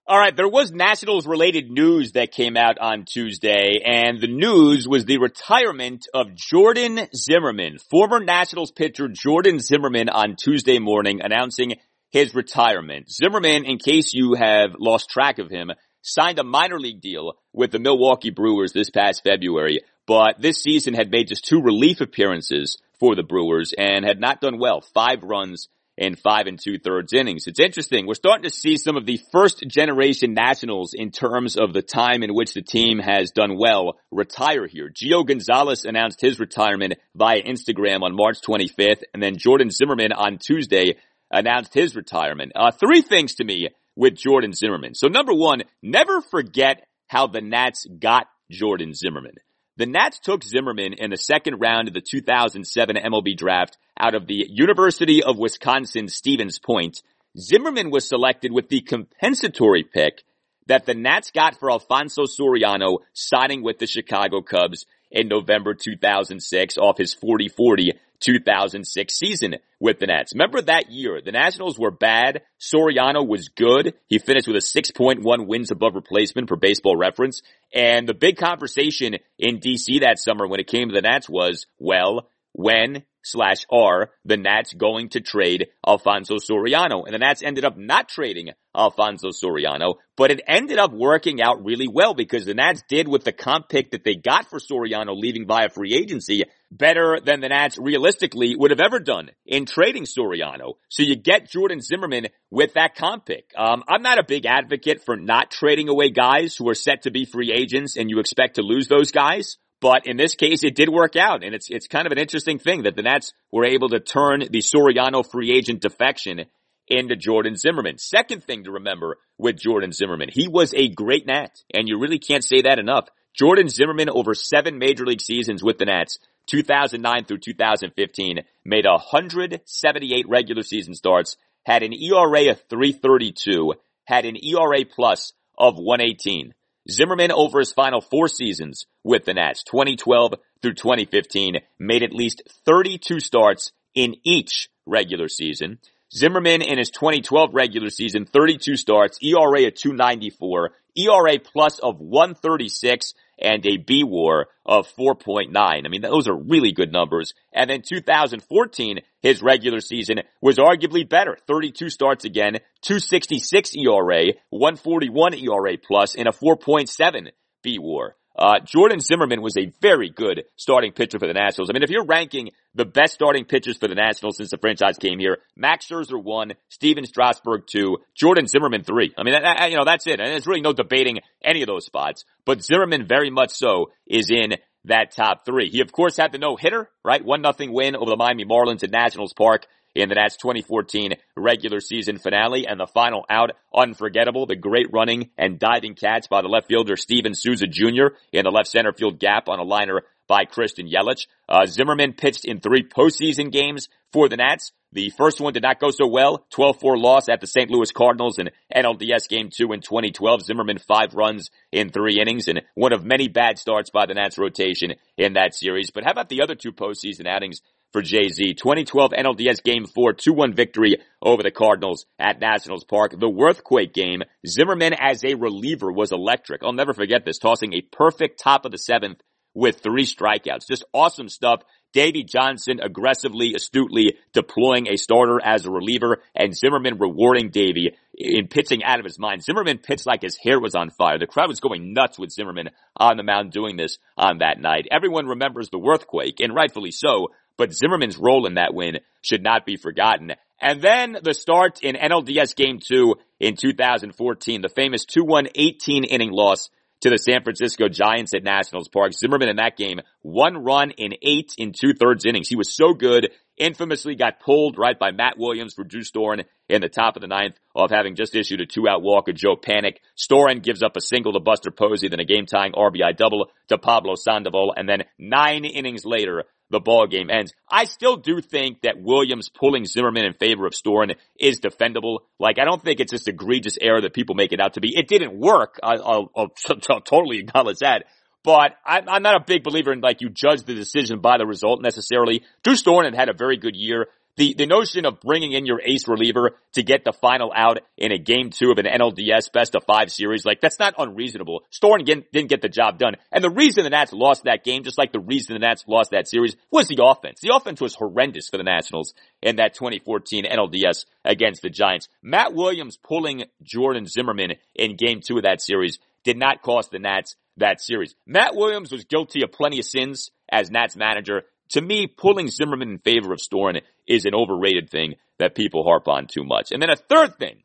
All 0.06 0.18
right, 0.18 0.35
there 0.35 0.48
was 0.48 0.72
Nationals 0.72 1.26
related 1.26 1.70
news 1.70 2.12
that 2.12 2.32
came 2.32 2.56
out 2.56 2.78
on 2.78 3.05
Tuesday, 3.05 3.82
and 3.85 4.22
the 4.22 4.26
news 4.26 4.89
was 4.89 5.05
the 5.05 5.18
retirement 5.18 6.06
of 6.14 6.35
Jordan 6.35 7.09
Zimmermann. 7.14 7.76
Former 7.90 8.20
Nationals 8.20 8.72
pitcher 8.72 9.09
Jordan 9.09 9.60
Zimmermann 9.60 10.09
on 10.09 10.36
Tuesday 10.36 10.78
morning 10.78 11.20
announcing 11.22 11.74
his 12.09 12.35
retirement. 12.35 13.12
Zimmermann, 13.12 13.66
in 13.66 13.76
case 13.76 14.14
you 14.14 14.32
have 14.32 14.70
lost 14.78 15.10
track 15.10 15.39
of 15.39 15.51
him, 15.51 15.72
signed 16.01 16.39
a 16.39 16.44
minor 16.44 16.80
league 16.80 17.02
deal 17.02 17.35
with 17.52 17.70
the 17.70 17.78
Milwaukee 17.78 18.30
Brewers 18.30 18.72
this 18.72 18.89
past 18.89 19.22
February, 19.24 19.80
but 20.09 20.40
this 20.40 20.62
season 20.62 20.94
had 20.94 21.10
made 21.10 21.28
just 21.28 21.44
two 21.44 21.60
relief 21.60 22.01
appearances 22.01 22.78
for 22.98 23.14
the 23.14 23.22
Brewers 23.22 23.74
and 23.76 24.06
had 24.06 24.18
not 24.18 24.40
done 24.40 24.59
well. 24.59 24.80
Five 24.80 25.22
runs 25.22 25.68
in 25.98 26.16
five 26.16 26.47
and 26.47 26.59
two 26.59 26.78
thirds 26.78 27.12
innings. 27.12 27.47
It's 27.47 27.60
interesting. 27.60 28.06
We're 28.06 28.14
starting 28.14 28.44
to 28.44 28.51
see 28.51 28.78
some 28.78 28.97
of 28.97 29.05
the 29.05 29.20
first 29.32 29.62
generation 29.68 30.32
nationals 30.32 30.94
in 30.94 31.10
terms 31.10 31.56
of 31.56 31.74
the 31.74 31.82
time 31.82 32.22
in 32.22 32.35
which 32.35 32.55
the 32.55 32.62
team 32.62 32.98
has 32.98 33.32
done 33.32 33.59
well 33.59 33.98
retire 34.10 34.66
here. 34.66 34.90
Gio 34.90 35.26
Gonzalez 35.26 35.85
announced 35.85 36.22
his 36.22 36.40
retirement 36.40 36.94
via 37.14 37.43
Instagram 37.43 38.02
on 38.02 38.16
March 38.16 38.39
25th, 38.40 39.02
and 39.12 39.22
then 39.22 39.36
Jordan 39.36 39.70
Zimmermann 39.70 40.12
on 40.12 40.39
Tuesday 40.39 40.97
announced 41.30 41.74
his 41.74 41.94
retirement. 41.94 42.52
Uh, 42.56 42.70
three 42.70 43.02
things 43.02 43.35
to 43.35 43.44
me 43.44 43.68
with 43.94 44.14
Jordan 44.16 44.55
Zimmermann. 44.55 44.94
So 44.94 45.09
number 45.09 45.35
one, 45.35 45.64
never 45.82 46.22
forget 46.22 46.86
how 47.09 47.26
the 47.26 47.43
Nats 47.43 47.86
got 47.98 48.26
Jordan 48.51 48.94
Zimmermann. 48.94 49.35
The 49.78 49.86
Nats 49.86 50.18
took 50.18 50.42
Zimmermann 50.42 50.94
in 50.94 51.10
the 51.10 51.16
second 51.16 51.60
round 51.60 51.86
of 51.86 51.94
the 51.94 52.00
2007 52.00 52.96
MLB 52.96 53.36
draft 53.36 53.78
out 53.96 54.16
of 54.16 54.26
the 54.26 54.44
University 54.48 55.22
of 55.22 55.38
Wisconsin 55.38 56.09
Stevens 56.09 56.59
Point. 56.59 57.00
Zimmermann 57.38 57.92
was 57.92 58.09
selected 58.09 58.50
with 58.50 58.68
the 58.68 58.80
compensatory 58.80 59.84
pick 59.84 60.24
that 60.66 60.84
the 60.84 60.94
Nats 60.94 61.30
got 61.30 61.60
for 61.60 61.70
Alfonso 61.70 62.24
Soriano 62.24 62.98
signing 63.12 63.62
with 63.62 63.78
the 63.78 63.86
Chicago 63.86 64.42
Cubs 64.42 64.84
in 65.12 65.28
November 65.28 65.74
2006 65.74 66.76
off 66.76 66.98
his 66.98 67.14
40-40 67.14 67.90
2006 68.20 69.15
season 69.19 69.57
with 69.81 69.99
the 69.99 70.07
Nats. 70.07 70.32
Remember 70.35 70.61
that 70.62 70.90
year, 70.90 71.20
the 71.24 71.32
Nationals 71.32 71.78
were 71.78 71.90
bad. 71.90 72.43
Soriano 72.61 73.27
was 73.27 73.49
good. 73.49 73.95
He 74.07 74.19
finished 74.19 74.49
with 74.49 74.57
a 74.57 74.61
6.1 74.61 75.47
wins 75.47 75.70
above 75.70 75.95
replacement 75.95 76.49
for 76.49 76.57
baseball 76.57 76.97
reference. 76.97 77.43
And 77.74 78.09
the 78.09 78.15
big 78.15 78.36
conversation 78.36 79.16
in 79.39 79.61
DC 79.61 80.01
that 80.01 80.19
summer 80.19 80.47
when 80.47 80.61
it 80.61 80.66
came 80.66 80.89
to 80.89 80.95
the 80.95 81.03
Nats 81.03 81.28
was, 81.28 81.66
well, 81.78 82.28
when 82.53 83.05
slash 83.23 83.65
are 83.70 84.11
the 84.24 84.36
Nats 84.36 84.73
going 84.73 85.11
to 85.11 85.20
trade 85.20 85.69
Alfonso 85.86 86.36
Soriano? 86.36 87.05
And 87.05 87.15
the 87.15 87.19
Nats 87.19 87.43
ended 87.43 87.65
up 87.65 87.77
not 87.77 88.09
trading 88.09 88.51
Alfonso 88.77 89.28
Soriano, 89.28 89.95
but 90.16 90.31
it 90.31 90.40
ended 90.47 90.78
up 90.78 90.93
working 90.93 91.40
out 91.40 91.65
really 91.65 91.89
well 91.89 92.15
because 92.15 92.45
the 92.45 92.55
Nats 92.55 92.82
did 92.89 93.07
with 93.07 93.24
the 93.24 93.32
comp 93.32 93.69
pick 93.69 93.90
that 93.90 94.05
they 94.05 94.15
got 94.15 94.49
for 94.49 94.59
Soriano 94.59 95.16
leaving 95.16 95.47
via 95.47 95.69
free 95.69 95.95
agency 95.95 96.45
better 96.70 97.19
than 97.24 97.40
the 97.40 97.49
Nats 97.49 97.78
realistically 97.78 98.55
would 98.57 98.70
have 98.70 98.81
ever 98.81 99.01
done 99.01 99.31
in 99.47 99.66
trading 99.66 100.05
Soriano. 100.05 100.74
So 100.89 101.03
you 101.03 101.16
get 101.16 101.51
Jordan 101.51 101.81
Zimmermann 101.81 102.28
with 102.51 102.74
that 102.74 102.95
comp 102.95 103.27
pick. 103.27 103.51
Um, 103.57 103.82
I'm 103.89 104.03
not 104.03 104.19
a 104.19 104.24
big 104.24 104.47
advocate 104.47 105.05
for 105.05 105.16
not 105.16 105.51
trading 105.51 105.89
away 105.89 106.11
guys 106.11 106.57
who 106.57 106.69
are 106.69 106.74
set 106.74 107.03
to 107.03 107.11
be 107.11 107.24
free 107.24 107.53
agents 107.53 107.97
and 107.97 108.11
you 108.11 108.20
expect 108.20 108.57
to 108.57 108.62
lose 108.62 108.89
those 108.89 109.12
guys. 109.12 109.57
But 109.81 110.07
in 110.07 110.16
this 110.16 110.35
case, 110.35 110.65
it 110.65 110.74
did 110.74 110.89
work 110.89 111.15
out, 111.15 111.45
and 111.45 111.55
it's 111.55 111.69
it's 111.70 111.86
kind 111.86 112.05
of 112.07 112.11
an 112.11 112.19
interesting 112.19 112.59
thing 112.59 112.82
that 112.82 112.97
the 112.97 113.03
Nats 113.03 113.32
were 113.53 113.65
able 113.65 113.90
to 113.90 114.01
turn 114.01 114.40
the 114.40 114.59
Soriano 114.59 115.24
free 115.24 115.57
agent 115.57 115.81
defection 115.81 116.47
into 116.89 117.15
Jordan 117.15 117.55
Zimmermann. 117.57 117.99
Second 117.99 118.43
thing 118.43 118.65
to 118.65 118.73
remember 118.73 119.19
with 119.36 119.61
Jordan 119.61 119.93
Zimmermann, 119.93 120.31
he 120.32 120.49
was 120.49 120.74
a 120.74 120.89
great 120.89 121.27
Nat, 121.27 121.51
and 121.73 121.86
you 121.86 122.01
really 122.01 122.19
can't 122.19 122.45
say 122.45 122.62
that 122.62 122.81
enough. 122.81 123.09
Jordan 123.34 123.68
Zimmermann 123.68 124.10
over 124.10 124.34
seven 124.34 124.78
major 124.78 125.06
league 125.06 125.20
seasons 125.20 125.62
with 125.62 125.78
the 125.78 125.84
Nats, 125.84 126.18
2009 126.46 127.24
through 127.24 127.38
2015, 127.38 128.40
made 128.64 128.86
178 128.86 130.28
regular 130.28 130.62
season 130.62 130.94
starts, 130.94 131.36
had 131.64 131.82
an 131.82 131.92
ERA 131.92 132.50
of 132.50 132.62
332, 132.68 133.74
had 134.05 134.24
an 134.24 134.36
ERA 134.42 134.84
plus 134.84 135.32
of 135.56 135.76
118. 135.76 136.55
Zimmermann 136.90 137.32
over 137.32 137.59
his 137.59 137.72
final 137.72 138.00
four 138.00 138.28
seasons 138.28 138.86
with 139.05 139.24
the 139.24 139.34
Nats, 139.34 139.62
2012 139.64 140.34
through 140.62 140.74
2015, 140.74 141.56
made 141.78 142.02
at 142.02 142.14
least 142.14 142.42
32 142.64 143.20
starts 143.20 143.72
in 143.94 144.16
each 144.24 144.70
regular 144.86 145.28
season. 145.28 145.78
Zimmermann 146.14 146.62
in 146.62 146.78
his 146.78 146.90
2012 146.90 147.50
regular 147.52 147.90
season, 147.90 148.24
32 148.24 148.76
starts, 148.76 149.18
ERA 149.22 149.66
of 149.66 149.74
294, 149.74 150.70
ERA 150.99 151.39
plus 151.39 151.79
of 151.79 152.01
136, 152.01 153.15
and 153.41 153.65
a 153.66 153.77
B 153.77 154.05
war 154.05 154.49
of 154.66 154.89
4.9. 154.99 155.55
I 155.57 155.89
mean, 155.89 156.03
those 156.03 156.29
are 156.29 156.37
really 156.37 156.73
good 156.73 156.93
numbers. 156.93 157.35
And 157.53 157.70
then 157.70 157.83
2014, 157.83 159.01
his 159.23 159.43
regular 159.43 159.81
season 159.81 160.20
was 160.43 160.57
arguably 160.57 161.09
better. 161.09 161.37
32 161.47 161.91
starts 161.91 162.25
again, 162.25 162.59
266 162.83 163.77
ERA, 163.77 164.33
141 164.51 165.35
ERA 165.35 165.79
plus, 165.79 166.15
and 166.15 166.27
a 166.27 166.33
4.7 166.33 167.31
B 167.62 167.79
war. 167.79 168.16
Uh, 168.39 168.60
Jordan 168.65 169.01
Zimmermann 169.01 169.43
was 169.43 169.56
a 169.56 169.73
very 169.82 170.10
good 170.10 170.44
starting 170.56 170.93
pitcher 170.93 171.19
for 171.19 171.27
the 171.27 171.35
Nationals. 171.35 171.69
I 171.69 171.73
mean, 171.73 171.82
if 171.82 171.90
you're 171.90 172.05
ranking 172.05 172.51
the 172.74 172.85
best 172.85 173.15
starting 173.15 173.44
pitchers 173.44 173.77
for 173.77 173.89
the 173.89 173.97
Nationals 173.97 174.36
since 174.36 174.51
the 174.51 174.59
franchise 174.59 174.97
came 174.97 175.19
here, 175.19 175.39
Max 175.56 175.89
Scherzer 175.89 176.23
one, 176.23 176.52
Stephen 176.69 177.05
Strasburg 177.05 177.62
two, 177.66 177.98
Jordan 178.15 178.47
Zimmermann 178.47 178.85
three. 178.85 179.12
I 179.19 179.24
mean, 179.24 179.35
that, 179.35 179.43
that, 179.43 179.70
you 179.70 179.77
know, 179.77 179.85
that's 179.85 180.06
it. 180.06 180.20
And 180.20 180.28
there's 180.28 180.47
really 180.47 180.60
no 180.60 180.73
debating 180.73 181.19
any 181.43 181.62
of 181.62 181.66
those 181.66 181.85
spots. 181.85 182.24
But 182.44 182.62
Zimmermann 182.62 183.09
very 183.09 183.31
much 183.31 183.51
so 183.51 183.90
is 184.06 184.31
in 184.31 184.55
that 184.85 185.10
top 185.10 185.44
three. 185.44 185.69
He 185.69 185.81
of 185.81 185.90
course 185.90 186.16
had 186.16 186.31
the 186.31 186.39
no 186.39 186.56
hitter, 186.56 186.89
right? 187.05 187.24
One 187.24 187.43
nothing 187.43 187.73
win 187.73 187.97
over 187.97 188.10
the 188.10 188.16
Miami 188.16 188.44
Marlins 188.44 188.85
at 188.85 188.90
Nationals 188.93 189.32
Park 189.32 189.66
in 189.94 190.09
the 190.09 190.15
Nats 190.15 190.36
2014 190.36 191.15
regular 191.36 191.81
season 191.81 192.19
finale 192.19 192.66
and 192.66 192.78
the 192.78 192.86
final 192.86 193.24
out 193.28 193.52
unforgettable. 193.74 194.47
The 194.47 194.56
great 194.56 194.89
running 194.93 195.31
and 195.36 195.59
diving 195.59 195.94
catch 195.94 196.28
by 196.28 196.43
the 196.43 196.48
left 196.48 196.69
fielder 196.69 196.97
Steven 196.97 197.35
Souza 197.35 197.66
Jr. 197.66 198.15
in 198.32 198.44
the 198.44 198.51
left 198.51 198.69
center 198.69 198.93
field 198.93 199.19
gap 199.19 199.48
on 199.48 199.59
a 199.59 199.65
liner 199.65 200.02
by 200.28 200.44
Christian 200.44 200.89
Yelich. 200.89 201.27
Uh, 201.48 201.66
Zimmermann 201.66 202.12
pitched 202.12 202.44
in 202.44 202.60
three 202.60 202.82
postseason 202.82 203.51
games 203.51 203.89
for 204.12 204.28
the 204.28 204.36
Nats. 204.36 204.73
The 204.93 205.10
first 205.10 205.40
one 205.40 205.52
did 205.52 205.62
not 205.62 205.81
go 205.81 205.90
so 205.90 206.06
well. 206.06 206.47
12-4 206.55 206.98
loss 207.01 207.28
at 207.28 207.40
the 207.40 207.47
St. 207.47 207.70
Louis 207.70 207.93
Cardinals 207.93 208.39
in 208.39 208.51
NLDS 208.74 209.28
Game 209.28 209.51
2 209.55 209.73
in 209.73 209.81
2012. 209.81 210.43
Zimmermann 210.43 210.78
five 210.78 211.15
runs 211.15 211.51
in 211.73 211.90
three 211.90 212.19
innings 212.20 212.48
and 212.48 212.62
one 212.74 212.94
of 212.94 213.05
many 213.05 213.28
bad 213.28 213.59
starts 213.59 213.90
by 213.90 214.06
the 214.06 214.15
Nats 214.15 214.39
rotation 214.39 214.94
in 215.19 215.35
that 215.35 215.55
series. 215.55 215.90
But 215.90 216.05
how 216.05 216.12
about 216.12 216.31
the 216.31 216.40
other 216.40 216.55
two 216.55 216.73
postseason 216.73 217.27
outings 217.27 217.60
for 217.93 218.02
Jay-Z. 218.02 218.55
2012 218.55 219.12
NLDS 219.12 219.62
Game 219.62 219.86
4, 219.86 220.15
2-1 220.15 220.55
victory 220.55 220.98
over 221.23 221.43
the 221.43 221.51
Cardinals 221.51 222.06
at 222.19 222.40
Nationals 222.40 222.85
Park. 222.85 223.12
The 223.12 223.28
Werthquake 223.28 223.93
game, 223.93 224.23
Zimmermann 224.47 224.94
as 224.98 225.24
a 225.24 225.35
reliever 225.35 225.90
was 225.93 226.12
electric. 226.12 226.62
I'll 226.62 226.73
never 226.73 226.94
forget 226.94 227.24
this, 227.24 227.39
tossing 227.39 227.73
a 227.73 227.81
perfect 227.81 228.40
top 228.43 228.65
of 228.65 228.73
the 228.73 228.78
seventh 228.78 229.20
with 229.55 229.81
three 229.81 230.05
strikeouts. 230.05 230.69
Just 230.69 230.85
awesome 230.93 231.28
stuff. 231.28 231.62
Davey 231.94 232.23
Johnson 232.23 232.81
aggressively, 232.82 233.55
astutely 233.55 234.16
deploying 234.35 234.89
a 234.89 234.97
starter 234.97 235.40
as 235.43 235.65
a 235.65 235.70
reliever 235.70 236.19
and 236.35 236.55
Zimmermann 236.55 236.98
rewarding 236.98 237.51
Davey 237.51 237.97
in 238.15 238.48
pitching 238.48 238.85
out 238.85 238.98
of 238.98 239.06
his 239.06 239.19
mind. 239.19 239.43
Zimmermann 239.43 239.78
pitched 239.78 240.06
like 240.06 240.20
his 240.20 240.36
hair 240.36 240.60
was 240.60 240.74
on 240.74 240.90
fire. 240.90 241.19
The 241.19 241.27
crowd 241.27 241.48
was 241.48 241.60
going 241.60 241.94
nuts 241.94 242.19
with 242.19 242.31
Zimmermann 242.31 242.70
on 242.97 243.16
the 243.16 243.23
mound 243.23 243.52
doing 243.52 243.77
this 243.77 243.98
on 244.19 244.39
that 244.39 244.60
night. 244.60 244.86
Everyone 244.90 245.27
remembers 245.27 245.70
the 245.70 245.78
Werthquake 245.78 246.40
and 246.40 246.55
rightfully 246.55 246.90
so, 246.90 247.28
but 247.59 247.74
Zimmermann's 247.74 248.16
role 248.16 248.47
in 248.47 248.55
that 248.55 248.72
win 248.72 249.01
should 249.20 249.43
not 249.43 249.66
be 249.66 249.76
forgotten. 249.76 250.32
And 250.60 250.80
then 250.80 251.18
the 251.22 251.35
start 251.35 251.80
in 251.82 251.94
NLDS 251.97 252.56
game 252.56 252.78
two 252.78 253.16
in 253.39 253.56
2014, 253.56 254.62
the 254.62 254.68
famous 254.68 255.05
2-1 255.05 255.51
18 255.55 256.05
inning 256.05 256.30
loss 256.32 256.70
to 257.01 257.10
the 257.10 257.18
San 257.18 257.43
Francisco 257.44 257.89
Giants 257.89 258.35
at 258.35 258.43
Nationals 258.43 258.89
Park. 258.89 259.12
Zimmermann 259.12 259.48
in 259.48 259.56
that 259.56 259.76
game, 259.76 260.01
one 260.22 260.64
run 260.64 260.90
in 260.90 261.12
eight 261.22 261.52
in 261.56 261.72
two 261.72 261.93
thirds 261.94 262.24
innings. 262.24 262.48
He 262.48 262.56
was 262.56 262.74
so 262.74 262.93
good, 262.93 263.30
infamously 263.56 264.16
got 264.16 264.40
pulled 264.40 264.76
right 264.78 264.98
by 264.98 265.12
Matt 265.12 265.39
Williams 265.39 265.74
for 265.74 265.85
Drew 265.85 266.02
Storen 266.02 266.44
in 266.68 266.80
the 266.80 266.89
top 266.89 267.16
of 267.16 267.22
the 267.22 267.28
ninth 267.28 267.55
of 267.74 267.90
having 267.90 268.16
just 268.16 268.35
issued 268.35 268.60
a 268.60 268.66
two 268.66 268.89
out 268.89 269.02
walk 269.02 269.28
of 269.28 269.36
Joe 269.36 269.56
Panik. 269.56 269.98
Storen 270.16 270.62
gives 270.62 270.82
up 270.82 270.97
a 270.97 271.01
single 271.01 271.32
to 271.35 271.40
Buster 271.40 271.70
Posey, 271.70 272.09
then 272.09 272.20
a 272.20 272.24
game 272.24 272.47
tying 272.47 272.72
RBI 272.72 273.16
double 273.16 273.47
to 273.68 273.78
Pablo 273.78 274.14
Sandoval, 274.16 274.74
and 274.76 274.89
then 274.89 275.05
nine 275.18 275.64
innings 275.64 276.05
later, 276.05 276.44
the 276.70 276.81
ball 276.81 277.07
game 277.07 277.31
ends. 277.31 277.53
I 277.69 277.85
still 277.85 278.16
do 278.16 278.40
think 278.40 278.82
that 278.82 279.01
Williams 279.01 279.49
pulling 279.49 279.86
Zimmermann 279.86 280.27
in 280.27 280.35
favor 280.35 280.66
of 280.66 280.73
Storen 280.73 281.16
is 281.39 281.61
defendable. 281.61 282.20
Like, 282.39 282.59
I 282.59 282.65
don't 282.65 282.82
think 282.82 283.01
it's 283.01 283.12
this 283.12 283.27
egregious 283.27 283.78
error 283.81 284.01
that 284.01 284.15
people 284.15 284.35
make 284.35 284.53
it 284.53 284.61
out 284.61 284.74
to 284.74 284.81
be. 284.81 284.93
It 284.95 285.09
didn't 285.09 285.39
work. 285.39 285.78
I, 285.82 285.97
will 285.97 286.55
totally 287.05 287.39
acknowledge 287.39 287.78
that. 287.78 288.05
But 288.45 288.77
I'm, 288.85 289.09
I'm, 289.09 289.23
not 289.23 289.36
a 289.36 289.45
big 289.45 289.65
believer 289.65 289.93
in 289.93 290.01
like 290.01 290.20
you 290.20 290.31
judge 290.31 290.62
the 290.62 290.74
decision 290.74 291.20
by 291.20 291.39
the 291.39 291.47
result 291.47 291.82
necessarily. 291.82 292.45
Drew 292.62 292.74
Storen 292.74 293.15
had 293.15 293.28
a 293.28 293.35
very 293.35 293.57
good 293.57 293.74
year 293.74 294.07
the, 294.39 294.55
the 294.56 294.66
notion 294.66 295.05
of 295.05 295.20
bringing 295.20 295.51
in 295.51 295.66
your 295.66 295.81
ace 295.85 296.06
reliever 296.06 296.52
to 296.74 296.82
get 296.85 297.05
the 297.05 297.12
final 297.12 297.52
out 297.55 297.81
in 297.97 298.12
a 298.12 298.19
game 298.19 298.51
two 298.51 298.70
of 298.70 298.78
an 298.78 298.86
NLDS 298.86 299.52
best 299.52 299.74
of 299.74 299.82
five 299.85 300.12
series, 300.12 300.44
like 300.44 300.60
that's 300.60 300.78
not 300.78 300.94
unreasonable. 300.97 301.65
Storen 301.73 302.05
didn't 302.05 302.48
get 302.48 302.62
the 302.62 302.69
job 302.69 302.98
done. 302.98 303.16
And 303.32 303.43
the 303.43 303.51
reason 303.51 303.82
the 303.82 303.90
Nats 303.90 304.12
lost 304.12 304.44
that 304.44 304.62
game, 304.62 304.85
just 304.85 304.97
like 304.97 305.12
the 305.12 305.19
reason 305.19 305.55
the 305.55 305.59
Nats 305.59 305.85
lost 305.89 306.12
that 306.12 306.28
series, 306.28 306.55
was 306.70 306.86
the 306.86 307.02
offense. 307.02 307.40
The 307.40 307.52
offense 307.52 307.81
was 307.81 307.97
horrendous 307.97 308.48
for 308.48 308.59
the 308.59 308.62
Nationals 308.62 309.12
in 309.43 309.56
that 309.56 309.74
2014 309.74 310.44
NLDS 310.44 311.05
against 311.24 311.62
the 311.62 311.70
Giants. 311.70 312.09
Matt 312.23 312.55
Williams 312.55 312.97
pulling 312.97 313.44
Jordan 313.65 314.06
Zimmermann 314.06 314.52
in 314.77 314.97
game 314.97 315.20
two 315.20 315.39
of 315.39 315.43
that 315.43 315.60
series 315.60 315.98
did 316.23 316.39
not 316.39 316.62
cost 316.62 316.93
the 316.93 317.01
Nats 317.01 317.35
that 317.56 317.81
series. 317.81 318.15
Matt 318.24 318.55
Williams 318.55 318.93
was 318.93 319.05
guilty 319.05 319.43
of 319.43 319.51
plenty 319.51 319.81
of 319.81 319.85
sins 319.85 320.31
as 320.48 320.70
Nats 320.70 320.94
manager 320.94 321.43
to 321.70 321.81
me, 321.81 322.06
pulling 322.06 322.48
Zimmermann 322.48 322.90
in 322.90 322.98
favor 322.98 323.32
of 323.32 323.40
Storen 323.40 323.82
is 324.09 324.24
an 324.24 324.35
overrated 324.35 324.90
thing 324.90 325.14
that 325.39 325.55
people 325.55 325.85
harp 325.85 326.09
on 326.09 326.26
too 326.26 326.43
much. 326.43 326.72
And 326.72 326.82
then 326.82 326.90
a 326.90 326.97
third 326.97 327.36
thing 327.39 327.62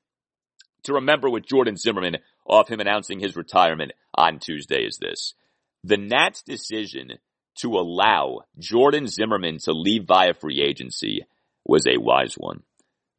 to 0.84 0.94
remember 0.94 1.30
with 1.30 1.48
Jordan 1.48 1.78
Zimmermann 1.78 2.18
off 2.45 2.70
him 2.70 2.80
announcing 2.80 3.20
his 3.20 3.36
retirement 3.36 3.94
on 4.14 4.40
Tuesday 4.40 4.84
is 4.86 4.98
this. 4.98 5.34
The 5.84 5.98
Nats 5.98 6.44
decision 6.44 7.14
to 7.61 7.70
allow 7.70 8.41
Jordan 8.60 9.07
Zimmermann 9.07 9.57
to 9.64 9.72
leave 9.72 10.06
via 10.06 10.34
free 10.34 10.61
agency 10.61 11.26
was 11.65 11.88
a 11.88 11.99
wise 11.99 12.36
one. 12.36 12.64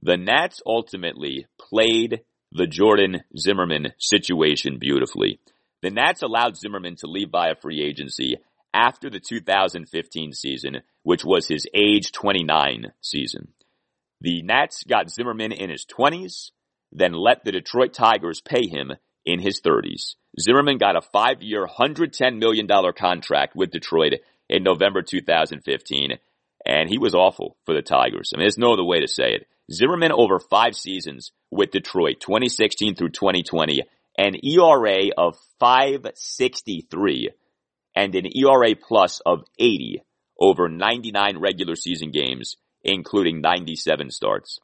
The 0.02 0.16
Nats 0.16 0.60
ultimately 0.66 1.46
played 1.58 2.20
the 2.52 2.66
Jordan 2.66 3.22
Zimmermann 3.38 3.92
situation 3.98 4.78
beautifully. 4.78 5.40
The 5.82 5.90
Nats 5.90 6.22
allowed 6.22 6.56
Zimmermann 6.56 6.96
to 6.96 7.06
leave 7.06 7.30
via 7.30 7.54
free 7.60 7.82
agency 7.82 8.36
after 8.74 9.08
the 9.08 9.20
2015 9.20 10.32
season, 10.32 10.82
which 11.04 11.24
was 11.24 11.46
his 11.46 11.66
age 11.72 12.12
29 12.12 12.92
season. 13.00 13.48
The 14.20 14.42
Nats 14.42 14.82
got 14.84 15.10
Zimmermann 15.10 15.52
in 15.52 15.70
his 15.70 15.86
20s, 15.86 16.50
then 16.92 17.12
let 17.12 17.44
the 17.44 17.52
Detroit 17.52 17.94
Tigers 17.94 18.40
pay 18.40 18.66
him 18.66 18.92
in 19.24 19.40
his 19.40 19.60
30s. 19.60 20.16
Zimmermann 20.40 20.78
got 20.78 20.96
a 20.96 21.00
five 21.00 21.40
year, 21.40 21.66
$110 21.66 22.38
million 22.38 22.66
contract 22.98 23.54
with 23.54 23.70
Detroit 23.70 24.14
in 24.48 24.62
November 24.62 25.02
2015, 25.02 26.10
and 26.66 26.88
he 26.88 26.98
was 26.98 27.14
awful 27.14 27.56
for 27.64 27.74
the 27.74 27.82
Tigers. 27.82 28.32
I 28.34 28.38
mean, 28.38 28.44
there's 28.44 28.58
no 28.58 28.72
other 28.72 28.84
way 28.84 29.00
to 29.00 29.08
say 29.08 29.34
it. 29.34 29.46
Zimmermann 29.72 30.12
over 30.12 30.38
five 30.38 30.74
seasons 30.74 31.30
with 31.50 31.70
Detroit, 31.70 32.20
2016 32.20 32.96
through 32.96 33.10
2020, 33.10 33.82
an 34.18 34.34
ERA 34.44 35.10
of 35.16 35.36
563 35.58 37.30
and 37.94 38.14
an 38.14 38.26
ERA 38.36 38.74
plus 38.74 39.20
of 39.24 39.44
80 39.58 40.02
over 40.38 40.68
99 40.68 41.38
regular 41.38 41.76
season 41.76 42.10
games, 42.10 42.56
including 42.82 43.40
97 43.40 44.10
starts. 44.10 44.58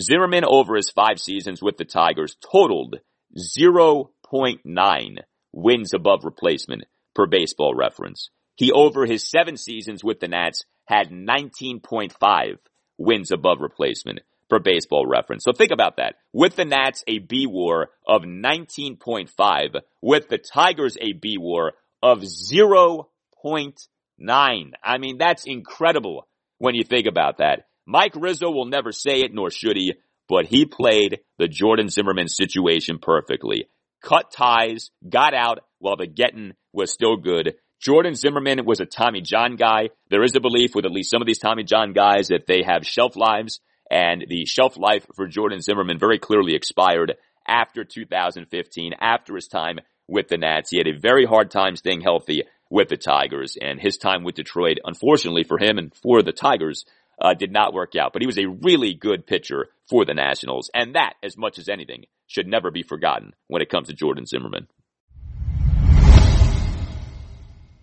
Zimmermann 0.00 0.44
over 0.44 0.76
his 0.76 0.90
five 0.90 1.18
seasons 1.18 1.62
with 1.62 1.76
the 1.78 1.84
Tigers 1.84 2.36
totaled 2.52 2.96
0.9 3.36 5.18
wins 5.52 5.94
above 5.94 6.24
replacement 6.24 6.84
per 7.14 7.26
baseball 7.26 7.74
reference. 7.74 8.30
He 8.56 8.72
over 8.72 9.06
his 9.06 9.28
seven 9.28 9.56
seasons 9.56 10.04
with 10.04 10.20
the 10.20 10.28
Nats 10.28 10.64
had 10.86 11.10
19.5 11.10 12.58
wins 12.98 13.30
above 13.30 13.60
replacement 13.60 14.20
per 14.48 14.58
baseball 14.58 15.06
reference. 15.06 15.44
So 15.44 15.52
think 15.52 15.72
about 15.72 15.96
that. 15.96 16.16
With 16.32 16.56
the 16.56 16.64
Nats, 16.64 17.02
a 17.06 17.18
B 17.18 17.46
war 17.46 17.88
of 18.06 18.22
19.5. 18.22 19.80
With 20.00 20.28
the 20.28 20.38
Tigers, 20.38 20.96
a 21.00 21.12
B 21.12 21.36
war 21.38 21.72
of 22.06 22.22
0.9. 22.22 24.72
I 24.82 24.98
mean, 24.98 25.18
that's 25.18 25.44
incredible 25.44 26.26
when 26.58 26.74
you 26.74 26.84
think 26.84 27.06
about 27.06 27.38
that. 27.38 27.66
Mike 27.86 28.14
Rizzo 28.14 28.50
will 28.50 28.66
never 28.66 28.92
say 28.92 29.20
it, 29.20 29.34
nor 29.34 29.50
should 29.50 29.76
he, 29.76 29.94
but 30.28 30.46
he 30.46 30.66
played 30.66 31.20
the 31.38 31.48
Jordan 31.48 31.88
Zimmermann 31.88 32.28
situation 32.28 32.98
perfectly. 33.00 33.68
Cut 34.02 34.30
ties, 34.30 34.90
got 35.08 35.34
out 35.34 35.60
while 35.78 35.96
the 35.96 36.06
getting 36.06 36.52
was 36.72 36.92
still 36.92 37.16
good. 37.16 37.54
Jordan 37.80 38.14
Zimmermann 38.14 38.64
was 38.64 38.80
a 38.80 38.86
Tommy 38.86 39.20
John 39.20 39.56
guy. 39.56 39.90
There 40.10 40.22
is 40.22 40.36
a 40.36 40.40
belief 40.40 40.74
with 40.74 40.86
at 40.86 40.92
least 40.92 41.10
some 41.10 41.20
of 41.20 41.26
these 41.26 41.38
Tommy 41.38 41.64
John 41.64 41.92
guys 41.92 42.28
that 42.28 42.46
they 42.46 42.62
have 42.66 42.86
shelf 42.86 43.16
lives, 43.16 43.60
and 43.90 44.24
the 44.28 44.46
shelf 44.46 44.76
life 44.76 45.06
for 45.14 45.26
Jordan 45.26 45.60
Zimmermann 45.60 45.98
very 45.98 46.18
clearly 46.18 46.54
expired 46.54 47.14
after 47.46 47.84
2015, 47.84 48.92
after 49.00 49.34
his 49.34 49.48
time 49.48 49.78
with 50.08 50.28
the 50.28 50.38
Nats. 50.38 50.70
He 50.70 50.78
had 50.78 50.86
a 50.86 50.98
very 50.98 51.24
hard 51.24 51.50
time 51.50 51.76
staying 51.76 52.00
healthy 52.00 52.42
with 52.70 52.88
the 52.88 52.96
Tigers, 52.96 53.56
and 53.60 53.80
his 53.80 53.96
time 53.96 54.24
with 54.24 54.34
Detroit, 54.34 54.78
unfortunately 54.84 55.44
for 55.44 55.58
him 55.58 55.78
and 55.78 55.94
for 55.94 56.22
the 56.22 56.32
Tigers, 56.32 56.84
uh, 57.20 57.34
did 57.34 57.52
not 57.52 57.72
work 57.72 57.94
out. 57.96 58.12
But 58.12 58.22
he 58.22 58.26
was 58.26 58.38
a 58.38 58.46
really 58.46 58.94
good 58.94 59.26
pitcher 59.26 59.68
for 59.88 60.04
the 60.04 60.14
Nationals, 60.14 60.70
and 60.74 60.94
that, 60.94 61.14
as 61.22 61.36
much 61.36 61.58
as 61.58 61.68
anything, 61.68 62.04
should 62.26 62.46
never 62.46 62.70
be 62.70 62.82
forgotten 62.82 63.34
when 63.46 63.62
it 63.62 63.70
comes 63.70 63.88
to 63.88 63.94
Jordan 63.94 64.26
Zimmermann. 64.26 64.66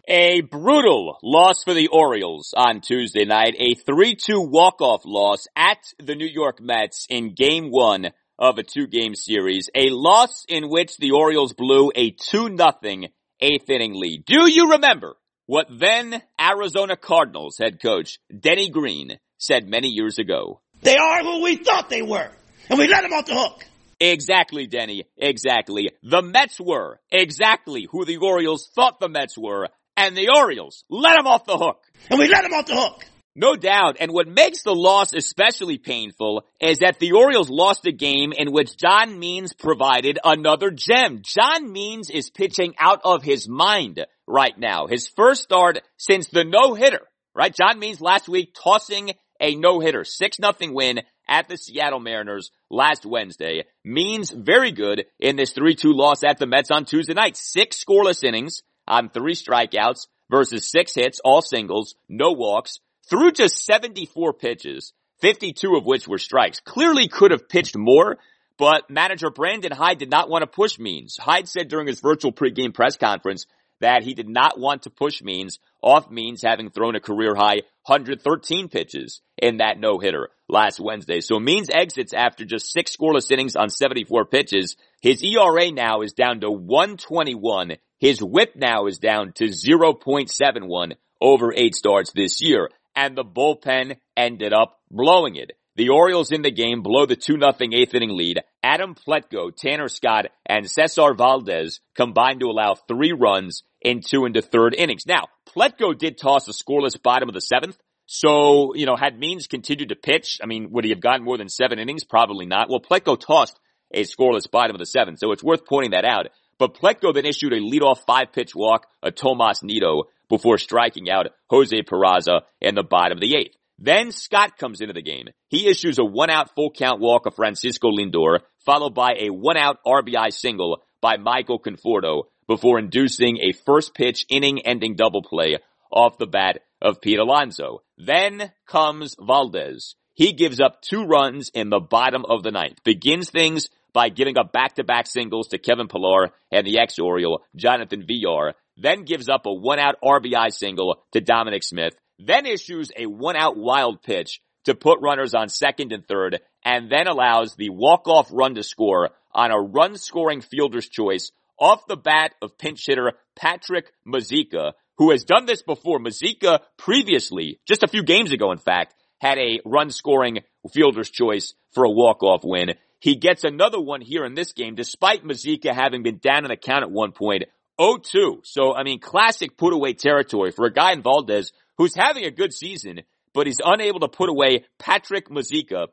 A 0.05 0.41
brutal 0.41 1.17
loss 1.23 1.63
for 1.63 1.73
the 1.73 1.87
Orioles 1.87 2.53
on 2.57 2.81
Tuesday 2.81 3.23
night. 3.23 3.55
A 3.57 3.73
3-2 3.73 4.49
walk-off 4.49 5.03
loss 5.05 5.47
at 5.55 5.77
the 5.97 6.13
New 6.13 6.27
York 6.27 6.59
Mets 6.59 7.07
in 7.09 7.33
game 7.33 7.71
one 7.71 8.11
of 8.37 8.57
a 8.57 8.63
two 8.63 8.87
game 8.87 9.15
series, 9.15 9.69
a 9.75 9.89
loss 9.89 10.45
in 10.47 10.69
which 10.69 10.97
the 10.97 11.11
Orioles 11.11 11.53
blew 11.53 11.91
a 11.95 12.11
2 12.11 12.49
nothing 12.49 13.07
eighth 13.39 13.69
inning 13.69 13.93
lead. 13.93 14.25
Do 14.25 14.49
you 14.49 14.71
remember 14.71 15.15
what 15.45 15.67
then 15.69 16.21
Arizona 16.39 16.95
Cardinals 16.95 17.57
head 17.61 17.81
coach 17.81 18.19
Denny 18.37 18.69
Green 18.69 19.17
said 19.37 19.67
many 19.67 19.89
years 19.89 20.17
ago? 20.17 20.61
They 20.81 20.95
are 20.97 21.23
who 21.23 21.43
we 21.43 21.57
thought 21.57 21.89
they 21.89 22.01
were, 22.01 22.29
and 22.69 22.79
we 22.79 22.87
let 22.87 23.01
them 23.01 23.13
off 23.13 23.25
the 23.25 23.35
hook. 23.35 23.65
Exactly, 23.99 24.67
Denny. 24.67 25.05
Exactly. 25.17 25.91
The 26.01 26.21
Mets 26.21 26.59
were 26.59 26.99
exactly 27.11 27.87
who 27.89 28.03
the 28.05 28.17
Orioles 28.17 28.69
thought 28.75 28.99
the 28.99 29.07
Mets 29.07 29.37
were, 29.37 29.69
and 29.95 30.15
the 30.15 30.29
Orioles 30.35 30.83
let 30.89 31.15
them 31.15 31.27
off 31.27 31.45
the 31.45 31.57
hook. 31.57 31.83
And 32.09 32.19
we 32.19 32.27
let 32.27 32.43
them 32.43 32.53
off 32.53 32.65
the 32.65 32.75
hook. 32.75 33.05
No 33.35 33.55
doubt. 33.55 33.97
And 33.99 34.11
what 34.11 34.27
makes 34.27 34.61
the 34.61 34.75
loss 34.75 35.13
especially 35.13 35.79
painful 35.79 36.45
is 36.59 36.79
that 36.79 36.99
the 36.99 37.13
Orioles 37.13 37.49
lost 37.49 37.87
a 37.87 37.91
game 37.91 38.31
in 38.31 38.51
which 38.51 38.77
John 38.77 39.17
Means 39.17 39.53
provided 39.53 40.19
another 40.23 40.69
gem. 40.69 41.21
John 41.23 41.71
Means 41.71 42.11
is 42.11 42.29
pitching 42.29 42.75
out 42.79 43.01
of 43.03 43.23
his 43.23 43.49
mind 43.49 44.05
right 44.27 44.57
now. 44.57 44.85
His 44.85 45.07
first 45.07 45.41
start 45.41 45.81
since 45.97 46.27
the 46.27 46.43
no-hitter, 46.43 47.01
right? 47.33 47.53
John 47.53 47.79
Means 47.79 47.99
last 47.99 48.29
week 48.29 48.53
tossing 48.53 49.13
a 49.39 49.55
no-hitter. 49.55 50.03
6 50.03 50.39
nothing 50.39 50.73
win 50.75 51.01
at 51.27 51.49
the 51.49 51.57
Seattle 51.57 51.99
Mariners 51.99 52.51
last 52.69 53.03
Wednesday. 53.03 53.63
Means 53.83 54.29
very 54.29 54.71
good 54.71 55.05
in 55.19 55.37
this 55.37 55.53
3-2 55.53 55.85
loss 55.85 56.23
at 56.23 56.37
the 56.37 56.45
Mets 56.45 56.69
on 56.69 56.85
Tuesday 56.85 57.13
night. 57.13 57.35
Six 57.35 57.83
scoreless 57.83 58.23
innings 58.23 58.61
on 58.87 59.09
three 59.09 59.33
strikeouts 59.33 60.07
versus 60.29 60.69
six 60.69 60.93
hits, 60.93 61.19
all 61.23 61.41
singles, 61.41 61.95
no 62.07 62.31
walks, 62.31 62.79
threw 63.09 63.31
just 63.31 63.65
74 63.65 64.33
pitches, 64.33 64.93
52 65.21 65.75
of 65.75 65.85
which 65.85 66.07
were 66.07 66.17
strikes. 66.17 66.59
Clearly 66.59 67.07
could 67.07 67.31
have 67.31 67.49
pitched 67.49 67.77
more, 67.77 68.17
but 68.57 68.89
manager 68.89 69.29
Brandon 69.29 69.71
Hyde 69.71 69.97
did 69.97 70.09
not 70.09 70.29
want 70.29 70.43
to 70.43 70.47
push 70.47 70.79
Means. 70.79 71.17
Hyde 71.17 71.47
said 71.47 71.67
during 71.67 71.87
his 71.87 71.99
virtual 71.99 72.31
pregame 72.31 72.73
press 72.73 72.97
conference 72.97 73.45
that 73.79 74.03
he 74.03 74.13
did 74.13 74.29
not 74.29 74.59
want 74.59 74.83
to 74.83 74.89
push 74.89 75.21
Means 75.21 75.59
off 75.81 76.09
Means 76.09 76.41
having 76.41 76.69
thrown 76.69 76.95
a 76.95 77.01
career 77.01 77.35
high 77.35 77.61
113 77.85 78.69
pitches 78.69 79.21
in 79.37 79.57
that 79.57 79.77
no 79.77 79.99
hitter 79.99 80.29
last 80.47 80.79
Wednesday. 80.79 81.19
So 81.19 81.39
Means 81.39 81.69
exits 81.69 82.13
after 82.13 82.45
just 82.45 82.71
six 82.71 82.95
scoreless 82.95 83.29
innings 83.29 83.55
on 83.55 83.69
74 83.69 84.25
pitches. 84.25 84.77
His 85.01 85.21
ERA 85.21 85.71
now 85.71 86.01
is 86.01 86.13
down 86.13 86.39
to 86.41 86.51
121. 86.51 87.73
His 87.99 88.21
whip 88.21 88.55
now 88.55 88.85
is 88.85 88.99
down 88.99 89.33
to 89.33 89.45
0.71 89.45 90.93
over 91.19 91.53
eight 91.55 91.75
starts 91.75 92.11
this 92.11 92.41
year. 92.41 92.69
And 92.95 93.17
the 93.17 93.25
bullpen 93.25 93.97
ended 94.15 94.53
up 94.53 94.79
blowing 94.91 95.35
it. 95.35 95.53
The 95.75 95.89
Orioles 95.89 96.31
in 96.31 96.43
the 96.43 96.51
game 96.51 96.83
blow 96.83 97.07
the 97.07 97.15
2-0 97.15 97.73
eighth 97.73 97.95
inning 97.95 98.15
lead. 98.15 98.41
Adam 98.61 98.93
Plutko, 98.93 99.55
Tanner 99.55 99.87
Scott, 99.87 100.27
and 100.45 100.69
Cesar 100.69 101.15
Valdez 101.15 101.79
combined 101.95 102.41
to 102.41 102.47
allow 102.47 102.75
three 102.75 103.11
runs 103.11 103.63
in 103.81 104.01
two 104.07 104.25
into 104.25 104.43
third 104.43 104.75
innings. 104.75 105.07
Now, 105.07 105.25
Plutko 105.49 105.97
did 105.97 106.19
toss 106.19 106.47
a 106.47 106.51
scoreless 106.51 107.01
bottom 107.01 107.27
of 107.27 107.33
the 107.33 107.41
seventh. 107.41 107.77
So, 108.05 108.75
you 108.75 108.85
know, 108.85 108.95
had 108.95 109.17
Means 109.17 109.47
continued 109.47 109.89
to 109.89 109.95
pitch, 109.95 110.39
I 110.43 110.45
mean, 110.45 110.69
would 110.71 110.83
he 110.83 110.91
have 110.91 111.01
gotten 111.01 111.25
more 111.25 111.39
than 111.39 111.49
seven 111.49 111.79
innings? 111.79 112.03
Probably 112.03 112.45
not. 112.45 112.69
Well, 112.69 112.79
Plutko 112.79 113.19
tossed 113.19 113.59
a 113.91 114.03
scoreless 114.03 114.49
bottom 114.49 114.75
of 114.75 114.79
the 114.79 114.85
seventh, 114.85 115.19
so 115.19 115.31
it's 115.31 115.43
worth 115.43 115.65
pointing 115.65 115.91
that 115.91 116.05
out. 116.05 116.27
But 116.63 116.75
Plutko 116.75 117.13
then 117.13 117.25
issued 117.25 117.51
a 117.51 117.59
leadoff 117.59 118.05
five 118.07 118.31
pitch 118.31 118.55
walk, 118.55 118.87
a 119.01 119.11
Tomas 119.11 119.63
Nido, 119.63 120.03
before 120.29 120.57
striking 120.57 121.09
out 121.09 121.27
Jose 121.49 121.75
Peraza 121.81 122.43
in 122.61 122.73
the 122.73 122.83
bottom 122.83 123.17
of 123.17 123.19
the 123.19 123.35
eighth. 123.35 123.57
Then 123.79 124.13
Scott 124.13 124.57
comes 124.57 124.79
into 124.79 124.93
the 124.93 125.01
game. 125.01 125.27
He 125.49 125.67
issues 125.67 125.99
a 125.99 126.05
one 126.05 126.29
out 126.29 126.55
full 126.55 126.71
count 126.71 127.01
walk 127.01 127.25
of 127.25 127.35
Francisco 127.35 127.91
Lindor, 127.91 128.39
followed 128.65 128.95
by 128.95 129.15
a 129.19 129.29
one 129.29 129.57
out 129.57 129.79
RBI 129.85 130.31
single 130.31 130.81
by 131.01 131.17
Michael 131.17 131.59
Conforto 131.59 132.27
before 132.47 132.79
inducing 132.79 133.39
a 133.39 133.51
first 133.65 133.93
pitch 133.93 134.25
inning 134.29 134.65
ending 134.65 134.95
double 134.95 135.21
play 135.21 135.57
off 135.91 136.17
the 136.17 136.27
bat 136.27 136.61
of 136.81 137.01
Pete 137.01 137.19
Alonso. 137.19 137.81
Then 137.97 138.53
comes 138.67 139.17
Valdez. 139.19 139.95
He 140.13 140.31
gives 140.31 140.61
up 140.61 140.81
two 140.81 141.03
runs 141.03 141.51
in 141.53 141.69
the 141.69 141.81
bottom 141.81 142.23
of 142.23 142.41
the 142.41 142.51
ninth, 142.51 142.81
begins 142.85 143.29
things 143.29 143.67
by 143.93 144.09
giving 144.09 144.37
up 144.37 144.51
back-to-back 144.51 145.07
singles 145.07 145.49
to 145.49 145.57
Kevin 145.57 145.87
Pillar 145.87 146.31
and 146.51 146.65
the 146.65 146.79
ex-Oriole, 146.79 147.43
Jonathan 147.55 148.05
Villar, 148.07 148.53
then 148.77 149.03
gives 149.03 149.29
up 149.29 149.45
a 149.45 149.53
one-out 149.53 149.95
RBI 150.03 150.51
single 150.51 151.03
to 151.11 151.21
Dominic 151.21 151.63
Smith, 151.63 151.93
then 152.19 152.45
issues 152.45 152.91
a 152.97 153.05
one-out 153.05 153.57
wild 153.57 154.01
pitch 154.01 154.41
to 154.65 154.75
put 154.75 155.01
runners 155.01 155.33
on 155.33 155.49
second 155.49 155.91
and 155.91 156.07
third, 156.07 156.39
and 156.65 156.89
then 156.89 157.07
allows 157.07 157.55
the 157.55 157.69
walk-off 157.69 158.29
run 158.31 158.55
to 158.55 158.63
score 158.63 159.09
on 159.33 159.51
a 159.51 159.59
run-scoring 159.59 160.41
fielder's 160.41 160.87
choice 160.87 161.31
off 161.59 161.85
the 161.87 161.97
bat 161.97 162.33
of 162.41 162.57
pinch 162.57 162.85
hitter 162.85 163.13
Patrick 163.35 163.91
Mazeika, 164.07 164.73
who 164.97 165.11
has 165.11 165.23
done 165.23 165.45
this 165.45 165.61
before. 165.61 165.99
Mazeika 165.99 166.59
previously, 166.77 167.59
just 167.67 167.83
a 167.83 167.87
few 167.87 168.03
games 168.03 168.31
ago 168.31 168.51
in 168.51 168.57
fact, 168.57 168.95
had 169.19 169.37
a 169.37 169.59
run-scoring 169.65 170.39
fielder's 170.73 171.09
choice 171.09 171.53
for 171.73 171.83
a 171.83 171.91
walk-off 171.91 172.41
win. 172.43 172.73
He 173.03 173.17
gets 173.17 173.43
another 173.43 173.81
one 173.81 173.99
here 173.99 174.23
in 174.23 174.33
this 174.33 174.53
game, 174.53 174.75
despite 174.75 175.25
Mazeika 175.25 175.75
having 175.75 176.03
been 176.03 176.19
down 176.19 176.45
in 176.45 176.49
the 176.49 176.55
count 176.55 176.83
at 176.83 176.89
one 176.89 177.11
point, 177.11 177.43
0-2. 177.77 178.45
So, 178.45 178.73
I 178.73 178.83
mean, 178.83 179.01
classic 179.01 179.57
put 179.57 179.73
away 179.73 179.91
territory 179.91 180.51
for 180.51 180.65
a 180.65 180.71
guy 180.71 180.93
in 180.93 181.01
Valdez 181.01 181.51
who's 181.77 181.93
having 181.93 182.23
a 182.23 182.31
good 182.31 182.53
season, 182.53 183.01
but 183.33 183.45
he's 183.45 183.59
unable 183.61 183.99
to 183.99 184.07
put 184.07 184.29
away 184.29 184.63
Patrick 184.79 185.27
Mazeika. 185.27 185.87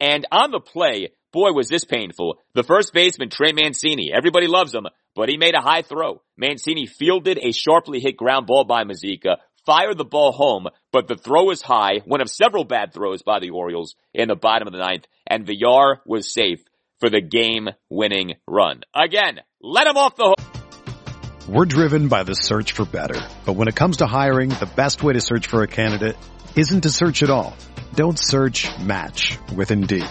And 0.00 0.26
on 0.32 0.50
the 0.50 0.58
play, 0.58 1.10
boy, 1.32 1.52
was 1.52 1.68
this 1.68 1.84
painful. 1.84 2.38
The 2.54 2.64
first 2.64 2.92
baseman, 2.92 3.30
Trey 3.30 3.52
Mancini, 3.52 4.10
everybody 4.12 4.48
loves 4.48 4.74
him, 4.74 4.88
but 5.14 5.28
he 5.28 5.36
made 5.36 5.54
a 5.54 5.60
high 5.60 5.82
throw. 5.82 6.20
Mancini 6.36 6.86
fielded 6.86 7.38
a 7.40 7.52
sharply 7.52 8.00
hit 8.00 8.16
ground 8.16 8.48
ball 8.48 8.64
by 8.64 8.82
Mazeika, 8.82 9.36
fired 9.66 9.98
the 9.98 10.04
ball 10.04 10.32
home, 10.32 10.68
but 10.92 11.08
the 11.08 11.16
throw 11.16 11.44
was 11.44 11.60
high, 11.60 12.00
one 12.04 12.20
of 12.20 12.30
several 12.30 12.64
bad 12.64 12.94
throws 12.94 13.22
by 13.22 13.40
the 13.40 13.50
Orioles 13.50 13.96
in 14.14 14.28
the 14.28 14.36
bottom 14.36 14.68
of 14.68 14.72
the 14.72 14.78
ninth, 14.78 15.06
and 15.26 15.44
Villar 15.44 16.00
was 16.06 16.32
safe 16.32 16.60
for 17.00 17.10
the 17.10 17.20
game 17.20 17.68
winning 17.90 18.34
run. 18.46 18.82
Again, 18.94 19.40
let 19.60 19.86
him 19.86 19.96
off 19.96 20.16
the 20.16 20.34
hook. 20.38 21.48
We're 21.48 21.64
driven 21.64 22.08
by 22.08 22.22
the 22.22 22.34
search 22.34 22.72
for 22.72 22.84
better. 22.84 23.20
But 23.44 23.52
when 23.52 23.68
it 23.68 23.76
comes 23.76 23.98
to 23.98 24.06
hiring, 24.06 24.48
the 24.48 24.70
best 24.74 25.02
way 25.02 25.12
to 25.12 25.20
search 25.20 25.46
for 25.46 25.62
a 25.62 25.68
candidate 25.68 26.16
isn't 26.56 26.82
to 26.82 26.90
search 26.90 27.22
at 27.22 27.30
all. 27.30 27.56
Don't 27.94 28.18
search 28.18 28.66
match 28.80 29.38
with 29.54 29.70
Indeed. 29.70 30.08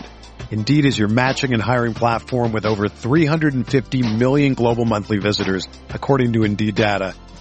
Indeed 0.52 0.86
is 0.86 0.98
your 0.98 1.08
matching 1.08 1.54
and 1.54 1.62
hiring 1.62 1.94
platform 1.94 2.52
with 2.52 2.66
over 2.66 2.88
350 2.88 4.16
million 4.16 4.54
global 4.54 4.86
monthly 4.86 5.18
visitors, 5.18 5.68
according 5.90 6.34
to 6.34 6.44
Indeed 6.44 6.76
data, 6.76 7.16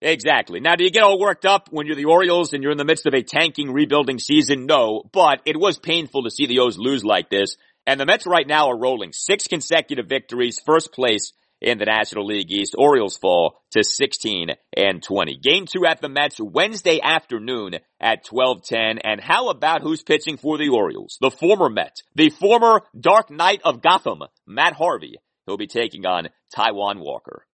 Exactly. 0.00 0.60
Now, 0.60 0.76
do 0.76 0.84
you 0.84 0.90
get 0.90 1.02
all 1.02 1.18
worked 1.18 1.44
up 1.44 1.68
when 1.70 1.86
you're 1.86 1.96
the 1.96 2.04
Orioles 2.04 2.52
and 2.52 2.62
you're 2.62 2.72
in 2.72 2.78
the 2.78 2.84
midst 2.84 3.06
of 3.06 3.14
a 3.14 3.22
tanking 3.22 3.72
rebuilding 3.72 4.18
season? 4.18 4.66
No, 4.66 5.02
but 5.12 5.40
it 5.44 5.58
was 5.58 5.78
painful 5.78 6.22
to 6.22 6.30
see 6.30 6.46
the 6.46 6.60
O's 6.60 6.78
lose 6.78 7.04
like 7.04 7.30
this. 7.30 7.56
And 7.86 7.98
the 7.98 8.06
Mets 8.06 8.26
right 8.26 8.46
now 8.46 8.68
are 8.68 8.78
rolling 8.78 9.12
six 9.12 9.48
consecutive 9.48 10.06
victories, 10.06 10.60
first 10.64 10.92
place 10.92 11.32
in 11.60 11.78
the 11.78 11.86
National 11.86 12.26
League 12.26 12.50
East. 12.50 12.74
Orioles 12.78 13.16
fall 13.16 13.60
to 13.72 13.82
16 13.82 14.50
and 14.76 15.02
20. 15.02 15.38
Game 15.38 15.66
two 15.66 15.84
at 15.84 16.00
the 16.00 16.08
Mets 16.08 16.38
Wednesday 16.38 17.00
afternoon 17.02 17.74
at 18.00 18.26
1210. 18.30 18.98
And 18.98 19.20
how 19.20 19.48
about 19.48 19.82
who's 19.82 20.02
pitching 20.02 20.36
for 20.36 20.58
the 20.58 20.68
Orioles? 20.68 21.18
The 21.20 21.30
former 21.30 21.68
Met, 21.68 21.96
the 22.14 22.30
former 22.30 22.82
Dark 22.98 23.30
Knight 23.30 23.62
of 23.64 23.82
Gotham, 23.82 24.22
Matt 24.46 24.74
Harvey. 24.74 25.16
He'll 25.46 25.56
be 25.56 25.66
taking 25.66 26.06
on 26.06 26.28
Taijuan 26.54 27.00
Walker. 27.00 27.46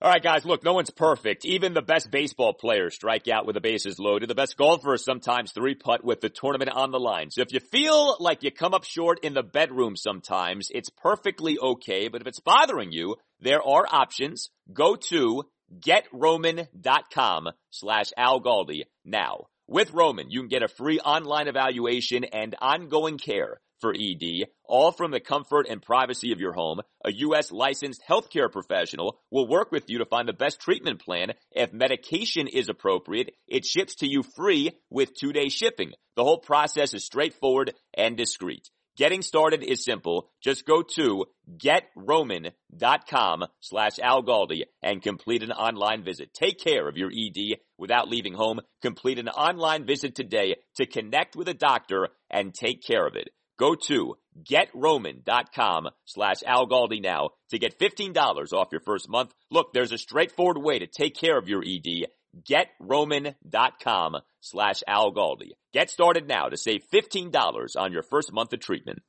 All 0.00 0.08
right, 0.08 0.22
guys, 0.22 0.44
look, 0.44 0.62
no 0.62 0.74
one's 0.74 0.90
perfect. 0.90 1.44
Even 1.44 1.74
the 1.74 1.82
best 1.82 2.08
baseball 2.12 2.52
players 2.52 2.94
strike 2.94 3.26
out 3.26 3.46
with 3.46 3.54
the 3.54 3.60
bases 3.60 3.98
loaded. 3.98 4.30
The 4.30 4.34
best 4.36 4.56
golfers 4.56 5.04
sometimes 5.04 5.50
three 5.50 5.74
putt 5.74 6.04
with 6.04 6.20
the 6.20 6.28
tournament 6.28 6.70
on 6.70 6.92
the 6.92 7.00
line. 7.00 7.32
So 7.32 7.40
if 7.40 7.52
you 7.52 7.58
feel 7.58 8.16
like 8.20 8.44
you 8.44 8.52
come 8.52 8.74
up 8.74 8.84
short 8.84 9.24
in 9.24 9.34
the 9.34 9.42
bedroom 9.42 9.96
sometimes, 9.96 10.68
it's 10.70 10.88
perfectly 10.88 11.58
okay. 11.58 12.06
But 12.06 12.20
if 12.20 12.28
it's 12.28 12.38
bothering 12.38 12.92
you, 12.92 13.16
there 13.40 13.60
are 13.60 13.88
options. 13.90 14.50
Go 14.72 14.94
to 14.94 15.42
getroman.com 15.80 17.48
slash 17.70 18.10
Al 18.16 18.40
Galdi 18.40 18.82
now. 19.04 19.46
With 19.66 19.92
Roman, 19.92 20.30
you 20.30 20.42
can 20.42 20.48
get 20.48 20.62
a 20.62 20.68
free 20.68 21.00
online 21.00 21.48
evaluation 21.48 22.22
and 22.22 22.54
ongoing 22.60 23.18
care 23.18 23.60
for 23.80 23.94
ED, 23.94 24.48
all 24.64 24.92
from 24.92 25.10
the 25.10 25.20
comfort 25.20 25.66
and 25.68 25.82
privacy 25.82 26.32
of 26.32 26.40
your 26.40 26.52
home. 26.52 26.80
A 27.04 27.12
U.S. 27.12 27.50
licensed 27.52 28.02
healthcare 28.08 28.50
professional 28.50 29.20
will 29.30 29.48
work 29.48 29.72
with 29.72 29.84
you 29.88 29.98
to 29.98 30.06
find 30.06 30.28
the 30.28 30.32
best 30.32 30.60
treatment 30.60 31.00
plan. 31.04 31.32
If 31.52 31.72
medication 31.72 32.46
is 32.46 32.68
appropriate, 32.68 33.34
it 33.46 33.64
ships 33.64 33.96
to 33.96 34.06
you 34.06 34.22
free 34.22 34.72
with 34.90 35.14
two 35.14 35.32
day 35.32 35.48
shipping. 35.48 35.92
The 36.16 36.24
whole 36.24 36.38
process 36.38 36.94
is 36.94 37.04
straightforward 37.04 37.74
and 37.94 38.16
discreet. 38.16 38.68
Getting 38.98 39.22
started 39.22 39.62
is 39.62 39.84
simple. 39.84 40.28
Just 40.42 40.66
go 40.66 40.82
to 40.96 41.26
getroman.com 41.56 43.44
slash 43.60 43.98
algaldi 43.98 44.62
and 44.82 45.00
complete 45.00 45.44
an 45.44 45.52
online 45.52 46.02
visit. 46.02 46.34
Take 46.34 46.58
care 46.58 46.88
of 46.88 46.96
your 46.96 47.12
ED 47.12 47.60
without 47.78 48.08
leaving 48.08 48.34
home. 48.34 48.58
Complete 48.82 49.20
an 49.20 49.28
online 49.28 49.86
visit 49.86 50.16
today 50.16 50.56
to 50.78 50.86
connect 50.86 51.36
with 51.36 51.46
a 51.46 51.54
doctor 51.54 52.08
and 52.28 52.52
take 52.52 52.82
care 52.84 53.06
of 53.06 53.14
it. 53.14 53.28
Go 53.58 53.74
to 53.74 54.16
getroman.com 54.42 55.88
slash 56.04 56.36
algaldi 56.46 57.02
now 57.02 57.30
to 57.50 57.58
get 57.58 57.78
$15 57.78 58.52
off 58.52 58.68
your 58.70 58.80
first 58.80 59.08
month. 59.08 59.34
Look, 59.50 59.72
there's 59.72 59.92
a 59.92 59.98
straightforward 59.98 60.58
way 60.58 60.78
to 60.78 60.86
take 60.86 61.16
care 61.16 61.36
of 61.36 61.48
your 61.48 61.62
ED. 61.66 62.06
Getroman.com 62.48 64.16
slash 64.40 64.82
algaldi. 64.88 65.50
Get 65.72 65.90
started 65.90 66.28
now 66.28 66.48
to 66.48 66.56
save 66.56 66.82
$15 66.92 67.76
on 67.76 67.92
your 67.92 68.02
first 68.02 68.32
month 68.32 68.52
of 68.52 68.60
treatment. 68.60 69.00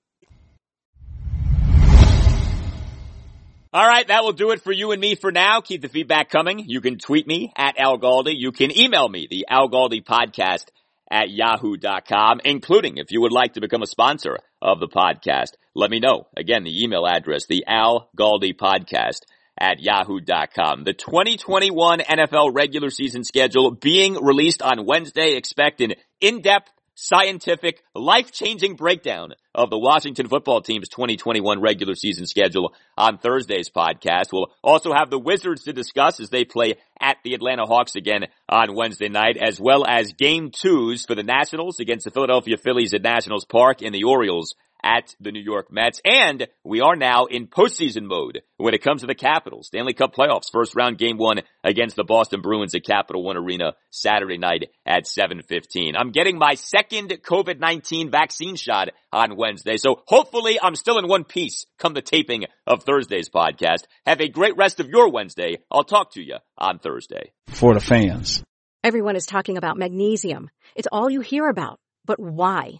All 3.72 3.88
right, 3.88 4.08
that 4.08 4.24
will 4.24 4.34
do 4.34 4.50
it 4.50 4.64
for 4.64 4.72
you 4.72 4.94
and 4.94 5.00
me 5.00 5.14
for 5.14 5.32
now. 5.32 5.62
Keep 5.62 5.84
the 5.84 5.90
feedback 5.90 6.32
coming. 6.32 6.64
You 6.68 6.82
can 6.82 6.98
tweet 6.98 7.28
me 7.28 7.54
at 7.56 7.78
Al 7.78 8.00
Galdi. 8.00 8.34
You 8.36 8.52
can 8.52 8.76
email 8.76 9.08
me, 9.08 9.28
the 9.30 9.46
Al 9.48 9.70
Galdi 9.70 10.04
podcast 10.04 10.66
at 11.12 11.30
yahoo.com, 11.30 12.42
including 12.46 12.98
if 12.98 13.12
you 13.12 13.22
would 13.22 13.32
like 13.32 13.54
to 13.54 13.62
become 13.62 13.82
a 13.82 13.88
sponsor 13.88 14.38
of 14.62 14.80
the 14.80 14.88
podcast. 14.88 15.54
Let 15.76 15.92
me 15.92 16.00
know. 16.00 16.28
Again, 16.38 16.64
the 16.64 16.84
email 16.84 17.08
address, 17.08 17.46
the 17.48 17.64
Al 17.68 18.10
Galdi 18.18 18.56
podcast 18.56 19.22
at 19.60 19.80
yahoo.com. 19.80 20.84
The 20.84 20.94
2021 20.94 22.00
NFL 22.00 22.52
regular 22.54 22.90
season 22.90 23.24
schedule 23.24 23.72
being 23.72 24.16
released 24.16 24.62
on 24.62 24.86
Wednesday. 24.86 25.36
Expect 25.36 25.82
an 25.82 25.94
in-depth 26.22 26.72
scientific, 27.00 27.82
life-changing 27.96 28.76
breakdown 28.76 29.34
of 29.56 29.70
the 29.70 29.80
Washington 29.80 30.28
football 30.28 30.62
team's 30.62 30.90
2021 30.90 31.62
regular 31.62 31.96
season 31.96 32.26
schedule 32.26 32.74
on 32.98 33.18
Thursday's 33.18 33.70
podcast. 33.70 34.32
We'll 34.34 34.52
also 34.64 34.94
have 34.94 35.10
the 35.10 35.20
Wizards 35.20 35.64
to 35.64 35.74
discuss 35.74 36.20
as 36.20 36.30
they 36.30 36.44
play 36.44 36.76
at 37.00 37.18
the 37.24 37.34
Atlanta 37.34 37.66
Hawks 37.66 37.96
again 37.96 38.28
on 38.48 38.76
Wednesday 38.76 39.10
night, 39.10 39.38
as 39.38 39.60
well 39.60 39.86
as 39.88 40.14
game 40.14 40.52
twos 40.52 41.06
for 41.06 41.16
the 41.16 41.24
Nationals 41.24 41.80
against 41.80 42.06
the 42.06 42.12
Philadelphia 42.12 42.58
Phillies 42.58 42.94
at 42.94 43.02
Nationals 43.02 43.46
Park 43.46 43.82
and 43.82 43.96
the 43.96 44.04
Orioles 44.04 44.54
at 44.84 45.16
the 45.20 45.32
New 45.32 45.42
York 45.42 45.72
Mets. 45.72 46.02
And 46.04 46.48
we 46.64 46.82
are 46.82 46.96
now 46.96 47.26
in 47.26 47.48
postseason 47.48 48.04
mode 48.04 48.42
when 48.58 48.74
it 48.74 48.84
comes 48.84 49.02
to 49.02 49.08
the 49.08 49.16
Capitals. 49.16 49.68
Stanley 49.68 49.94
Cup 49.94 50.16
playoffs, 50.16 50.52
first 50.52 50.76
round 50.76 50.98
game 50.98 51.18
one 51.18 51.42
against 51.64 51.96
the 51.96 52.04
Boston 52.04 52.42
Bruins 52.42 52.76
at 52.76 52.84
Capital 52.84 53.24
One 53.24 53.38
Arena 53.38 53.74
Saturday 53.90 54.38
night 54.38 54.70
at 54.86 55.06
7.15. 55.06 55.94
I'm 55.98 56.12
getting 56.12 56.38
my 56.38 56.56
second 56.56 57.10
COVID-19 57.10 58.12
vaccine 58.12 58.56
shot 58.56 58.90
on 59.12 59.36
Wednesday. 59.36 59.78
So 59.78 60.04
hopefully 60.06 60.60
I'm 60.62 60.76
still 60.76 60.98
in 61.00 61.08
one 61.08 61.24
piece 61.24 61.66
come 61.78 61.94
the 61.94 62.02
taping 62.02 62.46
of 62.66 62.84
Thursday's 62.84 63.30
podcast. 63.30 63.86
Have 64.06 64.22
a 64.22 64.30
great 64.30 64.58
rest 64.58 64.80
of 64.80 64.90
your 64.90 65.12
Wednesday. 65.12 65.58
I'll 65.72 65.84
talk 65.84 66.14
to 66.14 66.22
you 66.22 66.38
on 66.58 66.80
Thursday. 66.80 67.32
For 67.48 67.74
the 67.74 67.80
fans. 67.80 68.44
Everyone 68.84 69.16
is 69.16 69.26
talking 69.26 69.58
about 69.58 69.78
magnesium. 69.78 70.50
It's 70.76 70.88
all 70.92 71.10
you 71.10 71.22
hear 71.22 71.50
about. 71.50 71.80
But 72.06 72.20
why? 72.20 72.80